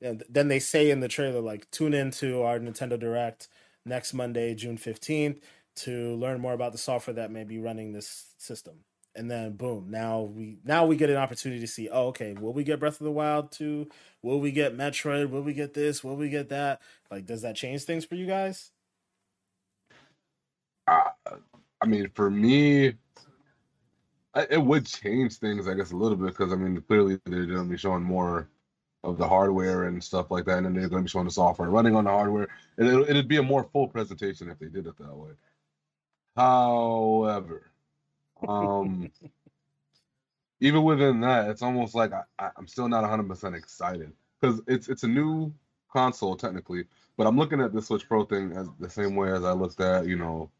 and 0.00 0.22
then 0.28 0.48
they 0.48 0.58
say 0.58 0.90
in 0.90 1.00
the 1.00 1.08
trailer 1.08 1.40
like 1.40 1.70
tune 1.70 1.92
into 1.92 2.42
our 2.42 2.58
Nintendo 2.58 2.98
Direct 2.98 3.48
next 3.84 4.14
Monday, 4.14 4.54
June 4.54 4.78
15th 4.78 5.40
to 5.78 6.14
learn 6.16 6.40
more 6.40 6.52
about 6.52 6.72
the 6.72 6.78
software 6.78 7.14
that 7.14 7.30
may 7.30 7.44
be 7.44 7.58
running 7.58 7.92
this 7.92 8.34
system. 8.38 8.74
And 9.14 9.30
then 9.30 9.56
boom 9.56 9.86
now 9.90 10.20
we 10.20 10.58
now 10.64 10.86
we 10.86 10.96
get 10.96 11.10
an 11.10 11.16
opportunity 11.16 11.60
to 11.62 11.66
see 11.66 11.88
oh 11.88 12.08
okay 12.08 12.34
will 12.34 12.52
we 12.52 12.62
get 12.62 12.78
breath 12.78 13.00
of 13.00 13.04
the 13.04 13.10
wild 13.10 13.50
2 13.50 13.88
will 14.22 14.38
we 14.38 14.52
get 14.52 14.76
metroid? 14.76 15.30
Will 15.30 15.42
we 15.42 15.54
get 15.54 15.74
this? 15.74 16.04
Will 16.04 16.14
we 16.14 16.28
get 16.28 16.50
that? 16.50 16.80
Like 17.10 17.26
does 17.26 17.42
that 17.42 17.56
change 17.56 17.82
things 17.82 18.04
for 18.04 18.14
you 18.14 18.26
guys? 18.26 18.70
I, 20.86 21.10
I 21.80 21.86
mean, 21.86 22.10
for 22.14 22.30
me, 22.30 22.94
it 24.50 24.62
would 24.62 24.86
change 24.86 25.36
things, 25.36 25.68
I 25.68 25.74
guess, 25.74 25.92
a 25.92 25.96
little 25.96 26.16
bit 26.16 26.28
because 26.28 26.52
I 26.52 26.56
mean, 26.56 26.80
clearly 26.82 27.18
they're 27.26 27.46
going 27.46 27.64
to 27.64 27.70
be 27.70 27.76
showing 27.76 28.02
more 28.02 28.48
of 29.04 29.16
the 29.16 29.28
hardware 29.28 29.84
and 29.84 30.02
stuff 30.02 30.30
like 30.30 30.44
that, 30.46 30.58
and 30.58 30.66
then 30.66 30.74
they're 30.74 30.88
going 30.88 31.02
to 31.02 31.06
be 31.06 31.10
showing 31.10 31.26
the 31.26 31.30
software 31.30 31.70
running 31.70 31.94
on 31.94 32.04
the 32.04 32.10
hardware. 32.10 32.48
And 32.76 32.88
it'll, 32.88 33.08
it'd 33.08 33.28
be 33.28 33.36
a 33.36 33.42
more 33.42 33.64
full 33.72 33.88
presentation 33.88 34.50
if 34.50 34.58
they 34.58 34.68
did 34.68 34.86
it 34.86 34.98
that 34.98 35.16
way. 35.16 35.30
However, 36.38 37.66
um, 38.46 39.10
even 40.60 40.84
within 40.84 41.20
that, 41.20 41.50
it's 41.50 41.62
almost 41.62 41.94
like 41.94 42.12
I, 42.12 42.50
I'm 42.56 42.68
still 42.68 42.88
not 42.88 43.04
100% 43.04 43.56
excited 43.56 44.12
because 44.40 44.60
it's 44.68 44.88
it's 44.88 45.02
a 45.02 45.08
new 45.08 45.52
console 45.92 46.36
technically, 46.36 46.84
but 47.16 47.26
I'm 47.26 47.36
looking 47.36 47.60
at 47.60 47.72
the 47.72 47.82
Switch 47.82 48.06
Pro 48.06 48.24
thing 48.24 48.52
as 48.52 48.68
the 48.78 48.88
same 48.88 49.16
way 49.16 49.32
as 49.32 49.42
I 49.42 49.52
looked 49.52 49.80
at 49.80 50.06
you 50.06 50.16
know 50.16 50.50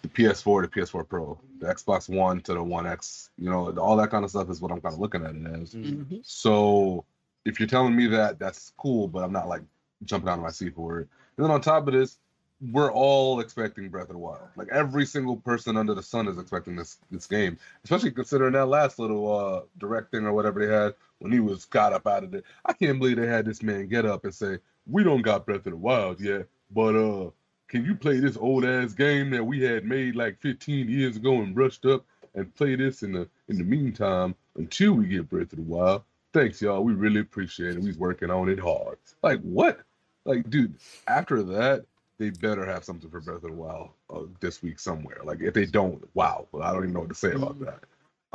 the 0.00 0.08
PS4 0.08 0.62
to 0.62 0.68
PS4 0.68 1.06
Pro, 1.08 1.38
the 1.58 1.66
Xbox 1.66 2.08
One 2.08 2.40
to 2.42 2.54
the 2.54 2.62
One 2.62 2.86
X, 2.86 3.30
you 3.36 3.50
know, 3.50 3.70
all 3.78 3.96
that 3.96 4.10
kind 4.10 4.24
of 4.24 4.30
stuff 4.30 4.48
is 4.50 4.60
what 4.60 4.70
I'm 4.70 4.80
kind 4.80 4.94
of 4.94 5.00
looking 5.00 5.24
at 5.24 5.34
it 5.34 5.60
as. 5.60 5.74
Mm-hmm. 5.74 6.16
So 6.22 7.04
if 7.44 7.60
you're 7.60 7.68
telling 7.68 7.94
me 7.94 8.06
that, 8.08 8.38
that's 8.38 8.72
cool, 8.76 9.08
but 9.08 9.24
I'm 9.24 9.32
not 9.32 9.48
like 9.48 9.62
jumping 10.04 10.28
out 10.28 10.38
of 10.38 10.44
my 10.44 10.50
seat 10.50 10.74
for 10.74 11.00
it. 11.00 11.08
And 11.36 11.44
then 11.44 11.50
on 11.50 11.60
top 11.60 11.86
of 11.86 11.92
this, 11.94 12.18
we're 12.60 12.92
all 12.92 13.40
expecting 13.40 13.88
Breath 13.88 14.08
of 14.08 14.14
the 14.14 14.18
Wild. 14.18 14.48
Like 14.56 14.68
every 14.72 15.04
single 15.04 15.36
person 15.36 15.76
under 15.76 15.94
the 15.94 16.02
sun 16.02 16.26
is 16.28 16.38
expecting 16.38 16.76
this 16.76 16.98
this 17.10 17.26
game, 17.26 17.58
especially 17.84 18.12
considering 18.12 18.54
that 18.54 18.66
last 18.66 18.98
little 18.98 19.30
uh 19.30 19.62
direct 19.78 20.10
thing 20.10 20.24
or 20.24 20.32
whatever 20.32 20.64
they 20.64 20.72
had 20.72 20.94
when 21.18 21.32
he 21.32 21.40
was 21.40 21.64
got 21.66 21.92
up 21.92 22.06
out 22.06 22.24
of 22.24 22.34
it. 22.34 22.44
I 22.64 22.72
can't 22.72 22.98
believe 22.98 23.16
they 23.16 23.26
had 23.26 23.44
this 23.44 23.62
man 23.62 23.88
get 23.88 24.06
up 24.06 24.24
and 24.24 24.34
say, 24.34 24.58
"We 24.86 25.04
don't 25.04 25.22
got 25.22 25.44
Breath 25.44 25.66
of 25.66 25.72
the 25.72 25.76
Wild 25.76 26.20
yet, 26.20 26.46
but 26.70 26.96
uh, 26.96 27.30
can 27.68 27.84
you 27.84 27.94
play 27.94 28.20
this 28.20 28.36
old 28.36 28.64
ass 28.64 28.92
game 28.94 29.30
that 29.30 29.44
we 29.44 29.60
had 29.62 29.84
made 29.84 30.16
like 30.16 30.40
15 30.40 30.88
years 30.88 31.16
ago 31.16 31.42
and 31.42 31.54
brushed 31.54 31.84
up 31.84 32.04
and 32.34 32.54
play 32.54 32.74
this 32.74 33.02
in 33.02 33.12
the 33.12 33.28
in 33.48 33.58
the 33.58 33.64
meantime 33.64 34.34
until 34.56 34.94
we 34.94 35.06
get 35.06 35.28
Breath 35.28 35.52
of 35.52 35.58
the 35.58 35.62
Wild?" 35.62 36.02
Thanks, 36.32 36.60
y'all. 36.60 36.84
We 36.84 36.94
really 36.94 37.20
appreciate 37.20 37.76
it. 37.76 37.82
We's 37.82 37.98
working 37.98 38.30
on 38.30 38.48
it 38.48 38.58
hard. 38.58 38.98
Like 39.22 39.40
what? 39.42 39.80
Like, 40.24 40.50
dude. 40.50 40.74
After 41.06 41.42
that, 41.44 41.86
they 42.18 42.30
better 42.30 42.64
have 42.64 42.84
something 42.84 43.10
for 43.10 43.20
Breath 43.20 43.36
of 43.36 43.42
the 43.42 43.52
Wild 43.52 43.90
uh, 44.12 44.22
this 44.40 44.62
week 44.62 44.78
somewhere. 44.78 45.18
Like 45.24 45.40
if 45.40 45.54
they 45.54 45.66
don't, 45.66 46.08
wow. 46.14 46.46
Well, 46.52 46.62
I 46.62 46.72
don't 46.72 46.84
even 46.84 46.94
know 46.94 47.00
what 47.00 47.10
to 47.10 47.14
say 47.14 47.32
about 47.32 47.58
that. 47.60 47.80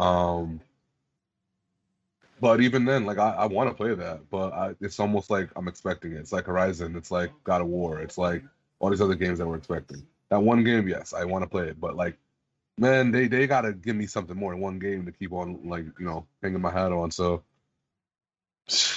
Um, 0.01 0.61
but 2.39 2.61
even 2.61 2.85
then, 2.85 3.05
like 3.05 3.17
I, 3.17 3.31
I 3.31 3.45
want 3.45 3.69
to 3.69 3.73
play 3.75 3.93
that, 3.93 4.29
but 4.29 4.53
I, 4.53 4.75
it's 4.81 4.99
almost 4.99 5.29
like 5.29 5.49
I'm 5.55 5.67
expecting 5.67 6.13
it. 6.13 6.17
It's 6.17 6.31
like 6.31 6.45
Horizon. 6.45 6.95
It's 6.95 7.11
like 7.11 7.31
God 7.43 7.61
of 7.61 7.67
War. 7.67 8.01
It's 8.01 8.17
like 8.17 8.43
all 8.79 8.89
these 8.89 9.01
other 9.01 9.15
games 9.15 9.39
that 9.39 9.47
we're 9.47 9.57
expecting. 9.57 10.05
That 10.29 10.41
one 10.41 10.63
game, 10.63 10.87
yes, 10.87 11.13
I 11.13 11.23
want 11.25 11.43
to 11.43 11.49
play 11.49 11.67
it, 11.67 11.79
but 11.79 11.95
like, 11.95 12.17
man, 12.77 13.11
they 13.11 13.27
they 13.27 13.45
gotta 13.47 13.73
give 13.73 13.95
me 13.95 14.07
something 14.07 14.35
more 14.35 14.53
than 14.53 14.61
one 14.61 14.79
game 14.79 15.05
to 15.05 15.11
keep 15.11 15.33
on 15.33 15.59
like 15.63 15.85
you 15.99 16.05
know 16.05 16.25
hanging 16.41 16.61
my 16.61 16.71
hat 16.71 16.91
on. 16.91 17.11
So 17.11 17.43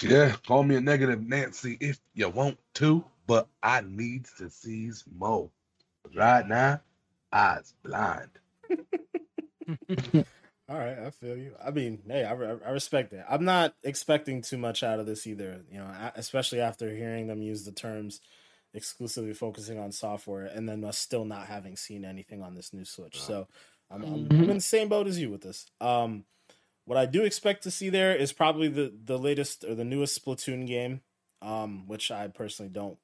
yeah, 0.03 0.37
call 0.47 0.63
me 0.63 0.77
a 0.77 0.81
negative 0.81 1.21
Nancy 1.27 1.77
if 1.81 2.01
you 2.15 2.29
want 2.29 2.59
to. 2.75 3.05
But 3.27 3.49
I 3.63 3.83
needs 3.87 4.33
to 4.39 4.51
see 4.51 4.91
more. 5.17 5.51
Right 6.15 6.47
now, 6.47 6.81
eyes 7.33 7.75
blind. 7.83 8.31
All 10.69 10.79
right, 10.79 10.99
I 10.99 11.11
feel 11.11 11.37
you. 11.37 11.55
I 11.63 11.71
mean, 11.71 12.01
hey, 12.07 12.25
I, 12.25 12.33
I 12.33 12.71
respect 12.71 13.11
that. 13.11 13.27
I'm 13.29 13.45
not 13.45 13.75
expecting 13.83 14.41
too 14.41 14.57
much 14.57 14.83
out 14.83 14.99
of 14.99 15.07
this 15.07 15.27
either. 15.27 15.61
You 15.71 15.79
know, 15.79 16.11
especially 16.15 16.61
after 16.61 16.89
hearing 16.95 17.27
them 17.27 17.43
use 17.43 17.65
the 17.65 17.73
terms 17.73 18.21
exclusively 18.73 19.35
focusing 19.35 19.79
on 19.79 19.93
software, 19.93 20.47
and 20.47 20.69
then 20.69 20.85
us 20.85 20.99
still 20.99 21.25
not 21.25 21.47
having 21.47 21.77
seen 21.77 22.05
anything 22.05 22.43
on 22.43 22.55
this 22.55 22.73
new 22.73 22.85
Switch. 22.85 23.21
So, 23.21 23.47
I'm, 23.91 24.03
I'm, 24.03 24.29
I'm 24.31 24.51
in 24.51 24.57
the 24.57 24.61
same 24.61 24.89
boat 24.89 25.07
as 25.07 25.21
you 25.21 25.31
with 25.31 25.43
this. 25.43 25.67
Um, 25.81 26.25
what 26.87 26.99
I 26.99 27.07
do 27.07 27.25
expect 27.25 27.63
to 27.65 27.71
see 27.71 27.91
there 27.91 28.15
is 28.15 28.33
probably 28.33 28.69
the 28.69 28.93
the 29.05 29.19
latest 29.19 29.65
or 29.65 29.75
the 29.75 29.85
newest 29.85 30.23
Splatoon 30.23 30.67
game, 30.67 31.03
um, 31.43 31.87
which 31.87 32.11
I 32.11 32.29
personally 32.29 32.71
don't 32.71 32.99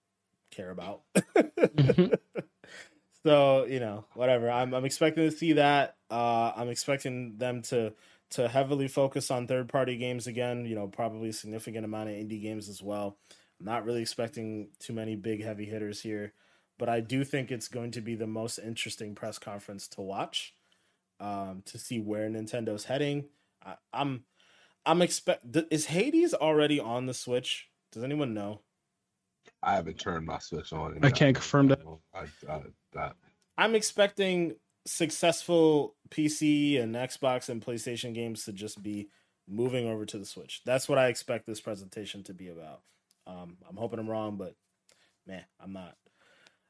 care 0.51 0.70
about. 0.70 1.03
mm-hmm. 1.36 2.14
So 3.24 3.66
you 3.66 3.80
know, 3.80 4.05
whatever. 4.14 4.51
I'm 4.51 4.74
I'm 4.74 4.84
expecting 4.84 5.28
to 5.28 5.36
see 5.36 5.55
that. 5.55 5.96
Uh, 6.11 6.53
I'm 6.57 6.68
expecting 6.68 7.36
them 7.36 7.62
to 7.62 7.92
to 8.30 8.48
heavily 8.48 8.88
focus 8.88 9.30
on 9.30 9.46
third 9.46 9.68
party 9.68 9.96
games 9.96 10.26
again. 10.26 10.64
You 10.64 10.74
know, 10.74 10.88
probably 10.88 11.30
a 11.30 11.34
significant 11.34 11.84
amount 11.84 12.09
of 12.09 12.14
indie 12.14 12.40
games 12.40 12.68
as 12.68 12.82
well. 12.82 13.18
I'm 13.59 13.66
not 13.66 13.84
really 13.84 14.01
expecting 14.01 14.68
too 14.78 14.94
many 14.94 15.16
big 15.16 15.44
heavy 15.44 15.66
hitters 15.66 16.01
here, 16.01 16.32
but 16.78 16.88
I 16.88 17.01
do 17.01 17.24
think 17.24 17.51
it's 17.51 17.68
going 17.68 17.90
to 17.92 18.01
be 18.01 18.14
the 18.14 18.26
most 18.26 18.59
interesting 18.59 19.14
press 19.14 19.38
conference 19.38 19.86
to 19.88 20.01
watch. 20.01 20.55
Um, 21.18 21.62
to 21.66 21.78
see 21.78 22.01
where 22.01 22.30
Nintendo's 22.30 22.84
heading. 22.84 23.26
I, 23.62 23.74
I'm 23.92 24.24
I'm 24.86 25.03
expect 25.03 25.44
is 25.70 25.86
Hades 25.86 26.32
already 26.32 26.80
on 26.80 27.05
the 27.05 27.12
Switch? 27.12 27.68
Does 27.92 28.03
anyone 28.03 28.32
know? 28.32 28.62
I 29.62 29.74
haven't 29.74 29.98
turned 29.98 30.26
my 30.26 30.38
Switch 30.38 30.72
on. 30.72 30.98
I 31.02 31.11
can't 31.11 31.36
confirm 31.36 31.68
that. 31.68 31.80
I, 32.14 32.24
I, 32.48 32.61
that. 32.94 33.14
I'm 33.58 33.74
expecting 33.74 34.56
successful 34.86 35.94
PC 36.08 36.80
and 36.80 36.94
Xbox 36.94 37.48
and 37.48 37.64
PlayStation 37.64 38.14
games 38.14 38.44
to 38.44 38.52
just 38.52 38.82
be 38.82 39.08
moving 39.46 39.86
over 39.86 40.06
to 40.06 40.18
the 40.18 40.24
Switch. 40.24 40.62
That's 40.64 40.88
what 40.88 40.98
I 40.98 41.08
expect 41.08 41.46
this 41.46 41.61
presentation 41.61 42.22
to 42.24 42.34
be 42.34 42.48
about. 42.48 42.80
Um, 43.26 43.58
I'm 43.68 43.76
hoping 43.76 43.98
I'm 43.98 44.08
wrong, 44.08 44.36
but 44.36 44.54
man, 45.26 45.44
I'm 45.62 45.72
not. 45.72 45.96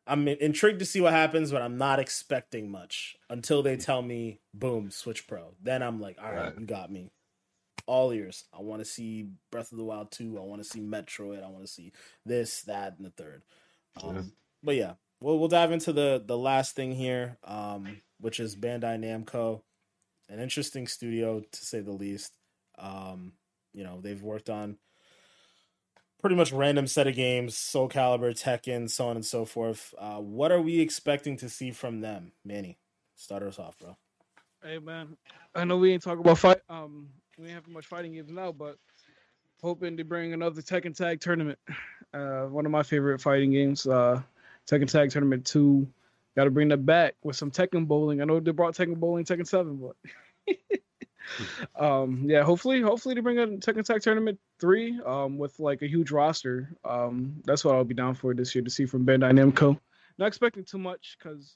I'm 0.07 0.27
intrigued 0.27 0.81
to 0.81 0.87
see 0.87 1.01
what 1.01 1.13
happens, 1.13 1.53
but 1.53 1.63
I'm 1.63 1.79
not 1.79 2.01
expecting 2.01 2.71
much 2.71 3.17
until 3.29 3.63
they 3.63 3.77
tell 3.77 4.03
me, 4.03 4.41
boom, 4.53 4.91
Switch 4.91 5.29
Pro. 5.29 5.55
Then 5.63 5.83
I'm 5.83 6.01
like, 6.01 6.19
all 6.21 6.33
right, 6.33 6.45
right. 6.47 6.59
you 6.59 6.67
got 6.67 6.91
me 6.91 7.13
all 7.87 8.13
ears. 8.13 8.45
I 8.53 8.61
want 8.63 8.81
to 8.81 8.85
see 8.85 9.29
Breath 9.51 9.73
of 9.73 9.79
the 9.79 9.85
Wild 9.85 10.11
2. 10.13 10.39
I 10.39 10.43
want 10.43 10.63
to 10.63 10.69
see 10.69 10.81
Metroid. 10.81 11.45
I 11.45 11.49
want 11.49 11.65
to 11.65 11.71
see 11.71 11.93
this, 12.25 12.63
that, 12.63 12.97
and 12.97 13.07
the 13.07 13.11
third. 13.11 13.43
Um, 14.03 14.15
yeah. 14.15 14.23
But 14.63 14.77
yeah, 14.77 14.93
we'll 15.21 15.39
we'll 15.39 15.49
dive 15.49 15.73
into 15.73 15.93
the 15.93 16.23
the 16.25 16.37
last 16.39 16.75
thing 16.77 16.93
here, 16.93 17.39
um, 17.45 18.01
which 18.21 18.41
is 18.41 18.57
Bandai 18.57 18.99
Namco, 18.99 19.63
an 20.29 20.41
interesting 20.41 20.87
studio 20.87 21.41
to 21.41 21.65
say 21.65 21.81
the 21.81 21.93
least. 21.93 22.35
Um, 22.79 23.33
you 23.73 23.85
know, 23.85 24.01
they've 24.01 24.23
worked 24.23 24.51
on 24.51 24.77
pretty 26.21 26.37
much 26.37 26.53
random 26.53 26.87
set 26.87 27.07
of 27.07 27.15
games, 27.15 27.57
Soul 27.57 27.89
Calibur, 27.89 28.39
Tekken, 28.39 28.91
so 28.91 29.09
on 29.09 29.17
and 29.17 29.25
so 29.25 29.45
forth. 29.45 29.95
Uh, 29.99 30.19
what 30.19 30.53
are 30.53 30.61
we 30.61 30.81
expecting 30.81 31.37
to 31.39 31.49
see 31.49 31.71
from 31.71 32.01
them, 32.01 32.33
Manny? 32.45 32.79
Start 33.17 33.43
us 33.43 33.59
off, 33.59 33.79
bro. 33.79 33.97
Hey 34.63 34.79
man, 34.79 35.17
I 35.55 35.65
know 35.65 35.79
we 35.79 35.93
ain't 35.93 36.03
talking 36.03 36.21
about 36.21 36.39
fight 36.39 36.59
um 36.69 37.09
we 37.39 37.47
ain't 37.47 37.55
having 37.55 37.73
much 37.73 37.87
fighting 37.87 38.13
games 38.13 38.31
now, 38.31 38.53
but 38.53 38.77
hoping 39.63 39.97
to 39.97 40.05
bring 40.05 40.33
another 40.33 40.63
Tekken 40.63 40.97
Tag 40.97 41.21
tournament. 41.21 41.59
Uh, 42.13 42.47
one 42.47 42.67
of 42.67 42.73
my 42.73 42.83
favorite 42.83 43.21
fighting 43.21 43.53
games, 43.53 43.87
uh, 43.87 44.21
Tekken 44.69 44.91
Tag 44.91 45.11
Tournament 45.11 45.47
Two. 45.47 45.87
Got 46.35 46.43
to 46.43 46.51
bring 46.51 46.67
that 46.71 46.85
back 46.85 47.15
with 47.23 47.37
some 47.37 47.53
Tekken 47.53 47.87
bowling. 47.87 48.21
I 48.21 48.25
know 48.25 48.41
they 48.41 48.51
brought 48.51 48.75
Tekken 48.75 48.99
bowling, 48.99 49.25
Tekken 49.25 49.47
Seven, 49.47 49.77
but 49.77 50.81
um, 51.81 52.25
yeah, 52.29 52.43
hopefully, 52.43 52.81
hopefully 52.81 53.15
to 53.15 53.23
bring 53.23 53.39
a 53.39 53.47
Tekken 53.47 53.85
Tag 53.85 54.03
Tournament 54.03 54.41
Three 54.59 55.01
um, 55.07 55.39
with 55.39 55.61
like 55.61 55.83
a 55.83 55.87
huge 55.87 56.11
roster. 56.11 56.75
Um, 56.85 57.37
that's 57.45 57.65
what 57.65 57.77
I'll 57.77 57.85
be 57.85 57.95
down 57.95 58.15
for 58.15 58.35
this 58.35 58.57
year 58.57 58.65
to 58.65 58.71
see 58.71 58.87
from 58.87 59.07
Bandai 59.07 59.31
Namco. 59.31 59.79
Not 60.19 60.27
expecting 60.27 60.65
too 60.65 60.79
much 60.79 61.17
because 61.17 61.55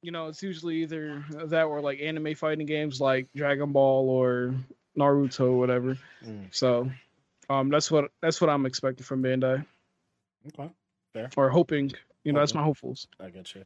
you 0.00 0.12
know 0.12 0.28
it's 0.28 0.42
usually 0.42 0.76
either 0.76 1.22
that 1.30 1.64
or 1.64 1.82
like 1.82 2.00
anime 2.00 2.34
fighting 2.36 2.64
games 2.64 3.02
like 3.02 3.28
Dragon 3.36 3.72
Ball 3.72 4.08
or 4.08 4.54
Naruto, 4.98 5.40
or 5.40 5.58
whatever. 5.58 5.96
Mm. 6.24 6.48
So, 6.50 6.90
um, 7.48 7.70
that's 7.70 7.90
what 7.90 8.10
that's 8.22 8.40
what 8.40 8.50
I'm 8.50 8.66
expecting 8.66 9.04
from 9.04 9.22
Bandai. 9.22 9.64
Okay, 10.48 10.70
fair. 11.12 11.30
Or 11.36 11.50
hoping, 11.50 11.92
you 12.24 12.32
know, 12.32 12.38
okay. 12.38 12.42
that's 12.42 12.54
my 12.54 12.62
hopefuls. 12.62 13.06
I 13.18 13.30
get 13.30 13.54
you. 13.54 13.64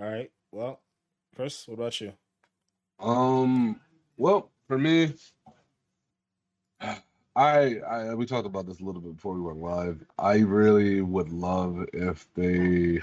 All 0.00 0.08
right. 0.08 0.30
Well, 0.52 0.80
Chris, 1.34 1.66
what 1.68 1.74
about 1.74 2.00
you? 2.00 2.12
Um. 3.00 3.80
Well, 4.16 4.50
for 4.68 4.78
me, 4.78 5.12
I, 7.36 7.78
I 7.78 8.14
we 8.14 8.26
talked 8.26 8.46
about 8.46 8.66
this 8.66 8.80
a 8.80 8.84
little 8.84 9.00
bit 9.00 9.16
before 9.16 9.34
we 9.34 9.40
went 9.40 9.58
live. 9.58 10.04
I 10.18 10.36
really 10.38 11.00
would 11.00 11.30
love 11.30 11.84
if 11.92 12.28
they 12.34 13.00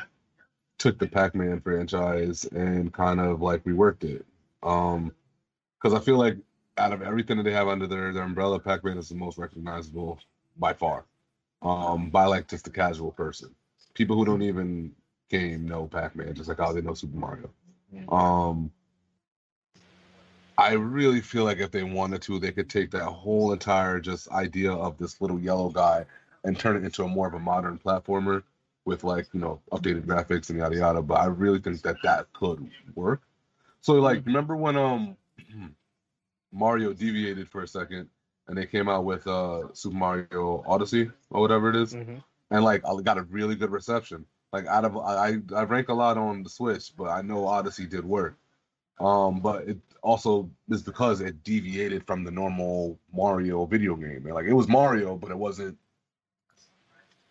took 0.78 0.98
the 0.98 1.08
Pac-Man 1.08 1.62
franchise 1.62 2.46
and 2.46 2.94
kind 2.94 3.20
of 3.20 3.42
like 3.42 3.64
reworked 3.66 4.04
it. 4.04 4.26
Um, 4.64 5.12
because 5.78 5.94
I 6.00 6.04
feel 6.04 6.18
like 6.18 6.38
out 6.78 6.94
of 6.94 7.02
everything 7.02 7.38
that 7.38 7.44
they 7.44 7.52
have 7.52 7.68
under 7.68 7.88
their, 7.88 8.14
their 8.14 8.24
umbrella, 8.24 8.60
Pac-Man 8.60 8.98
is 8.98 9.10
the 9.10 9.16
most 9.16 9.38
recognizable 9.38 10.20
by 10.58 10.74
far. 10.74 11.06
Um, 11.62 12.10
by 12.10 12.26
like 12.26 12.48
just 12.48 12.66
the 12.66 12.72
casual 12.72 13.12
person. 13.12 13.54
People 13.94 14.16
who 14.16 14.26
don't 14.26 14.42
even 14.42 14.94
game 15.30 15.68
know 15.68 15.86
Pac-Man, 15.88 16.34
just 16.34 16.50
like 16.50 16.58
how 16.58 16.72
they 16.72 16.82
know 16.82 16.96
Super 16.96 17.18
Mario. 17.18 17.52
Um, 18.10 18.72
I 20.58 20.74
really 20.74 21.22
feel 21.22 21.44
like 21.44 21.58
if 21.58 21.72
they 21.72 21.84
wanted 21.84 22.22
to, 22.24 22.40
they 22.40 22.52
could 22.52 22.70
take 22.70 22.92
that 22.92 23.06
whole 23.06 23.52
entire 23.52 24.00
just 24.00 24.30
idea 24.30 24.72
of 24.72 24.98
this 24.98 25.22
little 25.22 25.40
yellow 25.40 25.70
guy 25.70 26.06
and 26.44 26.58
turn 26.58 26.76
it 26.76 26.84
into 26.84 27.04
a 27.04 27.08
more 27.08 27.28
of 27.28 27.34
a 27.34 27.40
modern 27.40 27.80
platformer 27.80 28.44
with 28.86 29.04
like 29.04 29.28
you 29.34 29.40
know 29.40 29.62
updated 29.72 30.06
graphics 30.06 30.50
and 30.50 30.60
yada 30.60 30.76
yada. 30.76 31.02
But 31.02 31.20
I 31.20 31.26
really 31.26 31.60
think 31.60 31.82
that 31.84 31.98
that 32.04 32.32
could 32.34 32.70
work. 32.96 33.22
So 33.82 33.94
like, 33.94 34.20
mm-hmm. 34.20 34.28
remember 34.28 34.56
when 34.56 34.78
um 34.78 35.18
Mario 36.52 36.94
deviated 36.94 37.48
for 37.50 37.64
a 37.64 37.68
second, 37.68 38.10
and 38.48 38.58
they 38.58 38.66
came 38.66 38.90
out 38.90 39.06
with 39.06 39.26
uh 39.28 39.74
Super 39.74 39.96
Mario 39.96 40.64
Odyssey 40.68 41.10
or 41.30 41.42
whatever 41.42 41.70
it 41.70 41.76
is. 41.76 41.94
Mm-hmm. 41.94 42.18
and 42.52 42.64
like 42.64 42.84
I 42.86 43.02
got 43.02 43.18
a 43.18 43.24
really 43.24 43.56
good 43.56 43.72
reception. 43.72 44.26
Like 44.54 44.66
out 44.68 44.86
of 44.86 44.98
I 44.98 45.38
I 45.56 45.64
rank 45.64 45.90
a 45.90 45.94
lot 45.94 46.18
on 46.18 46.44
the 46.44 46.50
Switch, 46.50 46.96
but 46.98 47.10
I 47.10 47.22
know 47.22 47.48
Odyssey 47.48 47.86
did 47.86 48.06
work. 48.06 48.38
Um, 49.00 49.40
but 49.40 49.68
it 49.68 49.78
also 50.04 50.50
is 50.70 50.82
because 50.82 51.22
it 51.22 51.44
deviated 51.44 52.06
from 52.06 52.24
the 52.24 52.32
normal 52.32 53.00
Mario 53.14 53.66
video 53.66 53.96
game. 53.96 54.26
like 54.26 54.46
it 54.46 54.54
was 54.54 54.68
Mario, 54.68 55.16
but 55.16 55.32
it 55.32 55.38
wasn't 55.38 55.78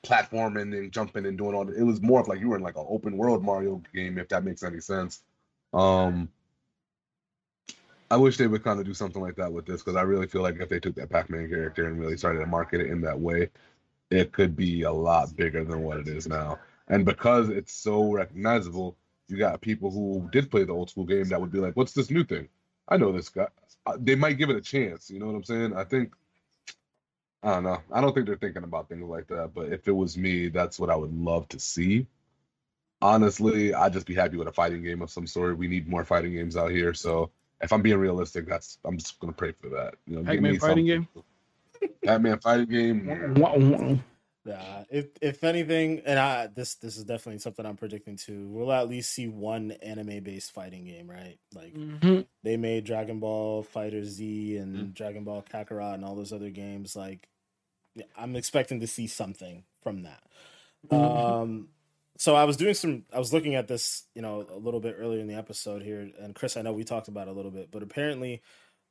platforming 0.02 0.76
and 0.76 0.90
jumping 0.90 1.26
and 1.26 1.36
doing 1.36 1.55
all. 1.55 1.64
The, 1.64 1.74
it 1.74 1.82
was 1.82 2.01
more 2.01 2.20
of 2.20 2.28
like 2.28 2.40
you 2.40 2.48
were 2.48 2.56
in 2.56 2.62
like 2.62 2.76
an 2.76 2.86
open 2.88 3.16
world 3.16 3.44
Mario 3.44 3.82
game, 3.94 4.18
if 4.18 4.28
that 4.28 4.44
makes 4.44 4.62
any 4.62 4.80
sense. 4.80 5.22
Um, 5.72 6.28
I 8.10 8.16
wish 8.16 8.36
they 8.36 8.48
would 8.48 8.64
kind 8.64 8.80
of 8.80 8.86
do 8.86 8.94
something 8.94 9.22
like 9.22 9.36
that 9.36 9.52
with 9.52 9.66
this 9.66 9.82
because 9.82 9.96
I 9.96 10.02
really 10.02 10.26
feel 10.26 10.42
like 10.42 10.60
if 10.60 10.68
they 10.68 10.80
took 10.80 10.96
that 10.96 11.10
Pac-Man 11.10 11.48
character 11.48 11.86
and 11.86 12.00
really 12.00 12.16
started 12.16 12.40
to 12.40 12.46
market 12.46 12.80
it 12.80 12.88
in 12.88 13.00
that 13.02 13.20
way, 13.20 13.50
it 14.10 14.32
could 14.32 14.56
be 14.56 14.82
a 14.82 14.92
lot 14.92 15.34
bigger 15.36 15.64
than 15.64 15.82
what 15.82 15.98
it 15.98 16.08
is 16.08 16.26
now. 16.26 16.58
And 16.88 17.04
because 17.04 17.48
it's 17.50 17.72
so 17.72 18.10
recognizable, 18.12 18.96
you 19.28 19.38
got 19.38 19.60
people 19.60 19.92
who 19.92 20.28
did 20.32 20.50
play 20.50 20.64
the 20.64 20.72
old 20.72 20.90
school 20.90 21.04
game 21.04 21.28
that 21.28 21.40
would 21.40 21.52
be 21.52 21.60
like, 21.60 21.76
"What's 21.76 21.92
this 21.92 22.10
new 22.10 22.24
thing? 22.24 22.48
I 22.88 22.96
know 22.96 23.12
this 23.12 23.28
guy." 23.28 23.46
Uh, 23.86 23.96
they 24.00 24.16
might 24.16 24.38
give 24.38 24.50
it 24.50 24.56
a 24.56 24.60
chance. 24.60 25.08
You 25.08 25.20
know 25.20 25.26
what 25.26 25.36
I'm 25.36 25.44
saying? 25.44 25.76
I 25.76 25.84
think. 25.84 26.14
I 27.42 27.52
don't 27.54 27.64
know. 27.64 27.78
I 27.92 28.00
don't 28.00 28.12
think 28.12 28.26
they're 28.26 28.36
thinking 28.36 28.64
about 28.64 28.88
things 28.88 29.08
like 29.08 29.28
that. 29.28 29.54
But 29.54 29.72
if 29.72 29.86
it 29.88 29.92
was 29.92 30.18
me, 30.18 30.48
that's 30.48 30.78
what 30.80 30.90
I 30.90 30.96
would 30.96 31.14
love 31.14 31.48
to 31.48 31.60
see. 31.60 32.06
Honestly, 33.00 33.72
I'd 33.72 33.92
just 33.94 34.06
be 34.06 34.14
happy 34.14 34.36
with 34.36 34.48
a 34.48 34.52
fighting 34.52 34.82
game 34.82 35.00
of 35.00 35.10
some 35.10 35.26
sort. 35.26 35.56
We 35.56 35.68
need 35.68 35.88
more 35.88 36.04
fighting 36.04 36.32
games 36.32 36.56
out 36.56 36.70
here. 36.72 36.92
So 36.92 37.30
if 37.60 37.72
I'm 37.72 37.82
being 37.82 37.98
realistic, 37.98 38.46
that's 38.46 38.78
I'm 38.84 38.96
just 38.96 39.18
gonna 39.20 39.32
pray 39.32 39.52
for 39.52 39.68
that. 39.70 39.94
You 40.06 40.16
know, 40.16 40.22
Pac-Man 40.24 40.58
fighting 40.58 40.86
game. 40.86 41.08
Pac-Man 42.04 42.38
fighting 42.40 42.66
game. 42.66 44.04
Yeah, 44.44 44.84
if 44.88 45.08
if 45.20 45.44
anything, 45.44 46.00
and 46.06 46.18
I 46.18 46.46
this 46.46 46.76
this 46.76 46.96
is 46.96 47.04
definitely 47.04 47.40
something 47.40 47.66
I'm 47.66 47.76
predicting 47.76 48.16
too. 48.16 48.48
We'll 48.48 48.72
at 48.72 48.88
least 48.88 49.12
see 49.12 49.28
one 49.28 49.72
anime 49.82 50.22
based 50.22 50.52
fighting 50.52 50.84
game, 50.84 51.10
right? 51.10 51.38
Like 51.54 51.74
mm-hmm. 51.74 52.20
they 52.42 52.56
made 52.56 52.84
Dragon 52.84 53.20
Ball 53.20 53.64
FighterZ 53.64 54.60
and 54.60 54.76
mm-hmm. 54.76 54.90
Dragon 54.92 55.24
Ball 55.24 55.44
Kakarot 55.52 55.94
and 55.94 56.04
all 56.06 56.14
those 56.14 56.32
other 56.32 56.48
games. 56.48 56.96
Like, 56.96 57.28
I'm 58.16 58.34
expecting 58.34 58.80
to 58.80 58.86
see 58.86 59.06
something 59.06 59.64
from 59.82 60.04
that. 60.04 60.22
Mm-hmm. 60.88 60.96
Um, 60.96 61.68
so 62.20 62.34
I 62.34 62.44
was 62.44 62.59
doing 62.59 62.74
some 62.74 63.05
I 63.10 63.18
was 63.18 63.32
looking 63.32 63.55
at 63.55 63.66
this, 63.66 64.05
you 64.14 64.20
know, 64.20 64.47
a 64.52 64.59
little 64.59 64.78
bit 64.78 64.97
earlier 64.98 65.20
in 65.20 65.26
the 65.26 65.36
episode 65.36 65.82
here. 65.82 66.06
And 66.20 66.34
Chris, 66.34 66.59
I 66.59 66.60
know 66.60 66.74
we 66.74 66.84
talked 66.84 67.09
about 67.09 67.28
it 67.28 67.30
a 67.30 67.32
little 67.32 67.51
bit, 67.51 67.70
but 67.70 67.82
apparently 67.82 68.42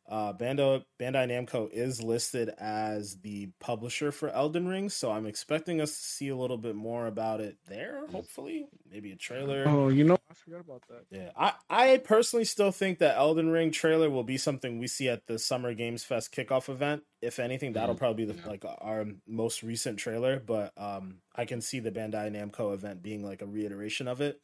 uh, 0.10 0.34
Bando, 0.34 0.84
Bandai 1.00 1.30
Namco 1.30 1.70
is 1.72 2.02
listed 2.02 2.50
as 2.58 3.18
the 3.22 3.50
publisher 3.60 4.12
for 4.12 4.30
Elden 4.30 4.68
Ring, 4.68 4.90
so 4.90 5.12
I'm 5.12 5.28
expecting 5.28 5.80
us 5.80 5.92
to 5.92 6.02
see 6.04 6.30
a 6.30 6.36
little 6.36 6.58
bit 6.58 6.76
more 6.76 7.06
about 7.06 7.42
it 7.42 7.58
there. 7.68 8.06
Hopefully, 8.08 8.66
maybe 8.92 9.12
a 9.12 9.16
trailer. 9.16 9.66
Oh, 9.68 9.90
you 9.90 10.04
know, 10.04 10.18
I 10.30 10.34
forgot 10.34 10.62
about 10.62 10.82
that. 10.90 11.04
Yeah, 11.12 11.30
I, 11.38 11.54
I 11.70 11.98
personally 11.98 12.46
still 12.46 12.72
think 12.72 12.98
that 13.00 13.18
Elden 13.18 13.52
Ring 13.52 13.70
trailer 13.72 14.10
will 14.10 14.24
be 14.24 14.38
something 14.38 14.80
we 14.80 14.88
see 14.88 15.10
at 15.10 15.28
the 15.28 15.38
Summer 15.38 15.76
Games 15.76 16.04
Fest 16.04 16.34
kickoff 16.36 16.70
event. 16.70 17.04
If 17.22 17.38
anything, 17.38 17.74
that'll 17.74 17.94
Mhm. 17.94 18.00
probably 18.00 18.26
be 18.26 18.32
the, 18.34 18.40
Yeah. 18.40 18.48
like 18.48 18.66
our 18.66 19.06
most 19.28 19.62
recent 19.62 20.00
trailer. 20.00 20.40
But 20.40 20.74
um, 20.76 21.22
I 21.36 21.46
can 21.46 21.62
see 21.62 21.80
the 21.82 21.92
Bandai 21.92 22.32
Namco 22.32 22.74
event 22.74 23.04
being 23.04 23.24
like 23.24 23.44
a 23.44 23.46
reiteration 23.46 24.08
of 24.08 24.22
it. 24.22 24.42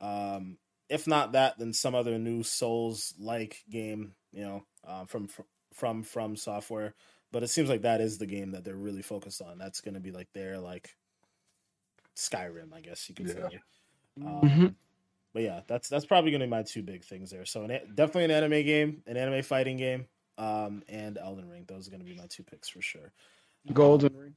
Um, 0.00 0.56
if 0.88 1.06
not 1.06 1.32
that, 1.32 1.58
then 1.58 1.72
some 1.72 1.94
other 1.94 2.18
new 2.18 2.42
Souls 2.42 3.14
like 3.18 3.62
game, 3.70 4.14
you 4.32 4.42
know, 4.42 4.64
uh, 4.86 5.04
from 5.04 5.28
from 5.72 6.04
FromSoftware. 6.04 6.92
But 7.30 7.42
it 7.42 7.48
seems 7.48 7.68
like 7.70 7.82
that 7.82 8.00
is 8.00 8.18
the 8.18 8.26
game 8.26 8.50
that 8.50 8.64
they're 8.64 8.76
really 8.76 9.02
focused 9.02 9.40
on. 9.40 9.58
That's 9.58 9.80
going 9.80 9.94
to 9.94 10.00
be 10.00 10.10
like 10.10 10.28
their 10.34 10.58
like 10.58 10.94
Skyrim, 12.16 12.74
I 12.74 12.80
guess 12.80 13.08
you 13.08 13.14
could 13.14 13.28
Yeah. 13.28 13.48
say. 13.48 13.60
Um, 14.24 14.76
but 15.32 15.42
yeah, 15.42 15.60
that's 15.66 15.88
that's 15.88 16.04
probably 16.04 16.30
going 16.30 16.40
to 16.40 16.46
be 16.46 16.50
my 16.50 16.62
two 16.62 16.82
big 16.82 17.04
things 17.04 17.30
there. 17.30 17.46
So 17.46 17.64
an, 17.64 17.70
definitely 17.94 18.24
an 18.24 18.30
anime 18.30 18.64
game, 18.66 19.02
an 19.06 19.16
anime 19.16 19.42
fighting 19.42 19.78
game, 19.78 20.06
um, 20.36 20.82
and 20.88 21.16
Elden 21.16 21.48
Ring. 21.48 21.64
Those 21.66 21.88
are 21.88 21.90
going 21.90 22.02
to 22.02 22.06
be 22.06 22.14
my 22.14 22.26
two 22.28 22.42
picks 22.42 22.68
for 22.68 22.82
sure. 22.82 23.12
Golden 23.72 24.14
Ring. 24.14 24.34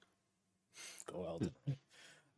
Go 1.12 1.26
Elden. 1.26 1.52
Ring. 1.68 1.78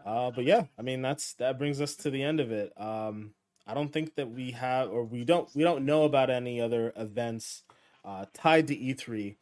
Uh, 0.03 0.31
but 0.31 0.45
yeah, 0.45 0.63
I 0.79 0.81
mean 0.81 1.03
that's 1.03 1.33
that 1.33 1.59
brings 1.59 1.81
us 1.81 1.95
to 1.97 2.09
the 2.09 2.23
end 2.23 2.39
of 2.39 2.51
it. 2.51 2.73
Um, 2.81 3.35
I 3.67 3.73
don't 3.73 3.91
think 3.91 4.15
that 4.15 4.31
we 4.31 4.51
have, 4.51 4.89
or 4.89 5.03
we 5.03 5.25
don't, 5.25 5.49
we 5.53 5.61
don't 5.61 5.83
know 5.85 6.05
about 6.05 6.29
any 6.29 6.61
other 6.61 6.93
events 6.95 7.63
uh, 8.07 8.25
tied 8.33 8.67
to 8.69 8.75
E3 8.75 9.35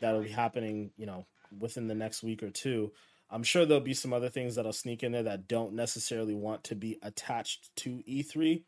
that'll 0.00 0.22
be 0.22 0.28
happening. 0.28 0.90
You 0.98 1.06
know, 1.06 1.26
within 1.58 1.86
the 1.86 1.94
next 1.94 2.22
week 2.22 2.42
or 2.42 2.50
two. 2.50 2.92
I'm 3.30 3.42
sure 3.42 3.64
there'll 3.66 3.82
be 3.82 3.94
some 3.94 4.12
other 4.14 4.28
things 4.30 4.54
that'll 4.54 4.72
sneak 4.72 5.02
in 5.02 5.12
there 5.12 5.22
that 5.24 5.48
don't 5.48 5.74
necessarily 5.74 6.34
want 6.34 6.64
to 6.64 6.74
be 6.74 6.98
attached 7.02 7.70
to 7.76 8.02
E3. 8.08 8.64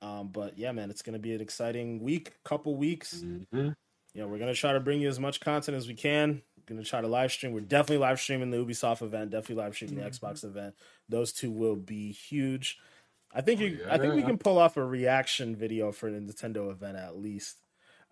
Um, 0.00 0.28
but 0.28 0.56
yeah, 0.58 0.72
man, 0.72 0.90
it's 0.90 1.02
going 1.02 1.12
to 1.14 1.18
be 1.18 1.34
an 1.34 1.40
exciting 1.42 2.00
week, 2.02 2.32
couple 2.44 2.74
weeks 2.76 3.22
Mhm. 3.22 3.74
you 4.14 4.22
know, 4.22 4.28
we're 4.28 4.38
gonna 4.38 4.54
try 4.54 4.72
to 4.72 4.80
bring 4.80 5.00
you 5.02 5.08
as 5.08 5.20
much 5.20 5.40
content 5.40 5.76
as 5.76 5.86
we 5.86 5.94
can. 5.94 6.40
We're 6.56 6.64
gonna 6.74 6.84
try 6.84 7.00
to 7.02 7.06
live 7.08 7.30
stream. 7.32 7.52
We're 7.52 7.60
definitely 7.60 7.98
live 7.98 8.18
streaming 8.20 8.50
the 8.50 8.56
Ubisoft 8.56 9.02
event, 9.02 9.30
definitely 9.30 9.62
live 9.62 9.74
streaming 9.74 9.98
Mhm. 9.98 10.04
the 10.04 10.10
Xbox 10.26 10.44
event. 10.44 10.74
Those 11.08 11.32
two 11.32 11.50
will 11.50 11.76
be 11.76 12.12
huge. 12.12 12.78
I 13.32 13.42
think 13.42 13.60
Oh, 13.60 13.64
you 13.64 13.80
I 13.88 13.98
think 13.98 14.14
we 14.14 14.22
can 14.22 14.38
pull 14.38 14.58
off 14.58 14.76
a 14.78 14.84
reaction 14.84 15.54
video 15.56 15.92
for 15.92 16.10
the 16.10 16.18
Nintendo 16.20 16.70
event 16.70 16.96
at 16.96 17.16
least. 17.18 17.58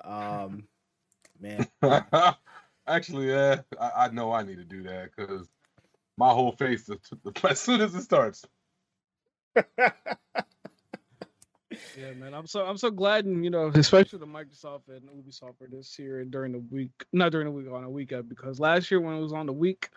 Um 0.05 0.69
man. 1.41 1.67
Actually, 2.87 3.31
yeah, 3.31 3.61
I, 3.81 3.91
I 3.97 4.09
know 4.09 4.33
I 4.33 4.43
need 4.43 4.57
to 4.57 4.65
do 4.65 4.83
that 4.85 5.11
because 5.15 5.49
my 6.17 6.31
whole 6.31 6.53
face, 6.53 6.85
the, 6.85 6.99
the, 7.25 7.49
as 7.51 7.61
soon 7.61 7.81
as 7.81 7.95
it 7.95 8.03
starts, 8.03 8.45
Yeah, 11.97 12.13
man. 12.13 12.35
I'm 12.35 12.47
so 12.47 12.65
I'm 12.65 12.77
so 12.77 12.91
glad, 12.91 13.25
and 13.25 13.43
you 13.43 13.51
know, 13.51 13.69
especially 13.75 14.19
the 14.19 14.27
Microsoft 14.27 14.89
and 14.89 15.03
Ubisoft 15.09 15.59
for 15.59 15.67
this 15.69 15.99
year 15.99 16.25
during 16.25 16.53
the 16.53 16.59
week, 16.71 16.91
not 17.13 17.33
during 17.33 17.47
the 17.47 17.51
week 17.51 17.71
on 17.73 17.85
a 17.85 17.91
weekend, 17.91 18.29
because 18.29 18.61
last 18.61 18.91
year 18.91 19.01
when 19.01 19.17
it 19.17 19.21
was 19.21 19.33
on 19.33 19.47
the 19.47 19.53
week, 19.53 19.89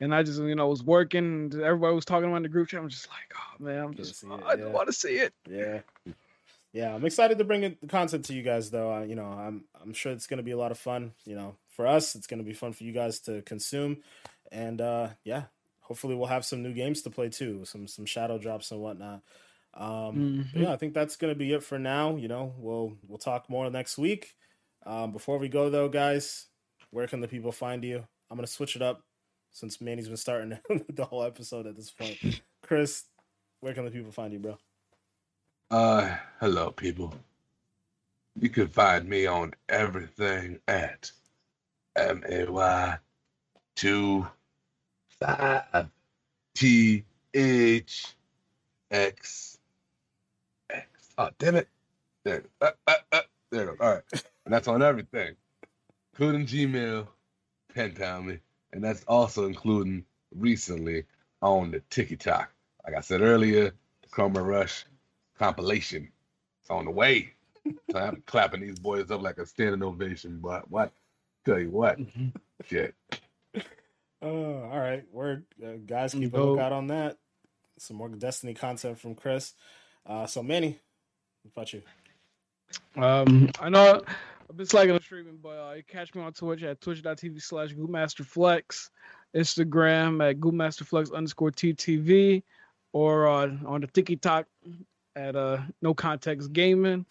and 0.00 0.14
I 0.14 0.22
just 0.22 0.40
you 0.40 0.54
know 0.54 0.68
was 0.68 0.82
working, 0.82 1.50
and 1.52 1.54
everybody 1.54 1.94
was 1.94 2.04
talking 2.04 2.28
about 2.28 2.42
the 2.42 2.48
group 2.48 2.68
chat. 2.68 2.80
I'm 2.80 2.88
just 2.88 3.08
like, 3.08 3.32
oh 3.34 3.64
man, 3.64 3.78
I'm 3.78 3.94
just 3.94 4.20
see 4.20 4.26
it, 4.26 4.42
I 4.46 4.54
yeah. 4.54 4.66
want 4.66 4.88
to 4.88 4.92
see 4.92 5.16
it. 5.16 5.32
Yeah. 5.48 5.80
Yeah, 6.78 6.94
I'm 6.94 7.04
excited 7.04 7.38
to 7.38 7.44
bring 7.44 7.64
it, 7.64 7.80
the 7.80 7.88
content 7.88 8.26
to 8.26 8.34
you 8.34 8.42
guys 8.42 8.70
though. 8.70 8.92
Uh, 8.92 9.02
you 9.02 9.16
know, 9.16 9.24
I'm 9.24 9.64
I'm 9.82 9.92
sure 9.92 10.12
it's 10.12 10.28
going 10.28 10.36
to 10.38 10.44
be 10.44 10.52
a 10.52 10.56
lot 10.56 10.70
of 10.70 10.78
fun, 10.78 11.12
you 11.24 11.34
know. 11.34 11.56
For 11.70 11.88
us, 11.88 12.14
it's 12.14 12.28
going 12.28 12.38
to 12.38 12.44
be 12.44 12.52
fun 12.52 12.72
for 12.72 12.84
you 12.84 12.92
guys 12.92 13.18
to 13.22 13.42
consume. 13.42 13.96
And 14.52 14.80
uh 14.80 15.08
yeah, 15.24 15.44
hopefully 15.80 16.14
we'll 16.14 16.28
have 16.28 16.44
some 16.44 16.62
new 16.62 16.72
games 16.72 17.02
to 17.02 17.10
play 17.10 17.30
too, 17.30 17.64
some 17.64 17.88
some 17.88 18.06
shadow 18.06 18.38
drops 18.38 18.70
and 18.70 18.80
whatnot. 18.80 19.22
Um 19.74 20.46
Mhm. 20.54 20.62
yeah, 20.62 20.72
I 20.72 20.76
think 20.76 20.94
that's 20.94 21.16
going 21.16 21.34
to 21.34 21.38
be 21.38 21.52
it 21.52 21.64
for 21.64 21.80
now, 21.80 22.14
you 22.14 22.28
know. 22.28 22.54
We'll 22.58 22.96
we'll 23.08 23.18
talk 23.18 23.50
more 23.50 23.68
next 23.70 23.98
week. 23.98 24.36
Um 24.86 25.10
before 25.10 25.38
we 25.38 25.48
go 25.48 25.70
though, 25.70 25.88
guys, 25.88 26.46
where 26.92 27.08
can 27.08 27.20
the 27.20 27.28
people 27.28 27.50
find 27.50 27.82
you? 27.82 28.06
I'm 28.30 28.36
going 28.36 28.46
to 28.46 28.52
switch 28.52 28.76
it 28.76 28.82
up 28.82 29.02
since 29.50 29.80
Manny's 29.80 30.06
been 30.06 30.16
starting 30.16 30.58
the 30.94 31.04
whole 31.06 31.24
episode 31.24 31.66
at 31.66 31.74
this 31.74 31.90
point. 31.90 32.18
Chris, 32.62 33.04
where 33.60 33.74
can 33.74 33.84
the 33.84 33.90
people 33.90 34.12
find 34.12 34.32
you, 34.32 34.38
bro? 34.38 34.58
Uh, 35.70 36.16
hello, 36.40 36.70
people. 36.70 37.14
You 38.40 38.48
can 38.48 38.68
find 38.68 39.08
me 39.08 39.26
on 39.26 39.54
everything 39.68 40.60
at 40.68 41.10
M 41.96 42.22
A 42.28 42.50
Y 42.50 42.98
two 43.76 44.26
five 45.20 45.88
T 46.54 47.04
H 47.34 48.14
X 48.90 49.58
X. 50.70 50.86
Oh, 51.18 51.30
damn 51.38 51.56
it! 51.56 51.68
There, 52.24 52.44
uh, 52.60 52.70
uh, 52.86 52.94
uh, 53.12 53.20
there 53.50 53.70
it 53.70 53.74
is. 53.74 53.80
All 53.80 53.94
right, 53.94 54.02
and 54.44 54.54
that's 54.54 54.68
on 54.68 54.82
everything, 54.82 55.34
including 56.12 56.46
Gmail, 56.46 57.08
pen 57.74 57.92
pal 57.94 58.22
me, 58.22 58.38
and 58.72 58.82
that's 58.82 59.04
also 59.04 59.46
including 59.46 60.04
recently 60.34 61.04
on 61.42 61.72
the 61.72 61.80
TikTok. 61.90 62.50
Like 62.86 62.96
I 62.96 63.00
said 63.00 63.20
earlier, 63.20 63.72
the 64.02 64.08
Chroma 64.08 64.46
Rush 64.46 64.84
compilation. 65.38 66.10
It's 66.62 66.70
on 66.70 66.84
the 66.84 66.90
way. 66.90 67.32
So 67.90 67.98
I'm 67.98 68.22
clapping 68.26 68.60
these 68.60 68.78
boys 68.78 69.10
up 69.10 69.22
like 69.22 69.38
a 69.38 69.46
standing 69.46 69.82
ovation. 69.82 70.38
But 70.42 70.70
what? 70.70 70.92
Tell 71.44 71.58
you 71.58 71.70
what, 71.70 71.98
Mhm. 71.98 72.32
shit. 72.66 72.94
Oh, 74.20 74.54
all 74.62 74.78
right. 74.78 75.04
Word, 75.12 75.44
uh, 75.64 75.74
guys, 75.86 76.12
keep 76.12 76.34
a 76.34 76.36
Dope. 76.36 76.50
lookout 76.50 76.72
on 76.72 76.88
that. 76.88 77.16
Some 77.78 77.96
more 77.96 78.08
Destiny 78.08 78.54
content 78.54 78.98
from 78.98 79.14
Chris. 79.14 79.54
Uh, 80.04 80.26
so 80.26 80.42
Manny, 80.42 80.78
what 81.42 81.52
about 81.52 81.72
you? 81.72 81.82
Um, 82.96 83.50
I 83.60 83.68
know 83.68 84.02
I've 84.50 84.56
been 84.56 84.66
slacking 84.66 84.92
on 84.94 85.00
streaming, 85.00 85.38
but 85.40 85.50
uh, 85.50 85.72
you 85.74 85.82
catch 85.84 86.14
me 86.14 86.22
on 86.22 86.32
Twitch 86.32 86.62
at 86.64 86.80
twitch.tv 86.80 87.40
slash 87.40 87.72
goopmasterflex, 87.74 88.90
Instagram 89.36 90.28
at 90.28 90.40
goopmasterflex 90.40 91.12
underscore 91.14 91.52
TTV, 91.52 92.42
or 92.92 93.28
uh, 93.28 93.50
on 93.66 93.80
the 93.82 93.86
TikTok 93.86 94.46
at 95.18 95.36
uh, 95.36 95.58
no 95.82 95.94
context 95.94 96.52
gaming. 96.52 97.04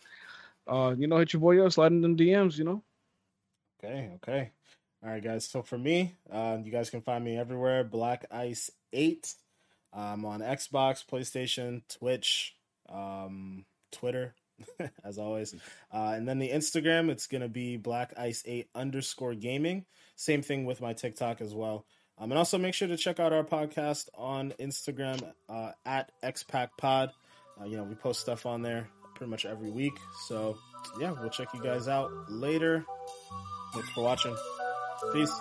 Uh, 0.65 0.95
you 0.97 1.07
know, 1.07 1.17
hit 1.17 1.33
your 1.33 1.39
boy 1.39 1.63
up, 1.63 1.71
slide 1.71 1.91
in 1.91 2.01
them 2.01 2.17
DMs, 2.17 2.57
you 2.57 2.63
know. 2.63 2.83
Okay, 3.83 4.11
okay. 4.15 4.51
All 5.03 5.09
right, 5.09 5.23
guys. 5.23 5.47
So 5.47 5.61
for 5.61 5.77
me, 5.77 6.15
uh, 6.31 6.57
you 6.63 6.71
guys 6.71 6.89
can 6.89 7.01
find 7.01 7.23
me 7.23 7.37
everywhere. 7.37 7.83
Black 7.83 8.25
Ice 8.31 8.71
Eight. 8.91 9.33
I'm 9.93 10.25
on 10.25 10.41
Xbox, 10.41 11.05
PlayStation, 11.05 11.81
Twitch, 11.87 12.55
um, 12.89 13.65
Twitter, 13.91 14.35
as 15.03 15.17
always. 15.17 15.53
Uh, 15.93 16.13
and 16.15 16.27
then 16.27 16.39
the 16.39 16.49
Instagram, 16.49 17.09
it's 17.09 17.27
gonna 17.27 17.47
be 17.47 17.77
Black 17.77 18.13
Ice 18.17 18.43
Eight 18.45 18.69
underscore 18.75 19.35
Gaming. 19.35 19.85
Same 20.15 20.41
thing 20.41 20.65
with 20.65 20.81
my 20.81 20.93
TikTok 20.93 21.41
as 21.41 21.53
well. 21.53 21.85
Um, 22.17 22.31
and 22.31 22.39
also 22.39 22.57
make 22.57 22.73
sure 22.73 22.87
to 22.87 22.97
check 22.97 23.19
out 23.19 23.31
our 23.31 23.43
podcast 23.43 24.09
on 24.15 24.51
Instagram 24.59 25.21
uh, 25.47 25.71
at 25.85 26.11
XPack 26.23 26.69
Pod. 26.77 27.11
Uh, 27.59 27.65
you 27.65 27.77
know, 27.77 27.83
we 27.83 27.95
post 27.95 28.19
stuff 28.21 28.45
on 28.45 28.61
there 28.61 28.89
pretty 29.15 29.29
much 29.29 29.45
every 29.45 29.71
week. 29.71 29.93
So 30.27 30.57
yeah, 30.99 31.11
we'll 31.11 31.29
check 31.29 31.47
you 31.53 31.61
guys 31.61 31.87
out 31.87 32.11
later. 32.29 32.85
Thanks 33.73 33.89
for 33.89 34.03
watching. 34.03 34.35
Peace. 35.13 35.33